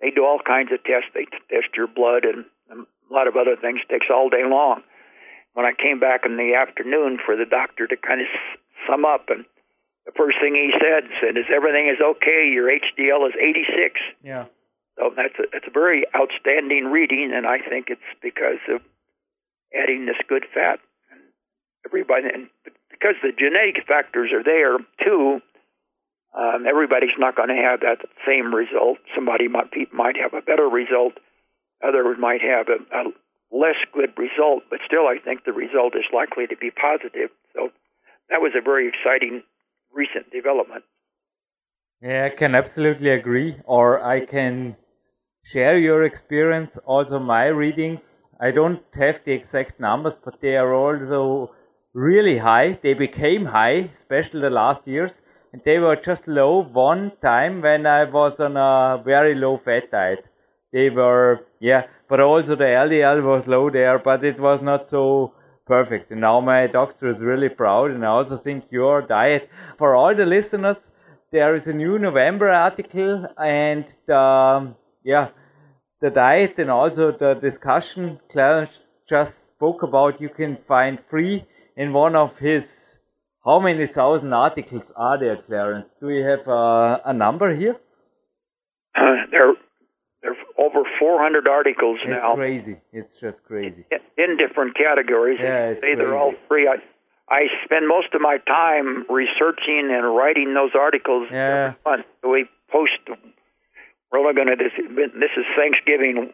They 0.00 0.10
do 0.10 0.24
all 0.24 0.40
kinds 0.40 0.72
of 0.72 0.82
tests. 0.82 1.10
They 1.14 1.26
test 1.52 1.76
your 1.76 1.86
blood 1.86 2.24
and 2.24 2.44
a 2.70 3.12
lot 3.12 3.28
of 3.28 3.36
other 3.36 3.54
things. 3.54 3.80
It 3.84 3.92
takes 3.92 4.10
all 4.10 4.28
day 4.28 4.44
long. 4.48 4.82
When 5.54 5.66
I 5.66 5.76
came 5.76 6.00
back 6.00 6.24
in 6.24 6.36
the 6.36 6.56
afternoon 6.56 7.18
for 7.24 7.36
the 7.36 7.44
doctor 7.44 7.86
to 7.86 7.96
kind 7.96 8.22
of 8.22 8.26
sum 8.88 9.04
up, 9.04 9.28
and 9.28 9.44
the 10.06 10.12
first 10.16 10.40
thing 10.40 10.54
he 10.56 10.72
said 10.80 11.04
said, 11.20 11.36
"Is 11.36 11.46
everything 11.52 11.88
is 11.88 12.00
okay? 12.00 12.48
Your 12.48 12.70
HDL 12.70 13.28
is 13.28 13.34
86." 13.38 14.00
Yeah. 14.24 14.46
So 14.98 15.10
that's 15.16 15.34
a, 15.38 15.44
that's 15.52 15.66
a 15.66 15.72
very 15.72 16.04
outstanding 16.14 16.86
reading, 16.86 17.32
and 17.34 17.46
I 17.46 17.58
think 17.58 17.86
it's 17.88 18.00
because 18.22 18.60
of 18.68 18.82
adding 19.72 20.06
this 20.06 20.20
good 20.28 20.44
fat. 20.52 20.80
Everybody, 21.86 22.28
and 22.32 22.48
because 22.90 23.16
the 23.22 23.32
genetic 23.32 23.86
factors 23.88 24.30
are 24.32 24.44
there 24.44 24.78
too, 25.02 25.40
um, 26.36 26.64
everybody's 26.68 27.16
not 27.18 27.36
going 27.36 27.48
to 27.48 27.60
have 27.60 27.80
that 27.80 28.06
same 28.26 28.54
result. 28.54 28.98
Somebody 29.14 29.48
might 29.48 29.72
might 29.92 30.16
have 30.16 30.34
a 30.34 30.44
better 30.44 30.68
result. 30.68 31.14
Others 31.82 32.16
might 32.20 32.40
have 32.40 32.68
a, 32.68 32.78
a 32.94 33.10
less 33.50 33.76
good 33.92 34.12
result, 34.16 34.62
but 34.70 34.78
still, 34.86 35.08
I 35.08 35.18
think 35.22 35.44
the 35.44 35.52
result 35.52 35.94
is 35.96 36.04
likely 36.12 36.46
to 36.46 36.56
be 36.56 36.70
positive. 36.70 37.30
So 37.54 37.70
that 38.30 38.40
was 38.40 38.52
a 38.56 38.62
very 38.62 38.88
exciting 38.88 39.42
recent 39.92 40.30
development. 40.30 40.84
Yeah, 42.00 42.30
I 42.32 42.36
can 42.36 42.54
absolutely 42.54 43.10
agree. 43.10 43.56
Or 43.64 44.02
I 44.02 44.24
can 44.24 44.76
share 45.44 45.78
your 45.78 46.04
experience. 46.04 46.78
Also, 46.86 47.18
my 47.18 47.46
readings. 47.46 48.24
I 48.40 48.50
don't 48.50 48.82
have 48.94 49.20
the 49.24 49.32
exact 49.32 49.78
numbers, 49.78 50.18
but 50.24 50.40
they 50.40 50.56
are 50.56 50.74
also 50.74 51.54
really 51.94 52.38
high. 52.38 52.78
They 52.82 52.94
became 52.94 53.44
high, 53.46 53.90
especially 53.94 54.40
the 54.40 54.50
last 54.50 54.86
years, 54.86 55.20
and 55.52 55.62
they 55.64 55.78
were 55.78 55.96
just 55.96 56.26
low 56.26 56.62
one 56.64 57.12
time 57.22 57.60
when 57.62 57.86
I 57.86 58.04
was 58.04 58.40
on 58.40 58.56
a 58.56 59.02
very 59.04 59.34
low 59.34 59.58
fat 59.58 59.90
diet. 59.90 60.24
They 60.72 60.90
were, 60.90 61.40
yeah, 61.60 61.82
but 62.08 62.20
also 62.20 62.56
the 62.56 62.64
LDL 62.64 63.22
was 63.22 63.46
low 63.46 63.70
there, 63.70 63.98
but 63.98 64.24
it 64.24 64.40
was 64.40 64.60
not 64.62 64.88
so 64.88 65.34
perfect. 65.66 66.10
And 66.10 66.20
now 66.20 66.40
my 66.40 66.66
doctor 66.66 67.08
is 67.08 67.20
really 67.20 67.48
proud, 67.48 67.90
and 67.90 68.04
I 68.04 68.08
also 68.08 68.36
think 68.36 68.64
your 68.70 69.02
diet 69.02 69.48
for 69.78 69.94
all 69.94 70.14
the 70.14 70.26
listeners. 70.26 70.78
There 71.30 71.54
is 71.54 71.66
a 71.66 71.72
new 71.72 71.98
November 71.98 72.50
article, 72.50 73.26
and 73.38 73.84
the, 74.06 74.74
yeah, 75.04 75.28
the 76.00 76.10
diet 76.10 76.54
and 76.58 76.70
also 76.70 77.12
the 77.12 77.34
discussion 77.34 78.20
Clarence 78.30 78.78
just 79.08 79.46
spoke 79.46 79.82
about. 79.82 80.20
You 80.20 80.28
can 80.28 80.58
find 80.66 80.98
free 81.10 81.46
in 81.76 81.92
one 81.92 82.16
of 82.16 82.36
his. 82.38 82.66
How 83.44 83.58
many 83.58 83.86
thousand 83.86 84.32
articles 84.32 84.92
are 84.96 85.18
there, 85.18 85.36
Clarence? 85.36 85.88
Do 86.00 86.10
you 86.10 86.24
have 86.24 86.46
a, 86.46 87.00
a 87.06 87.12
number 87.12 87.54
here? 87.56 87.76
Uh, 88.94 89.26
there 89.30 89.54
there's 90.22 90.36
over 90.56 90.82
400 90.98 91.48
articles 91.48 91.98
it's 92.02 92.10
now. 92.10 92.32
It's 92.32 92.36
crazy. 92.36 92.76
It's 92.92 93.16
just 93.16 93.42
crazy. 93.44 93.84
In 94.16 94.36
different 94.36 94.76
categories. 94.76 95.38
Yeah, 95.42 95.74
it's 95.74 95.80
they're 95.80 96.16
all 96.16 96.34
free. 96.48 96.68
I, 96.68 96.76
I 97.28 97.46
spend 97.64 97.88
most 97.88 98.14
of 98.14 98.20
my 98.20 98.38
time 98.46 99.04
researching 99.10 99.90
and 99.92 100.14
writing 100.14 100.54
those 100.54 100.70
articles 100.78 101.26
yeah. 101.32 101.74
every 101.84 101.98
month. 101.98 102.06
We 102.22 102.46
post. 102.70 102.92
We're 104.12 104.20
only 104.20 104.34
going 104.34 104.52
to. 104.52 104.56
This, 104.60 104.76
this 104.76 105.34
is 105.40 105.46
Thanksgiving 105.56 106.32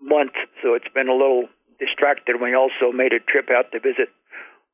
month, 0.00 0.32
so 0.62 0.72
it's 0.72 0.88
been 0.94 1.08
a 1.08 1.12
little 1.12 1.48
distracted. 1.78 2.40
We 2.40 2.54
also 2.54 2.92
made 2.92 3.12
a 3.12 3.20
trip 3.20 3.52
out 3.52 3.72
to 3.72 3.78
visit 3.78 4.08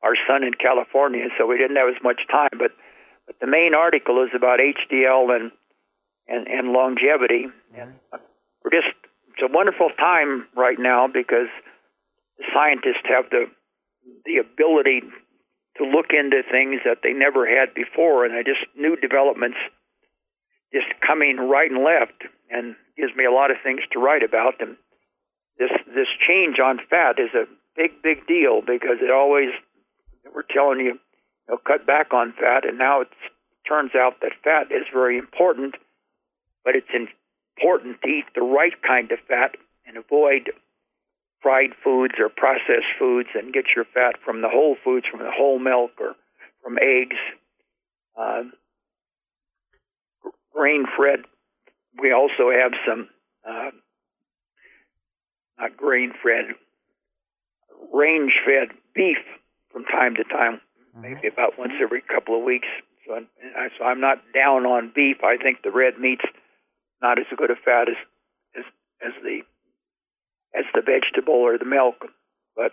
our 0.01 0.15
son 0.27 0.43
in 0.43 0.53
California, 0.55 1.27
so 1.37 1.45
we 1.45 1.57
didn't 1.57 1.75
have 1.75 1.89
as 1.89 2.01
much 2.01 2.21
time. 2.31 2.55
But 2.57 2.71
but 3.27 3.35
the 3.39 3.47
main 3.47 3.75
article 3.75 4.23
is 4.23 4.31
about 4.35 4.59
HDL 4.59 5.35
and 5.35 5.51
and, 6.27 6.47
and 6.47 6.71
longevity. 6.71 7.51
And 7.75 7.93
we're 8.63 8.71
just 8.71 8.95
it's 9.35 9.43
a 9.43 9.51
wonderful 9.51 9.89
time 9.99 10.47
right 10.55 10.79
now 10.79 11.07
because 11.11 11.51
the 12.37 12.45
scientists 12.53 13.03
have 13.11 13.29
the 13.29 13.51
the 14.25 14.37
ability 14.37 15.03
to 15.77 15.83
look 15.83 16.11
into 16.11 16.43
things 16.49 16.81
that 16.85 16.99
they 17.03 17.13
never 17.13 17.47
had 17.47 17.73
before, 17.73 18.25
and 18.25 18.35
they 18.35 18.43
just 18.43 18.63
new 18.75 18.95
developments 18.95 19.57
just 20.73 20.87
coming 21.05 21.37
right 21.37 21.69
and 21.69 21.83
left, 21.83 22.23
and 22.49 22.75
gives 22.97 23.15
me 23.15 23.25
a 23.25 23.31
lot 23.31 23.51
of 23.51 23.57
things 23.63 23.81
to 23.91 23.99
write 23.99 24.23
about. 24.23 24.61
And 24.61 24.77
this 25.57 25.71
this 25.87 26.07
change 26.27 26.59
on 26.59 26.79
fat 26.89 27.19
is 27.19 27.33
a 27.33 27.45
big 27.75 28.01
big 28.01 28.27
deal 28.27 28.61
because 28.61 28.99
it 29.01 29.11
always 29.11 29.49
we're 30.33 30.43
telling 30.43 30.79
you, 30.79 30.95
you 30.95 31.49
know, 31.49 31.57
cut 31.57 31.85
back 31.85 32.13
on 32.13 32.33
fat, 32.33 32.65
and 32.65 32.77
now 32.77 33.01
it 33.01 33.09
turns 33.67 33.91
out 33.95 34.21
that 34.21 34.31
fat 34.43 34.71
is 34.71 34.85
very 34.93 35.17
important, 35.17 35.75
but 36.63 36.75
it's 36.75 36.91
important 36.93 38.01
to 38.01 38.07
eat 38.07 38.25
the 38.35 38.41
right 38.41 38.73
kind 38.85 39.11
of 39.11 39.19
fat 39.27 39.55
and 39.85 39.97
avoid 39.97 40.51
fried 41.41 41.71
foods 41.83 42.13
or 42.19 42.29
processed 42.29 42.93
foods 42.99 43.29
and 43.33 43.53
get 43.53 43.65
your 43.75 43.85
fat 43.85 44.15
from 44.23 44.41
the 44.41 44.49
whole 44.49 44.77
foods, 44.83 45.05
from 45.09 45.19
the 45.19 45.31
whole 45.31 45.59
milk 45.59 45.91
or 45.99 46.15
from 46.63 46.77
eggs. 46.79 47.17
Uh, 48.17 48.43
grain 50.53 50.85
fed. 50.97 51.25
We 52.01 52.13
also 52.13 52.51
have 52.51 52.71
some 52.87 53.09
uh, 53.47 53.71
not 55.59 55.77
grain 55.77 56.13
fed, 56.23 56.55
range 57.93 58.33
fed 58.45 58.69
beef 58.95 59.17
from 59.71 59.85
time 59.85 60.15
to 60.15 60.23
time, 60.23 60.61
mm-hmm. 60.95 61.01
maybe 61.01 61.27
about 61.27 61.57
once 61.57 61.73
every 61.81 62.01
couple 62.01 62.37
of 62.37 62.43
weeks. 62.43 62.67
So, 63.07 63.13
I, 63.15 63.67
so 63.77 63.85
I'm 63.85 63.99
not 63.99 64.19
down 64.33 64.65
on 64.65 64.91
beef. 64.93 65.17
I 65.23 65.37
think 65.37 65.63
the 65.63 65.71
red 65.71 65.99
meat's 65.99 66.25
not 67.01 67.19
as 67.19 67.25
good 67.35 67.51
a 67.51 67.55
fat 67.55 67.89
as 67.89 67.95
as 68.57 68.65
as 69.05 69.13
the 69.23 69.41
as 70.53 70.65
the 70.73 70.81
vegetable 70.81 71.33
or 71.33 71.57
the 71.57 71.65
milk, 71.65 72.05
but 72.55 72.71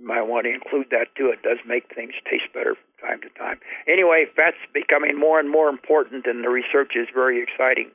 might 0.00 0.22
want 0.22 0.46
to 0.46 0.52
include 0.52 0.86
that 0.90 1.08
too. 1.16 1.32
It 1.32 1.42
does 1.42 1.58
make 1.66 1.94
things 1.94 2.12
taste 2.28 2.52
better 2.54 2.74
from 2.74 3.08
time 3.08 3.20
to 3.22 3.38
time. 3.38 3.58
Anyway, 3.88 4.26
fat's 4.36 4.56
becoming 4.72 5.18
more 5.18 5.38
and 5.38 5.50
more 5.50 5.68
important, 5.68 6.26
and 6.26 6.44
the 6.44 6.48
research 6.48 6.92
is 6.96 7.08
very 7.14 7.42
exciting. 7.42 7.90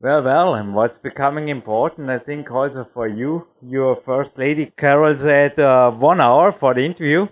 Well, 0.00 0.22
well, 0.22 0.54
and 0.54 0.74
what's 0.74 0.98
becoming 0.98 1.48
important, 1.48 2.10
I 2.10 2.18
think, 2.18 2.50
also 2.50 2.86
for 2.92 3.08
you, 3.08 3.46
your 3.62 3.96
first 4.04 4.36
lady, 4.36 4.72
Carol 4.76 5.18
said 5.18 5.58
uh, 5.58 5.90
one 5.92 6.20
hour 6.20 6.52
for 6.52 6.74
the 6.74 6.84
interview, 6.84 7.28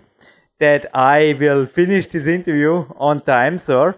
that 0.59 0.85
I 0.95 1.35
will 1.39 1.65
finish 1.67 2.07
this 2.07 2.25
interview 2.25 2.85
on 2.97 3.19
time, 3.19 3.59
sir. 3.59 3.95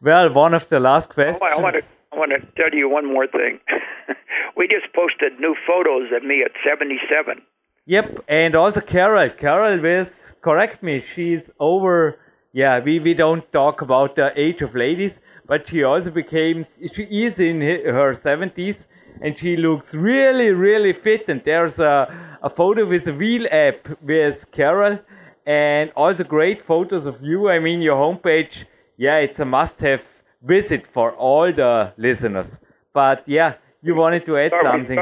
Well, 0.00 0.32
one 0.32 0.54
of 0.54 0.68
the 0.68 0.80
last 0.80 1.10
questions. 1.10 1.38
Oh, 1.42 1.58
I 1.58 1.60
want 1.60 1.76
to, 1.76 1.82
I 2.12 2.16
want 2.16 2.32
to 2.32 2.40
tell 2.60 2.72
you 2.72 2.88
one 2.88 3.06
more 3.06 3.26
thing. 3.26 3.60
we 4.56 4.66
just 4.66 4.92
posted 4.94 5.38
new 5.38 5.54
photos 5.66 6.08
of 6.16 6.24
me 6.24 6.42
at 6.42 6.52
77. 6.66 7.42
Yep, 7.88 8.24
and 8.28 8.54
also 8.54 8.82
Carol. 8.82 9.30
Carol 9.30 9.80
will 9.80 10.04
correct 10.42 10.82
me. 10.82 11.00
She's 11.00 11.48
over. 11.58 12.18
Yeah, 12.52 12.80
we, 12.80 13.00
we 13.00 13.14
don't 13.14 13.50
talk 13.50 13.80
about 13.80 14.14
the 14.14 14.30
age 14.38 14.60
of 14.60 14.74
ladies, 14.74 15.20
but 15.46 15.66
she 15.66 15.84
also 15.84 16.10
became. 16.10 16.66
She 16.92 17.04
is 17.04 17.40
in 17.40 17.62
her 17.62 18.14
70s, 18.14 18.84
and 19.22 19.38
she 19.38 19.56
looks 19.56 19.94
really, 19.94 20.50
really 20.50 20.92
fit. 20.92 21.30
And 21.30 21.40
there's 21.46 21.78
a, 21.78 22.14
a 22.42 22.50
photo 22.50 22.86
with 22.86 23.08
a 23.08 23.14
wheel 23.14 23.46
app 23.50 23.88
with 24.02 24.44
Carol, 24.52 24.98
and 25.46 25.90
also 25.96 26.24
great 26.24 26.66
photos 26.66 27.06
of 27.06 27.16
you. 27.22 27.48
I 27.48 27.58
mean, 27.58 27.80
your 27.80 27.96
homepage. 27.96 28.66
Yeah, 28.98 29.16
it's 29.16 29.38
a 29.38 29.46
must-have 29.46 30.02
visit 30.42 30.86
for 30.92 31.12
all 31.12 31.50
the 31.50 31.94
listeners. 31.96 32.58
But 32.92 33.22
yeah, 33.26 33.54
you 33.80 33.94
wanted 33.94 34.26
to 34.26 34.36
add 34.36 34.52
something. 34.60 34.98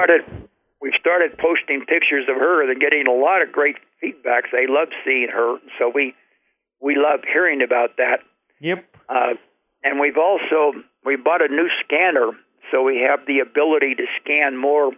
We 0.80 0.92
started, 1.00 1.38
posting 1.38 1.84
pictures 1.86 2.26
of 2.28 2.36
her 2.36 2.62
and 2.62 2.80
getting 2.80 3.04
a 3.08 3.12
lot 3.12 3.42
of 3.42 3.50
great 3.50 3.76
feedbacks. 4.02 4.52
They 4.52 4.66
love 4.68 4.88
seeing 5.04 5.28
her, 5.32 5.56
so 5.78 5.90
we 5.92 6.14
we 6.80 6.96
love 6.96 7.20
hearing 7.24 7.62
about 7.62 7.96
that. 7.96 8.20
Yep. 8.60 8.84
Uh, 9.08 9.34
and 9.82 10.00
we've 10.00 10.18
also 10.18 10.72
we 11.04 11.16
bought 11.16 11.42
a 11.42 11.48
new 11.48 11.68
scanner, 11.84 12.32
so 12.70 12.82
we 12.82 13.06
have 13.08 13.26
the 13.26 13.40
ability 13.40 13.94
to 13.94 14.04
scan 14.20 14.56
more 14.56 14.92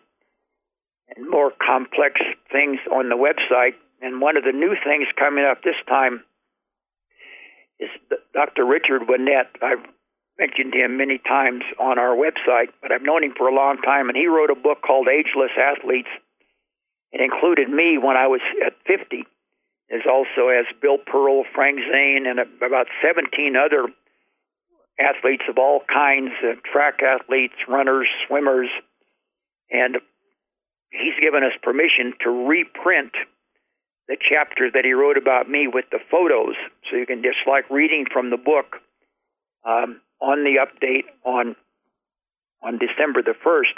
and 1.14 1.30
more 1.30 1.52
complex 1.64 2.20
things 2.50 2.78
on 2.92 3.08
the 3.08 3.16
website. 3.16 3.74
And 4.00 4.20
one 4.20 4.36
of 4.36 4.44
the 4.44 4.52
new 4.52 4.74
things 4.84 5.08
coming 5.18 5.44
up 5.44 5.62
this 5.62 5.78
time 5.88 6.22
is 7.80 7.88
Dr. 8.34 8.64
Richard 8.64 9.02
Winett. 9.08 9.48
I've 9.62 9.84
mentioned 10.38 10.74
him 10.74 10.96
many 10.96 11.18
times 11.18 11.64
on 11.80 11.98
our 11.98 12.14
website, 12.14 12.70
but 12.80 12.92
I've 12.92 13.02
known 13.02 13.24
him 13.24 13.34
for 13.36 13.48
a 13.48 13.54
long 13.54 13.78
time, 13.78 14.08
and 14.08 14.16
he 14.16 14.26
wrote 14.26 14.50
a 14.50 14.54
book 14.54 14.78
called 14.86 15.08
Ageless 15.08 15.50
Athletes. 15.58 16.08
It 17.10 17.20
included 17.20 17.68
me 17.68 17.98
when 17.98 18.16
I 18.16 18.28
was 18.28 18.40
at 18.64 18.74
50, 18.86 19.24
as 19.90 20.02
also 20.08 20.48
as 20.48 20.66
Bill 20.80 20.98
Pearl, 20.98 21.44
Frank 21.54 21.80
Zane, 21.90 22.26
and 22.26 22.38
about 22.38 22.86
17 23.02 23.56
other 23.56 23.88
athletes 25.00 25.44
of 25.48 25.58
all 25.58 25.80
kinds, 25.92 26.30
uh, 26.42 26.54
track 26.70 27.02
athletes, 27.02 27.54
runners, 27.68 28.06
swimmers, 28.26 28.68
and 29.70 29.96
he's 30.90 31.14
given 31.20 31.42
us 31.42 31.52
permission 31.62 32.12
to 32.20 32.30
reprint 32.30 33.12
the 34.08 34.16
chapter 34.16 34.70
that 34.72 34.84
he 34.84 34.92
wrote 34.92 35.18
about 35.18 35.50
me 35.50 35.68
with 35.68 35.84
the 35.90 36.00
photos, 36.10 36.54
so 36.88 36.96
you 36.96 37.06
can 37.06 37.22
just 37.22 37.38
like 37.46 37.68
reading 37.70 38.06
from 38.10 38.30
the 38.30 38.36
book 38.36 38.76
um, 39.66 40.00
on 40.20 40.44
the 40.44 40.56
update 40.58 41.04
on 41.24 41.56
on 42.62 42.78
December 42.78 43.22
the 43.22 43.34
first. 43.42 43.74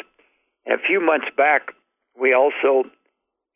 And 0.66 0.78
a 0.78 0.82
few 0.82 1.00
months 1.00 1.26
back, 1.36 1.72
we 2.18 2.32
also 2.32 2.88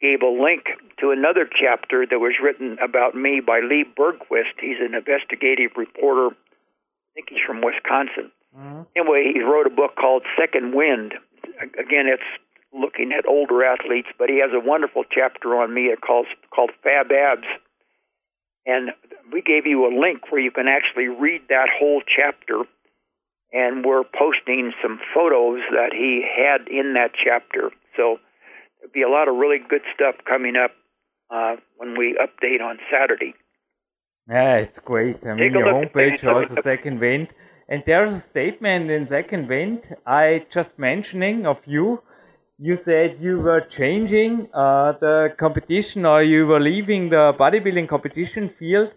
gave 0.01 0.21
a 0.23 0.29
link 0.29 0.65
to 1.01 1.11
another 1.11 1.49
chapter 1.49 2.05
that 2.05 2.19
was 2.19 2.35
written 2.43 2.77
about 2.83 3.15
me 3.15 3.41
by 3.41 3.61
Lee 3.61 3.85
Bergquist. 3.97 4.61
He's 4.61 4.81
an 4.81 4.95
investigative 4.95 5.77
reporter. 5.77 6.35
I 6.35 7.11
think 7.15 7.29
he's 7.31 7.45
from 7.47 7.63
Wisconsin. 7.63 8.31
Mm-hmm. 8.57 8.83
Anyway, 8.97 9.33
he 9.33 9.41
wrote 9.41 9.67
a 9.67 9.71
book 9.71 9.97
called 9.97 10.23
Second 10.39 10.75
Wind. 10.75 11.15
Again, 11.61 12.07
it's 12.07 12.23
looking 12.73 13.13
at 13.17 13.27
older 13.27 13.65
athletes, 13.65 14.09
but 14.19 14.29
he 14.29 14.41
has 14.41 14.51
a 14.53 14.61
wonderful 14.61 15.05
chapter 15.11 15.57
on 15.57 15.73
me 15.73 15.95
called 16.05 16.27
called 16.51 16.71
Fab 16.83 17.11
Abs. 17.13 17.47
And 18.67 18.91
we 19.33 19.43
gave 19.43 19.67
you 19.67 19.87
a 19.87 19.93
link 19.93 20.31
where 20.31 20.41
you 20.41 20.51
can 20.51 20.67
actually 20.69 21.09
read 21.09 21.43
that 21.49 21.69
whole 21.79 22.03
chapter. 22.05 22.65
And 23.53 23.85
we're 23.85 24.03
posting 24.05 24.73
some 24.83 24.99
photos 25.15 25.61
that 25.71 25.93
he 25.93 26.25
had 26.25 26.67
in 26.69 26.95
that 26.95 27.13
chapter. 27.15 27.71
So 27.97 28.19
there'll 28.81 28.93
be 28.93 29.03
a 29.03 29.09
lot 29.09 29.29
of 29.29 29.37
really 29.37 29.59
good 29.59 29.83
stuff 29.95 30.17
coming 30.27 30.57
up 30.57 30.73
uh, 31.31 31.57
when 31.77 31.97
we 31.97 32.19
update 32.19 32.61
on 32.61 32.79
Saturday. 32.91 33.35
Yeah, 34.29 34.57
it's 34.57 34.79
great. 34.79 35.19
I 35.27 35.35
mean, 35.35 35.53
your 35.53 35.67
homepage 35.67 36.25
also 36.25 36.61
Second 36.63 37.01
Wind. 37.01 37.29
And 37.69 37.83
there's 37.87 38.15
a 38.15 38.21
statement 38.21 38.91
in 38.91 39.07
Second 39.07 39.49
Wind 39.49 39.97
I 40.07 40.47
just 40.53 40.79
mentioning 40.79 41.47
of 41.47 41.59
you 41.67 42.03
you 42.59 42.77
said 42.77 43.19
you 43.21 43.41
were 43.41 43.61
changing 43.61 44.49
uh, 44.55 44.93
the 45.01 45.35
competition 45.39 46.07
or 46.07 46.23
you 46.23 46.47
were 46.47 46.61
leaving 46.61 47.11
the 47.11 47.33
bodybuilding 47.39 47.89
competition 47.89 48.49
field. 48.59 48.93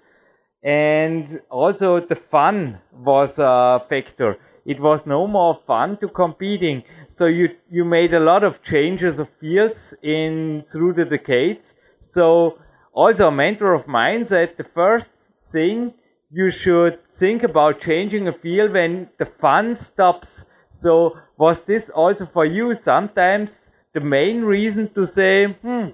And 0.63 1.41
also 1.49 1.99
the 1.99 2.15
fun 2.15 2.79
was 2.91 3.35
a 3.37 3.83
factor. 3.89 4.37
It 4.65 4.79
was 4.79 5.05
no 5.05 5.27
more 5.27 5.59
fun 5.65 5.97
to 5.99 6.09
competing. 6.09 6.83
So 7.09 7.25
you 7.25 7.49
you 7.69 7.85
made 7.85 8.13
a 8.13 8.19
lot 8.19 8.43
of 8.43 8.61
changes 8.63 9.19
of 9.19 9.29
fields 9.39 9.93
in 10.03 10.63
through 10.69 10.93
the 10.93 11.05
decades. 11.05 11.73
So 12.01 12.59
also 12.93 13.27
a 13.27 13.31
mentor 13.31 13.73
of 13.73 13.87
mine 13.87 14.25
said 14.25 14.55
the 14.57 14.65
first 14.75 15.11
thing 15.51 15.93
you 16.29 16.51
should 16.51 16.99
think 17.11 17.43
about 17.43 17.79
changing 17.79 18.27
a 18.27 18.33
field 18.33 18.73
when 18.73 19.09
the 19.17 19.25
fun 19.25 19.77
stops 19.77 20.43
so 20.79 21.17
was 21.37 21.59
this 21.61 21.89
also 21.89 22.25
for 22.25 22.45
you 22.45 22.73
sometimes 22.73 23.59
the 23.93 23.99
main 23.99 24.41
reason 24.41 24.89
to 24.93 25.05
say, 25.05 25.45
hmm, 25.45 25.87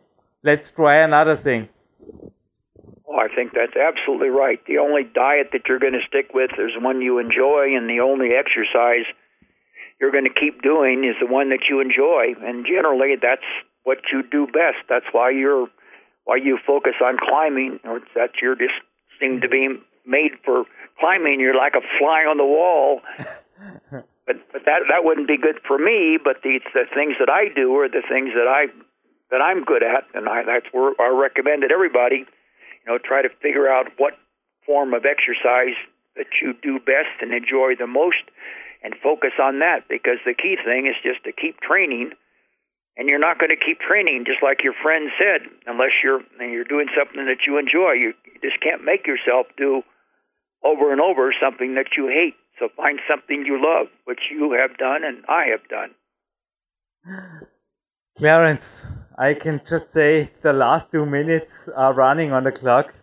let's 0.43 0.69
try 0.69 0.97
another 0.97 1.35
thing? 1.35 1.69
Well, 3.05 3.19
I 3.19 3.33
think 3.33 3.51
that's 3.53 3.77
absolutely 3.77 4.29
right. 4.29 4.59
The 4.67 4.79
only 4.79 5.03
diet 5.03 5.49
that 5.53 5.61
you're 5.67 5.79
going 5.79 5.93
to 5.93 6.07
stick 6.07 6.31
with 6.33 6.51
is 6.57 6.71
one 6.81 7.01
you 7.01 7.19
enjoy, 7.19 7.75
and 7.77 7.89
the 7.89 7.99
only 7.99 8.29
exercise 8.33 9.05
you're 10.01 10.11
going 10.11 10.25
to 10.25 10.33
keep 10.33 10.61
doing 10.61 11.03
is 11.05 11.15
the 11.21 11.31
one 11.31 11.49
that 11.49 11.69
you 11.69 11.79
enjoy. 11.79 12.33
And 12.41 12.65
generally, 12.65 13.15
that's 13.21 13.47
what 13.83 13.99
you 14.11 14.23
do 14.23 14.47
best. 14.47 14.83
That's 14.89 15.05
why 15.11 15.29
you're 15.29 15.67
why 16.25 16.37
you 16.37 16.57
focus 16.65 16.95
on 17.03 17.17
climbing, 17.19 17.79
or 17.83 17.99
that 18.15 18.31
you're 18.41 18.55
just 18.55 18.79
seem 19.19 19.41
to 19.41 19.49
be 19.49 19.67
made 20.05 20.31
for 20.43 20.63
climbing. 20.99 21.39
You're 21.39 21.55
like 21.55 21.73
a 21.75 21.85
fly 21.99 22.23
on 22.25 22.37
the 22.37 22.45
wall. 22.45 23.01
but 24.25 24.37
but 24.51 24.63
that 24.65 24.87
that 24.89 25.03
wouldn't 25.03 25.27
be 25.27 25.37
good 25.37 25.59
for 25.67 25.77
me. 25.77 26.17
But 26.21 26.41
the 26.43 26.59
the 26.73 26.85
things 26.93 27.15
that 27.19 27.29
I 27.29 27.49
do 27.53 27.75
are 27.77 27.89
the 27.89 28.03
things 28.07 28.31
that 28.35 28.47
I 28.47 28.67
that 29.31 29.41
I'm 29.41 29.63
good 29.63 29.83
at, 29.83 30.05
and 30.13 30.29
I 30.29 30.43
that's 30.43 30.67
where 30.71 30.93
I 30.99 31.09
recommend 31.09 31.63
that 31.63 31.71
everybody, 31.71 32.23
you 32.23 32.85
know, 32.87 32.97
try 32.97 33.21
to 33.21 33.29
figure 33.41 33.67
out 33.67 33.87
what 33.97 34.13
form 34.65 34.93
of 34.93 35.05
exercise 35.05 35.75
that 36.15 36.27
you 36.41 36.53
do 36.61 36.79
best 36.79 37.19
and 37.21 37.33
enjoy 37.33 37.75
the 37.75 37.87
most, 37.87 38.23
and 38.83 38.95
focus 39.03 39.33
on 39.41 39.59
that. 39.59 39.89
Because 39.89 40.19
the 40.25 40.33
key 40.33 40.55
thing 40.63 40.87
is 40.87 40.95
just 41.03 41.23
to 41.25 41.33
keep 41.33 41.59
training, 41.59 42.11
and 42.95 43.09
you're 43.09 43.19
not 43.19 43.39
going 43.39 43.51
to 43.51 43.59
keep 43.59 43.79
training 43.81 44.23
just 44.25 44.39
like 44.41 44.63
your 44.63 44.75
friend 44.81 45.11
said 45.19 45.49
unless 45.67 45.99
you're 46.03 46.21
you're 46.39 46.63
doing 46.63 46.87
something 46.95 47.25
that 47.25 47.43
you 47.45 47.57
enjoy. 47.57 47.91
You 47.91 48.13
just 48.41 48.61
can't 48.61 48.85
make 48.85 49.05
yourself 49.05 49.47
do 49.57 49.83
over 50.63 50.93
and 50.93 51.01
over 51.01 51.33
something 51.41 51.75
that 51.75 51.97
you 51.97 52.07
hate. 52.07 52.35
Find 52.75 52.99
something 53.09 53.45
you 53.45 53.61
love, 53.61 53.87
which 54.05 54.31
you 54.31 54.57
have 54.59 54.77
done 54.77 55.03
and 55.03 55.23
I 55.27 55.45
have 55.51 55.67
done. 55.69 55.91
Clarence, 58.17 58.85
I 59.17 59.33
can 59.33 59.61
just 59.67 59.91
say 59.91 60.31
the 60.41 60.53
last 60.53 60.91
two 60.91 61.05
minutes 61.05 61.69
are 61.75 61.93
running 61.93 62.31
on 62.31 62.43
the 62.43 62.51
clock. 62.51 62.93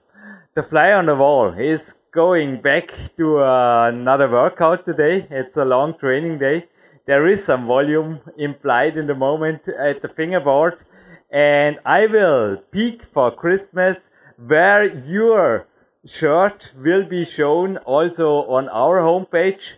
The 0.55 0.63
fly 0.63 0.93
on 0.93 1.07
the 1.07 1.15
wall 1.15 1.55
is 1.59 1.95
going 2.13 2.61
back 2.61 2.91
to 3.17 3.39
uh, 3.39 3.89
another 3.89 4.29
workout 4.29 4.85
today. 4.85 5.27
It's 5.31 5.57
a 5.57 5.65
long 5.65 5.99
training 5.99 6.39
day. 6.39 6.67
There 7.07 7.27
is 7.29 7.45
some 7.45 7.67
volume 7.67 8.21
implied 8.39 8.97
in 8.97 9.07
the 9.07 9.15
moment 9.15 9.69
at 9.69 10.03
the 10.03 10.09
fingerboard. 10.09 10.83
And 11.31 11.79
I 11.85 12.07
will 12.07 12.57
peek 12.73 13.05
for 13.13 13.31
Christmas 13.31 13.99
where 14.37 14.85
your 14.85 15.67
shirt 16.07 16.73
will 16.77 17.05
be 17.05 17.25
shown 17.25 17.77
also 17.79 18.29
on 18.49 18.69
our 18.69 19.01
homepage 19.01 19.75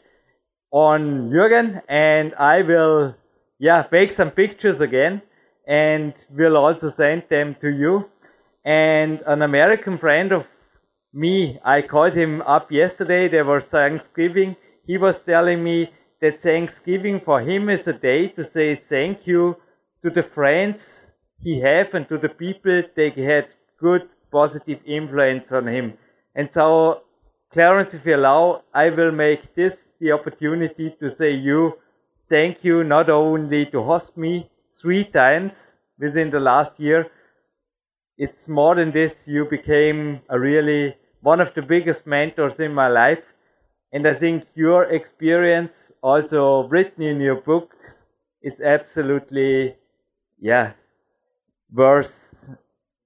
on 0.70 1.30
Jürgen 1.30 1.82
and 1.88 2.34
I 2.36 2.62
will 2.62 3.14
yeah 3.58 3.84
make 3.90 4.12
some 4.12 4.30
pictures 4.30 4.80
again 4.80 5.22
and 5.66 6.14
will 6.30 6.56
also 6.56 6.88
send 6.88 7.24
them 7.28 7.56
to 7.60 7.68
you. 7.68 8.08
And 8.64 9.20
an 9.26 9.42
American 9.42 9.98
friend 9.98 10.32
of 10.32 10.46
me 11.12 11.58
I 11.64 11.82
called 11.82 12.14
him 12.14 12.42
up 12.42 12.70
yesterday. 12.70 13.28
There 13.28 13.44
was 13.44 13.64
Thanksgiving. 13.64 14.56
He 14.86 14.98
was 14.98 15.20
telling 15.20 15.62
me 15.62 15.90
that 16.20 16.40
Thanksgiving 16.40 17.20
for 17.20 17.40
him 17.40 17.68
is 17.68 17.86
a 17.86 17.92
day 17.92 18.28
to 18.28 18.44
say 18.44 18.76
thank 18.76 19.26
you 19.26 19.56
to 20.02 20.10
the 20.10 20.22
friends 20.22 21.10
he 21.38 21.60
have 21.60 21.94
and 21.94 22.08
to 22.08 22.16
the 22.16 22.28
people 22.28 22.82
they 22.94 23.10
had 23.10 23.48
good 23.78 24.08
positive 24.30 24.78
influence 24.86 25.50
on 25.50 25.66
him 25.66 25.98
and 26.34 26.52
so, 26.52 27.02
Clarence, 27.52 27.94
if 27.94 28.06
you 28.06 28.16
allow, 28.16 28.62
I 28.74 28.90
will 28.90 29.12
make 29.12 29.54
this 29.54 29.88
the 30.00 30.12
opportunity 30.12 30.90
to 31.00 31.10
say 31.10 31.32
you 31.32 31.74
thank 32.24 32.64
you 32.64 32.82
not 32.84 33.10
only 33.10 33.66
to 33.66 33.82
host 33.82 34.16
me 34.16 34.50
three 34.80 35.04
times 35.04 35.74
within 35.98 36.30
the 36.30 36.40
last 36.40 36.78
year. 36.80 37.10
It's 38.16 38.48
more 38.48 38.74
than 38.74 38.90
this. 38.90 39.26
You 39.26 39.44
became 39.44 40.22
a 40.30 40.38
really 40.40 40.96
one 41.20 41.40
of 41.40 41.52
the 41.54 41.60
biggest 41.62 42.06
mentors 42.06 42.58
in 42.58 42.72
my 42.72 42.88
life. 42.88 43.22
And 43.92 44.06
I 44.08 44.14
think 44.14 44.44
your 44.54 44.84
experience 44.84 45.92
also 46.02 46.66
written 46.68 47.02
in 47.02 47.20
your 47.20 47.36
books 47.42 48.06
is 48.42 48.60
absolutely, 48.62 49.76
yeah, 50.40 50.72
worth 51.72 52.50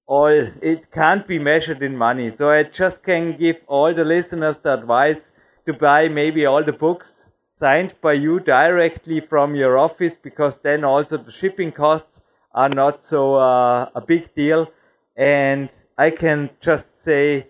all 0.06 0.48
it 0.62 0.90
can't 0.92 1.26
be 1.26 1.38
measured 1.38 1.82
in 1.82 1.96
money. 1.96 2.30
So 2.30 2.50
I 2.50 2.64
just 2.64 3.02
can 3.02 3.36
give 3.36 3.56
all 3.66 3.94
the 3.94 4.04
listeners 4.04 4.58
the 4.58 4.74
advice 4.74 5.30
to 5.66 5.72
buy 5.72 6.08
maybe 6.08 6.46
all 6.46 6.64
the 6.64 6.72
books 6.72 7.28
signed 7.58 7.94
by 8.02 8.12
you 8.12 8.38
directly 8.40 9.20
from 9.20 9.54
your 9.54 9.78
office 9.78 10.14
because 10.22 10.58
then 10.58 10.84
also 10.84 11.16
the 11.16 11.32
shipping 11.32 11.72
costs 11.72 12.20
are 12.54 12.68
not 12.68 13.04
so 13.04 13.36
uh, 13.36 13.90
a 13.94 14.00
big 14.00 14.34
deal. 14.34 14.68
And 15.16 15.70
I 15.98 16.10
can 16.10 16.50
just 16.60 17.02
say 17.02 17.48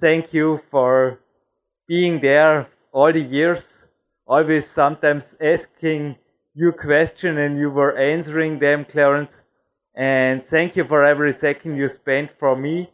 thank 0.00 0.32
you 0.34 0.60
for 0.70 1.20
being 1.86 2.20
there 2.20 2.68
all 2.92 3.12
the 3.12 3.20
years, 3.20 3.86
always 4.26 4.68
sometimes 4.68 5.34
asking 5.40 6.16
you 6.54 6.72
question 6.72 7.38
and 7.38 7.58
you 7.58 7.70
were 7.70 7.96
answering 7.96 8.58
them, 8.58 8.84
Clarence. 8.86 9.41
And 9.94 10.46
thank 10.46 10.76
you 10.76 10.84
for 10.84 11.04
every 11.04 11.32
second 11.32 11.76
you 11.76 11.88
spent 11.88 12.30
for 12.38 12.56
me 12.56 12.90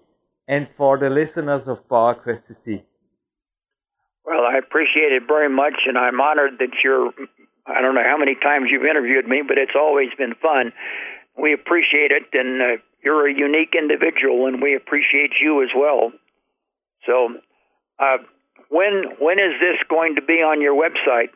and 0.48 0.66
for 0.76 0.98
the 0.98 1.10
listeners 1.10 1.68
of 1.68 1.86
PowerQuest 1.88 2.50
CC. 2.50 2.82
Well, 4.24 4.44
I 4.44 4.58
appreciate 4.58 5.12
it 5.12 5.22
very 5.26 5.48
much, 5.48 5.74
and 5.86 5.96
I'm 5.96 6.20
honored 6.20 6.58
that 6.58 6.70
you're. 6.82 7.10
I 7.66 7.80
don't 7.80 7.94
know 7.94 8.04
how 8.04 8.16
many 8.16 8.34
times 8.34 8.68
you've 8.70 8.84
interviewed 8.84 9.28
me, 9.28 9.42
but 9.46 9.58
it's 9.58 9.76
always 9.76 10.08
been 10.16 10.34
fun. 10.40 10.72
We 11.40 11.52
appreciate 11.52 12.10
it, 12.10 12.24
and 12.32 12.60
uh, 12.60 12.82
you're 13.04 13.28
a 13.28 13.32
unique 13.32 13.74
individual, 13.78 14.46
and 14.46 14.60
we 14.60 14.74
appreciate 14.74 15.32
you 15.40 15.62
as 15.62 15.68
well. 15.76 16.12
So, 17.06 17.28
uh, 17.98 18.18
when 18.70 19.04
when 19.18 19.38
is 19.38 19.54
this 19.60 19.76
going 19.88 20.16
to 20.16 20.22
be 20.22 20.42
on 20.42 20.60
your 20.60 20.74
website? 20.74 21.30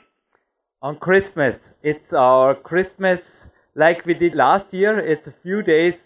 On 0.82 0.98
Christmas. 0.98 1.70
It's 1.82 2.12
our 2.12 2.54
Christmas 2.54 3.48
like 3.74 4.04
we 4.06 4.14
did 4.14 4.34
last 4.34 4.72
year. 4.72 4.98
It's 4.98 5.26
a 5.26 5.34
few 5.42 5.62
days 5.62 5.96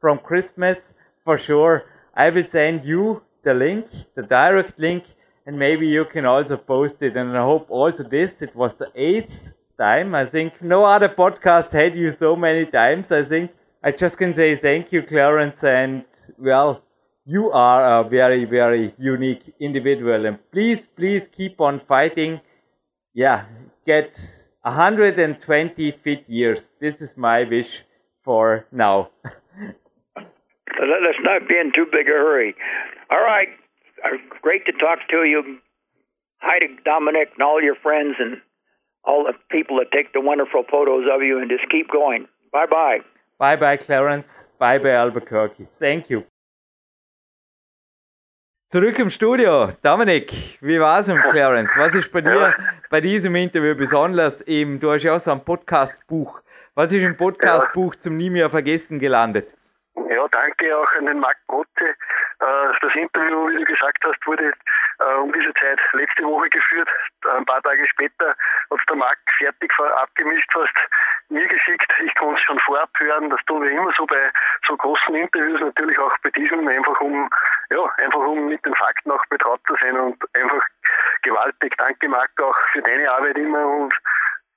from 0.00 0.18
Christmas 0.18 0.78
for 1.24 1.38
sure. 1.38 1.84
I 2.14 2.30
will 2.30 2.46
send 2.48 2.84
you 2.84 3.22
the 3.44 3.54
link, 3.54 3.86
the 4.14 4.22
direct 4.22 4.78
link, 4.78 5.04
and 5.46 5.58
maybe 5.58 5.86
you 5.86 6.04
can 6.04 6.24
also 6.26 6.56
post 6.56 6.96
it. 7.02 7.16
And 7.16 7.36
I 7.36 7.42
hope 7.42 7.66
also 7.70 8.02
this, 8.02 8.36
it 8.40 8.54
was 8.56 8.74
the 8.74 8.90
eighth 8.94 9.32
time. 9.78 10.14
I 10.14 10.26
think 10.26 10.62
no 10.62 10.84
other 10.84 11.08
podcast 11.08 11.70
had 11.72 11.96
you 11.96 12.10
so 12.10 12.34
many 12.36 12.66
times. 12.66 13.10
I 13.12 13.22
think 13.22 13.50
I 13.82 13.92
just 13.92 14.16
can 14.16 14.34
say 14.34 14.56
thank 14.56 14.92
you, 14.92 15.02
Clarence, 15.02 15.62
and 15.62 16.04
well, 16.38 16.82
you 17.24 17.50
are 17.52 18.00
a 18.00 18.08
very, 18.08 18.44
very 18.44 18.94
unique 18.98 19.54
individual. 19.60 20.26
And 20.26 20.38
please, 20.52 20.86
please 20.96 21.28
keep 21.28 21.60
on 21.60 21.80
fighting. 21.86 22.40
Yeah, 23.14 23.46
get 23.86 24.16
120 24.66 25.92
fit 26.02 26.24
years. 26.26 26.64
This 26.80 26.96
is 26.98 27.16
my 27.16 27.44
wish 27.44 27.84
for 28.24 28.66
now. 28.72 29.10
Let's 30.16 31.22
not 31.22 31.48
be 31.48 31.56
in 31.56 31.70
too 31.72 31.86
big 31.90 32.08
a 32.08 32.18
hurry. 32.18 32.56
All 33.08 33.20
right. 33.22 33.46
Uh, 34.04 34.16
great 34.42 34.66
to 34.66 34.72
talk 34.72 34.98
to 35.10 35.22
you. 35.22 35.58
Hi 36.38 36.58
to 36.58 36.66
Dominik 36.84 37.32
and 37.34 37.42
all 37.42 37.62
your 37.62 37.76
friends 37.76 38.16
and 38.18 38.38
all 39.04 39.22
the 39.22 39.34
people 39.52 39.78
that 39.78 39.92
take 39.96 40.12
the 40.12 40.20
wonderful 40.20 40.64
photos 40.68 41.04
of 41.14 41.22
you 41.22 41.38
and 41.38 41.48
just 41.48 41.70
keep 41.70 41.88
going. 41.88 42.26
Bye 42.52 42.66
bye. 42.68 42.98
Bye 43.38 43.54
bye, 43.54 43.76
Clarence. 43.76 44.26
Bye 44.58 44.78
bye, 44.78 44.90
Albuquerque. 44.90 45.68
Thank 45.78 46.10
you. 46.10 46.24
Zurück 48.68 48.98
im 48.98 49.10
Studio. 49.10 49.70
Dominik, 49.80 50.58
wie 50.60 50.80
war 50.80 50.98
es 50.98 51.06
mit 51.06 51.16
Clarence? 51.30 51.70
Was 51.76 51.94
ist 51.94 52.10
bei 52.10 52.20
dir 52.20 52.52
bei 52.90 53.00
diesem 53.00 53.36
Interview 53.36 53.76
besonders? 53.76 54.40
Eben, 54.42 54.80
du 54.80 54.90
hast 54.90 55.04
ja 55.04 55.14
auch 55.14 55.20
so 55.20 55.30
ein 55.30 55.44
Podcast-Buch. 55.44 56.40
Was 56.74 56.92
ist 56.92 57.04
im 57.04 57.16
Podcast-Buch 57.16 57.94
zum 57.94 58.16
Nie 58.16 58.28
mehr 58.28 58.50
vergessen 58.50 58.98
gelandet? 58.98 59.46
Ja, 60.10 60.28
danke 60.28 60.76
auch 60.76 60.92
an 60.92 61.06
den 61.06 61.20
Marc 61.20 61.38
Brotze. 61.46 61.86
Äh, 61.86 62.72
das 62.80 62.94
Interview, 62.94 63.48
wie 63.48 63.56
du 63.56 63.64
gesagt 63.64 64.04
hast, 64.06 64.26
wurde 64.26 64.52
äh, 64.98 65.14
um 65.14 65.32
diese 65.32 65.54
Zeit 65.54 65.80
letzte 65.94 66.22
Woche 66.24 66.50
geführt. 66.50 66.88
Ein 67.34 67.46
paar 67.46 67.62
Tage 67.62 67.86
später 67.86 68.28
hat 68.28 68.80
der 68.88 68.96
Marc 68.96 69.18
fertig 69.38 69.72
abgemischt 69.78 70.52
fast 70.52 70.76
mir 71.30 71.46
geschickt. 71.46 71.90
Ich 72.04 72.14
konnte 72.14 72.34
es 72.34 72.42
schon 72.42 72.58
vorab 72.58 72.90
hören. 72.98 73.30
Das 73.30 73.42
tun 73.46 73.62
wir 73.62 73.70
immer 73.70 73.90
so 73.92 74.04
bei 74.06 74.30
so 74.66 74.76
großen 74.76 75.14
Interviews, 75.14 75.60
natürlich 75.60 75.98
auch 75.98 76.16
bei 76.22 76.30
diesem, 76.30 76.68
einfach 76.68 77.00
um, 77.00 77.28
ja, 77.70 77.84
einfach 77.96 78.20
um 78.20 78.48
mit 78.48 78.64
den 78.66 78.74
Fakten 78.74 79.10
auch 79.10 79.24
betraut 79.30 79.60
zu 79.66 79.76
sein 79.76 79.98
und 79.98 80.22
einfach 80.34 80.62
gewaltig. 81.22 81.74
Danke 81.78 82.08
Marc 82.08 82.30
auch 82.42 82.56
für 82.68 82.82
deine 82.82 83.10
Arbeit 83.10 83.38
immer 83.38 83.66
und 83.66 83.94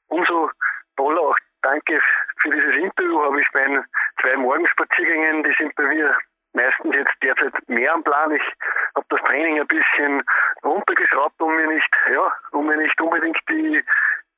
umso 0.09 0.51
toller 0.97 1.21
auch 1.21 1.37
danke 1.61 1.99
für 2.37 2.49
dieses 2.49 2.75
Interview. 2.75 3.23
Habe 3.23 3.39
ich 3.39 3.51
bei 3.51 3.81
zwei 4.21 4.37
Morgenspaziergängen, 4.37 5.43
die 5.43 5.53
sind 5.53 5.75
bei 5.75 5.83
mir 5.83 6.15
meistens 6.53 6.95
jetzt 6.95 7.13
derzeit 7.21 7.53
mehr 7.67 7.93
am 7.93 8.03
Plan. 8.03 8.31
Ich 8.31 8.55
habe 8.95 9.05
das 9.09 9.21
Training 9.23 9.59
ein 9.59 9.67
bisschen 9.67 10.23
runtergeschraubt, 10.63 11.39
um 11.41 11.55
mir 11.55 11.67
nicht, 11.67 11.93
ja, 12.11 12.33
um 12.51 12.67
mir 12.67 12.77
nicht 12.77 12.99
unbedingt 13.01 13.39
die, 13.49 13.83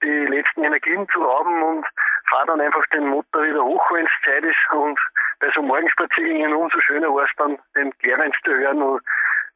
die 0.04 0.26
letzten 0.28 0.64
Energien 0.64 1.08
zu 1.10 1.24
rauben 1.24 1.62
und 1.64 1.86
fahre 2.30 2.48
dann 2.48 2.62
einfach 2.62 2.86
den 2.88 3.08
Motor 3.08 3.44
wieder 3.44 3.64
hoch, 3.64 3.92
wenn 3.92 4.06
es 4.06 4.20
Zeit 4.22 4.44
ist. 4.44 4.70
Und 4.72 5.00
bei 5.40 5.50
so 5.50 5.62
Morgenspaziergängen 5.62 6.54
umso 6.54 6.80
schöner 6.80 7.14
war 7.14 7.24
es 7.24 7.36
dann, 7.36 7.60
den 7.76 7.96
Clarence 8.00 8.40
zu 8.44 8.54
hören. 8.54 8.82
Und 8.82 9.02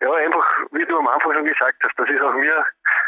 ja, 0.02 0.14
einfach, 0.14 0.46
wie 0.72 0.86
du 0.86 0.98
am 0.98 1.08
Anfang 1.08 1.34
schon 1.34 1.46
gesagt 1.46 1.84
hast, 1.84 1.98
das 1.98 2.10
ist 2.10 2.22
auch 2.22 2.34
mir, 2.34 2.66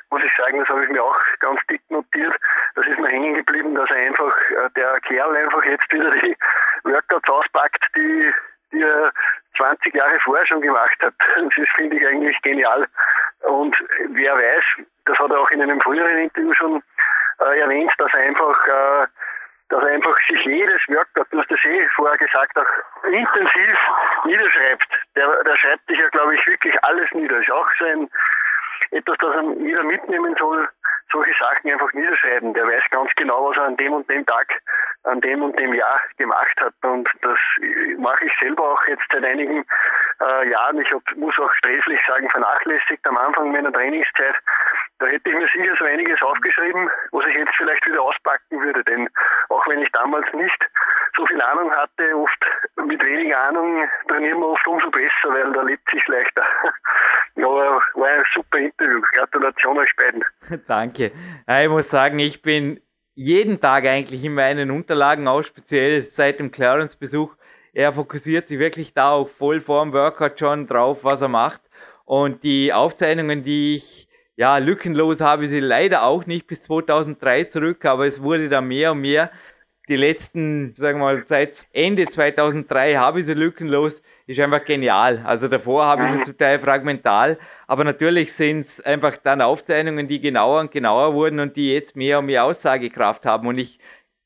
muss 0.10 0.24
ich 0.24 0.34
sagen, 0.36 0.60
das 0.60 0.70
habe 0.70 0.84
ich 0.84 0.90
mir 0.90 1.04
auch 1.04 1.20
ganz 1.40 1.66
dick 1.68 1.82
notiert. 1.90 2.36
Das 2.76 2.88
ist 2.88 3.00
mir 3.00 3.10
hängen 3.10 3.36
geblieben, 3.36 3.76
dass 3.76 3.92
er 3.92 4.08
einfach, 4.08 4.36
äh, 4.52 4.70
der 4.76 5.00
Kerl 5.02 5.36
einfach 5.36 5.64
jetzt 5.66 5.92
wieder 5.92 6.12
die 6.12 6.36
Workouts 6.84 7.30
auspackt, 7.30 7.90
die, 7.96 8.32
die 8.72 8.82
er 8.82 9.12
20 9.58 9.94
Jahre 9.94 10.20
vorher 10.22 10.46
schon 10.46 10.62
gemacht 10.62 11.04
hat. 11.04 11.14
Das 11.36 11.70
finde 11.70 11.98
ich 11.98 12.08
eigentlich 12.08 12.42
genial. 12.42 12.88
Und 13.42 13.84
wer 14.10 14.36
weiß, 14.36 14.82
das 15.06 15.20
hat 15.20 15.32
er 15.32 15.40
auch 15.40 15.52
in 15.52 15.62
einem 15.62 15.82
früheren 15.82 16.18
Interview 16.18 16.54
schon 16.54 16.82
äh, 17.40 17.60
erwähnt, 17.60 17.94
dass 17.98 18.14
er 18.14 18.22
einfach 18.22 18.68
äh, 18.68 19.08
dass 19.70 19.84
er 19.84 19.90
einfach 19.90 20.18
sich 20.22 20.46
jedes 20.46 20.88
Workout, 20.88 21.28
du 21.32 21.40
hast 21.40 21.52
das 21.52 21.66
eh 21.66 21.88
vorher 21.90 22.18
gesagt, 22.18 22.58
auch 22.58 23.08
intensiv 23.10 23.92
niederschreibt. 24.26 25.08
Der, 25.16 25.44
der 25.44 25.56
schreibt 25.56 25.88
sich 25.90 26.00
ja, 26.00 26.08
glaube 26.10 26.36
ich, 26.36 26.48
wirklich 26.48 26.82
alles 26.84 27.14
nieder. 27.14 27.38
Ist 27.40 27.52
auch 27.52 27.70
so 27.76 27.86
ein, 27.86 28.10
etwas, 28.92 29.18
das 29.18 29.36
er 29.36 29.44
jeder 29.60 29.84
mitnehmen 29.84 30.36
soll, 30.38 30.70
solche 31.10 31.34
Sachen 31.34 31.72
einfach 31.72 31.92
niederschreiben. 31.94 32.54
Der 32.54 32.68
weiß 32.68 32.90
ganz 32.90 33.14
genau, 33.16 33.50
was 33.50 33.58
er 33.58 33.64
an 33.64 33.78
dem 33.78 33.94
und 33.94 34.10
dem 34.10 34.26
Tag, 34.26 34.62
an 35.04 35.22
dem 35.22 35.42
und 35.42 35.58
dem 35.58 35.74
Jahr 35.74 36.00
gemacht 36.18 36.62
hat. 36.62 36.74
Und 36.84 37.10
das 37.22 37.40
mache 37.98 38.26
ich 38.26 38.38
selber 38.38 38.74
auch 38.74 38.88
jetzt 38.88 39.12
seit 39.12 39.24
einigen 39.24 39.66
äh, 40.22 40.50
Jahren. 40.50 40.80
Ich 40.80 40.92
hab, 40.92 41.02
muss 41.16 41.40
auch 41.40 41.52
sträflich 41.54 42.04
sagen, 42.06 42.30
vernachlässigt 42.30 43.06
am 43.08 43.18
Anfang 43.18 43.52
meiner 43.52 43.72
Trainingszeit. 43.72 44.36
Da 45.00 45.08
hätte 45.08 45.30
ich 45.30 45.36
mir 45.36 45.48
sicher 45.48 45.76
so 45.76 45.86
einiges 45.86 46.22
aufgeschrieben, 46.24 46.90
was 47.12 47.28
ich 47.28 47.36
jetzt 47.36 47.56
vielleicht 47.56 47.86
wieder 47.86 48.02
auspacken 48.02 48.62
würde. 48.62 48.84
Denn 48.84 49.10
auch 49.50 49.66
wenn 49.68 49.82
ich 49.82 49.92
damals 49.92 50.32
nicht 50.34 50.70
so 51.16 51.26
viel 51.26 51.42
Ahnung 51.42 51.72
hatte, 51.72 52.16
oft 52.16 52.46
mit 52.86 53.04
weniger 53.04 53.40
Ahnung 53.44 53.88
trainieren 54.08 54.40
wir 54.40 54.48
oft 54.48 54.68
umso 54.68 54.90
besser, 54.90 55.30
weil 55.34 55.52
da 55.52 55.62
lebt 55.62 55.90
sich 55.90 56.08
leichter. 56.08 56.44
Aber 57.38 57.82
war 57.94 58.08
ein 58.08 58.24
super 58.26 58.58
Interview. 58.58 59.02
Gratulation 59.14 59.78
euch 59.78 59.96
beiden. 59.96 60.24
Danke. 60.68 60.97
Ich 61.00 61.70
muss 61.70 61.90
sagen, 61.90 62.20
ich 62.20 62.42
bin 62.42 62.80
jeden 63.16 63.60
Tag 63.60 63.86
eigentlich 63.86 64.24
in 64.24 64.34
meinen 64.34 64.72
Unterlagen, 64.72 65.28
auch 65.28 65.42
speziell 65.42 66.08
seit 66.10 66.40
dem 66.40 66.52
Clarence-Besuch, 66.52 67.36
er 67.74 67.94
fokussiert 67.94 68.48
sich 68.48 68.58
wirklich 68.58 68.94
da 68.94 69.12
auf 69.12 69.32
voll 69.34 69.62
vorm 69.62 69.94
Workout 69.94 70.40
schon 70.40 70.66
drauf, 70.66 71.00
was 71.04 71.22
er 71.22 71.28
macht. 71.28 71.62
Und 72.06 72.44
die 72.44 72.74
Aufzeichnungen, 72.74 73.44
die 73.44 73.76
ich 73.76 74.08
ja 74.36 74.58
lückenlos 74.58 75.22
habe, 75.22 75.48
sie 75.48 75.60
leider 75.60 76.04
auch 76.04 76.26
nicht 76.26 76.48
bis 76.48 76.64
2003 76.64 77.44
zurück, 77.46 77.86
aber 77.86 78.08
es 78.08 78.24
wurde 78.24 78.50
da 78.50 78.62
mehr 78.62 78.94
und 78.94 79.02
mehr. 79.02 79.30
Die 79.88 79.96
letzten, 79.96 80.76
sagen 80.76 81.00
wir 81.00 81.06
mal, 81.06 81.18
seit 81.18 81.66
Ende 81.72 82.06
2003 82.06 82.96
habe 82.96 83.20
ich 83.20 83.26
sie 83.26 83.34
lückenlos 83.34 84.02
ist 84.28 84.40
einfach 84.42 84.64
genial. 84.66 85.24
Also 85.26 85.48
davor 85.48 85.86
habe 85.86 86.04
ich 86.04 86.10
sie 86.10 86.24
zum 86.26 86.38
Teil 86.38 86.60
fragmental, 86.60 87.40
aber 87.66 87.86
natürlich 87.86 88.34
sind 88.34 88.66
es 88.66 88.82
einfach 88.82 89.16
dann 89.18 89.42
Aufzeichnungen, 89.42 90.10
die 90.10 90.20
genauer 90.20 90.60
und 90.60 90.72
genauer 90.72 91.14
wurden 91.14 91.40
und 91.40 91.56
die 91.56 91.72
jetzt 91.74 91.96
mehr 91.96 92.20
und 92.20 92.26
mehr 92.26 92.44
Aussagekraft 92.44 93.26
haben. 93.26 93.48
Und 93.48 93.58
ich 93.58 93.80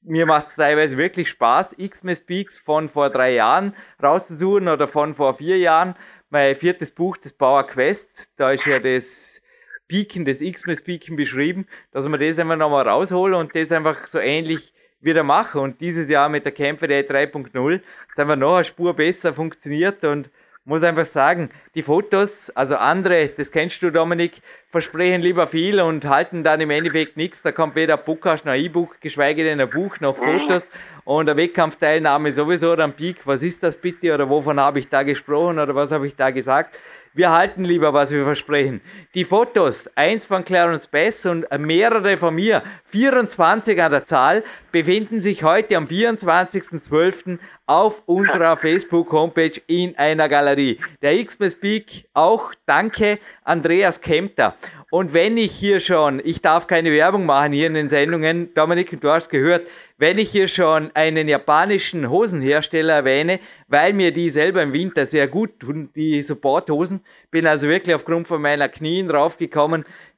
mir 0.04 0.26
macht 0.26 0.48
es 0.48 0.56
teilweise 0.56 0.98
wirklich 0.98 1.30
Spaß, 1.30 1.76
Xmas 1.78 2.22
Peaks 2.22 2.58
von 2.58 2.90
vor 2.90 3.12
drei 3.12 3.36
Jahren 3.36 3.76
rauszusuchen 4.02 4.68
oder 4.68 4.88
von 4.88 5.14
vor 5.14 5.36
vier 5.36 5.60
Jahren. 5.60 5.96
Mein 6.32 6.56
viertes 6.56 6.90
Buch, 6.90 7.18
das 7.18 7.34
Power 7.34 7.68
Quest, 7.68 8.10
da 8.36 8.52
ist 8.52 8.66
ja 8.66 8.80
das 8.80 9.40
Peaken, 9.88 10.26
das 10.26 10.40
Xmas 10.40 10.82
Peaken 10.82 11.16
beschrieben, 11.16 11.68
dass 11.92 12.08
man 12.08 12.20
das 12.20 12.40
einfach 12.40 12.56
nochmal 12.56 12.88
raushole 12.88 13.38
und 13.38 13.54
das 13.54 13.72
einfach 13.72 14.08
so 14.08 14.18
ähnlich 14.18 14.74
wieder 15.02 15.24
mache. 15.24 15.60
Und 15.60 15.82
dieses 15.82 16.10
Jahr 16.10 16.30
mit 16.30 16.46
der 16.46 16.52
Kämpfe 16.52 16.88
der 16.88 17.08
3.0 17.08 17.76
ist 17.76 18.20
einfach 18.20 18.36
noch 18.36 18.56
eine 18.56 18.66
Spur 18.66 18.94
besser 18.94 19.34
funktioniert 19.34 20.04
und 20.04 20.30
muss 20.64 20.84
einfach 20.84 21.06
sagen, 21.06 21.50
die 21.74 21.82
Fotos, 21.82 22.52
also 22.52 22.76
andere, 22.76 23.30
das 23.30 23.52
kennst 23.52 23.82
du 23.82 23.92
Dominik, 23.92 24.34
versprechen 24.70 25.22
lieber 25.22 25.48
viel 25.48 25.82
und 25.82 26.06
halten 26.06 26.44
dann 26.44 26.62
im 26.62 26.70
Endeffekt 26.70 27.18
nichts. 27.18 27.42
Da 27.42 27.52
kommt 27.52 27.76
weder 27.76 27.98
Podcast 27.98 28.46
noch 28.46 28.54
E-Book, 28.54 29.02
geschweige 29.02 29.44
denn 29.44 29.60
ein 29.60 29.70
Buch 29.70 30.00
noch 30.00 30.18
Fotos 30.18 30.70
und 31.04 31.28
eine 31.28 31.38
Wettkampfteilnahme 31.38 32.32
sowieso 32.32 32.76
dann 32.76 32.94
Peak. 32.94 33.26
Was 33.26 33.42
ist 33.42 33.64
das 33.64 33.76
bitte 33.76 34.14
oder 34.14 34.30
wovon 34.30 34.60
habe 34.60 34.78
ich 34.80 34.88
da 34.88 35.02
gesprochen 35.02 35.58
oder 35.58 35.74
was 35.74 35.92
habe 35.92 36.06
ich 36.06 36.16
da 36.16 36.30
gesagt? 36.30 36.78
Wir 37.14 37.30
halten 37.32 37.66
lieber, 37.66 37.94
was 37.94 38.10
wir 38.10 38.24
versprechen. 38.24 38.82
Die 39.16 39.26
Fotos, 39.26 39.90
eins 39.98 40.26
von 40.26 40.46
Clarence 40.46 40.88
Bess 40.88 41.26
und 41.26 41.46
mehrere 41.60 42.18
von 42.18 42.34
mir, 42.34 42.64
24 42.92 43.82
an 43.82 43.92
der 43.92 44.06
Zahl, 44.06 44.46
befinden 44.72 45.20
sich 45.20 45.44
heute 45.44 45.76
am 45.76 45.88
24.12. 45.88 47.38
auf 47.72 48.02
unserer 48.06 48.58
Facebook-Homepage 48.66 49.62
in 49.68 49.98
einer 49.98 50.28
Galerie. 50.28 50.78
Der 51.02 51.24
Xmas 51.24 51.56
Peak, 51.56 52.04
auch 52.14 52.52
danke 52.66 53.18
Andreas 53.46 54.02
Kempter. 54.02 54.56
Und 54.90 55.14
wenn 55.14 55.38
ich 55.38 55.54
hier 55.54 55.80
schon, 55.80 56.22
ich 56.22 56.42
darf 56.42 56.68
keine 56.68 56.92
Werbung 56.92 57.26
machen 57.26 57.54
hier 57.54 57.68
in 57.68 57.76
den 57.76 57.88
Sendungen, 57.88 58.54
Dominik, 58.56 59.00
du 59.00 59.10
hast 59.10 59.30
gehört, 59.30 59.68
wenn 59.98 60.18
ich 60.18 60.32
hier 60.32 60.50
schon 60.50 60.92
einen 60.96 61.30
japanischen 61.30 62.10
Hosenhersteller 62.10 62.96
erwähne, 62.96 63.40
weil 63.70 63.94
mir 63.94 64.12
die 64.12 64.30
selber 64.30 64.62
im 64.62 64.74
Winter 64.74 65.06
sehr 65.06 65.30
gut 65.30 65.62
tun, 65.62 65.92
die 65.96 66.24
Supporthosen, 66.24 67.00
bin 67.30 67.48
also 67.48 67.70
wirklich 67.70 67.96
aufgrund 67.96 68.28
von 68.28 68.42
meiner 68.42 68.68
Knien 68.68 69.08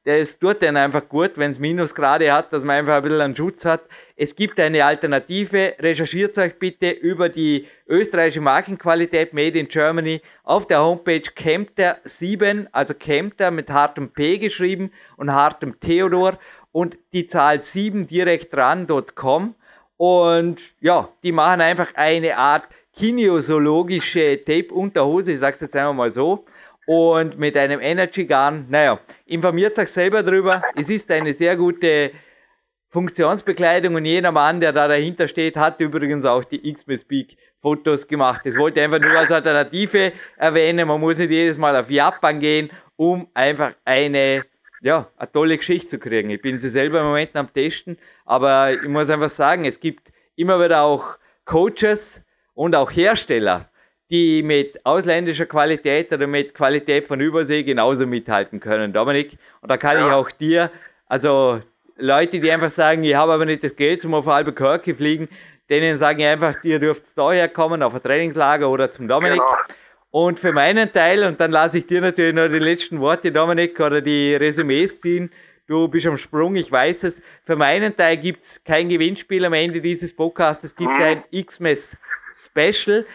raufgekommen, 0.04 0.20
das 0.20 0.38
tut 0.38 0.62
dann 0.62 0.76
einfach 0.76 1.08
gut, 1.08 1.32
wenn 1.36 1.50
es 1.50 1.58
Minusgrade 1.58 2.32
hat, 2.32 2.52
dass 2.52 2.62
man 2.62 2.76
einfach 2.76 2.96
ein 2.96 3.02
bisschen 3.02 3.20
einen 3.20 3.36
Schutz 3.36 3.64
hat. 3.64 3.82
Es 4.16 4.36
gibt 4.36 4.60
eine 4.60 4.84
Alternative. 4.84 5.74
Recherchiert 5.78 6.36
euch 6.38 6.58
bitte 6.58 6.90
über 6.90 7.28
die 7.28 7.66
österreichische 7.88 8.40
Markenqualität 8.40 9.32
Made 9.32 9.58
in 9.58 9.68
Germany 9.68 10.20
auf 10.44 10.66
der 10.66 10.82
Homepage 10.82 11.22
Kempter 11.34 11.98
7, 12.04 12.68
also 12.72 12.94
Kempter 12.94 13.50
mit 13.50 13.70
hartem 13.70 14.10
P 14.10 14.38
geschrieben 14.38 14.92
und 15.16 15.32
hartem 15.32 15.78
Theodor 15.80 16.38
und 16.72 16.96
die 17.12 17.26
Zahl 17.26 17.62
7 17.62 18.06
direkt 18.06 18.54
dran.com. 18.54 19.54
Und 19.96 20.60
ja, 20.80 21.08
die 21.22 21.32
machen 21.32 21.60
einfach 21.60 21.94
eine 21.94 22.36
Art 22.36 22.64
kinesiologische 22.96 24.44
Tape-Unterhose, 24.44 25.32
ich 25.32 25.40
sag's 25.40 25.60
jetzt 25.60 25.74
einmal 25.74 25.94
mal 25.94 26.10
so 26.10 26.44
und 26.86 27.38
mit 27.38 27.56
einem 27.56 27.80
Energy 27.80 28.26
Gun. 28.26 28.66
Naja, 28.68 29.00
informiert 29.26 29.78
euch 29.78 29.88
selber 29.88 30.22
drüber. 30.22 30.62
Es 30.76 30.90
ist 30.90 31.10
eine 31.10 31.32
sehr 31.32 31.56
gute 31.56 32.10
Funktionsbekleidung 32.90 33.96
und 33.96 34.04
jeder 34.04 34.30
Mann, 34.30 34.60
der 34.60 34.72
da 34.72 34.86
dahinter 34.86 35.26
steht, 35.26 35.56
hat 35.56 35.80
übrigens 35.80 36.24
auch 36.24 36.44
die 36.44 36.72
Xmas 36.72 37.04
Peak 37.04 37.36
Fotos 37.60 38.06
gemacht. 38.06 38.42
Das 38.44 38.56
wollte 38.56 38.78
ich 38.78 38.84
einfach 38.84 39.00
nur 39.00 39.18
als 39.18 39.32
Alternative 39.32 40.12
erwähnen. 40.36 40.86
Man 40.86 41.00
muss 41.00 41.18
nicht 41.18 41.30
jedes 41.30 41.58
Mal 41.58 41.74
auf 41.76 41.90
Japan 41.90 42.38
gehen, 42.38 42.70
um 42.96 43.26
einfach 43.34 43.72
eine, 43.84 44.44
ja, 44.80 45.08
eine 45.16 45.32
tolle 45.32 45.56
Geschichte 45.56 45.88
zu 45.88 45.98
kriegen. 45.98 46.30
Ich 46.30 46.40
bin 46.40 46.58
sie 46.58 46.68
selber 46.68 47.00
im 47.00 47.06
Moment 47.06 47.34
am 47.34 47.52
Testen, 47.52 47.98
aber 48.24 48.70
ich 48.70 48.86
muss 48.86 49.10
einfach 49.10 49.30
sagen, 49.30 49.64
es 49.64 49.80
gibt 49.80 50.12
immer 50.36 50.62
wieder 50.62 50.82
auch 50.82 51.16
Coaches 51.46 52.20
und 52.54 52.76
auch 52.76 52.90
Hersteller, 52.90 53.70
die 54.10 54.42
mit 54.42 54.84
ausländischer 54.84 55.46
Qualität 55.46 56.12
oder 56.12 56.26
mit 56.26 56.54
Qualität 56.54 57.06
von 57.06 57.20
Übersee 57.20 57.62
genauso 57.62 58.06
mithalten 58.06 58.60
können, 58.60 58.92
Dominik. 58.92 59.38
Und 59.60 59.70
da 59.70 59.76
kann 59.76 59.96
ja. 59.96 60.06
ich 60.06 60.12
auch 60.12 60.30
dir, 60.30 60.70
also 61.06 61.60
Leute, 61.96 62.40
die 62.40 62.50
einfach 62.50 62.70
sagen, 62.70 63.04
ich 63.04 63.14
habe 63.14 63.32
aber 63.32 63.44
nicht 63.44 63.64
das 63.64 63.76
Geld 63.76 64.02
zum 64.02 64.14
auf 64.14 64.28
Albuquerque 64.28 64.94
fliegen, 64.94 65.28
denen 65.70 65.96
sage 65.96 66.22
ich 66.22 66.28
einfach, 66.28 66.62
ihr 66.64 66.78
dürft 66.78 67.04
daher 67.16 67.48
kommen 67.48 67.82
auf 67.82 67.94
ein 67.94 68.02
Trainingslager 68.02 68.68
oder 68.68 68.90
zum 68.90 69.08
Dominik. 69.08 69.40
Genau. 69.40 69.56
Und 70.10 70.38
für 70.38 70.52
meinen 70.52 70.92
Teil, 70.92 71.24
und 71.24 71.40
dann 71.40 71.50
lasse 71.50 71.78
ich 71.78 71.86
dir 71.86 72.00
natürlich 72.00 72.34
noch 72.34 72.48
die 72.48 72.58
letzten 72.58 73.00
Worte, 73.00 73.32
Dominik, 73.32 73.80
oder 73.80 74.00
die 74.00 74.34
Resümees 74.34 75.00
ziehen. 75.00 75.32
Du 75.66 75.88
bist 75.88 76.06
am 76.06 76.18
Sprung, 76.18 76.54
ich 76.56 76.70
weiß 76.70 77.04
es. 77.04 77.22
Für 77.44 77.56
meinen 77.56 77.96
Teil 77.96 78.18
gibt 78.18 78.42
es 78.42 78.62
kein 78.62 78.88
Gewinnspiel 78.88 79.44
am 79.44 79.54
Ende 79.54 79.80
dieses 79.80 80.14
Podcasts. 80.14 80.62
Es 80.62 80.76
gibt 80.76 80.92
mhm. 80.92 81.02
ein 81.02 81.24
X-Mess 81.30 81.96
Special. 82.36 83.06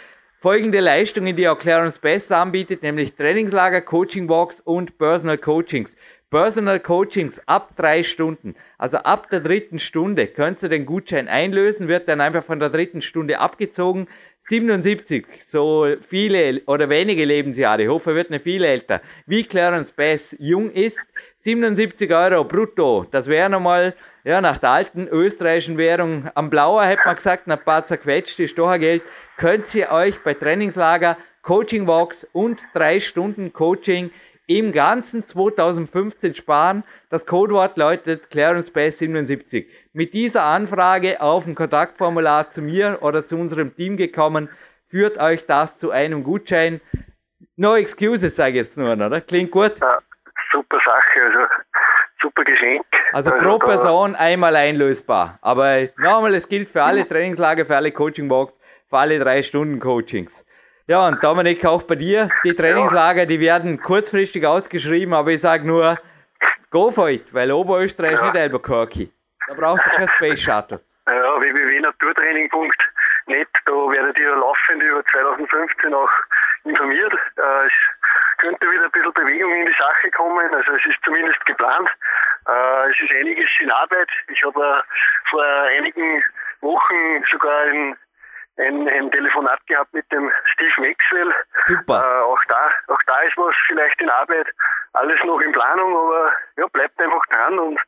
Folgende 0.42 0.80
Leistungen, 0.80 1.36
die 1.36 1.50
auch 1.50 1.60
Clarence 1.60 2.00
Best 2.00 2.32
anbietet, 2.32 2.82
nämlich 2.82 3.14
Trainingslager, 3.14 3.82
Coaching 3.82 4.30
Walks 4.30 4.62
und 4.62 4.98
Personal 4.98 5.38
Coachings. 5.38 5.94
Personal 6.30 6.80
Coachings 6.80 7.42
ab 7.46 7.72
drei 7.76 8.04
Stunden. 8.04 8.56
Also 8.78 9.00
ab 9.00 9.30
der 9.30 9.42
dritten 9.42 9.80
Stunde 9.80 10.28
könnt 10.28 10.64
ihr 10.64 10.70
den 10.70 10.86
Gutschein 10.86 11.28
einlösen, 11.28 11.90
wird 11.90 12.08
dann 12.08 12.22
einfach 12.22 12.46
von 12.46 12.62
der 12.62 12.70
dritten 12.70 13.02
Stunde 13.02 13.40
abgezogen. 13.40 14.08
77, 14.44 15.26
so 15.46 15.88
viele 16.08 16.62
oder 16.68 16.88
wenige 16.88 17.26
Lebensjahre, 17.26 17.84
ich 17.84 17.90
hoffe, 17.90 18.12
er 18.12 18.16
wird 18.16 18.30
nicht 18.30 18.44
viel 18.44 18.64
älter, 18.64 19.02
wie 19.28 19.44
Clarence 19.44 19.92
Bass 19.92 20.34
jung 20.40 20.70
ist. 20.70 21.06
77 21.40 22.10
Euro 22.14 22.46
brutto, 22.46 23.06
das 23.12 23.28
wäre 23.28 23.50
nochmal, 23.50 23.94
ja, 24.24 24.40
nach 24.40 24.58
der 24.58 24.70
alten 24.70 25.08
österreichischen 25.08 25.78
Währung 25.78 26.30
am 26.36 26.50
Blauer, 26.50 26.86
hätte 26.86 27.02
man 27.06 27.16
gesagt, 27.16 27.48
ein 27.48 27.60
paar 27.60 27.86
zerquetschte 27.86 28.48
Stochergeld, 28.48 29.02
könnt 29.40 29.74
ihr 29.74 29.90
euch 29.92 30.22
bei 30.22 30.34
Trainingslager, 30.34 31.18
Coaching 31.44 31.88
Walks 31.88 32.28
und 32.34 32.60
drei 32.74 33.00
Stunden 33.00 33.54
Coaching 33.54 34.12
im 34.48 34.74
ganzen 34.74 35.24
2015 35.24 36.36
sparen. 36.36 36.84
Das 37.10 37.26
Codewort 37.26 37.78
lautet 37.78 38.30
Clarence 38.30 38.70
Bass 38.70 38.98
77. 38.98 39.66
Mit 39.94 40.14
dieser 40.14 40.44
Anfrage 40.44 41.22
auf 41.22 41.48
ein 41.48 41.56
Kontaktformular 41.56 42.52
zu 42.52 42.62
mir 42.62 42.98
oder 43.02 43.26
zu 43.26 43.38
unserem 43.38 43.74
Team 43.74 43.96
gekommen, 43.96 44.50
führt 44.90 45.18
euch 45.18 45.46
das 45.46 45.78
zu 45.78 45.92
einem 45.92 46.26
Gutschein. 46.26 46.82
No 47.56 47.76
excuses, 47.76 48.36
sage 48.36 48.60
ich 48.60 48.66
jetzt 48.66 48.76
nur, 48.76 48.92
oder? 48.92 49.22
Klingt 49.22 49.52
gut? 49.52 49.74
Ja, 49.80 50.00
super 50.52 50.82
Sache, 50.82 51.22
also 51.26 51.40
super 52.16 52.44
Geschenk. 52.44 52.84
Also, 53.14 53.32
also 53.32 53.44
pro 53.46 53.58
Person 53.58 54.16
einmal 54.16 54.58
einlösbar. 54.58 55.36
Aber 55.42 55.88
nochmal, 55.98 56.36
es 56.36 56.50
gilt 56.50 56.70
für 56.70 56.84
alle 56.84 57.08
Trainingslager, 57.08 57.66
für 57.66 57.78
alle 57.78 57.94
Coaching-Box, 57.94 58.59
für 58.90 58.98
alle 58.98 59.20
drei 59.20 59.44
Stunden 59.44 59.80
Coachings. 59.80 60.44
Ja, 60.88 61.08
und 61.08 61.24
Dominik, 61.24 61.64
auch 61.66 61.84
bei 61.84 61.94
dir, 61.96 62.30
die 62.44 62.56
Trainingslager, 62.56 63.28
die 63.28 63.40
werden 63.40 63.80
kurzfristig 63.80 64.48
ausgeschrieben, 64.48 65.14
aber 65.14 65.30
ich 65.30 65.42
sage 65.42 65.68
nur, 65.68 65.96
go 66.72 66.90
for 66.90 67.10
it, 67.10 67.32
weil 67.32 67.52
Oberösterreich 67.52 68.14
ja. 68.14 68.18
ist 68.18 68.24
nicht 68.24 68.38
Albuquerque. 68.38 69.12
Da 69.48 69.54
braucht 69.54 69.86
ihr 69.86 69.92
kein 69.92 70.08
Space 70.08 70.42
Shuttle. 70.42 70.82
Ja, 71.08 71.40
www.naturtraining.net, 71.40 73.48
da 73.66 73.72
werdet 73.72 74.18
ihr 74.18 74.36
laufend 74.36 74.82
über 74.82 75.06
2015 75.06 75.94
auch 75.94 76.10
informiert. 76.64 77.14
Äh, 77.38 77.66
es 77.66 77.76
könnte 78.38 78.72
wieder 78.72 78.86
ein 78.86 78.92
bisschen 78.92 79.14
Bewegung 79.14 79.54
in 79.54 79.68
die 79.68 79.74
Sache 79.74 80.10
kommen, 80.12 80.54
also 80.54 80.72
es 80.72 80.86
ist 80.86 80.98
zumindest 81.04 81.46
geplant. 81.46 81.90
Äh, 82.48 82.90
es 82.90 83.02
ist 83.02 83.14
einiges 83.14 83.60
in 83.60 83.70
Arbeit. 83.72 84.10
Ich 84.28 84.42
habe 84.44 84.60
äh, 84.60 84.82
vor 85.30 85.44
einigen 85.78 86.24
Wochen 86.62 87.24
sogar 87.26 87.68
ein 87.68 87.96
ein, 88.60 88.88
ein 88.88 89.12
Telefonat 89.12 89.66
gehabt 89.68 89.94
mit 89.94 90.12
dem 90.12 90.32
Steve 90.46 90.82
Maxwell. 90.82 91.34
Super. 91.68 92.04
Äh, 92.04 92.24
auch 92.24 92.44
da, 92.48 92.70
auch 92.88 93.02
da 93.08 93.22
ist 93.22 93.38
was 93.38 93.56
vielleicht 93.68 94.02
in 94.02 94.10
Arbeit, 94.10 94.52
alles 94.94 95.24
noch 95.24 95.40
in 95.40 95.52
Planung, 95.52 95.96
aber 95.96 96.34
ja, 96.58 96.68
bleibt 96.68 97.00
einfach 97.00 97.26
dran 97.28 97.60
und 97.60 97.80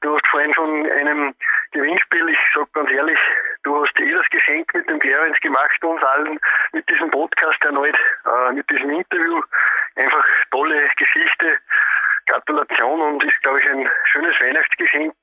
Du 0.00 0.14
hast 0.14 0.26
vorhin 0.28 0.54
von 0.54 0.90
einem 0.90 1.34
Gewinnspiel, 1.72 2.28
ich 2.28 2.38
sag 2.52 2.72
ganz 2.72 2.90
ehrlich, 2.90 3.18
du 3.62 3.80
hast 3.80 3.98
eh 4.00 4.12
das 4.12 4.28
Geschenk 4.30 4.72
mit 4.74 4.88
dem 4.88 4.98
Clarence 4.98 5.38
gemacht, 5.40 5.84
uns 5.84 6.02
allen 6.02 6.40
mit 6.72 6.88
diesem 6.88 7.10
Podcast 7.10 7.64
erneut, 7.64 7.98
äh, 8.24 8.52
mit 8.52 8.68
diesem 8.70 8.90
Interview. 8.90 9.40
Einfach 9.96 10.24
tolle 10.50 10.88
Geschichte. 10.96 11.58
Gratulation 12.26 13.00
und 13.00 13.24
ist, 13.24 13.42
glaube 13.42 13.60
ich, 13.60 13.68
ein 13.68 13.88
schönes 14.04 14.40
Weihnachtsgeschenk. 14.40 15.14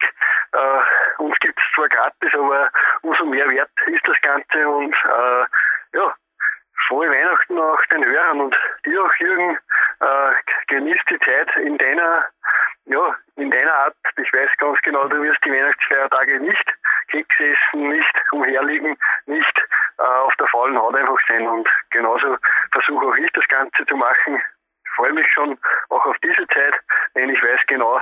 Äh, 0.52 1.22
uns 1.22 1.40
gibt 1.40 1.60
es 1.60 1.72
zwar 1.72 1.90
gratis, 1.90 2.36
aber 2.36 2.70
umso 3.02 3.26
mehr 3.26 3.50
wert 3.50 3.70
ist 3.88 4.08
das 4.08 4.20
Ganze 4.22 4.68
und 4.68 4.94
äh, 4.94 5.98
ja, 5.98 6.16
frohe 6.88 7.10
Weihnachten 7.10 7.60
auch 7.60 7.84
den 7.92 8.06
Hörern 8.06 8.42
und 8.42 8.58
dir 8.86 9.04
auch, 9.04 9.14
Jürgen, 9.16 9.58
äh, 10.00 10.32
genießt 10.68 11.10
die 11.10 11.20
Zeit 11.20 11.56
in 11.58 11.78
deiner, 11.78 12.26
ja, 12.86 13.16
in 13.36 13.52
deiner 13.52 13.74
Art. 13.74 13.96
Ich 14.18 14.34
weiß 14.34 14.58
ganz 14.58 14.82
genau, 14.82 15.08
du 15.08 15.22
wirst 15.22 15.44
die 15.46 15.52
Weihnachtsfeiertage 15.52 16.40
nicht 16.40 16.78
Keks 17.10 17.40
essen, 17.40 17.90
nicht 17.90 18.14
umherliegen, 18.32 18.98
nicht 19.26 19.68
äh, 19.98 20.04
auf 20.04 20.36
der 20.38 20.48
faulen 20.48 20.78
Haut 20.78 20.96
einfach 20.96 21.20
sein 21.28 21.48
und 21.48 21.70
genauso 21.90 22.38
versuche 22.72 23.06
auch 23.06 23.16
ich 23.18 23.32
das 23.34 23.48
Ganze 23.48 23.86
zu 23.86 23.98
machen 23.98 24.42
freue 24.96 25.14
mich 25.14 25.28
schon 25.32 25.58
auch 25.90 26.06
auf 26.06 26.20
diese 26.20 26.48
Zeit, 26.48 26.82
denn 27.16 27.30
ich 27.30 27.44
weiß 27.44 27.66
genau, 27.68 28.02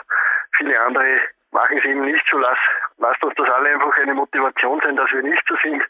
viele 0.54 0.80
andere 0.82 1.20
machen 1.52 1.78
es 1.78 1.86
eben 1.86 2.02
nicht 2.02 2.26
so. 2.26 2.38
Lass, 2.38 2.60
lasst 2.98 3.24
uns 3.24 3.36
das 3.36 3.50
alle 3.50 3.70
einfach 3.70 3.98
eine 3.98 4.14
Motivation 4.14 4.80
sein, 4.82 4.96
dass 4.96 5.14
wir 5.14 5.24
nicht 5.24 5.48
so 5.48 5.56
sind. 5.56 5.84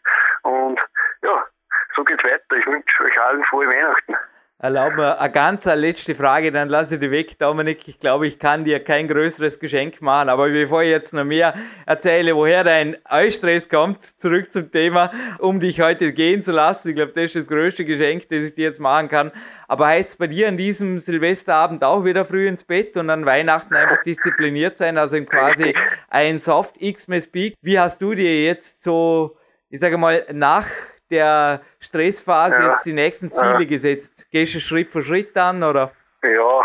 Und 0.44 0.80
ja, 1.22 1.46
so 1.94 2.04
geht's 2.04 2.24
weiter. 2.24 2.56
Ich 2.56 2.66
wünsche 2.66 3.04
euch 3.04 3.20
allen 3.22 3.44
frohe 3.44 3.68
Weihnachten. 3.68 4.16
Erlaub 4.60 4.96
mir 4.96 5.20
eine 5.20 5.32
ganz 5.32 5.66
letzte 5.66 6.16
Frage, 6.16 6.52
dann 6.52 6.68
lasse 6.68 6.96
ich 6.96 7.00
dich 7.00 7.12
weg, 7.12 7.38
Dominik. 7.38 7.88
Ich 7.88 8.00
glaube, 8.00 8.26
ich 8.26 8.40
kann 8.40 8.64
dir 8.64 8.80
kein 8.80 9.08
größeres 9.08 9.60
Geschenk 9.60 10.02
machen, 10.02 10.30
aber 10.30 10.50
bevor 10.50 10.82
ich 10.82 10.90
jetzt 10.90 11.14
noch 11.14 11.26
mehr 11.26 11.54
erzähle, 11.86 12.36
woher 12.36 12.64
dein 12.64 12.98
Eustress 13.08 13.70
kommt, 13.70 14.00
zurück 14.20 14.52
zum 14.52 14.72
Thema, 14.72 15.12
um 15.38 15.60
dich 15.60 15.80
heute 15.80 16.12
gehen 16.12 16.42
zu 16.42 16.54
lassen. 16.54 16.90
Ich 16.90 16.96
glaube, 16.96 17.12
das 17.14 17.26
ist 17.26 17.36
das 17.36 17.48
größte 17.48 17.86
Geschenk, 17.86 18.30
das 18.30 18.46
ich 18.46 18.56
dir 18.56 18.70
jetzt 18.70 18.80
machen 18.80 19.10
kann. 19.10 19.32
Aber 19.68 19.86
heißt 19.86 20.10
es 20.10 20.16
bei 20.16 20.26
dir 20.26 20.48
an 20.48 20.58
diesem 20.58 20.98
Silvesterabend 20.98 21.84
auch 21.84 22.04
wieder 22.04 22.26
früh 22.26 22.48
ins 22.48 22.64
Bett 22.64 22.98
und 22.98 23.12
an 23.12 23.28
Weihnachten 23.28 23.76
einfach 23.76 24.02
diszipliniert 24.04 24.78
sein, 24.78 24.98
also 24.98 25.24
quasi 25.24 25.74
ein 26.10 26.40
Soft 26.40 26.82
X-Mess 26.82 27.28
Peak. 27.28 27.54
Wie 27.62 27.78
hast 27.78 28.02
du 28.02 28.16
dir 28.16 28.44
jetzt 28.46 28.84
so, 28.84 29.38
ich 29.70 29.80
sage 29.80 30.00
mal, 30.00 30.26
nach 30.32 30.66
der 31.10 31.62
Stressphase 31.80 32.56
ja. 32.56 32.72
jetzt 32.72 32.86
die 32.86 32.94
nächsten 32.94 33.32
Ziele 33.32 33.62
ja. 33.62 33.66
gesetzt? 33.66 34.12
Gehst 34.32 34.56
du 34.56 34.60
Schritt 34.60 34.92
für 34.92 35.04
Schritt 35.04 35.36
an, 35.38 35.64
oder? 35.64 35.92
Ja, 36.24 36.62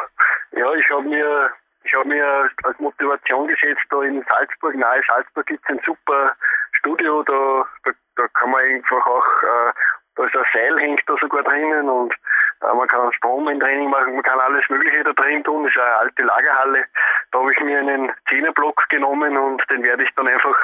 ja, 0.52 0.74
ich 0.74 0.90
habe 0.90 1.02
mir, 1.02 1.50
ich 1.84 1.94
habe 1.94 2.08
mir 2.08 2.48
als 2.64 2.78
Motivation 2.78 3.48
gesetzt, 3.48 3.86
da 3.90 4.02
in 4.02 4.22
Salzburg, 4.24 4.74
nahe 4.74 5.02
Salzburg 5.02 5.46
gibt 5.46 5.64
es 5.64 5.70
ein 5.70 5.78
super 5.80 6.34
Studio, 6.72 7.22
da, 7.22 7.64
da, 7.84 7.90
da 8.16 8.28
kann 8.28 8.50
man 8.50 8.60
einfach 8.60 9.06
auch 9.06 9.42
äh, 9.42 9.72
da 10.14 10.24
ist 10.24 10.36
ein 10.36 10.44
Seil 10.44 10.78
hängt 10.78 11.08
da 11.08 11.16
sogar 11.16 11.42
drinnen 11.42 11.88
und 11.88 12.14
äh, 12.60 12.74
man 12.74 12.86
kann 12.86 13.12
Strom 13.12 13.48
im 13.48 13.58
Training 13.58 13.88
machen, 13.88 14.14
man 14.14 14.22
kann 14.22 14.38
alles 14.40 14.68
Mögliche 14.68 15.02
da 15.04 15.12
drin 15.12 15.42
tun. 15.42 15.64
Das 15.64 15.74
ist 15.74 15.80
eine 15.80 15.96
alte 15.96 16.22
Lagerhalle. 16.22 16.84
Da 17.30 17.38
habe 17.38 17.52
ich 17.52 17.60
mir 17.60 17.78
einen 17.78 18.12
Zehnerblock 18.26 18.88
genommen 18.88 19.36
und 19.36 19.68
den 19.70 19.82
werde 19.82 20.02
ich 20.02 20.14
dann 20.14 20.28
einfach 20.28 20.56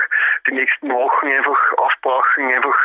die 0.46 0.52
nächsten 0.52 0.92
Wochen 0.92 1.26
einfach 1.26 1.72
aufbrauchen, 1.78 2.52
einfach 2.52 2.76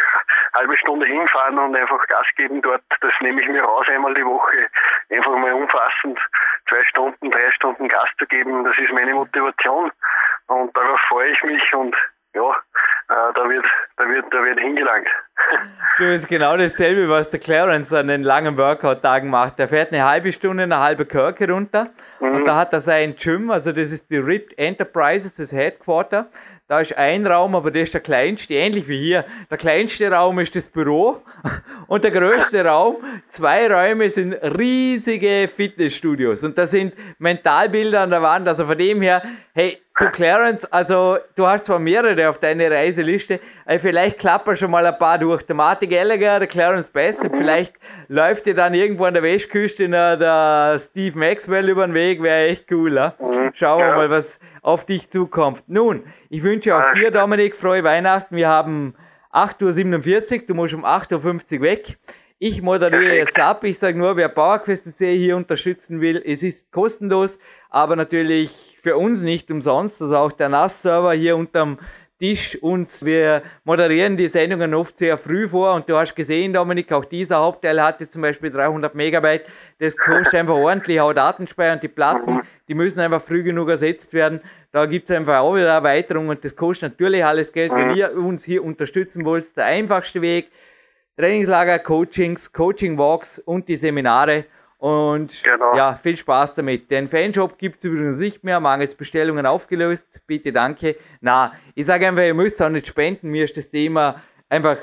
eine 0.54 0.62
halbe 0.62 0.78
Stunde 0.78 1.06
hinfahren 1.06 1.60
und 1.60 1.76
einfach 1.76 2.06
Gas 2.08 2.34
geben 2.36 2.62
dort. 2.62 2.84
Das 3.02 3.20
nehme 3.22 3.42
ich 3.42 3.48
mir 3.50 3.64
raus 3.64 3.90
einmal 3.90 4.14
die 4.14 4.26
Woche. 4.26 4.70
Einfach 5.10 5.36
mal 5.36 5.54
umfassend 5.54 6.30
zwei 6.66 6.84
Stunden, 6.84 7.30
drei 7.30 7.52
Stunden 7.52 7.88
Gas 7.88 8.16
zu 8.18 8.26
geben. 8.26 8.64
Das 8.64 8.80
ist 8.80 8.94
meine 8.94 9.14
Motivation 9.14 9.92
und 10.48 10.76
darauf 10.76 11.00
freue 11.02 11.30
ich 11.30 11.44
mich 11.44 11.74
und 11.76 11.96
ja, 12.34 12.56
da 13.34 13.50
wird, 13.50 13.66
da 13.98 14.10
wird, 14.10 14.26
da 14.32 14.44
wird 14.44 14.60
hingelangt. 14.60 15.08
Du 15.98 16.06
ist 16.06 16.28
genau 16.28 16.58
dasselbe, 16.58 17.10
was 17.10 17.30
der 17.30 17.40
Clarence 17.40 17.94
an 17.94 18.08
den 18.08 18.24
langen 18.24 18.58
Workout-Tagen 18.58 19.30
macht. 19.30 19.60
Er 19.60 19.68
fährt 19.68 19.92
eine 19.92 20.06
halbe 20.06 20.34
Stunde, 20.34 20.64
eine 20.64 20.80
halbe 20.80 21.06
Kirke 21.06 21.50
runter 21.50 21.90
mhm. 22.20 22.36
und 22.36 22.46
da 22.46 22.56
hat 22.56 22.74
er 22.74 22.82
sein 22.82 23.16
Gym, 23.16 23.52
also 23.52 23.72
das 23.72 23.92
ist 23.92 24.10
die 24.10 24.18
Ripped 24.18 24.58
Enterprises, 24.58 25.34
das 25.36 25.52
Headquarter. 25.52 26.30
Da 26.70 26.80
ist 26.80 26.98
ein 26.98 27.28
Raum, 27.28 27.56
aber 27.56 27.72
der 27.72 27.84
ist 27.84 27.94
der 27.94 28.00
kleinste, 28.00 28.54
ähnlich 28.54 28.88
wie 28.88 28.98
hier. 28.98 29.26
Der 29.52 29.58
kleinste 29.58 30.10
Raum 30.10 30.40
ist 30.40 30.56
das 30.56 30.66
Büro 30.66 31.18
und 31.88 32.06
der 32.06 32.12
größte 32.12 32.66
Raum, 32.66 32.96
zwei 33.30 33.72
Räume 33.72 34.10
sind 34.10 34.34
riesige 34.34 35.50
Fitnessstudios 35.54 36.42
und 36.42 36.58
da 36.58 36.66
sind 36.66 36.96
Mentalbilder 37.20 38.02
an 38.02 38.12
der 38.12 38.22
Wand. 38.22 38.48
Also 38.48 38.66
von 38.66 38.78
dem 38.78 39.02
her, 39.02 39.22
hey, 39.54 39.78
zu 39.98 40.06
Clarence, 40.06 40.66
also 40.72 41.18
du 41.36 41.46
hast 41.46 41.66
zwar 41.66 41.80
mehrere 41.80 42.30
auf 42.30 42.40
deiner 42.40 42.72
Reiseliste, 42.72 43.03
aber 43.66 43.80
vielleicht 43.80 44.20
klappern 44.20 44.56
schon 44.58 44.72
mal 44.72 44.86
ein 44.86 44.98
paar 44.98 45.18
durch. 45.18 45.44
Der 45.44 45.56
Martin 45.56 45.90
Gallagher, 45.90 46.40
der 46.40 46.48
Clarence 46.48 46.90
Bassett, 46.90 47.32
vielleicht 47.36 47.76
läuft 48.08 48.46
dir 48.46 48.56
dann 48.56 48.74
irgendwo 48.74 49.06
an 49.06 49.14
der 49.14 49.24
Westküste 49.24 49.90
der, 49.90 50.18
der 50.18 50.80
Steve 50.80 51.18
Maxwell 51.18 51.70
über 51.70 51.86
den 51.86 51.94
Weg, 51.94 52.22
wäre 52.22 52.48
echt 52.48 52.72
cool. 52.72 52.96
Ja? 52.96 53.16
Schauen 53.54 53.80
wir 53.80 53.96
mal, 53.96 54.10
was 54.10 54.40
auf 54.62 54.86
dich 54.86 55.10
zukommt. 55.10 55.64
Nun, 55.68 56.04
ich 56.30 56.44
wünsche 56.44 56.76
auch 56.76 56.94
dir, 56.94 57.12
Dominik, 57.12 57.56
frohe 57.56 57.84
Weihnachten. 57.84 58.36
Wir 58.36 58.48
haben 58.48 58.96
8.47 59.32 60.34
Uhr, 60.34 60.48
du 60.48 60.54
musst 60.54 60.74
um 60.74 60.86
8.50 60.86 61.56
Uhr 61.56 61.62
weg. 61.62 61.98
Ich 62.40 62.62
moderiere 62.62 63.16
jetzt 63.16 63.42
ab. 63.42 63.64
Ich 63.64 63.80
sage 63.80 63.98
nur, 63.98 64.18
wer 64.18 64.28
PowerQuest 64.28 64.96
hier 64.98 65.38
unterstützen 65.38 66.02
will, 66.02 66.22
es 66.26 66.44
ist 66.44 66.70
kostenlos, 66.72 67.40
aber 67.70 67.96
natürlich 67.96 68.78
für 68.84 68.98
uns 68.98 69.22
nicht 69.22 69.50
umsonst. 69.50 70.02
Also 70.02 70.18
auch 70.18 70.32
der 70.34 70.50
NAS-Server 70.50 71.14
hier 71.14 71.38
unterm 71.38 71.80
Tisch 72.24 72.58
uns. 72.64 73.04
Wir 73.04 73.42
moderieren 73.66 74.16
die 74.16 74.30
Sendungen 74.30 74.74
oft 74.74 74.98
sehr 74.98 75.18
früh 75.18 75.50
vor 75.50 75.74
und 75.74 75.90
du 75.90 75.98
hast 75.98 76.16
gesehen, 76.16 76.54
Dominik, 76.54 76.90
auch 76.94 77.04
dieser 77.04 77.40
Hauptteil 77.40 77.84
hatte 77.84 78.08
zum 78.08 78.22
Beispiel 78.22 78.50
300 78.50 78.96
Megabyte. 78.96 79.44
Das 79.80 79.98
kostet 79.98 80.36
einfach 80.36 80.56
ordentlich 80.56 81.02
auch 81.02 81.12
Datenspeicher 81.12 81.74
und 81.74 81.84
die 81.84 81.90
Platten, 81.90 82.40
die 82.70 82.76
müssen 82.76 83.02
einfach 83.02 83.22
früh 83.22 83.44
genug 83.44 83.68
ersetzt 83.68 84.14
werden. 84.14 84.40
Da 84.72 84.86
gibt's 84.86 85.12
einfach 85.12 85.40
auch 85.40 85.54
wieder 85.56 85.68
Erweiterungen 85.68 86.30
und 86.30 86.46
das 86.46 86.56
kostet 86.56 86.94
natürlich 86.94 87.26
alles 87.26 87.52
Geld. 87.52 87.74
Wenn 87.74 87.98
ihr 87.98 88.14
uns 88.16 88.46
hier 88.46 88.64
unterstützen 88.64 89.26
wollt, 89.26 89.58
der 89.58 89.66
einfachste 89.66 90.22
Weg, 90.22 90.48
Trainingslager, 91.18 91.80
Coachings, 91.80 92.54
Coaching 92.54 92.98
Walks 92.98 93.40
und 93.40 93.68
die 93.68 93.76
Seminare. 93.76 94.46
Und 94.84 95.42
genau. 95.44 95.78
ja, 95.78 95.96
viel 96.04 96.18
Spaß 96.18 96.56
damit. 96.56 96.92
Den 96.92 97.08
Fanshop 97.08 97.58
gibt 97.58 97.78
es 97.78 97.86
übrigens 97.86 98.18
nicht 98.18 98.44
mehr, 98.44 98.60
mangels 98.60 98.96
Bestellungen 98.96 99.46
aufgelöst. 99.46 100.06
Bitte 100.28 100.52
danke. 100.52 100.98
Na, 101.22 101.54
ich 101.74 101.86
sage 101.86 102.06
einfach, 102.06 102.24
ihr 102.24 102.34
müsst 102.34 102.62
auch 102.62 102.68
nicht 102.68 102.88
spenden. 102.88 103.30
Mir 103.30 103.46
ist 103.46 103.56
das 103.56 103.70
Thema 103.70 104.22
einfach, 104.50 104.76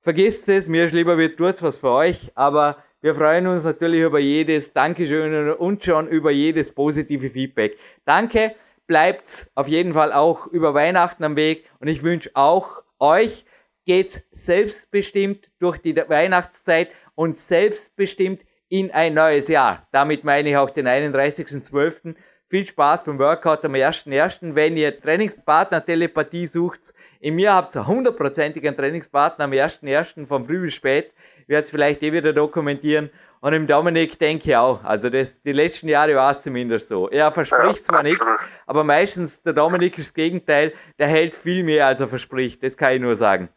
vergesst 0.00 0.48
es, 0.48 0.66
mir 0.66 0.86
ist 0.86 0.92
lieber, 0.94 1.16
wir 1.16 1.36
tut 1.36 1.62
was 1.62 1.76
für 1.76 1.90
euch. 1.90 2.32
Aber 2.34 2.78
wir 3.00 3.14
freuen 3.14 3.46
uns 3.46 3.62
natürlich 3.62 4.00
über 4.00 4.18
jedes 4.18 4.72
Dankeschön 4.72 5.52
und 5.52 5.84
schon 5.84 6.08
über 6.08 6.32
jedes 6.32 6.74
positive 6.74 7.30
Feedback. 7.30 7.78
Danke, 8.04 8.56
bleibt 8.88 9.48
auf 9.54 9.68
jeden 9.68 9.92
Fall 9.92 10.12
auch 10.12 10.48
über 10.48 10.74
Weihnachten 10.74 11.22
am 11.22 11.36
Weg. 11.36 11.70
Und 11.78 11.86
ich 11.86 12.02
wünsche 12.02 12.32
auch 12.34 12.82
euch, 12.98 13.46
geht 13.84 14.24
selbstbestimmt 14.32 15.50
durch 15.60 15.78
die 15.78 15.94
Weihnachtszeit 15.94 16.90
und 17.14 17.38
selbstbestimmt 17.38 18.44
in 18.68 18.90
ein 18.90 19.14
neues 19.14 19.48
Jahr. 19.48 19.86
Damit 19.92 20.24
meine 20.24 20.50
ich 20.50 20.56
auch 20.56 20.70
den 20.70 20.88
31.12. 20.88 22.14
Viel 22.48 22.66
Spaß 22.66 23.04
beim 23.04 23.18
Workout 23.18 23.64
am 23.64 23.72
1.1. 23.72 24.54
Wenn 24.54 24.76
ihr 24.76 25.00
Trainingspartner 25.00 25.84
Telepathie 25.84 26.46
sucht, 26.46 26.80
in 27.20 27.34
mir 27.34 27.52
habt 27.52 27.74
ihr 27.74 27.86
hundertprozentigen 27.86 28.76
Trainingspartner 28.76 29.46
am 29.46 29.52
1.1. 29.52 30.26
von 30.26 30.46
früh 30.46 30.60
bis 30.62 30.74
spät. 30.74 31.12
Ich 31.42 31.48
werde 31.48 31.64
es 31.64 31.70
vielleicht 31.70 32.02
eh 32.02 32.12
wieder 32.12 32.32
dokumentieren. 32.32 33.10
Und 33.40 33.52
im 33.52 33.66
Dominik 33.66 34.18
denke 34.18 34.50
ich 34.50 34.56
auch. 34.56 34.82
Also 34.82 35.10
das, 35.10 35.40
die 35.42 35.52
letzten 35.52 35.88
Jahre 35.88 36.14
war 36.16 36.32
es 36.32 36.42
zumindest 36.42 36.88
so. 36.88 37.08
Er 37.08 37.30
verspricht 37.32 37.84
zwar 37.84 38.02
nichts, 38.02 38.24
aber 38.66 38.82
meistens 38.82 39.42
der 39.42 39.52
Dominik 39.52 39.98
ist 39.98 40.08
das 40.08 40.14
Gegenteil. 40.14 40.72
Der 40.98 41.06
hält 41.06 41.36
viel 41.36 41.62
mehr, 41.62 41.86
als 41.86 42.00
er 42.00 42.08
verspricht. 42.08 42.62
Das 42.62 42.76
kann 42.76 42.94
ich 42.94 43.00
nur 43.00 43.16
sagen. 43.16 43.48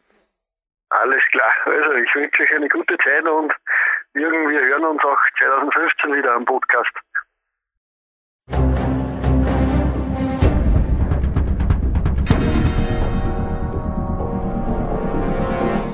Alles 0.90 1.24
klar. 1.26 1.50
Also 1.66 1.92
ich 1.92 2.14
wünsche 2.14 2.42
euch 2.42 2.54
eine 2.54 2.68
gute 2.68 2.98
Zeit 2.98 3.26
und 3.26 3.52
Jürgen, 4.12 4.50
wir 4.50 4.60
hören 4.60 4.84
uns 4.86 5.04
auch 5.04 5.18
2015 5.38 6.12
wieder 6.14 6.34
am 6.34 6.44
Podcast. 6.44 6.92